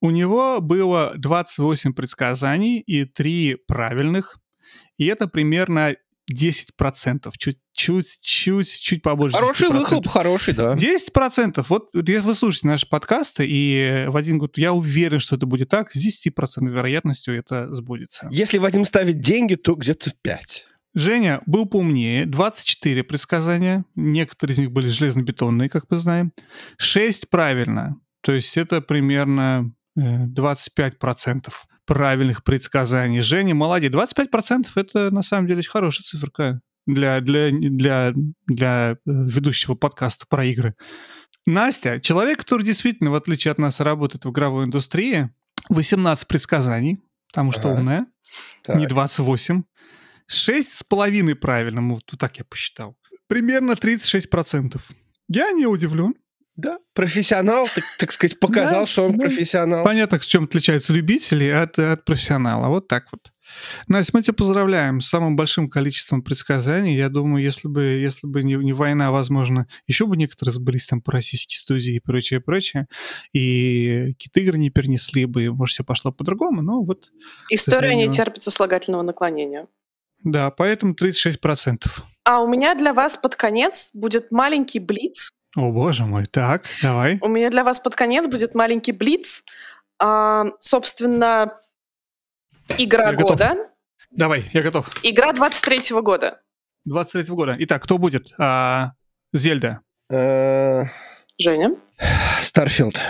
у 0.00 0.10
него 0.10 0.60
было 0.60 1.14
28 1.16 1.92
предсказаний 1.92 2.80
и 2.80 3.04
3 3.04 3.58
правильных. 3.68 4.38
И 4.98 5.06
это 5.06 5.28
примерно 5.28 5.94
10%, 6.32 7.32
чуть-чуть, 7.38 8.18
чуть, 8.20 8.80
чуть 8.80 9.02
побольше. 9.02 9.36
Хороший 9.36 9.68
10%. 9.68 9.72
выхлоп, 9.78 10.08
хороший, 10.08 10.54
да. 10.54 10.74
10%. 10.74 11.64
Вот 11.68 11.90
вы 11.94 12.34
слушаете 12.34 12.66
наши 12.68 12.88
подкасты, 12.88 13.46
и 13.48 14.06
Вадим 14.08 14.38
говорит, 14.38 14.58
я 14.58 14.72
уверен, 14.72 15.20
что 15.20 15.36
это 15.36 15.46
будет 15.46 15.68
так, 15.68 15.92
с 15.92 15.96
10% 15.96 16.68
вероятностью 16.68 17.38
это 17.38 17.72
сбудется. 17.74 18.28
Если 18.32 18.58
Вадим 18.58 18.84
ставит 18.84 19.20
деньги, 19.20 19.54
то 19.54 19.74
где-то 19.74 20.12
5. 20.22 20.66
Женя 20.94 21.42
был 21.44 21.66
поумнее. 21.66 22.24
24 22.24 23.04
предсказания. 23.04 23.84
Некоторые 23.94 24.54
из 24.54 24.58
них 24.58 24.70
были 24.72 24.88
железнобетонные, 24.88 25.68
как 25.68 25.84
мы 25.90 25.98
знаем. 25.98 26.32
6 26.78 27.28
правильно. 27.28 28.00
То 28.22 28.32
есть 28.32 28.56
это 28.56 28.80
примерно 28.80 29.72
25% 29.98 31.52
правильных 31.86 32.44
предсказаний. 32.44 33.20
Женя, 33.20 33.54
молодец. 33.54 33.92
25% 33.92 34.68
это 34.74 35.10
на 35.10 35.22
самом 35.22 35.46
деле 35.46 35.60
очень 35.60 35.70
хорошая 35.70 36.04
циферка 36.04 36.60
для, 36.86 37.20
для, 37.20 37.50
для, 37.50 38.12
для 38.46 38.92
э, 38.92 38.96
ведущего 39.04 39.74
подкаста 39.74 40.26
про 40.28 40.44
игры. 40.44 40.74
Настя, 41.46 42.00
человек, 42.00 42.40
который 42.40 42.64
действительно, 42.64 43.10
в 43.10 43.14
отличие 43.14 43.52
от 43.52 43.58
нас, 43.58 43.80
работает 43.80 44.24
в 44.24 44.30
игровой 44.30 44.64
индустрии, 44.64 45.30
18 45.68 46.26
предсказаний, 46.26 46.98
потому 47.28 47.52
что 47.52 47.70
ага. 47.70 47.78
умная, 47.78 48.06
так. 48.64 48.76
не 48.76 48.86
28. 48.86 49.62
6,5 50.28 51.34
правильно, 51.36 51.88
вот 51.88 52.04
так 52.18 52.38
я 52.38 52.44
посчитал. 52.44 52.96
Примерно 53.28 53.72
36%. 53.72 54.80
Я 55.28 55.52
не 55.52 55.66
удивлен. 55.66 56.14
Да, 56.56 56.78
профессионал, 56.94 57.68
так, 57.74 57.84
так 57.98 58.12
сказать, 58.12 58.40
показал, 58.40 58.82
да, 58.82 58.86
что 58.86 59.04
он 59.04 59.12
да. 59.12 59.26
профессионал. 59.26 59.84
Понятно, 59.84 60.18
в 60.18 60.26
чем 60.26 60.44
отличаются 60.44 60.94
любители 60.94 61.48
от, 61.48 61.78
от 61.78 62.04
профессионала. 62.06 62.68
Вот 62.68 62.88
так 62.88 63.08
вот. 63.12 63.30
Настя, 63.88 64.12
мы 64.14 64.22
тебя 64.22 64.32
поздравляем 64.32 65.02
с 65.02 65.08
самым 65.08 65.36
большим 65.36 65.68
количеством 65.68 66.22
предсказаний. 66.22 66.96
Я 66.96 67.10
думаю, 67.10 67.44
если 67.44 67.68
бы, 67.68 67.82
если 67.82 68.26
бы 68.26 68.42
не, 68.42 68.54
не 68.54 68.72
война, 68.72 69.12
возможно, 69.12 69.66
еще 69.86 70.06
бы 70.06 70.16
некоторые 70.16 70.54
сбылись 70.54 70.86
там 70.86 71.02
по 71.02 71.12
российские 71.12 71.58
студии 71.58 71.96
и 71.96 72.00
прочее, 72.00 72.40
прочее. 72.40 72.86
И 73.34 74.14
какие-то 74.14 74.40
игры 74.40 74.58
не 74.58 74.70
перенесли 74.70 75.26
бы, 75.26 75.50
может, 75.52 75.74
все 75.74 75.84
пошло 75.84 76.10
по-другому, 76.10 76.62
но 76.62 76.82
вот... 76.82 77.10
История 77.50 77.94
не 77.94 78.10
терпит 78.10 78.42
сослагательного 78.42 79.02
наклонения. 79.02 79.66
Да, 80.24 80.50
поэтому 80.50 80.94
36%. 80.94 81.84
А 82.24 82.40
у 82.40 82.48
меня 82.48 82.74
для 82.74 82.94
вас 82.94 83.16
под 83.16 83.36
конец 83.36 83.90
будет 83.94 84.32
маленький 84.32 84.80
блиц 84.80 85.32
о, 85.56 85.72
боже 85.72 86.04
мой. 86.04 86.26
Так, 86.26 86.64
давай. 86.82 87.18
У 87.22 87.28
меня 87.28 87.50
для 87.50 87.64
вас 87.64 87.80
под 87.80 87.96
конец 87.96 88.26
будет 88.28 88.54
маленький 88.54 88.92
блиц. 88.92 89.42
А, 89.98 90.44
собственно, 90.58 91.54
игра 92.78 93.16
года. 93.16 93.48
Готов. 93.48 93.66
Давай, 94.10 94.50
я 94.52 94.62
готов. 94.62 94.88
Игра 95.02 95.32
23-го 95.32 96.02
года. 96.02 96.40
23-го 96.88 97.34
года. 97.34 97.56
Итак, 97.58 97.82
кто 97.82 97.98
будет? 97.98 98.32
А, 98.38 98.92
Zelda. 99.32 99.80
Э, 100.10 100.84
Женя. 101.38 101.74
Starfield. 102.40 103.00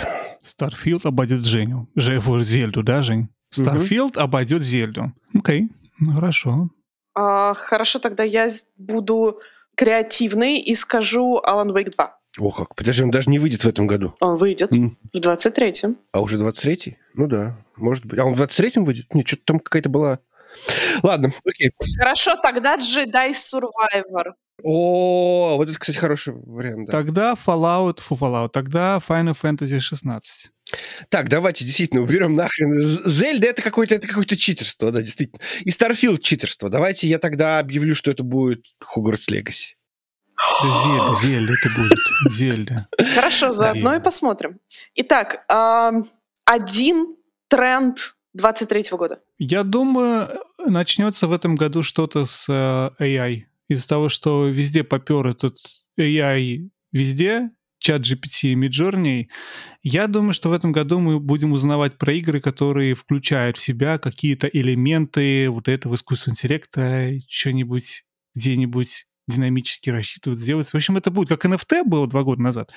Starfield 0.41 1.05
обойдет 1.05 1.45
Женю. 1.45 1.89
Же, 1.95 2.21
Zelda 2.43 2.70
у, 2.70 2.81
да, 2.81 3.01
Жень? 3.01 3.27
Starfield 3.49 4.17
угу. 4.17 4.23
обойдет 4.23 4.63
Zelda 4.63 4.99
у. 4.99 5.13
Окей, 5.33 5.69
ну, 5.99 6.15
хорошо. 6.15 6.69
А, 7.15 7.53
хорошо, 7.53 7.99
тогда 7.99 8.23
я 8.23 8.49
буду 8.77 9.39
креативный 9.75 10.59
и 10.59 10.75
скажу 10.75 11.41
Alan 11.45 11.69
Wake 11.69 11.91
2. 11.95 12.16
О, 12.37 12.51
как. 12.51 12.75
Подожди, 12.75 13.03
он 13.03 13.11
даже 13.11 13.29
не 13.29 13.39
выйдет 13.39 13.63
в 13.63 13.67
этом 13.67 13.87
году. 13.87 14.15
Он 14.19 14.35
выйдет 14.35 14.71
mm. 14.71 14.91
в 15.13 15.17
23-м. 15.17 15.97
А 16.11 16.21
уже 16.21 16.37
23-й? 16.37 16.97
Ну 17.15 17.27
да, 17.27 17.57
может 17.75 18.05
быть. 18.05 18.19
А 18.19 18.25
он 18.25 18.35
в 18.35 18.41
23-м 18.41 18.85
выйдет? 18.85 19.13
Нет, 19.13 19.27
что-то 19.27 19.43
там 19.45 19.59
какая-то 19.59 19.89
была... 19.89 20.19
Ладно, 21.03 21.33
окей. 21.45 21.71
Хорошо, 21.97 22.35
тогда 22.41 22.77
Jedi 22.77 23.31
Survivor. 23.31 24.33
О, 24.63 25.55
вот 25.57 25.69
это, 25.69 25.77
кстати, 25.77 25.97
хороший 25.97 26.33
вариант. 26.33 26.87
Да. 26.87 26.91
Тогда 26.91 27.33
Fallout, 27.33 28.01
фу, 28.01 28.15
Fallout, 28.15 28.49
тогда 28.49 28.99
Final 29.07 29.37
Fantasy 29.39 29.79
16. 29.79 30.49
Так, 31.09 31.29
давайте 31.29 31.63
действительно 31.63 32.01
уберем 32.01 32.33
нахрен. 32.33 32.73
Зельда 32.75 33.47
это 33.47 33.61
какое-то 33.61 33.95
это 33.95 34.07
какое-то 34.07 34.35
читерство, 34.35 34.91
да, 34.91 35.01
действительно. 35.01 35.39
И 35.61 35.69
Starfield 35.69 36.19
читерство. 36.21 36.69
Давайте 36.69 37.07
я 37.07 37.19
тогда 37.19 37.59
объявлю, 37.59 37.93
что 37.93 38.09
это 38.09 38.23
будет 38.23 38.63
Hogwarts 38.83 39.31
Legacy. 39.31 39.76
Зельда, 40.61 41.13
Зельда 41.15 41.53
это 41.61 41.75
будет. 41.75 42.33
Зельда. 42.33 42.87
Хорошо, 43.15 43.51
заодно 43.51 43.95
и 43.95 44.01
посмотрим. 44.01 44.59
Итак, 44.95 45.45
один 46.45 47.15
тренд 47.49 48.15
23 48.33 48.85
года. 48.91 49.19
Я 49.39 49.63
думаю, 49.63 50.29
начнется 50.57 51.27
в 51.27 51.33
этом 51.33 51.55
году 51.55 51.83
что-то 51.83 52.25
с 52.25 52.47
э, 52.49 53.03
AI. 53.03 53.43
Из-за 53.67 53.87
того, 53.87 54.09
что 54.09 54.47
везде 54.47 54.83
попер 54.83 55.27
этот 55.27 55.57
AI 55.99 56.69
везде, 56.91 57.51
чат 57.79 58.01
GPT 58.01 58.49
и 58.49 58.55
Midjourney, 58.55 59.27
я 59.83 60.07
думаю, 60.07 60.33
что 60.33 60.49
в 60.49 60.53
этом 60.53 60.71
году 60.71 60.99
мы 60.99 61.19
будем 61.19 61.51
узнавать 61.51 61.97
про 61.97 62.13
игры, 62.13 62.39
которые 62.39 62.95
включают 62.95 63.57
в 63.57 63.61
себя 63.61 63.97
какие-то 63.97 64.47
элементы 64.47 65.49
вот 65.49 65.67
этого 65.67 65.95
искусственного 65.95 66.35
интеллекта, 66.35 67.11
что-нибудь 67.27 68.03
где-нибудь 68.35 69.05
динамически 69.27 69.89
рассчитывать, 69.89 70.39
сделать. 70.39 70.67
В 70.67 70.75
общем, 70.75 70.97
это 70.97 71.11
будет 71.11 71.29
как 71.29 71.45
NFT 71.45 71.83
было 71.83 72.07
два 72.07 72.23
года 72.23 72.41
назад. 72.41 72.71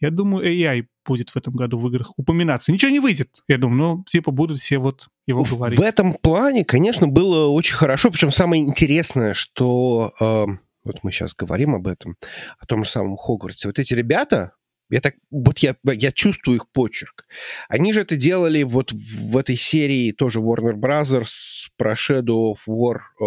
Я 0.00 0.10
думаю, 0.10 0.46
AI 0.46 0.86
будет 1.04 1.30
в 1.30 1.36
этом 1.36 1.54
году 1.54 1.76
в 1.76 1.88
играх 1.88 2.12
упоминаться. 2.16 2.70
Ничего 2.70 2.90
не 2.90 3.00
выйдет, 3.00 3.42
я 3.48 3.58
думаю, 3.58 3.78
но 3.78 4.04
типа 4.06 4.30
будут 4.30 4.58
все 4.58 4.78
вот 4.78 5.08
его 5.26 5.44
говорить. 5.44 5.78
В 5.78 5.82
этом 5.82 6.12
плане, 6.12 6.64
конечно, 6.64 7.08
было 7.08 7.48
очень 7.48 7.74
хорошо. 7.74 8.10
Причем 8.10 8.30
самое 8.30 8.62
интересное, 8.62 9.34
что 9.34 10.12
э, 10.20 10.46
вот 10.84 10.96
мы 11.02 11.12
сейчас 11.12 11.34
говорим 11.34 11.74
об 11.74 11.86
этом, 11.86 12.16
о 12.58 12.66
том 12.66 12.84
же 12.84 12.90
самом 12.90 13.16
Хогвартсе. 13.16 13.68
Вот 13.68 13.78
эти 13.78 13.94
ребята, 13.94 14.52
Я 14.90 15.00
так, 15.00 15.16
вот 15.30 15.58
я, 15.58 15.76
я 15.84 16.12
чувствую 16.12 16.56
их 16.56 16.70
почерк. 16.72 17.26
Они 17.68 17.92
же 17.92 18.00
это 18.00 18.16
делали 18.16 18.62
вот 18.62 18.92
в 18.92 19.36
этой 19.36 19.56
серии 19.56 20.12
тоже 20.12 20.40
Warner 20.40 20.74
Brothers 20.74 21.68
про 21.76 21.92
Shadow 21.92 22.54
of 22.54 22.60
War 22.66 23.00
э, 23.20 23.24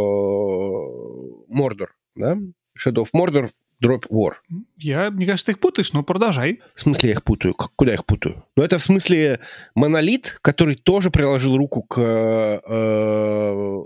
Mordor, 1.53 1.89
да? 2.15 2.37
Shadow 2.77 3.03
of 3.03 3.09
Mordor 3.13 3.51
Drop 3.83 4.07
War. 4.09 4.33
Я, 4.77 5.09
мне 5.09 5.25
кажется, 5.25 5.47
ты 5.47 5.51
их 5.53 5.59
путаешь, 5.59 5.91
но 5.93 6.03
продолжай. 6.03 6.61
В 6.75 6.81
смысле 6.81 7.09
я 7.09 7.15
их 7.15 7.23
путаю? 7.23 7.55
Куда 7.55 7.91
я 7.91 7.95
их 7.95 8.05
путаю? 8.05 8.45
Ну, 8.55 8.63
это 8.63 8.77
в 8.77 8.83
смысле 8.83 9.39
Монолит, 9.73 10.37
который 10.41 10.75
тоже 10.75 11.09
приложил 11.09 11.57
руку 11.57 11.81
к... 11.81 11.99
Э... 11.99 12.59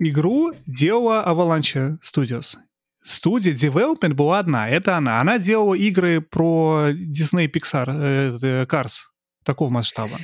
Игру 0.02 0.54
делала 0.66 1.24
Avalanche 1.26 1.98
Studios. 2.02 2.58
Студия 3.04 3.54
Development 3.54 4.14
была 4.16 4.40
одна, 4.40 4.68
это 4.70 4.98
она. 4.98 5.22
Она 5.22 5.38
делала 5.38 5.76
игры 5.76 6.22
про 6.22 6.90
Disney 6.90 7.48
Pixar, 7.48 8.40
э, 8.42 8.66
Cars, 8.66 9.04
такого 9.44 9.70
масштаба. 9.70 10.18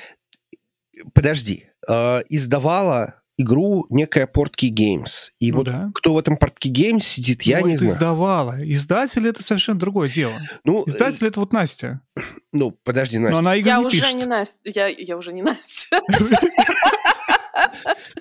Подожди. 1.13 1.67
Э, 1.87 2.23
издавала 2.27 3.20
игру 3.37 3.85
некая 3.89 4.27
Portkey 4.27 4.69
Games. 4.69 5.29
И 5.39 5.51
ну, 5.51 5.57
вот 5.57 5.65
да. 5.65 5.91
кто 5.93 6.13
в 6.13 6.17
этом 6.17 6.35
Portkey 6.35 6.71
Games 6.71 7.01
сидит, 7.01 7.43
я 7.43 7.59
ну, 7.59 7.67
не 7.67 7.77
знаю. 7.77 7.93
издавала. 7.93 8.57
Издатель— 8.61 9.27
это 9.29 9.43
совершенно 9.43 9.79
другое 9.79 10.09
дело. 10.09 10.39
Ну, 10.63 10.83
Издатель— 10.85 11.27
это 11.27 11.39
вот 11.39 11.53
Настя. 11.53 12.01
Ну, 12.53 12.71
подожди, 12.71 13.17
Настя. 13.17 13.33
Но 13.33 13.39
она 13.39 13.53
я 13.53 13.77
не 13.77 13.85
уже 13.85 14.01
пишет. 14.01 14.15
не 14.15 14.25
Настя. 14.25 14.71
Я, 14.75 14.87
я 14.87 15.15
уже 15.15 15.31
не 15.31 15.41
Настя. 15.41 16.01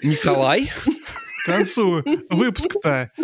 Николай? 0.03 0.71
К 1.43 1.47
концу 1.47 2.05
выпуска-то 2.29 3.11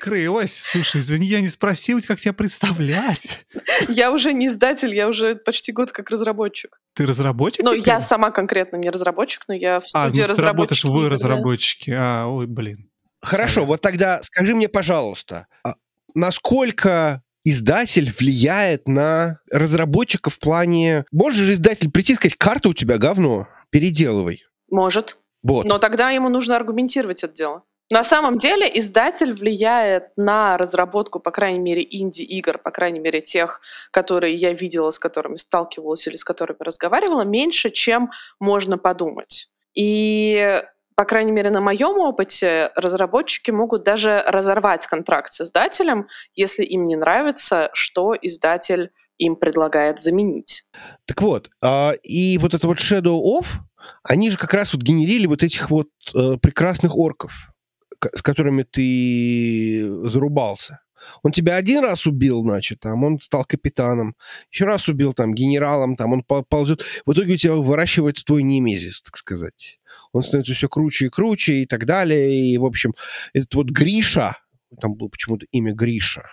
скрылась. 0.00 0.56
Слушай, 0.56 1.00
извини, 1.00 1.26
я 1.26 1.40
не 1.40 1.48
спросил, 1.48 2.00
как 2.06 2.18
тебя 2.18 2.32
представлять. 2.32 3.46
Я 3.88 4.12
уже 4.12 4.32
не 4.32 4.48
издатель, 4.48 4.94
я 4.94 5.08
уже 5.08 5.36
почти 5.36 5.72
год 5.72 5.92
как 5.92 6.10
разработчик. 6.10 6.80
Ты 6.94 7.06
разработчик? 7.06 7.64
Ну, 7.64 7.72
я 7.72 8.00
сама 8.00 8.30
конкретно 8.30 8.76
не 8.76 8.90
разработчик, 8.90 9.44
но 9.48 9.54
я 9.54 9.80
в 9.80 9.88
студии 9.88 10.22
а, 10.22 10.26
ну, 10.26 10.32
разработчики. 10.32 10.86
вы 10.86 11.08
разработчики. 11.08 11.90
А, 11.90 12.26
ой, 12.26 12.46
блин. 12.46 12.90
Хорошо, 13.20 13.66
вот 13.66 13.80
тогда 13.80 14.22
скажи 14.22 14.54
мне, 14.54 14.68
пожалуйста, 14.68 15.46
а 15.62 15.74
насколько 16.14 17.22
издатель 17.44 18.12
влияет 18.18 18.88
на 18.88 19.40
разработчика 19.50 20.30
в 20.30 20.38
плане... 20.38 21.04
Может 21.12 21.44
же 21.44 21.52
издатель 21.54 21.90
прийти 21.90 22.14
и 22.14 22.16
сказать, 22.16 22.36
карта 22.36 22.70
у 22.70 22.72
тебя 22.72 22.98
говно, 22.98 23.48
переделывай. 23.70 24.44
Может. 24.70 25.16
Вот. 25.42 25.66
Но 25.66 25.78
тогда 25.78 26.10
ему 26.10 26.28
нужно 26.28 26.56
аргументировать 26.56 27.24
это 27.24 27.32
дело. 27.34 27.64
На 27.92 28.04
самом 28.04 28.38
деле 28.38 28.70
издатель 28.78 29.32
влияет 29.32 30.16
на 30.16 30.56
разработку, 30.56 31.18
по 31.18 31.32
крайней 31.32 31.58
мере, 31.58 31.84
инди-игр, 31.90 32.58
по 32.58 32.70
крайней 32.70 33.00
мере, 33.00 33.20
тех, 33.20 33.60
которые 33.90 34.34
я 34.34 34.52
видела, 34.52 34.92
с 34.92 35.00
которыми 35.00 35.34
сталкивалась 35.36 36.06
или 36.06 36.14
с 36.14 36.22
которыми 36.22 36.58
разговаривала, 36.60 37.22
меньше, 37.22 37.70
чем 37.70 38.10
можно 38.38 38.78
подумать. 38.78 39.50
И 39.74 40.62
по 40.94 41.06
крайней 41.06 41.32
мере, 41.32 41.48
на 41.48 41.62
моем 41.62 41.98
опыте, 41.98 42.72
разработчики 42.76 43.50
могут 43.50 43.84
даже 43.84 44.22
разорвать 44.26 44.86
контракт 44.86 45.32
с 45.32 45.40
издателем, 45.40 46.08
если 46.34 46.62
им 46.62 46.84
не 46.84 46.94
нравится, 46.94 47.70
что 47.72 48.14
издатель 48.20 48.90
им 49.16 49.34
предлагает 49.34 49.98
заменить. 49.98 50.64
Так 51.06 51.22
вот, 51.22 51.48
а, 51.62 51.92
и 52.02 52.36
вот 52.36 52.52
это 52.52 52.66
вот 52.66 52.78
Shadow 52.78 53.18
Off, 53.18 53.46
они 54.02 54.28
же 54.28 54.36
как 54.36 54.52
раз 54.52 54.74
вот 54.74 54.82
генерили 54.82 55.26
вот 55.26 55.42
этих 55.42 55.70
вот 55.70 55.88
э, 56.14 56.36
прекрасных 56.36 56.94
орков 56.94 57.50
с 58.14 58.22
которыми 58.22 58.62
ты 58.62 60.08
зарубался. 60.08 60.80
Он 61.22 61.32
тебя 61.32 61.56
один 61.56 61.80
раз 61.80 62.06
убил, 62.06 62.42
значит, 62.42 62.80
там 62.80 63.04
он 63.04 63.20
стал 63.20 63.44
капитаном, 63.44 64.16
еще 64.50 64.66
раз 64.66 64.88
убил 64.88 65.14
там 65.14 65.34
генералом, 65.34 65.96
там 65.96 66.12
он 66.12 66.22
ползет. 66.22 66.84
В 67.06 67.12
итоге 67.12 67.34
у 67.34 67.36
тебя 67.36 67.54
выращивается 67.54 68.24
твой 68.24 68.42
немезис, 68.42 69.02
так 69.02 69.16
сказать. 69.16 69.80
Он 70.12 70.22
становится 70.22 70.54
все 70.54 70.68
круче 70.68 71.06
и 71.06 71.08
круче 71.08 71.62
и 71.62 71.66
так 71.66 71.86
далее. 71.86 72.52
И, 72.52 72.58
в 72.58 72.64
общем, 72.64 72.94
этот 73.32 73.54
вот 73.54 73.70
Гриша, 73.70 74.36
там 74.80 74.94
было 74.94 75.08
почему-то 75.08 75.46
имя 75.52 75.72
Гриша, 75.72 76.28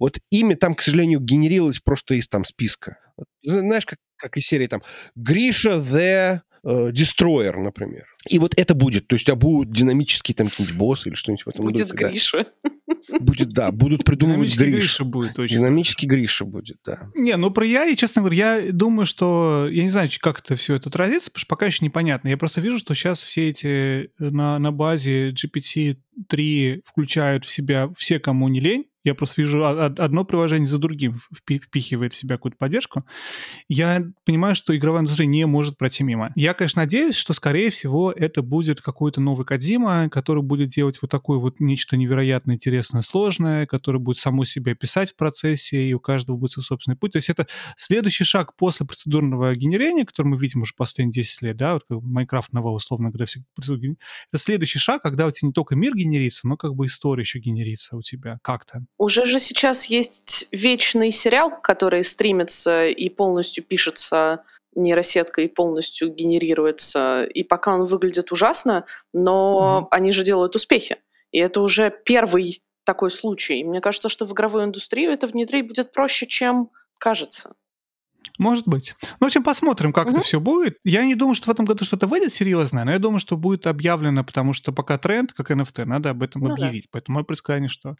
вот 0.00 0.18
имя 0.30 0.56
там, 0.56 0.74
к 0.74 0.82
сожалению, 0.82 1.20
генерилось 1.20 1.80
просто 1.80 2.14
из 2.14 2.28
там 2.28 2.44
списка. 2.44 2.98
Знаешь, 3.42 3.86
как, 3.86 3.98
как 4.16 4.36
из 4.36 4.46
серии 4.46 4.66
там 4.66 4.82
Гриша 5.14 5.78
the 5.78 6.40
э, 6.68 6.90
Destroyer, 6.92 7.56
например. 7.56 8.04
И 8.28 8.38
вот 8.38 8.54
это 8.56 8.74
будет, 8.74 9.08
то 9.08 9.16
есть 9.16 9.28
а 9.28 9.36
будут 9.36 9.72
динамические 9.72 10.34
там 10.34 10.48
какие-нибудь 10.48 10.78
боссы 10.78 11.08
или 11.08 11.16
что-нибудь 11.16 11.46
в 11.46 11.48
этом 11.48 11.64
Будет 11.64 11.88
духе, 11.88 12.08
Гриша. 12.08 12.46
Да. 12.62 13.18
Будет, 13.20 13.50
да, 13.50 13.70
будут 13.70 14.04
придумывать 14.04 14.56
Гриша. 14.56 14.78
Гриша 14.78 15.04
будет 15.04 15.34
точно. 15.34 15.56
Динамический 15.56 16.08
Гриша 16.08 16.44
будет, 16.44 16.78
да. 16.84 17.10
Не, 17.14 17.36
ну 17.36 17.50
про 17.50 17.64
я, 17.64 17.86
и 17.86 17.96
честно 17.96 18.22
говоря, 18.22 18.56
я 18.56 18.72
думаю, 18.72 19.06
что, 19.06 19.68
я 19.70 19.82
не 19.82 19.90
знаю, 19.90 20.10
как 20.20 20.40
это 20.40 20.56
все 20.56 20.74
это 20.74 20.88
отразится, 20.88 21.30
потому 21.30 21.40
что 21.40 21.48
пока 21.48 21.66
еще 21.66 21.84
непонятно. 21.84 22.28
Я 22.28 22.36
просто 22.36 22.60
вижу, 22.60 22.78
что 22.78 22.94
сейчас 22.94 23.22
все 23.22 23.48
эти 23.50 23.66
э, 23.66 24.08
на, 24.18 24.58
на 24.58 24.72
базе 24.72 25.30
GPT-3 25.30 26.82
включают 26.84 27.44
в 27.44 27.50
себя 27.50 27.88
все, 27.94 28.18
кому 28.18 28.48
не 28.48 28.60
лень, 28.60 28.86
я 29.08 29.14
просто 29.14 29.42
вижу 29.42 29.64
одно 29.64 30.24
приложение 30.24 30.68
за 30.68 30.78
другим 30.78 31.18
впихивает 31.34 32.12
в 32.12 32.16
себя 32.16 32.36
какую-то 32.36 32.58
поддержку, 32.58 33.04
я 33.68 34.04
понимаю, 34.24 34.54
что 34.54 34.76
игровая 34.76 35.02
индустрия 35.02 35.26
не 35.26 35.46
может 35.46 35.78
пройти 35.78 36.04
мимо. 36.04 36.32
Я, 36.36 36.54
конечно, 36.54 36.82
надеюсь, 36.82 37.14
что, 37.16 37.32
скорее 37.32 37.70
всего, 37.70 38.12
это 38.12 38.42
будет 38.42 38.80
какой-то 38.80 39.20
новый 39.20 39.46
Кадима, 39.46 40.08
который 40.10 40.42
будет 40.42 40.68
делать 40.68 41.00
вот 41.00 41.10
такое 41.10 41.38
вот 41.38 41.60
нечто 41.60 41.96
невероятно 41.96 42.52
интересное, 42.52 43.02
сложное, 43.02 43.66
который 43.66 44.00
будет 44.00 44.18
саму 44.18 44.44
себя 44.44 44.74
писать 44.74 45.12
в 45.12 45.16
процессе, 45.16 45.82
и 45.82 45.94
у 45.94 46.00
каждого 46.00 46.36
будет 46.36 46.52
свой 46.52 46.64
собственный 46.64 46.96
путь. 46.96 47.12
То 47.12 47.18
есть 47.18 47.30
это 47.30 47.46
следующий 47.76 48.24
шаг 48.24 48.56
после 48.56 48.86
процедурного 48.86 49.54
генерения, 49.54 50.04
который 50.04 50.28
мы 50.28 50.36
видим 50.36 50.62
уже 50.62 50.74
последние 50.76 51.24
10 51.24 51.42
лет, 51.42 51.56
да, 51.56 51.74
вот 51.74 51.84
как 51.88 52.02
Майнкрафт 52.02 52.52
нового, 52.52 52.74
условно 52.74 53.08
говоря, 53.08 53.24
все 53.26 53.40
это 53.60 54.38
следующий 54.38 54.78
шаг, 54.78 55.02
когда 55.02 55.26
у 55.26 55.30
тебя 55.30 55.48
не 55.48 55.52
только 55.52 55.74
мир 55.76 55.94
генерится, 55.96 56.46
но 56.46 56.56
как 56.56 56.74
бы 56.74 56.86
история 56.86 57.22
еще 57.22 57.38
генерится 57.38 57.96
у 57.96 58.02
тебя 58.02 58.38
как-то. 58.42 58.84
Уже 58.98 59.24
же 59.24 59.38
сейчас 59.38 59.84
есть 59.84 60.48
вечный 60.50 61.12
сериал, 61.12 61.52
который 61.62 62.02
стримится 62.02 62.86
и 62.86 63.08
полностью 63.08 63.62
пишется 63.62 64.42
нейросеткой 64.74 65.44
и 65.44 65.48
полностью 65.48 66.12
генерируется. 66.12 67.24
И 67.24 67.44
пока 67.44 67.74
он 67.74 67.84
выглядит 67.84 68.32
ужасно, 68.32 68.84
но 69.12 69.82
mm-hmm. 69.84 69.96
они 69.96 70.12
же 70.12 70.24
делают 70.24 70.56
успехи. 70.56 70.96
И 71.30 71.38
это 71.38 71.60
уже 71.60 71.94
первый 72.04 72.62
такой 72.84 73.10
случай. 73.10 73.60
И 73.60 73.64
мне 73.64 73.80
кажется, 73.80 74.08
что 74.08 74.24
в 74.24 74.32
игровую 74.32 74.64
индустрию 74.64 75.12
это 75.12 75.26
внедрить 75.26 75.66
будет 75.66 75.92
проще, 75.92 76.26
чем 76.26 76.70
кажется. 76.98 77.54
Может 78.38 78.68
быть. 78.68 78.94
Ну, 79.02 79.26
в 79.26 79.26
общем, 79.26 79.42
посмотрим, 79.42 79.92
как 79.92 80.06
угу. 80.06 80.16
это 80.16 80.24
все 80.24 80.38
будет. 80.38 80.78
Я 80.84 81.04
не 81.04 81.16
думаю, 81.16 81.34
что 81.34 81.46
в 81.48 81.50
этом 81.50 81.64
году 81.64 81.84
что-то 81.84 82.06
выйдет 82.06 82.32
серьезное, 82.32 82.84
но 82.84 82.92
я 82.92 82.98
думаю, 82.98 83.18
что 83.18 83.36
будет 83.36 83.66
объявлено, 83.66 84.22
потому 84.24 84.52
что 84.52 84.72
пока 84.72 84.96
тренд, 84.96 85.32
как 85.32 85.50
NFT, 85.50 85.84
надо 85.84 86.10
об 86.10 86.22
этом 86.22 86.42
ну, 86.42 86.52
объявить. 86.52 86.84
Да. 86.84 86.90
Поэтому 86.92 87.16
мое 87.16 87.24
предсказание, 87.24 87.68
что... 87.68 87.96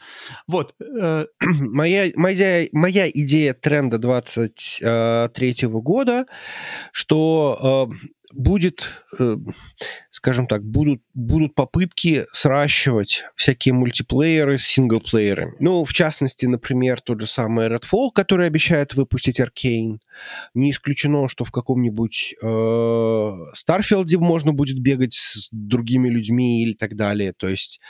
Вот. 0.46 0.74
Э, 0.80 1.26
моя, 1.40 2.12
моя, 2.14 2.66
моя 2.72 3.10
идея 3.10 3.52
тренда 3.52 3.98
23 3.98 4.80
э, 4.82 5.66
года, 5.68 6.26
что 6.92 7.88
э, 7.90 8.08
будет, 8.32 9.04
э, 9.18 9.36
скажем 10.10 10.46
так, 10.46 10.64
будут, 10.64 11.02
будут 11.14 11.54
попытки 11.54 12.26
сращивать 12.32 13.24
всякие 13.36 13.74
мультиплееры 13.74 14.58
с 14.58 14.64
синглплеерами. 14.64 15.54
Ну, 15.60 15.84
в 15.84 15.92
частности, 15.92 16.46
например, 16.46 17.00
тот 17.00 17.20
же 17.20 17.26
самый 17.26 17.68
Redfall, 17.68 18.10
который 18.14 18.46
обещает 18.46 18.94
выпустить 18.94 19.40
Arcane. 19.40 19.98
Не 20.54 20.70
исключено, 20.70 21.28
что 21.28 21.44
в 21.44 21.50
каком-нибудь 21.50 22.34
э, 22.42 23.32
Старфилде 23.54 24.18
можно 24.18 24.52
будет 24.52 24.80
бегать 24.80 25.14
с 25.14 25.48
другими 25.52 26.08
людьми 26.08 26.62
или 26.62 26.74
так 26.74 26.96
далее. 26.96 27.32
То 27.36 27.48
есть 27.48 27.80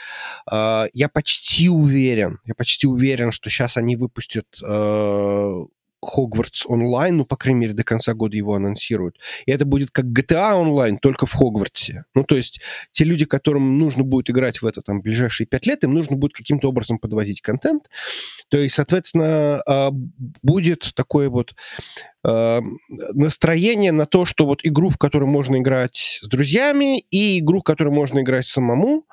э, 0.51 0.85
я 0.93 1.09
почти 1.09 1.69
уверен, 1.69 2.39
я 2.45 2.55
почти 2.55 2.87
уверен, 2.87 3.31
что 3.31 3.49
сейчас 3.49 3.77
они 3.77 3.95
выпустят 3.95 4.47
э, 4.63 5.65
Хогвартс 6.01 6.65
онлайн, 6.65 7.17
ну, 7.17 7.25
по 7.25 7.35
крайней 7.35 7.59
мере, 7.61 7.73
до 7.73 7.83
конца 7.83 8.13
года 8.13 8.35
его 8.35 8.55
анонсируют. 8.55 9.17
И 9.45 9.51
это 9.51 9.65
будет 9.65 9.91
как 9.91 10.05
GTA 10.05 10.53
онлайн, 10.53 10.97
только 10.97 11.25
в 11.25 11.33
Хогвартсе. 11.33 12.05
Ну, 12.15 12.23
то 12.23 12.35
есть 12.35 12.61
те 12.91 13.03
люди, 13.03 13.25
которым 13.25 13.77
нужно 13.77 14.03
будет 14.03 14.29
играть 14.29 14.61
в 14.61 14.65
это 14.65 14.81
там 14.81 15.01
ближайшие 15.01 15.47
пять 15.47 15.65
лет, 15.65 15.83
им 15.83 15.93
нужно 15.93 16.15
будет 16.15 16.33
каким-то 16.33 16.69
образом 16.69 16.99
подвозить 16.99 17.41
контент. 17.41 17.89
То 18.49 18.57
есть, 18.57 18.75
соответственно, 18.75 19.61
а, 19.65 19.91
будет 20.41 20.93
такое 20.95 21.29
вот 21.29 21.53
а, 22.23 22.61
настроение 23.13 23.91
на 23.91 24.05
то, 24.05 24.25
что 24.25 24.45
вот 24.45 24.61
игру, 24.63 24.89
в 24.89 24.97
которую 24.97 25.29
можно 25.29 25.57
играть 25.57 26.19
с 26.21 26.27
друзьями, 26.27 26.99
и 26.99 27.39
игру, 27.39 27.59
в 27.59 27.63
которую 27.63 27.93
можно 27.93 28.19
играть 28.21 28.47
самому, 28.47 29.05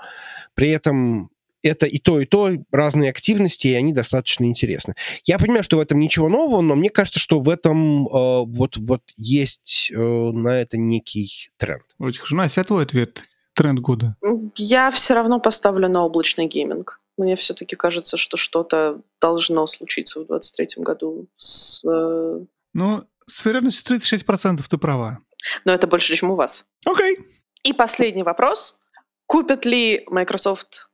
при 0.54 0.70
этом 0.70 1.30
это 1.66 1.86
и 1.86 1.98
то, 1.98 2.20
и 2.20 2.26
то, 2.26 2.50
разные 2.70 3.10
активности, 3.10 3.68
и 3.68 3.74
они 3.74 3.92
достаточно 3.92 4.44
интересны. 4.44 4.94
Я 5.24 5.38
понимаю, 5.38 5.64
что 5.64 5.76
в 5.76 5.80
этом 5.80 5.98
ничего 5.98 6.28
нового, 6.28 6.60
но 6.62 6.74
мне 6.74 6.90
кажется, 6.90 7.18
что 7.18 7.40
в 7.40 7.48
этом 7.48 8.06
э, 8.06 8.44
вот, 8.46 8.76
вот 8.76 9.02
есть 9.16 9.90
э, 9.94 9.98
на 9.98 10.60
это 10.60 10.76
некий 10.76 11.50
тренд. 11.56 11.84
Очень 11.98 12.20
хорошо. 12.20 12.36
Настя, 12.36 12.60
а 12.62 12.64
твой 12.64 12.84
ответ? 12.84 13.22
Тренд 13.54 13.80
года? 13.80 14.16
Я 14.56 14.90
все 14.90 15.14
равно 15.14 15.40
поставлю 15.40 15.88
на 15.88 16.04
облачный 16.04 16.46
гейминг. 16.46 17.00
Мне 17.16 17.36
все-таки 17.36 17.76
кажется, 17.76 18.16
что 18.16 18.36
что-то 18.36 19.00
должно 19.20 19.66
случиться 19.66 20.20
в 20.20 20.26
2023 20.26 20.84
году 20.84 21.28
с... 21.36 21.82
Э... 21.84 22.40
Ну, 22.74 23.04
С 23.26 23.44
вероятностью 23.44 23.96
36% 23.96 24.62
ты 24.68 24.76
права. 24.76 25.18
Но 25.64 25.72
это 25.72 25.86
больше, 25.86 26.14
чем 26.14 26.30
у 26.30 26.34
вас. 26.34 26.66
Окей. 26.84 27.18
И 27.64 27.72
последний 27.72 28.22
вопрос. 28.22 28.78
Купят 29.26 29.64
ли 29.64 30.04
Microsoft... 30.08 30.88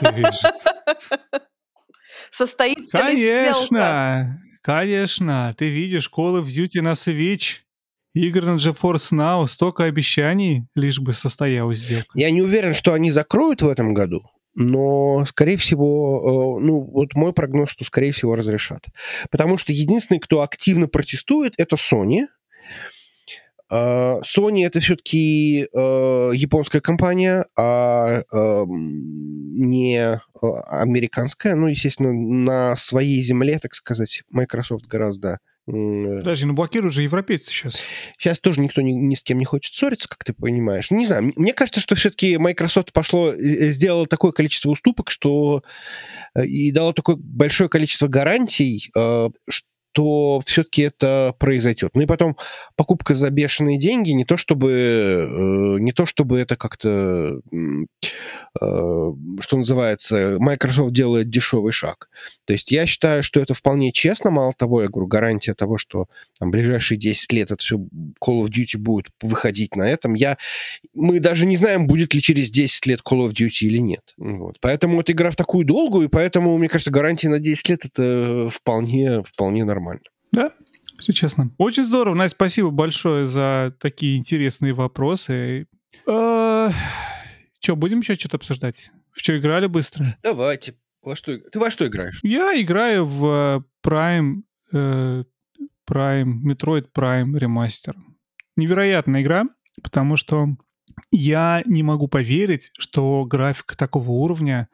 Konami. 0.00 0.24
Состоится 2.30 2.98
конечно, 2.98 3.18
ли 3.18 3.38
сделка? 3.38 4.40
Конечно, 4.62 5.54
ты 5.56 5.70
видишь 5.70 6.10
Call 6.14 6.40
of 6.40 6.46
Duty 6.46 6.82
на 6.82 6.92
Switch, 6.92 7.60
игры 8.14 8.44
на 8.46 8.56
GeForce 8.56 9.12
Now, 9.12 9.46
столько 9.46 9.84
обещаний, 9.84 10.66
лишь 10.74 10.98
бы 10.98 11.12
состоялась 11.12 11.78
сделка. 11.78 12.10
Я 12.14 12.30
не 12.30 12.42
уверен, 12.42 12.74
что 12.74 12.92
они 12.92 13.10
закроют 13.10 13.62
в 13.62 13.68
этом 13.68 13.94
году, 13.94 14.28
но, 14.54 15.24
скорее 15.26 15.56
всего, 15.56 16.58
э, 16.58 16.64
ну, 16.64 16.80
вот 16.80 17.14
мой 17.14 17.32
прогноз, 17.32 17.70
что, 17.70 17.84
скорее 17.84 18.12
всего, 18.12 18.34
разрешат. 18.34 18.86
Потому 19.30 19.58
что 19.58 19.72
единственный, 19.72 20.18
кто 20.18 20.42
активно 20.42 20.88
протестует, 20.88 21.54
это 21.58 21.76
Sony, 21.76 22.26
Sony 23.72 24.64
это 24.64 24.80
все-таки 24.80 25.68
э, 25.72 26.30
японская 26.34 26.80
компания, 26.80 27.46
а 27.56 28.22
э, 28.32 28.64
не 28.68 29.98
э, 29.98 30.18
американская. 30.68 31.56
Ну, 31.56 31.66
естественно, 31.66 32.12
на 32.12 32.76
своей 32.76 33.22
земле, 33.22 33.58
так 33.58 33.74
сказать, 33.74 34.22
Microsoft 34.30 34.86
гораздо 34.86 35.38
Подожди, 35.68 36.46
ну 36.46 36.52
блокируют 36.52 36.94
же 36.94 37.02
европейцы 37.02 37.50
сейчас. 37.50 37.80
Сейчас 38.16 38.38
тоже 38.38 38.60
никто 38.60 38.82
ни, 38.82 38.92
ни 38.92 39.16
с 39.16 39.24
кем 39.24 39.38
не 39.38 39.44
хочет 39.44 39.74
ссориться, 39.74 40.08
как 40.08 40.22
ты 40.22 40.32
понимаешь. 40.32 40.92
Не 40.92 41.06
знаю, 41.06 41.32
мне 41.34 41.52
кажется, 41.52 41.80
что 41.80 41.96
все-таки 41.96 42.38
Microsoft 42.38 42.92
пошло, 42.92 43.32
сделала 43.36 44.06
такое 44.06 44.30
количество 44.30 44.70
уступок, 44.70 45.10
что 45.10 45.64
и 46.40 46.70
дало 46.70 46.92
такое 46.92 47.16
большое 47.16 47.68
количество 47.68 48.06
гарантий, 48.06 48.92
что 48.94 49.66
то 49.96 50.42
все-таки 50.44 50.82
это 50.82 51.34
произойдет. 51.38 51.92
Ну 51.94 52.02
и 52.02 52.06
потом 52.06 52.36
покупка 52.76 53.14
за 53.14 53.30
бешеные 53.30 53.78
деньги 53.78 54.10
не 54.10 54.26
то 54.26 54.36
чтобы 54.36 54.70
э, 54.70 55.78
не 55.80 55.92
то 55.92 56.04
чтобы 56.04 56.38
это 56.38 56.54
как-то 56.56 57.40
э, 57.50 59.12
что 59.40 59.56
называется 59.56 60.36
Microsoft 60.38 60.92
делает 60.92 61.30
дешевый 61.30 61.72
шаг. 61.72 62.10
То 62.44 62.52
есть 62.52 62.70
я 62.72 62.84
считаю, 62.84 63.22
что 63.22 63.40
это 63.40 63.54
вполне 63.54 63.90
честно. 63.90 64.30
Мало 64.30 64.52
того, 64.52 64.82
я 64.82 64.88
говорю 64.88 65.06
гарантия 65.06 65.54
того, 65.54 65.78
что 65.78 66.08
там, 66.38 66.50
ближайшие 66.50 66.98
10 66.98 67.32
лет 67.32 67.50
это 67.50 67.62
все 67.62 67.78
Call 68.22 68.44
of 68.44 68.48
Duty 68.48 68.76
будет 68.76 69.06
выходить 69.22 69.76
на 69.76 69.88
этом. 69.88 70.12
Я 70.12 70.36
мы 70.92 71.20
даже 71.20 71.46
не 71.46 71.56
знаем, 71.56 71.86
будет 71.86 72.12
ли 72.12 72.20
через 72.20 72.50
10 72.50 72.84
лет 72.84 73.00
Call 73.00 73.26
of 73.26 73.32
Duty 73.32 73.66
или 73.66 73.78
нет. 73.78 74.12
Вот. 74.18 74.58
Поэтому 74.60 75.00
это 75.00 75.12
игра 75.12 75.30
в 75.30 75.36
такую 75.36 75.64
долгую, 75.64 76.08
и 76.08 76.10
поэтому 76.10 76.58
мне 76.58 76.68
кажется 76.68 76.90
гарантия 76.90 77.30
на 77.30 77.38
10 77.38 77.68
лет 77.70 77.86
это 77.86 78.50
вполне 78.52 79.22
вполне 79.22 79.64
нормально 79.64 79.85
нормально. 79.86 80.02
Да, 80.32 80.52
все 80.98 81.12
честно. 81.12 81.50
Очень 81.58 81.84
здорово. 81.84 82.14
Настя, 82.14 82.36
спасибо 82.36 82.70
большое 82.70 83.26
за 83.26 83.74
такие 83.80 84.18
интересные 84.18 84.72
вопросы. 84.72 85.66
А, 86.06 86.72
что, 87.60 87.76
будем 87.76 88.00
еще 88.00 88.16
что-то 88.16 88.36
обсуждать? 88.36 88.90
В 89.12 89.20
что 89.20 89.36
играли 89.38 89.66
быстро? 89.66 90.16
Давайте. 90.22 90.74
Во 91.02 91.14
что, 91.14 91.38
ты 91.38 91.58
во 91.58 91.70
что 91.70 91.86
играешь? 91.86 92.18
Я 92.22 92.60
играю 92.60 93.04
в 93.04 93.64
Prime, 93.84 94.42
э, 94.72 95.24
Prime, 95.88 96.32
Metroid 96.44 96.86
Prime 96.92 97.38
Remaster. 97.38 97.94
Невероятная 98.56 99.22
игра, 99.22 99.44
потому 99.82 100.16
что 100.16 100.48
я 101.12 101.62
не 101.64 101.84
могу 101.84 102.08
поверить, 102.08 102.72
что 102.76 103.24
графика 103.24 103.76
такого 103.76 104.10
уровня 104.10 104.68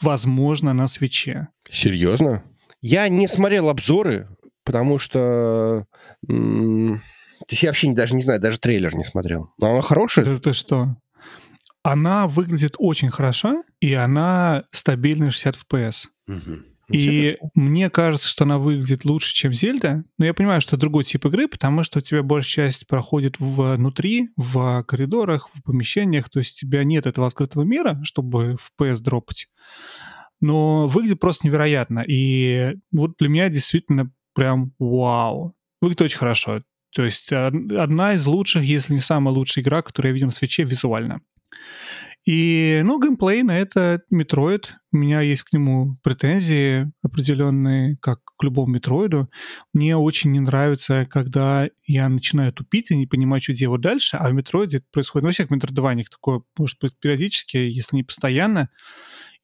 возможно 0.00 0.74
на 0.74 0.86
свече. 0.86 1.48
Серьезно? 1.70 2.44
Я 2.80 3.08
не 3.08 3.28
смотрел 3.28 3.68
обзоры, 3.68 4.28
потому 4.64 4.98
что... 4.98 5.86
М- 6.28 7.02
я 7.50 7.68
вообще 7.68 7.92
даже 7.92 8.14
не 8.14 8.22
знаю, 8.22 8.40
даже 8.40 8.58
трейлер 8.58 8.94
не 8.94 9.04
смотрел. 9.04 9.50
Но 9.60 9.72
она 9.72 9.80
хорошая? 9.80 10.24
Да 10.24 10.38
ты 10.38 10.52
что? 10.52 10.96
Она 11.82 12.26
выглядит 12.26 12.74
очень 12.78 13.10
хороша, 13.10 13.62
и 13.80 13.94
она 13.94 14.64
стабильная 14.72 15.30
60 15.30 15.56
FPS. 15.56 16.06
Угу. 16.26 16.58
И 16.90 17.36
мне 17.54 17.90
кажется, 17.90 18.28
что 18.28 18.44
она 18.44 18.58
выглядит 18.58 19.04
лучше, 19.04 19.34
чем 19.34 19.52
Зельда. 19.52 20.04
Но 20.16 20.24
я 20.24 20.32
понимаю, 20.32 20.60
что 20.60 20.70
это 20.70 20.80
другой 20.80 21.04
тип 21.04 21.26
игры, 21.26 21.46
потому 21.46 21.84
что 21.84 21.98
у 21.98 22.02
тебя 22.02 22.22
большая 22.22 22.68
часть 22.68 22.86
проходит 22.86 23.36
внутри, 23.38 24.30
в 24.36 24.82
коридорах, 24.84 25.48
в 25.50 25.62
помещениях. 25.62 26.30
То 26.30 26.38
есть 26.38 26.62
у 26.62 26.66
тебя 26.66 26.84
нет 26.84 27.06
этого 27.06 27.26
открытого 27.26 27.62
мира, 27.62 28.00
чтобы 28.04 28.56
FPS 28.56 29.00
дропать 29.00 29.48
но 30.40 30.86
выглядит 30.86 31.20
просто 31.20 31.46
невероятно. 31.46 32.04
И 32.06 32.76
вот 32.92 33.16
для 33.18 33.28
меня 33.28 33.48
действительно 33.48 34.10
прям 34.34 34.72
вау. 34.78 35.54
Выглядит 35.80 36.02
очень 36.02 36.18
хорошо. 36.18 36.62
То 36.94 37.04
есть 37.04 37.32
одна 37.32 38.14
из 38.14 38.26
лучших, 38.26 38.62
если 38.62 38.94
не 38.94 39.00
самая 39.00 39.34
лучшая 39.34 39.64
игра, 39.64 39.82
которую 39.82 40.10
я 40.10 40.14
видел 40.14 40.26
на 40.28 40.32
Switch 40.32 40.59
е 40.59 40.64
визуально. 40.64 41.20
И, 42.28 42.82
ну, 42.84 43.00
геймплей, 43.00 43.42
ну 43.42 43.58
это 43.58 44.02
Metroid. 44.10 44.74
У 44.92 44.98
меня 44.98 45.22
есть 45.22 45.44
к 45.44 45.52
нему 45.52 45.94
претензии 46.02 46.92
определенные, 47.02 47.96
как 48.02 48.20
к 48.36 48.42
любому 48.42 48.74
Metroid 48.74 49.18
у. 49.18 49.30
Мне 49.72 49.96
очень 49.96 50.32
не 50.32 50.40
нравится, 50.40 51.06
когда 51.10 51.68
я 51.86 52.08
начинаю 52.08 52.52
тупить 52.52 52.90
и 52.90 52.96
не 52.96 53.06
понимаю, 53.06 53.40
что 53.40 53.54
делать 53.54 53.80
дальше, 53.80 54.18
а 54.18 54.28
в 54.28 54.34
Metroid 54.34 54.73
е 54.73 54.78
это 54.78 54.86
происходит, 54.92 55.22
ну, 55.22 55.28
во 55.28 55.32
всех 55.32 55.50
метроидваниях 55.50 56.10
такое 56.10 56.42
может 56.58 56.78
быть 56.80 56.92
периодически, 57.00 57.56
если 57.56 57.96
не 57.96 58.02
постоянно 58.02 58.68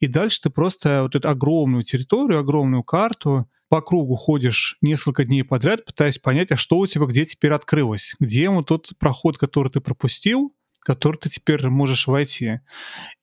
и 0.05 0.07
дальше 0.07 0.43
ты 0.43 0.51
просто 0.51 1.03
вот 1.03 1.15
эту 1.15 1.29
огромную 1.29 1.83
территорию, 1.83 2.39
огромную 2.39 2.83
карту 2.83 3.49
по 3.69 3.81
кругу 3.81 4.17
ходишь 4.17 4.77
несколько 4.83 5.25
дней 5.25 5.43
подряд, 5.43 5.85
пытаясь 5.85 6.19
понять, 6.19 6.53
а 6.53 6.57
что 6.57 6.79
у 6.79 6.87
тебя 6.87 7.07
где 7.07 7.25
теперь 7.25 7.53
открылось, 7.53 8.15
где 8.21 8.51
вот 8.51 8.67
тот 8.67 8.93
проход, 8.99 9.39
который 9.39 9.71
ты 9.71 9.81
пропустил, 9.81 10.55
который 10.81 11.17
ты 11.17 11.31
теперь 11.31 11.67
можешь 11.69 12.07
войти. 12.07 12.61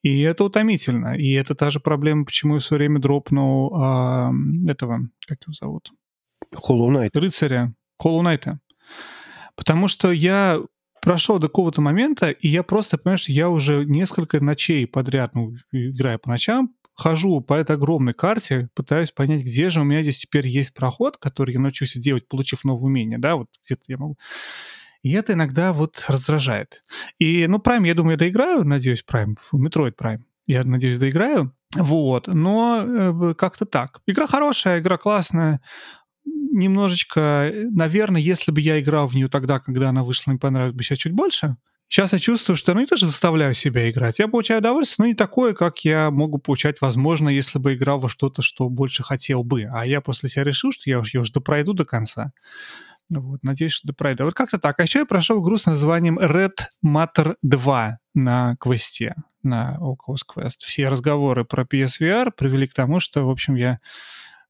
И 0.02 0.22
это 0.22 0.42
утомительно. 0.42 1.16
И 1.16 1.32
это 1.32 1.54
та 1.54 1.70
же 1.70 1.78
проблема, 1.78 2.24
почему 2.24 2.54
я 2.54 2.60
все 2.60 2.74
время 2.74 2.98
дропнул 3.00 3.72
а, 3.74 4.32
этого, 4.66 5.08
как 5.26 5.38
его 5.44 5.52
зовут? 5.52 5.92
Hollow 6.52 6.88
Knight. 6.88 7.10
Рыцаря. 7.14 7.72
Hollow 8.02 8.22
Knight. 8.22 8.56
Потому 9.54 9.86
что 9.86 10.10
я 10.10 10.60
прошел 11.02 11.38
до 11.38 11.48
какого-то 11.48 11.82
момента, 11.82 12.30
и 12.30 12.48
я 12.48 12.62
просто 12.62 12.96
понимаю, 12.96 13.18
что 13.18 13.32
я 13.32 13.50
уже 13.50 13.84
несколько 13.84 14.40
ночей 14.40 14.86
подряд, 14.86 15.34
ну, 15.34 15.52
играя 15.72 16.16
по 16.16 16.30
ночам, 16.30 16.74
хожу 16.94 17.40
по 17.40 17.54
этой 17.54 17.76
огромной 17.76 18.14
карте, 18.14 18.68
пытаюсь 18.74 19.10
понять, 19.10 19.42
где 19.42 19.68
же 19.68 19.80
у 19.80 19.84
меня 19.84 20.02
здесь 20.02 20.18
теперь 20.18 20.46
есть 20.46 20.72
проход, 20.72 21.16
который 21.16 21.54
я 21.54 21.60
научусь 21.60 21.94
делать, 21.94 22.28
получив 22.28 22.64
новое 22.64 22.84
умение, 22.84 23.18
да, 23.18 23.36
вот 23.36 23.48
где-то 23.64 23.82
я 23.88 23.98
могу... 23.98 24.16
И 25.02 25.10
это 25.10 25.32
иногда 25.32 25.72
вот 25.72 26.04
раздражает. 26.06 26.84
И, 27.18 27.48
ну, 27.48 27.58
Prime, 27.58 27.84
я 27.88 27.94
думаю, 27.94 28.12
я 28.12 28.18
доиграю, 28.18 28.64
надеюсь, 28.64 29.04
Prime, 29.04 29.34
Metroid 29.52 29.94
Prime. 30.00 30.20
Я 30.46 30.62
надеюсь, 30.62 31.00
доиграю. 31.00 31.52
Вот, 31.74 32.28
но 32.28 32.84
э, 32.86 33.34
как-то 33.34 33.64
так. 33.64 34.00
Игра 34.06 34.28
хорошая, 34.28 34.78
игра 34.78 34.98
классная, 34.98 35.60
немножечко, 36.24 37.50
э, 37.52 37.68
наверное, 37.70 38.20
если 38.20 38.52
бы 38.52 38.60
я 38.60 38.80
играл 38.80 39.06
в 39.06 39.14
нее 39.14 39.28
тогда, 39.28 39.58
когда 39.58 39.88
она 39.88 40.02
вышла, 40.02 40.30
мне 40.30 40.38
понравилось 40.38 40.74
бы 40.74 40.82
сейчас 40.82 40.98
чуть 40.98 41.12
больше. 41.12 41.56
Сейчас 41.88 42.14
я 42.14 42.18
чувствую, 42.18 42.56
что 42.56 42.72
ну, 42.72 42.80
я 42.80 42.86
тоже 42.86 43.04
заставляю 43.04 43.52
себя 43.52 43.90
играть. 43.90 44.18
Я 44.18 44.26
получаю 44.26 44.60
удовольствие, 44.60 45.04
но 45.04 45.08
не 45.08 45.14
такое, 45.14 45.52
как 45.52 45.80
я 45.80 46.10
могу 46.10 46.38
получать, 46.38 46.80
возможно, 46.80 47.28
если 47.28 47.58
бы 47.58 47.74
играл 47.74 47.98
во 47.98 48.08
что-то, 48.08 48.40
что 48.40 48.70
больше 48.70 49.02
хотел 49.02 49.44
бы. 49.44 49.64
А 49.70 49.84
я 49.84 50.00
после 50.00 50.30
себя 50.30 50.44
решил, 50.44 50.72
что 50.72 50.88
я 50.88 51.00
уж, 51.00 51.12
я 51.12 51.20
уж 51.20 51.30
допройду 51.30 51.74
до 51.74 51.84
конца. 51.84 52.32
Вот, 53.10 53.42
надеюсь, 53.42 53.72
что 53.72 53.88
допройду. 53.88 54.24
Вот 54.24 54.32
как-то 54.32 54.58
так. 54.58 54.80
А 54.80 54.84
еще 54.84 55.00
я 55.00 55.04
прошел 55.04 55.42
игру 55.42 55.58
с 55.58 55.66
названием 55.66 56.18
Red 56.18 56.60
Matter 56.82 57.34
2 57.42 57.98
на 58.14 58.56
квесте, 58.56 59.14
на 59.42 59.76
Oculus 59.78 60.22
Quest. 60.34 60.60
Все 60.60 60.88
разговоры 60.88 61.44
про 61.44 61.64
PSVR 61.64 62.30
привели 62.34 62.66
к 62.66 62.72
тому, 62.72 63.00
что, 63.00 63.22
в 63.26 63.28
общем, 63.28 63.54
я 63.54 63.80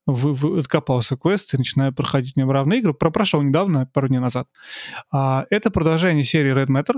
вы, 0.07 0.33
вы, 0.33 0.61
откопался 0.61 1.17
квест 1.17 1.55
и 1.55 1.59
начинаю 1.59 1.93
проходить 1.93 2.37
неравные 2.37 2.81
игры. 2.81 2.95
Про 2.95 3.11
прошел 3.11 3.43
недавно, 3.43 3.87
пару 3.87 4.09
дней 4.09 4.19
назад. 4.19 4.49
А, 5.11 5.47
это 5.51 5.71
продолжение 5.71 6.25
серии 6.25 6.53
Red 6.53 6.69
Matter. 6.69 6.97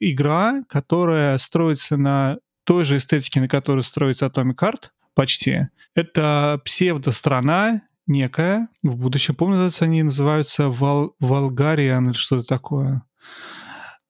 Игра, 0.00 0.62
которая 0.68 1.38
строится 1.38 1.96
на 1.96 2.38
той 2.64 2.84
же 2.84 2.96
эстетике, 2.96 3.40
на 3.40 3.48
которой 3.48 3.84
строится 3.84 4.26
Atomic 4.26 4.56
Heart, 4.56 4.84
почти. 5.14 5.68
Это 5.94 6.60
псевдо-страна 6.64 7.82
некая 8.06 8.68
в 8.82 8.96
будущем. 8.96 9.34
Помню, 9.34 9.68
они 9.80 10.02
называются 10.02 10.68
Вал, 10.68 11.14
Валгариан 11.20 12.08
или 12.08 12.16
что-то 12.16 12.46
такое. 12.46 13.02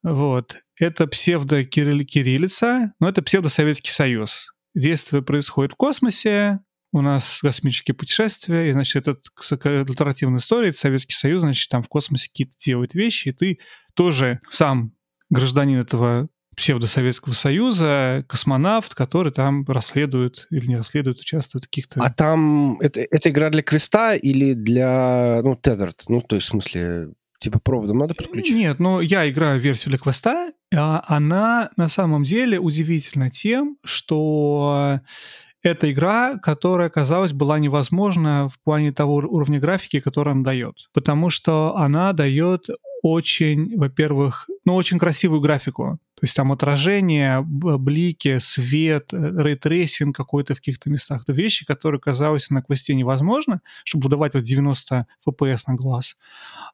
Вот. 0.03 0.57
Это 0.77 1.07
псевдо-кириллица, 1.07 2.93
но 2.99 3.09
это 3.09 3.21
псевдо-Советский 3.21 3.91
Союз. 3.91 4.51
Действие 4.73 5.21
происходит 5.21 5.71
в 5.71 5.75
космосе, 5.75 6.59
у 6.95 7.01
нас 7.01 7.39
космические 7.41 7.93
путешествия, 7.93 8.69
и, 8.69 8.73
значит, 8.73 9.07
это 9.07 9.19
альтернативная 9.63 10.39
история, 10.39 10.69
это 10.69 10.77
Советский 10.77 11.13
Союз, 11.13 11.41
значит, 11.41 11.69
там 11.69 11.83
в 11.83 11.89
космосе 11.89 12.29
какие-то 12.29 12.53
делают 12.57 12.93
вещи, 12.93 13.29
и 13.29 13.31
ты 13.33 13.59
тоже 13.93 14.39
сам 14.49 14.93
гражданин 15.29 15.79
этого 15.79 16.29
псевдосоветского 16.55 17.33
союза, 17.33 18.23
космонавт, 18.29 18.95
который 18.95 19.33
там 19.33 19.65
расследует 19.67 20.47
или 20.51 20.67
не 20.67 20.77
расследует, 20.77 21.19
участвует 21.19 21.65
в 21.65 21.67
каких-то... 21.67 21.99
А 21.99 22.09
там 22.09 22.79
это, 22.79 23.01
это 23.01 23.29
игра 23.29 23.49
для 23.49 23.61
квеста 23.61 24.15
или 24.15 24.53
для, 24.53 25.41
ну, 25.43 25.53
tethered? 25.53 25.97
Ну, 26.07 26.21
то 26.21 26.37
есть, 26.37 26.47
в 26.47 26.51
смысле, 26.51 27.09
типа 27.39 27.59
проводом 27.59 27.97
надо 27.97 28.13
подключить? 28.13 28.55
Нет, 28.55 28.79
но 28.79 29.01
я 29.01 29.29
играю 29.29 29.59
версию 29.59 29.91
для 29.91 29.99
квеста, 29.99 30.53
а 30.73 31.03
она 31.07 31.71
на 31.75 31.89
самом 31.89 32.23
деле 32.23 32.57
удивительна 32.57 33.29
тем, 33.29 33.77
что 33.83 35.01
это 35.69 35.91
игра, 35.91 36.37
которая, 36.37 36.89
казалось, 36.89 37.33
была 37.33 37.59
невозможна 37.59 38.49
в 38.49 38.59
плане 38.63 38.91
того 38.91 39.15
уровня 39.15 39.59
графики, 39.59 39.99
который 39.99 40.33
она 40.33 40.43
дает. 40.43 40.89
Потому 40.93 41.29
что 41.29 41.75
она 41.75 42.13
дает 42.13 42.67
очень, 43.01 43.77
во-первых, 43.77 44.49
ну, 44.65 44.75
очень 44.75 44.97
красивую 44.97 45.41
графику. 45.41 45.99
То 46.15 46.23
есть 46.23 46.35
там 46.35 46.53
отражение, 46.53 47.41
блики, 47.41 48.39
свет, 48.39 49.09
э, 49.11 49.33
ray 49.35 49.59
tracing 49.59 50.15
какой-то 50.15 50.55
в 50.55 50.57
каких-то 50.57 50.89
местах. 50.89 51.23
Это 51.23 51.33
вещи, 51.33 51.65
которые, 51.65 51.99
казалось, 51.99 52.49
на 52.49 52.61
квесте 52.61 52.95
невозможно, 52.95 53.61
чтобы 53.83 54.05
выдавать 54.05 54.33
вот 54.33 54.43
90 54.43 55.07
FPS 55.27 55.63
на 55.67 55.75
глаз. 55.75 56.15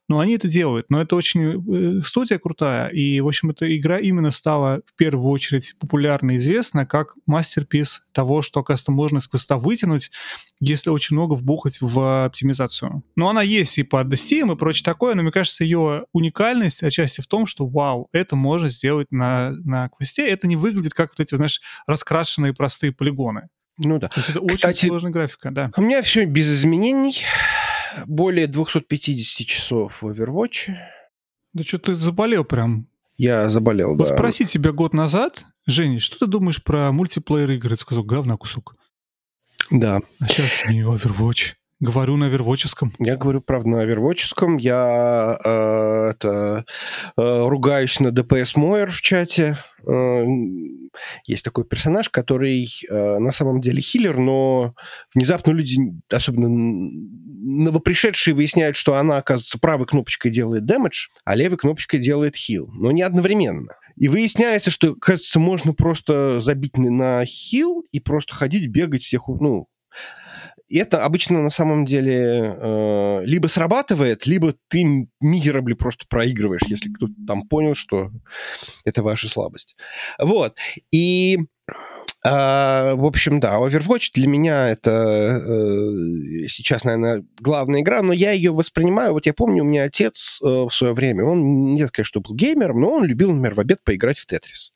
Но 0.08 0.20
они 0.20 0.36
это 0.36 0.48
делают. 0.48 0.90
Но 0.90 1.02
это 1.02 1.16
очень... 1.16 2.00
Э, 2.02 2.04
студия 2.06 2.38
крутая. 2.38 2.88
И, 2.90 3.20
в 3.20 3.28
общем, 3.28 3.50
эта 3.50 3.76
игра 3.76 3.98
именно 3.98 4.30
стала 4.30 4.82
в 4.86 4.96
первую 4.96 5.30
очередь 5.30 5.76
популярна 5.80 6.32
и 6.32 6.38
известна 6.38 6.86
как 6.86 7.16
мастерпис 7.26 8.06
того, 8.12 8.44
что, 8.44 8.60
оказывается, 8.60 8.92
можно 8.92 9.18
из 9.18 9.28
квеста 9.28 9.58
вытянуть, 9.58 10.12
если 10.60 10.92
очень 10.92 11.16
много 11.16 11.34
вбухать 11.34 11.80
в 11.82 12.26
оптимизацию. 12.26 13.04
Но 13.16 13.30
она 13.30 13.42
есть 13.42 13.80
и 13.80 13.84
под 13.84 14.14
Steam 14.14 14.54
и 14.54 14.56
прочее 14.56 14.84
такое, 14.84 15.16
но 15.16 15.24
мне 15.24 15.32
кажется, 15.32 15.64
ее 15.64 16.06
уникальность 16.14 16.84
отчасти 16.84 17.22
в 17.22 17.28
том, 17.28 17.48
что, 17.48 17.66
вау, 17.66 18.08
это 18.12 18.36
можно 18.36 18.70
сделать 18.70 19.08
на 19.12 19.41
на, 19.50 19.90
квесте, 19.90 20.30
это 20.30 20.48
не 20.48 20.56
выглядит 20.56 20.94
как 20.94 21.12
вот 21.12 21.20
эти, 21.20 21.36
знаешь, 21.36 21.62
раскрашенные 21.88 22.54
простые 22.54 22.92
полигоны. 22.92 23.50
Ну 23.78 23.98
да. 23.98 24.10
То 24.10 24.20
есть 24.20 24.30
это 24.30 24.46
Кстати, 24.46 24.78
очень 24.78 24.88
сложная 24.90 25.12
графика, 25.12 25.52
да. 25.52 25.72
У 25.76 25.82
меня 25.82 26.02
все 26.04 26.26
без 26.26 26.54
изменений. 26.54 27.24
Более 28.06 28.48
250 28.48 29.48
часов 29.48 30.02
в 30.02 30.08
Overwatch. 30.08 30.72
Да 31.54 31.64
что 31.64 31.80
ты 31.80 31.96
заболел 31.96 32.46
прям. 32.46 32.88
Я 33.18 33.50
заболел, 33.50 33.96
вот 33.96 34.08
да. 34.08 34.16
Спроси 34.16 34.46
тебя 34.46 34.72
год 34.72 34.94
назад, 34.94 35.46
Женя, 35.66 36.00
что 36.00 36.20
ты 36.20 36.28
думаешь 36.28 36.64
про 36.64 36.92
мультиплеер 36.92 37.52
игры? 37.52 37.76
Ты 37.76 37.82
сказал, 37.82 38.04
говна 38.04 38.38
кусок. 38.38 38.76
Да. 39.70 40.02
А 40.20 40.26
сейчас 40.26 40.70
не 40.70 40.82
Overwatch. 40.82 41.54
Говорю 41.82 42.16
на 42.16 42.26
вервоческом. 42.26 42.94
Я 43.00 43.18
говорю, 43.18 43.42
правда, 43.42 43.70
на 43.70 43.86
вервоческом. 43.86 44.58
Я 44.58 45.36
э, 45.44 46.12
это, 46.12 46.64
э, 47.18 47.48
ругаюсь 47.48 48.00
на 48.00 48.12
ДПС 48.12 48.56
Мойер 48.56 48.92
в 48.92 49.02
чате. 49.02 49.58
Э, 49.88 50.24
есть 51.26 51.44
такой 51.44 51.66
персонаж, 51.66 52.10
который 52.10 52.70
э, 52.88 53.18
на 53.18 53.32
самом 53.32 53.62
деле 53.62 53.82
хиллер, 53.82 54.20
но 54.20 54.76
внезапно 55.16 55.54
люди, 55.54 55.80
особенно 56.12 56.50
новопришедшие, 56.50 58.36
выясняют, 58.36 58.76
что 58.76 58.94
она, 58.94 59.18
оказывается, 59.18 59.58
правой 59.58 59.88
кнопочкой 59.88 60.30
делает 60.30 60.66
дэмэдж, 60.66 61.08
а 61.26 61.36
левой 61.36 61.58
кнопочкой 61.58 62.00
делает 62.00 62.36
хил. 62.36 62.70
Но 62.74 62.92
не 62.92 63.02
одновременно. 63.02 63.74
И 63.96 64.08
выясняется, 64.08 64.70
что, 64.70 64.94
кажется, 64.94 65.40
можно 65.40 65.74
просто 65.74 66.42
забить 66.42 66.78
на 66.78 67.26
хил 67.26 67.84
и 67.92 68.00
просто 68.00 68.36
ходить, 68.36 68.68
бегать 68.68 69.02
всех, 69.02 69.28
ну, 69.28 69.68
и 70.72 70.78
это 70.78 71.04
обычно 71.04 71.42
на 71.42 71.50
самом 71.50 71.84
деле 71.84 72.56
э, 72.58 73.26
либо 73.26 73.48
срабатывает, 73.48 74.26
либо 74.26 74.56
ты 74.70 75.10
мизерабли 75.20 75.74
просто 75.74 76.06
проигрываешь, 76.08 76.62
если 76.68 76.90
кто-то 76.90 77.14
там 77.28 77.44
понял, 77.48 77.76
что 77.76 78.10
это 78.86 79.04
ваша 79.04 79.28
слабость. 79.28 79.76
Вот. 80.18 80.56
И 80.92 81.38
Uh, 82.24 82.94
в 82.98 83.06
общем, 83.06 83.40
да, 83.40 83.58
Overwatch 83.58 84.12
для 84.14 84.28
меня 84.28 84.70
это 84.70 85.42
uh, 85.44 86.48
сейчас, 86.48 86.84
наверное, 86.84 87.26
главная 87.40 87.82
игра, 87.82 88.04
но 88.04 88.14
я 88.14 88.30
ее 88.30 88.52
воспринимаю. 88.52 89.14
Вот 89.14 89.26
я 89.26 89.34
помню, 89.34 89.64
у 89.64 89.66
меня 89.66 89.86
отец 89.86 90.40
uh, 90.44 90.70
в 90.70 90.72
свое 90.72 90.94
время, 90.94 91.26
он 91.26 91.74
не 91.74 91.88
сказать, 91.88 92.06
что 92.06 92.22
был 92.22 92.36
геймером, 92.36 92.80
но 92.80 92.92
он 92.92 93.06
любил, 93.06 93.32
например, 93.32 93.56
в 93.56 93.60
обед 93.60 93.84
поиграть 93.84 94.20
в 94.20 94.28
Тетрис. 94.28 94.72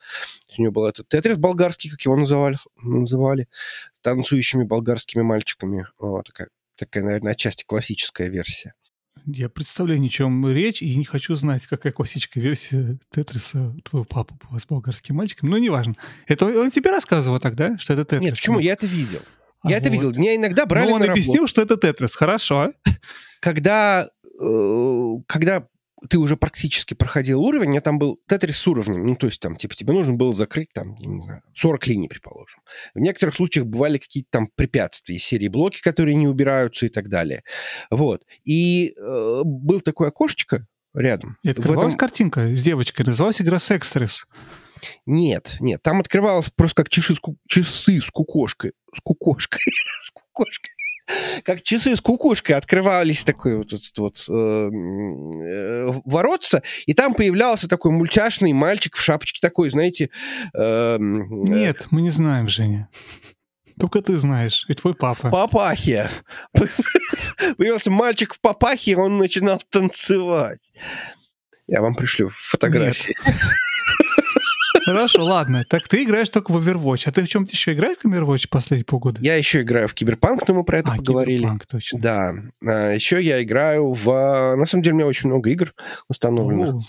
У 0.57 0.61
него 0.61 0.71
был 0.71 0.85
этот 0.85 1.07
Тетрис 1.07 1.37
болгарский, 1.37 1.89
как 1.89 2.01
его 2.01 2.15
называли, 2.15 2.57
называли 2.81 3.47
с 3.93 3.99
танцующими 3.99 4.63
болгарскими 4.63 5.21
мальчиками. 5.21 5.87
О, 5.97 6.21
такая, 6.21 6.49
такая, 6.75 7.03
наверное, 7.03 7.33
отчасти 7.33 7.63
классическая 7.65 8.29
версия. 8.29 8.73
Я 9.25 9.49
представляю, 9.49 10.03
о 10.05 10.09
чем 10.09 10.47
речь, 10.47 10.81
и 10.83 10.95
не 10.95 11.03
хочу 11.03 11.35
знать, 11.35 11.65
какая 11.65 11.91
классическая 11.91 12.41
версия 12.41 12.99
Тетриса 13.09 13.75
твоего 13.83 14.05
папы 14.05 14.35
была 14.47 14.59
с 14.59 14.65
болгарским 14.65 15.15
мальчиком. 15.15 15.49
Но 15.49 15.57
неважно. 15.57 15.95
Это 16.27 16.45
он 16.45 16.69
тебе 16.69 16.91
рассказывал 16.91 17.39
тогда, 17.39 17.77
что 17.79 17.93
это 17.93 18.05
Тетрис? 18.05 18.21
Нет, 18.21 18.33
почему? 18.35 18.59
Я 18.59 18.73
это 18.73 18.85
видел. 18.85 19.21
А 19.61 19.71
я 19.71 19.77
вот. 19.77 19.81
это 19.81 19.89
видел. 19.89 20.11
Меня 20.11 20.35
иногда 20.35 20.67
брали 20.67 20.89
Но 20.89 20.95
он 20.95 20.99
на 20.99 21.11
объяснил, 21.11 21.37
работу. 21.37 21.49
что 21.49 21.61
это 21.63 21.77
Тетрис. 21.77 22.15
Хорошо. 22.15 22.71
Когда, 23.39 24.09
э, 24.39 25.13
когда 25.27 25.67
ты 26.09 26.17
уже 26.17 26.37
практически 26.37 26.93
проходил 26.93 27.41
уровень, 27.41 27.77
а 27.77 27.81
там 27.81 27.97
был 27.97 28.19
тетрис 28.27 28.57
с 28.57 28.67
уровнем. 28.67 29.05
Ну, 29.05 29.15
то 29.15 29.27
есть 29.27 29.39
там, 29.39 29.55
типа, 29.55 29.75
тебе 29.75 29.93
нужно 29.93 30.13
было 30.13 30.33
закрыть 30.33 30.71
там, 30.73 30.95
я 30.95 31.07
не 31.07 31.21
знаю, 31.21 31.41
40 31.53 31.87
линий, 31.87 32.07
предположим. 32.07 32.61
В 32.93 32.99
некоторых 32.99 33.35
случаях 33.35 33.65
бывали 33.65 33.97
какие-то 33.97 34.29
там 34.31 34.49
препятствия, 34.55 35.17
серии 35.17 35.47
блоки, 35.47 35.81
которые 35.81 36.15
не 36.15 36.27
убираются 36.27 36.85
и 36.85 36.89
так 36.89 37.09
далее. 37.09 37.43
Вот. 37.89 38.23
И 38.43 38.93
э, 38.97 39.41
был 39.43 39.81
такое 39.81 40.09
окошечко 40.09 40.67
рядом. 40.93 41.37
И 41.43 41.49
открывалась 41.49 41.93
этом... 41.93 41.99
картинка 41.99 42.53
с 42.53 42.61
девочкой, 42.61 43.05
называлась 43.05 43.41
игра 43.41 43.59
Секстрис. 43.59 44.27
Нет, 45.05 45.55
нет, 45.61 45.81
там 45.81 46.01
открывалось 46.01 46.49
просто 46.53 46.83
как 46.83 46.89
часы 46.89 47.15
с, 47.15 47.19
ку... 47.19 47.37
часы 47.47 48.01
с 48.01 48.11
кукошкой. 48.11 48.73
С 48.93 48.99
кукошкой. 48.99 49.61
с 50.01 50.11
кукошкой 50.11 50.74
как 51.43 51.61
часы 51.61 51.95
с 51.95 52.01
кукушкой 52.01 52.55
открывались 52.55 53.23
такой 53.23 53.57
вот, 53.57 53.71
вот, 53.71 53.81
вот 53.97 54.25
э, 54.29 54.33
э, 54.33 56.01
воротца, 56.05 56.63
и 56.85 56.93
там 56.93 57.13
появлялся 57.13 57.67
такой 57.67 57.91
мультяшный 57.91 58.53
мальчик 58.53 58.95
в 58.95 59.01
шапочке 59.01 59.39
такой, 59.41 59.69
знаете... 59.69 60.09
Э, 60.53 60.97
Нет, 60.99 61.87
мы 61.91 62.01
не 62.01 62.11
знаем, 62.11 62.47
Женя. 62.47 62.89
Только 63.79 64.01
ты 64.01 64.17
знаешь, 64.19 64.65
и 64.69 64.73
твой 64.73 64.93
папа. 64.93 65.27
В 65.27 65.31
папахе. 65.31 66.09
Появился 67.57 67.91
мальчик 67.91 68.33
в 68.33 68.39
папахе, 68.39 68.95
он 68.95 69.17
начинал 69.17 69.61
танцевать. 69.69 70.71
Я 71.67 71.81
вам 71.81 71.95
пришлю 71.95 72.31
фотографии. 72.35 73.15
Нет. 73.25 73.35
Хорошо, 74.85 75.25
ладно. 75.25 75.65
Так 75.67 75.87
ты 75.87 76.03
играешь 76.03 76.29
только 76.29 76.51
в 76.51 76.57
Overwatch. 76.57 77.03
А 77.07 77.11
ты 77.11 77.23
в 77.23 77.27
чем-то 77.27 77.51
еще 77.51 77.73
играешь 77.73 77.97
в 78.03 78.07
Overwatch 78.07 78.47
последние 78.49 78.85
полгода? 78.85 79.19
Я 79.21 79.35
еще 79.35 79.61
играю 79.61 79.87
в 79.87 79.95
Киберпанк, 79.95 80.47
но 80.47 80.53
мы 80.53 80.63
про 80.63 80.79
это 80.79 80.91
а, 80.91 80.95
поговорили. 80.97 81.39
Киберпанк, 81.39 81.65
точно. 81.65 81.99
Да. 81.99 82.33
А, 82.63 82.91
еще 82.93 83.19
я 83.21 83.41
играю 83.41 83.93
в... 83.93 84.05
На 84.55 84.65
самом 84.67 84.83
деле 84.83 84.93
у 84.93 84.97
меня 84.97 85.07
очень 85.07 85.29
много 85.29 85.49
игр 85.49 85.73
установленных. 86.07 86.85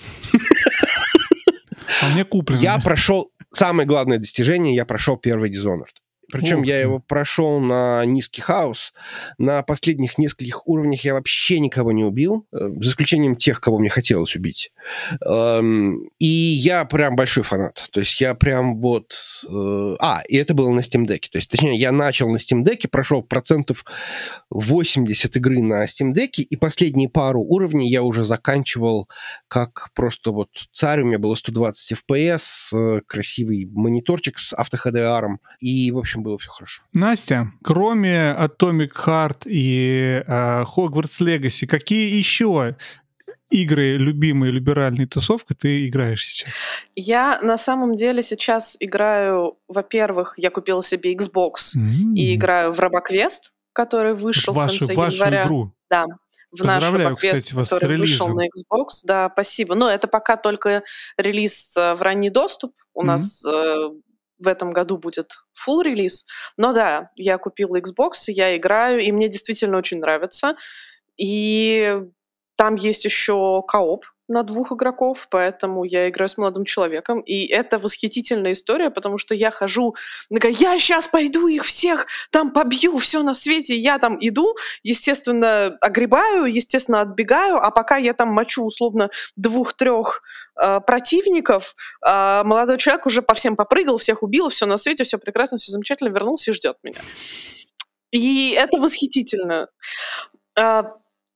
А 2.02 2.08
мне 2.12 2.24
куплено. 2.24 2.60
Я 2.60 2.78
прошел... 2.78 3.30
Самое 3.52 3.88
главное 3.88 4.18
достижение, 4.18 4.74
я 4.74 4.84
прошел 4.84 5.16
первый 5.16 5.50
Dishonored. 5.50 5.94
Причем 6.32 6.62
я 6.62 6.80
его 6.80 6.98
прошел 6.98 7.60
на 7.60 8.04
низкий 8.04 8.40
хаос. 8.40 8.92
На 9.38 9.62
последних 9.62 10.18
нескольких 10.18 10.66
уровнях 10.66 11.04
я 11.04 11.14
вообще 11.14 11.60
никого 11.60 11.92
не 11.92 12.04
убил, 12.04 12.46
э, 12.52 12.58
за 12.80 12.90
исключением 12.90 13.34
тех, 13.34 13.60
кого 13.60 13.78
мне 13.78 13.88
хотелось 13.88 14.36
убить. 14.36 14.72
Эм, 15.24 16.08
и 16.18 16.26
я 16.26 16.84
прям 16.84 17.16
большой 17.16 17.44
фанат. 17.44 17.86
То 17.92 18.00
есть 18.00 18.20
я 18.20 18.34
прям 18.34 18.80
вот... 18.80 19.14
Э, 19.48 19.96
а, 20.00 20.22
и 20.28 20.36
это 20.36 20.54
было 20.54 20.72
на 20.72 20.80
Steam 20.80 21.06
Deck. 21.06 21.28
То 21.30 21.38
есть, 21.38 21.50
точнее, 21.50 21.76
я 21.76 21.92
начал 21.92 22.28
на 22.28 22.36
Steam 22.36 22.64
Deck, 22.64 22.88
прошел 22.88 23.22
процентов 23.22 23.84
80 24.50 25.36
игры 25.36 25.62
на 25.62 25.84
Steam 25.84 26.12
Deck, 26.12 26.42
и 26.42 26.56
последние 26.56 27.08
пару 27.08 27.42
уровней 27.42 27.88
я 27.88 28.02
уже 28.02 28.24
заканчивал 28.24 29.08
как 29.48 29.90
просто 29.94 30.30
вот 30.32 30.48
царь. 30.72 31.02
У 31.02 31.06
меня 31.06 31.18
было 31.18 31.34
120 31.34 31.98
FPS, 32.08 32.42
э, 32.74 33.00
красивый 33.06 33.66
мониторчик 33.66 34.38
с 34.38 34.52
авто 34.52 34.76
HDR. 34.76 35.36
И, 35.60 35.90
в 35.92 35.98
общем, 35.98 36.15
общем, 36.16 36.22
было 36.22 36.38
все 36.38 36.50
хорошо. 36.50 36.82
Настя, 36.92 37.52
кроме 37.62 38.36
Atomic 38.38 38.92
Heart 38.94 39.42
и 39.46 40.22
э, 40.26 40.62
Hogwarts 40.62 41.20
Legacy, 41.20 41.66
какие 41.66 42.16
еще 42.16 42.76
игры 43.50 43.96
любимые 43.96 44.52
либеральной 44.52 45.06
тусовкой 45.06 45.56
ты 45.56 45.88
играешь 45.88 46.24
сейчас? 46.24 46.52
Я 46.94 47.38
на 47.42 47.58
самом 47.58 47.94
деле 47.94 48.22
сейчас 48.22 48.76
играю, 48.80 49.58
во-первых, 49.68 50.34
я 50.36 50.50
купила 50.50 50.82
себе 50.82 51.14
Xbox 51.14 51.76
mm-hmm. 51.76 52.14
и 52.14 52.34
играю 52.34 52.72
в 52.72 52.80
RoboQuest, 52.80 53.52
который 53.72 54.14
вышел 54.14 54.52
в, 54.52 54.56
вашу, 54.56 54.76
в 54.76 54.78
конце 54.80 54.94
вашу 54.94 55.16
января. 55.16 55.44
игру. 55.44 55.72
Да, 55.88 56.06
в 56.50 56.64
наш 56.64 56.82
RoboQuest, 56.82 57.16
кстати, 57.16 57.54
вас 57.54 57.70
который 57.70 57.98
с 57.98 58.00
вышел 58.00 58.28
на 58.28 58.46
Xbox. 58.46 58.88
Да, 59.04 59.30
спасибо. 59.32 59.74
Но 59.74 59.88
это 59.88 60.08
пока 60.08 60.36
только 60.36 60.82
релиз 61.16 61.76
э, 61.76 61.94
в 61.94 62.02
ранний 62.02 62.30
доступ. 62.30 62.74
У 62.94 63.02
mm-hmm. 63.02 63.06
нас 63.06 63.46
э, 63.46 63.90
в 64.38 64.48
этом 64.48 64.70
году 64.70 64.98
будет 64.98 65.32
full 65.54 65.82
релиз. 65.82 66.26
Но 66.56 66.72
да, 66.72 67.10
я 67.16 67.38
купила 67.38 67.80
Xbox, 67.80 68.28
я 68.28 68.56
играю, 68.56 69.00
и 69.00 69.12
мне 69.12 69.28
действительно 69.28 69.78
очень 69.78 70.00
нравится. 70.00 70.56
И 71.16 71.98
там 72.56 72.74
есть 72.74 73.04
еще 73.04 73.62
кооп, 73.66 74.04
на 74.28 74.42
двух 74.42 74.72
игроков, 74.72 75.28
поэтому 75.30 75.84
я 75.84 76.08
играю 76.08 76.28
с 76.28 76.36
молодым 76.36 76.64
человеком. 76.64 77.20
И 77.20 77.46
это 77.46 77.78
восхитительная 77.78 78.52
история, 78.52 78.90
потому 78.90 79.18
что 79.18 79.34
я 79.34 79.50
хожу, 79.50 79.94
такая, 80.32 80.52
я 80.52 80.78
сейчас 80.78 81.08
пойду 81.08 81.46
их 81.46 81.64
всех 81.64 82.06
там 82.30 82.52
побью, 82.52 82.96
все 82.98 83.22
на 83.22 83.34
свете. 83.34 83.76
Я 83.76 83.98
там 83.98 84.16
иду, 84.20 84.56
естественно, 84.82 85.76
огребаю, 85.80 86.46
естественно, 86.46 87.00
отбегаю, 87.00 87.56
а 87.56 87.70
пока 87.70 87.96
я 87.96 88.12
там 88.14 88.28
мочу 88.30 88.64
условно 88.64 89.10
двух-трех 89.36 90.22
э, 90.60 90.80
противников, 90.80 91.74
э, 92.04 92.42
молодой 92.44 92.78
человек 92.78 93.06
уже 93.06 93.22
по 93.22 93.34
всем 93.34 93.56
попрыгал, 93.56 93.98
всех 93.98 94.22
убил, 94.22 94.48
все 94.48 94.66
на 94.66 94.76
свете, 94.76 95.04
все 95.04 95.18
прекрасно, 95.18 95.58
все 95.58 95.72
замечательно, 95.72 96.08
вернулся 96.08 96.50
и 96.50 96.54
ждет 96.54 96.76
меня. 96.82 97.00
И 98.10 98.56
это 98.58 98.78
восхитительно. 98.78 99.68
Э, 100.58 100.82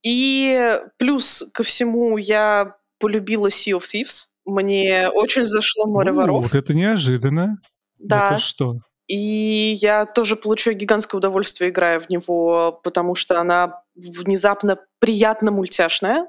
и 0.02 0.80
плюс 0.96 1.44
ко 1.52 1.62
всему 1.62 2.16
я 2.16 2.76
полюбила 3.01 3.48
Sea 3.48 3.77
of 3.77 3.82
Thieves. 3.93 4.27
Мне 4.44 5.09
очень 5.09 5.44
зашло 5.44 5.86
море 5.86 6.12
воров. 6.12 6.44
Вот 6.44 6.55
это 6.55 6.74
неожиданно. 6.74 7.59
Да. 7.98 8.32
Это 8.32 8.39
что? 8.39 8.77
И 9.09 9.77
я 9.81 10.06
тоже 10.06 10.36
получаю 10.36 10.77
гигантское 10.77 11.18
удовольствие, 11.18 11.70
играя 11.70 11.98
в 11.98 12.09
него, 12.10 12.81
потому 12.85 13.16
что 13.16 13.40
она 13.40 13.82
внезапно 13.97 14.78
приятно 15.01 15.51
мультяшная. 15.51 16.28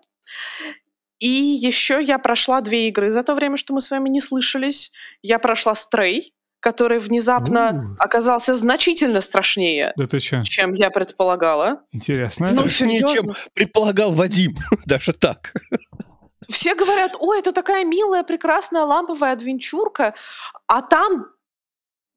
И 1.19 1.29
еще 1.29 2.01
я 2.01 2.17
прошла 2.17 2.61
две 2.61 2.87
игры 2.87 3.11
за 3.11 3.21
то 3.21 3.35
время, 3.35 3.57
что 3.57 3.75
мы 3.75 3.81
с 3.81 3.91
вами 3.91 4.09
не 4.09 4.19
слышались. 4.19 4.91
Я 5.21 5.37
прошла 5.37 5.75
Стрей, 5.75 6.33
который 6.59 6.97
внезапно 6.97 7.95
У. 7.99 8.03
оказался 8.03 8.55
значительно 8.55 9.21
страшнее, 9.21 9.93
да 9.97 10.07
ты 10.07 10.19
чем 10.19 10.73
я 10.73 10.89
предполагала. 10.89 11.81
Интересно. 11.91 12.47
Ну, 12.51 12.67
страшнее, 12.67 13.01
чем 13.01 13.33
предполагал 13.53 14.11
Вадим. 14.13 14.57
Даже 14.85 15.13
так. 15.13 15.53
Все 16.49 16.75
говорят, 16.75 17.15
ой, 17.19 17.39
это 17.39 17.51
такая 17.51 17.85
милая, 17.85 18.23
прекрасная 18.23 18.83
ламповая 18.83 19.33
адвенчурка, 19.33 20.15
а 20.67 20.81
там 20.81 21.27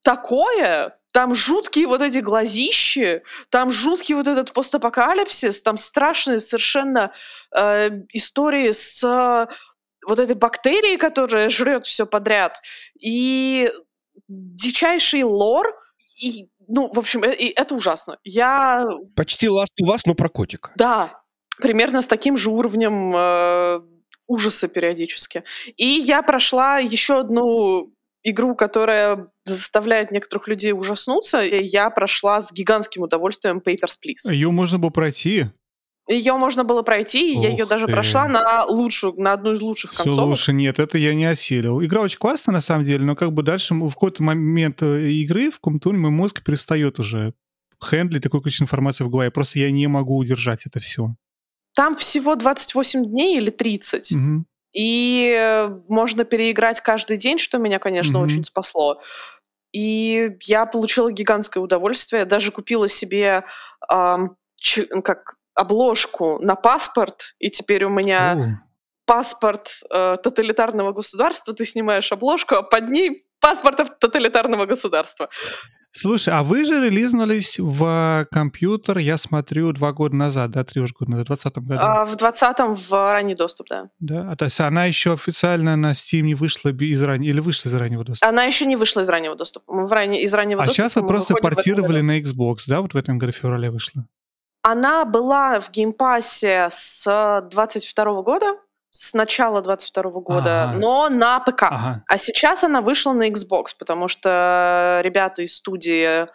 такое, 0.02 0.98
там 1.12 1.34
жуткие 1.34 1.86
вот 1.86 2.02
эти 2.02 2.18
глазищи, 2.18 3.22
там 3.50 3.70
жуткий 3.70 4.14
вот 4.14 4.28
этот 4.28 4.52
постапокалипсис, 4.52 5.62
там 5.62 5.76
страшные 5.76 6.40
совершенно 6.40 7.12
э, 7.54 7.90
истории 8.12 8.72
с 8.72 9.02
э, 9.04 9.46
вот 10.06 10.18
этой 10.18 10.36
бактерией, 10.36 10.96
которая 10.96 11.48
жрет 11.48 11.86
все 11.86 12.06
подряд, 12.06 12.60
и 13.00 13.70
дичайший 14.28 15.22
лор, 15.22 15.74
и, 16.20 16.48
ну, 16.68 16.90
в 16.92 16.98
общем, 16.98 17.24
э, 17.24 17.34
и, 17.34 17.48
это 17.48 17.74
ужасно. 17.74 18.18
Я... 18.24 18.86
Почти 19.16 19.46
Last 19.46 19.68
у 19.80 19.86
вас, 19.86 20.04
но 20.06 20.14
про 20.14 20.28
котика. 20.28 20.72
Да, 20.76 21.22
примерно 21.58 22.02
с 22.02 22.06
таким 22.06 22.36
же 22.36 22.50
уровнем 22.50 23.14
э, 23.14 23.80
ужаса 24.26 24.68
периодически. 24.68 25.44
И 25.76 25.86
я 25.86 26.22
прошла 26.22 26.78
еще 26.78 27.20
одну 27.20 27.92
игру, 28.22 28.54
которая 28.54 29.28
заставляет 29.44 30.10
некоторых 30.10 30.48
людей 30.48 30.72
ужаснуться. 30.72 31.40
Я 31.40 31.90
прошла 31.90 32.40
с 32.40 32.52
гигантским 32.52 33.02
удовольствием 33.02 33.58
Papers, 33.58 33.98
Please. 34.04 34.32
Ее 34.32 34.50
можно 34.50 34.78
было 34.78 34.90
пройти. 34.90 35.46
Ее 36.06 36.34
можно 36.34 36.64
было 36.64 36.82
пройти, 36.82 37.32
и 37.32 37.38
я 37.38 37.48
ее 37.48 37.64
даже 37.64 37.86
прошла 37.86 38.28
на 38.28 38.66
лучшую, 38.66 39.14
на 39.14 39.32
одну 39.32 39.52
из 39.52 39.62
лучших 39.62 39.92
Все 39.92 40.02
концовок. 40.02 40.30
лучше 40.30 40.52
нет, 40.52 40.78
это 40.78 40.98
я 40.98 41.14
не 41.14 41.24
осилил. 41.24 41.82
Игра 41.82 42.02
очень 42.02 42.18
классная 42.18 42.52
на 42.52 42.60
самом 42.60 42.84
деле, 42.84 43.06
но 43.06 43.16
как 43.16 43.32
бы 43.32 43.42
дальше 43.42 43.72
в 43.72 43.92
какой-то 43.94 44.22
момент 44.22 44.82
э, 44.82 45.08
игры 45.08 45.50
в 45.50 45.54
каком-то 45.54 45.92
мой 45.92 46.10
мозг 46.10 46.42
перестает 46.44 46.98
уже 46.98 47.32
хендлить 47.82 48.22
такое 48.22 48.42
количество 48.42 48.64
информации 48.64 49.04
в 49.04 49.08
голове. 49.08 49.30
Просто 49.30 49.58
я 49.58 49.70
не 49.70 49.86
могу 49.86 50.18
удержать 50.18 50.66
это 50.66 50.78
все. 50.78 51.14
Там 51.74 51.96
всего 51.96 52.34
28 52.36 53.04
дней 53.04 53.36
или 53.36 53.50
30. 53.50 54.12
Угу. 54.12 54.44
И 54.74 55.34
э, 55.36 55.68
можно 55.88 56.24
переиграть 56.24 56.80
каждый 56.80 57.16
день, 57.16 57.38
что 57.38 57.58
меня, 57.58 57.78
конечно, 57.78 58.18
угу. 58.18 58.24
очень 58.24 58.44
спасло. 58.44 59.00
И 59.72 60.36
я 60.42 60.66
получила 60.66 61.10
гигантское 61.10 61.62
удовольствие. 61.62 62.24
Даже 62.24 62.52
купила 62.52 62.88
себе 62.88 63.44
ч- 64.56 64.86
как 65.02 65.36
обложку 65.54 66.38
на 66.40 66.54
паспорт, 66.56 67.34
и 67.38 67.50
теперь 67.50 67.84
у 67.84 67.90
меня 67.90 68.32
О. 68.32 68.44
паспорт 69.06 69.80
э, 69.90 70.16
тоталитарного 70.22 70.92
государства. 70.92 71.54
Ты 71.54 71.64
снимаешь 71.64 72.10
обложку, 72.12 72.56
а 72.56 72.62
под 72.62 72.88
ней 72.88 73.26
паспорт 73.40 73.98
тоталитарного 73.98 74.66
государства. 74.66 75.28
Слушай, 75.96 76.34
а 76.34 76.42
вы 76.42 76.66
же 76.66 76.84
релизнулись 76.84 77.58
в 77.58 78.26
компьютер, 78.32 78.98
я 78.98 79.16
смотрю, 79.16 79.72
два 79.72 79.92
года 79.92 80.16
назад, 80.16 80.50
да, 80.50 80.64
три 80.64 80.82
уже 80.82 80.92
года 80.92 81.12
назад, 81.12 81.26
в 81.26 81.28
2020 81.28 81.68
году? 81.68 81.80
А, 81.80 82.04
в 82.04 82.16
2020 82.16 82.90
в 82.90 83.12
ранний 83.12 83.36
доступ, 83.36 83.68
да. 83.68 83.90
Да, 84.00 84.32
а 84.32 84.36
то 84.36 84.46
есть 84.46 84.58
она 84.58 84.86
еще 84.86 85.12
официально 85.12 85.76
на 85.76 85.92
Steam 85.92 86.22
не 86.22 86.34
вышла 86.34 86.70
из 86.70 87.00
раннего, 87.00 87.30
или 87.30 87.38
вышла 87.38 87.68
из 87.68 87.74
раннего 87.74 88.04
доступа? 88.04 88.28
Она 88.28 88.42
еще 88.42 88.66
не 88.66 88.74
вышла 88.74 89.02
из 89.02 89.08
раннего 89.08 89.36
доступа. 89.36 89.72
Мы 89.72 89.86
в 89.86 89.92
ранне, 89.92 90.20
из 90.22 90.34
раннего 90.34 90.64
а 90.64 90.66
доступа 90.66 90.88
сейчас 90.88 90.96
вы 90.96 91.06
просто 91.06 91.34
портировали 91.34 92.00
на 92.00 92.20
Xbox, 92.20 92.64
да, 92.66 92.80
вот 92.80 92.94
в 92.94 92.96
этом 92.96 93.18
году 93.18 93.30
феврале 93.30 93.70
вышла? 93.70 94.04
Она 94.62 95.04
была 95.04 95.60
в 95.60 95.70
Game 95.70 96.14
Pass 96.14 96.57
е 96.57 96.68
с 96.70 97.48
22 97.52 98.22
года, 98.22 98.56
с 98.94 99.12
начала 99.12 99.60
22 99.60 100.02
года, 100.20 100.64
ага. 100.64 100.78
но 100.78 101.08
на 101.08 101.40
ПК. 101.40 101.64
Ага. 101.64 102.04
А 102.06 102.16
сейчас 102.16 102.62
она 102.62 102.80
вышла 102.80 103.12
на 103.12 103.28
Xbox, 103.28 103.74
потому 103.76 104.06
что 104.06 105.00
ребята 105.02 105.42
из 105.42 105.56
студии 105.56 106.28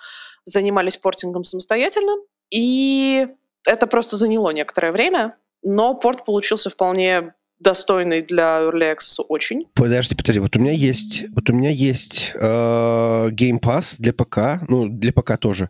занимались 0.44 0.98
портингом 0.98 1.46
самостоятельно, 1.46 2.12
и 2.52 3.30
это 3.66 3.88
просто 3.88 4.18
заняло 4.18 4.50
некоторое 4.50 4.92
время, 4.92 5.38
но 5.64 5.94
порт 5.94 6.26
получился 6.26 6.70
вполне 6.70 7.34
достойный 7.60 8.22
для 8.22 8.60
Early 8.62 8.94
Access 8.94 9.24
очень. 9.30 9.68
Подожди, 9.74 10.16
подожди, 10.16 10.42
вот 10.42 10.58
у 10.58 10.60
меня 10.60 10.74
есть, 10.74 11.30
вот 11.34 11.50
у 11.50 11.54
меня 11.54 11.70
есть 11.70 12.34
э, 12.36 12.40
Game 12.40 13.62
Pass 13.62 13.96
для 14.00 14.12
ПК, 14.12 14.68
ну 14.68 14.90
для 14.90 15.14
ПК 15.14 15.38
тоже. 15.38 15.70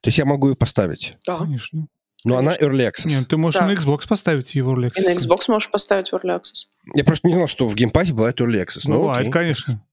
То 0.00 0.08
есть 0.08 0.18
я 0.18 0.24
могу 0.24 0.48
ее 0.48 0.56
поставить. 0.56 1.16
Да. 1.26 1.38
Конечно. 1.38 1.86
Но 2.24 2.38
она 2.38 2.54
Early 2.56 2.90
Access. 2.90 3.06
Нет, 3.06 3.28
ты 3.28 3.36
можешь 3.36 3.60
да. 3.60 3.66
на 3.66 3.74
Xbox 3.74 4.08
поставить 4.08 4.54
его 4.54 4.74
Early 4.74 4.90
Access. 4.90 5.02
И 5.02 5.04
на 5.04 5.14
Xbox 5.14 5.44
можешь 5.48 5.70
поставить 5.70 6.10
в 6.10 6.14
Early 6.14 6.38
Access. 6.38 6.66
Я 6.94 7.04
просто 7.04 7.28
не 7.28 7.34
знал, 7.34 7.46
что 7.46 7.68
в 7.68 7.74
геймпаде 7.74 8.12
бывает 8.12 8.40
Early 8.40 8.64
Access. 8.64 8.82
Ну, 8.84 9.00
бывает, 9.00 9.32
конечно. 9.32 9.84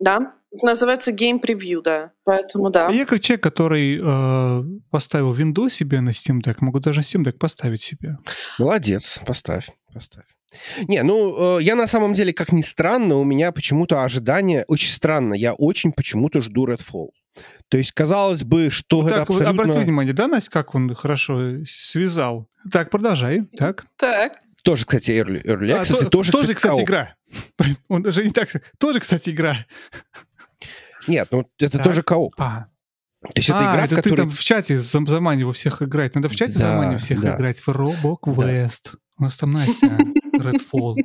Да, 0.00 0.32
это 0.52 0.64
называется 0.64 1.12
Game 1.12 1.40
Preview, 1.42 1.82
да. 1.82 2.12
Поэтому 2.24 2.70
да. 2.70 2.88
Я 2.90 3.04
как 3.04 3.20
человек, 3.20 3.42
который 3.42 3.98
э, 4.00 4.64
поставил 4.90 5.34
Windows 5.34 5.70
себе 5.70 6.00
на 6.00 6.10
Steam 6.10 6.40
Deck, 6.42 6.56
могу 6.60 6.78
даже 6.78 7.00
Steam 7.00 7.24
Deck 7.24 7.32
поставить 7.32 7.82
себе. 7.82 8.18
Молодец, 8.58 9.20
поставь, 9.26 9.70
поставь. 9.92 10.26
Не, 10.86 11.02
ну, 11.02 11.58
э, 11.58 11.62
я 11.62 11.74
на 11.74 11.86
самом 11.86 12.14
деле, 12.14 12.32
как 12.32 12.52
ни 12.52 12.62
странно, 12.62 13.16
у 13.16 13.24
меня 13.24 13.52
почему-то 13.52 14.02
ожидание 14.02 14.64
очень 14.68 14.90
странно. 14.90 15.34
Я 15.34 15.52
очень 15.52 15.92
почему-то 15.92 16.40
жду 16.40 16.66
Redfall. 16.66 17.08
То 17.68 17.76
есть, 17.76 17.92
казалось 17.92 18.42
бы, 18.44 18.70
что 18.70 19.02
ну, 19.02 19.08
это 19.08 19.18
так, 19.18 19.30
абсолютно... 19.30 19.50
Обрати 19.50 19.78
внимание, 19.78 20.14
да, 20.14 20.26
Настя, 20.26 20.50
как 20.50 20.74
он 20.74 20.94
хорошо 20.94 21.64
связал? 21.66 22.48
Так, 22.72 22.90
продолжай. 22.90 23.42
Так. 23.56 23.84
Так. 23.96 24.38
Тоже, 24.62 24.84
кстати, 24.86 25.10
Early, 25.10 25.42
early 25.44 25.68
Access, 25.68 25.96
а, 25.96 26.00
и 26.00 26.04
то, 26.04 26.10
тоже, 26.10 26.32
тоже 26.32 26.54
кстати, 26.54 26.82
игра. 26.82 27.14
Он 27.88 28.02
даже 28.02 28.24
не 28.24 28.30
так... 28.30 28.48
Тоже, 28.78 29.00
кстати, 29.00 29.30
игра. 29.30 29.56
Нет, 31.06 31.28
ну 31.30 31.48
это 31.58 31.78
так. 31.78 31.84
тоже 31.84 32.02
кооп. 32.02 32.34
А. 32.38 32.66
То 33.22 33.32
есть 33.36 33.48
это 33.48 33.58
а, 33.58 33.72
игра, 33.72 33.84
это 33.84 33.94
в 33.94 33.96
которой... 33.96 34.10
ты 34.10 34.16
там 34.16 34.30
в 34.30 34.40
чате 34.40 34.78
заманивал 34.78 35.52
всех 35.52 35.80
играть. 35.82 36.14
Надо 36.14 36.28
в 36.28 36.36
чате 36.36 36.52
да, 36.54 36.72
заманивать 36.72 37.02
всех 37.02 37.20
да. 37.20 37.36
играть 37.36 37.60
в 37.60 37.68
Робок 37.68 38.26
Вест. 38.26 38.90
Да. 38.92 38.98
У 39.18 39.22
нас 39.24 39.36
там 39.36 39.52
Настя, 39.52 39.98
Redfall. 40.36 40.96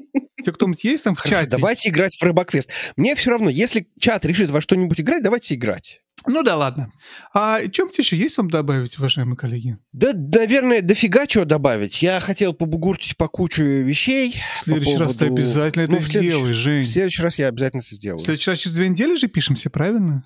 Те, 0.43 0.51
кто-нибудь 0.51 0.83
есть 0.83 1.03
там 1.05 1.15
в 1.15 1.23
чате? 1.23 1.49
Давайте 1.49 1.89
играть 1.89 2.15
в 2.15 2.21
Рыбаквест. 2.21 2.69
Мне 2.97 3.15
все 3.15 3.31
равно, 3.31 3.49
если 3.49 3.87
чат 3.99 4.25
решит 4.25 4.49
во 4.49 4.61
что-нибудь 4.61 4.99
играть, 4.99 5.23
давайте 5.23 5.55
играть. 5.55 6.01
Ну 6.25 6.41
да, 6.41 6.55
ладно. 6.55 6.91
А 7.33 7.67
чем-то 7.67 8.01
еще 8.01 8.15
есть 8.15 8.37
вам 8.37 8.49
добавить, 8.49 8.97
уважаемые 8.97 9.35
коллеги? 9.35 9.77
Да, 9.91 10.13
наверное, 10.13 10.81
дофига 10.81 11.27
чего 11.27 11.43
добавить. 11.43 12.01
Я 12.01 12.19
хотел 12.21 12.53
побугуртить 12.53 13.17
по 13.17 13.27
кучу 13.27 13.63
вещей. 13.63 14.41
В 14.55 14.59
следующий 14.59 14.93
по 14.93 14.99
поводу... 14.99 15.05
раз 15.09 15.15
ты 15.17 15.25
обязательно 15.25 15.87
ну, 15.87 15.97
это 15.97 16.05
сделаешь, 16.05 16.55
Жень. 16.55 16.85
В 16.85 16.89
следующий 16.89 17.21
раз 17.21 17.37
я 17.37 17.47
обязательно 17.47 17.81
это 17.81 17.93
сделаю. 17.93 18.19
В 18.19 18.23
следующий 18.23 18.51
раз 18.51 18.59
через 18.59 18.73
две 18.75 18.87
недели 18.87 19.15
же 19.15 19.27
пишемся, 19.27 19.69
правильно? 19.69 20.23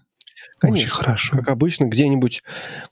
Конечно. 0.59 0.85
Очень 0.85 0.95
хорошо. 0.95 1.35
Как 1.35 1.47
обычно, 1.49 1.85
где-нибудь 1.85 2.43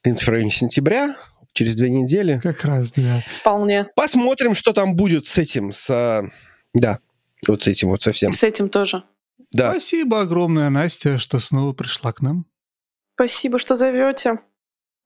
в 0.03 0.27
районе 0.27 0.51
сентября, 0.51 1.15
через 1.53 1.75
две 1.75 1.89
недели. 1.89 2.39
Как 2.41 2.63
раз, 2.65 2.91
да. 2.91 3.21
Вполне. 3.27 3.87
Посмотрим, 3.95 4.55
что 4.55 4.73
там 4.73 4.95
будет 4.95 5.27
с 5.27 5.37
этим, 5.37 5.71
с... 5.71 6.23
Да, 6.73 6.99
вот 7.47 7.63
с 7.63 7.67
этим 7.67 7.89
вот 7.89 8.03
совсем. 8.03 8.33
С 8.33 8.43
этим 8.43 8.69
тоже. 8.69 9.03
Да. 9.51 9.71
Спасибо 9.71 10.21
огромное, 10.21 10.69
Настя, 10.69 11.17
что 11.17 11.39
снова 11.39 11.73
пришла 11.73 12.11
к 12.11 12.21
нам. 12.21 12.45
Спасибо, 13.15 13.59
что 13.59 13.75
зовете. 13.75 14.39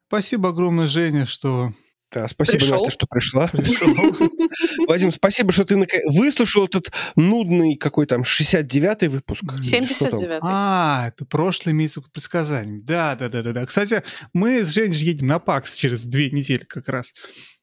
Спасибо 0.07 0.49
огромное, 0.49 0.87
Женя, 0.87 1.25
что 1.25 1.71
да, 2.11 2.27
спасибо, 2.27 2.57
Пришел? 2.57 2.77
Настя, 2.77 2.91
что 2.91 3.07
пришла. 3.07 3.51
Вадим, 4.87 5.11
спасибо, 5.11 5.51
что 5.51 5.63
ты 5.63 5.77
выслушал 6.07 6.65
этот 6.65 6.91
нудный 7.15 7.75
какой 7.75 8.07
там 8.07 8.23
69-й 8.23 9.07
выпуск. 9.09 9.43
79-й. 9.43 10.39
А, 10.41 11.09
это 11.09 11.25
прошлый 11.25 11.75
месяц 11.75 12.01
предсказаний. 12.11 12.81
Да, 12.81 13.15
да, 13.15 13.29
да, 13.29 13.43
да, 13.43 13.53
да. 13.53 13.65
Кстати, 13.65 14.01
мы 14.33 14.63
с 14.63 14.69
Женей 14.69 14.97
едем 14.97 15.27
на 15.27 15.37
ПАКС 15.37 15.75
через 15.75 16.03
две 16.03 16.31
недели 16.31 16.63
как 16.63 16.89
раз. 16.89 17.13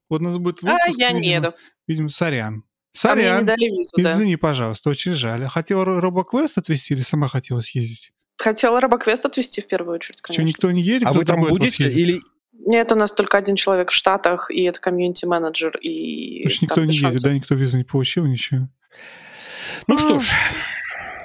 Вот 0.08 0.20
у 0.20 0.24
нас 0.24 0.38
будет 0.38 0.62
выпуск. 0.62 0.80
А, 0.80 0.92
я 0.96 1.10
не 1.10 1.28
еду. 1.28 1.52
Видимо, 1.88 2.10
сорян. 2.10 2.62
Сорян. 2.92 3.18
А 3.18 3.32
мне 3.32 3.40
не 3.40 3.46
дали 3.46 3.76
визу, 3.76 3.96
Извини, 3.96 4.36
да. 4.36 4.40
пожалуйста, 4.40 4.90
очень 4.90 5.12
жаль. 5.12 5.44
Хотела 5.48 5.84
Робоквест 5.84 6.56
отвезти 6.56 6.94
или 6.94 7.02
сама 7.02 7.26
хотела 7.26 7.60
съездить? 7.60 8.12
Хотела 8.36 8.80
Робоквест 8.80 9.24
отвезти 9.24 9.60
в 9.60 9.66
первую 9.66 9.94
очередь, 9.94 10.20
конечно. 10.20 10.42
Что, 10.42 10.48
никто 10.48 10.70
не 10.70 10.82
едет? 10.82 11.08
А 11.08 11.12
вы 11.12 11.24
там 11.24 11.40
будете 11.42 11.88
или... 11.88 12.20
Нет, 12.52 12.90
у 12.90 12.96
нас 12.96 13.12
только 13.12 13.38
один 13.38 13.54
человек 13.54 13.90
в 13.90 13.94
Штатах, 13.94 14.50
и 14.50 14.62
это 14.62 14.80
комьюнити-менеджер, 14.80 15.76
и... 15.76 16.42
Значит, 16.42 16.62
никто 16.62 16.84
не 16.84 16.96
едет, 16.96 17.22
да? 17.22 17.32
Никто 17.32 17.54
визу 17.54 17.78
не 17.78 17.84
получил, 17.84 18.26
ничего. 18.26 18.68
Ну 19.86 19.94
а, 19.94 19.98
что 19.98 20.20
ж, 20.20 20.32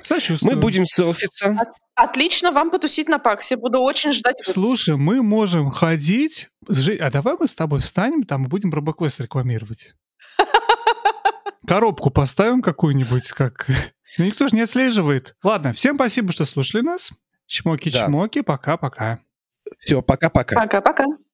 Сочувствую. 0.03 0.55
Мы 0.55 0.59
будем 0.59 0.85
селфиться. 0.85 1.55
Отлично, 1.95 2.51
вам 2.51 2.71
потусить 2.71 3.07
на 3.07 3.19
Паксе. 3.19 3.55
Буду 3.55 3.79
очень 3.79 4.11
ждать. 4.11 4.41
Слушай, 4.45 4.97
мы 4.97 5.21
можем 5.21 5.69
ходить... 5.69 6.47
А 6.99 7.11
давай 7.11 7.35
мы 7.39 7.47
с 7.47 7.55
тобой 7.55 7.79
встанем, 7.79 8.23
там 8.23 8.45
и 8.45 8.47
будем 8.47 8.73
робоквест 8.73 9.19
рекламировать. 9.19 9.95
Коробку 11.67 12.09
поставим 12.11 12.61
какую-нибудь, 12.61 13.31
как... 13.31 13.67
Ну, 14.17 14.25
никто 14.25 14.49
же 14.49 14.55
не 14.57 14.61
отслеживает. 14.63 15.38
Ладно, 15.41 15.71
всем 15.71 15.95
спасибо, 15.95 16.33
что 16.33 16.43
слушали 16.43 16.81
нас. 16.81 17.11
Чмоки-чмоки, 17.47 18.43
пока-пока. 18.43 19.19
Все, 19.79 20.01
пока-пока. 20.01 20.57
Пока-пока. 20.57 21.05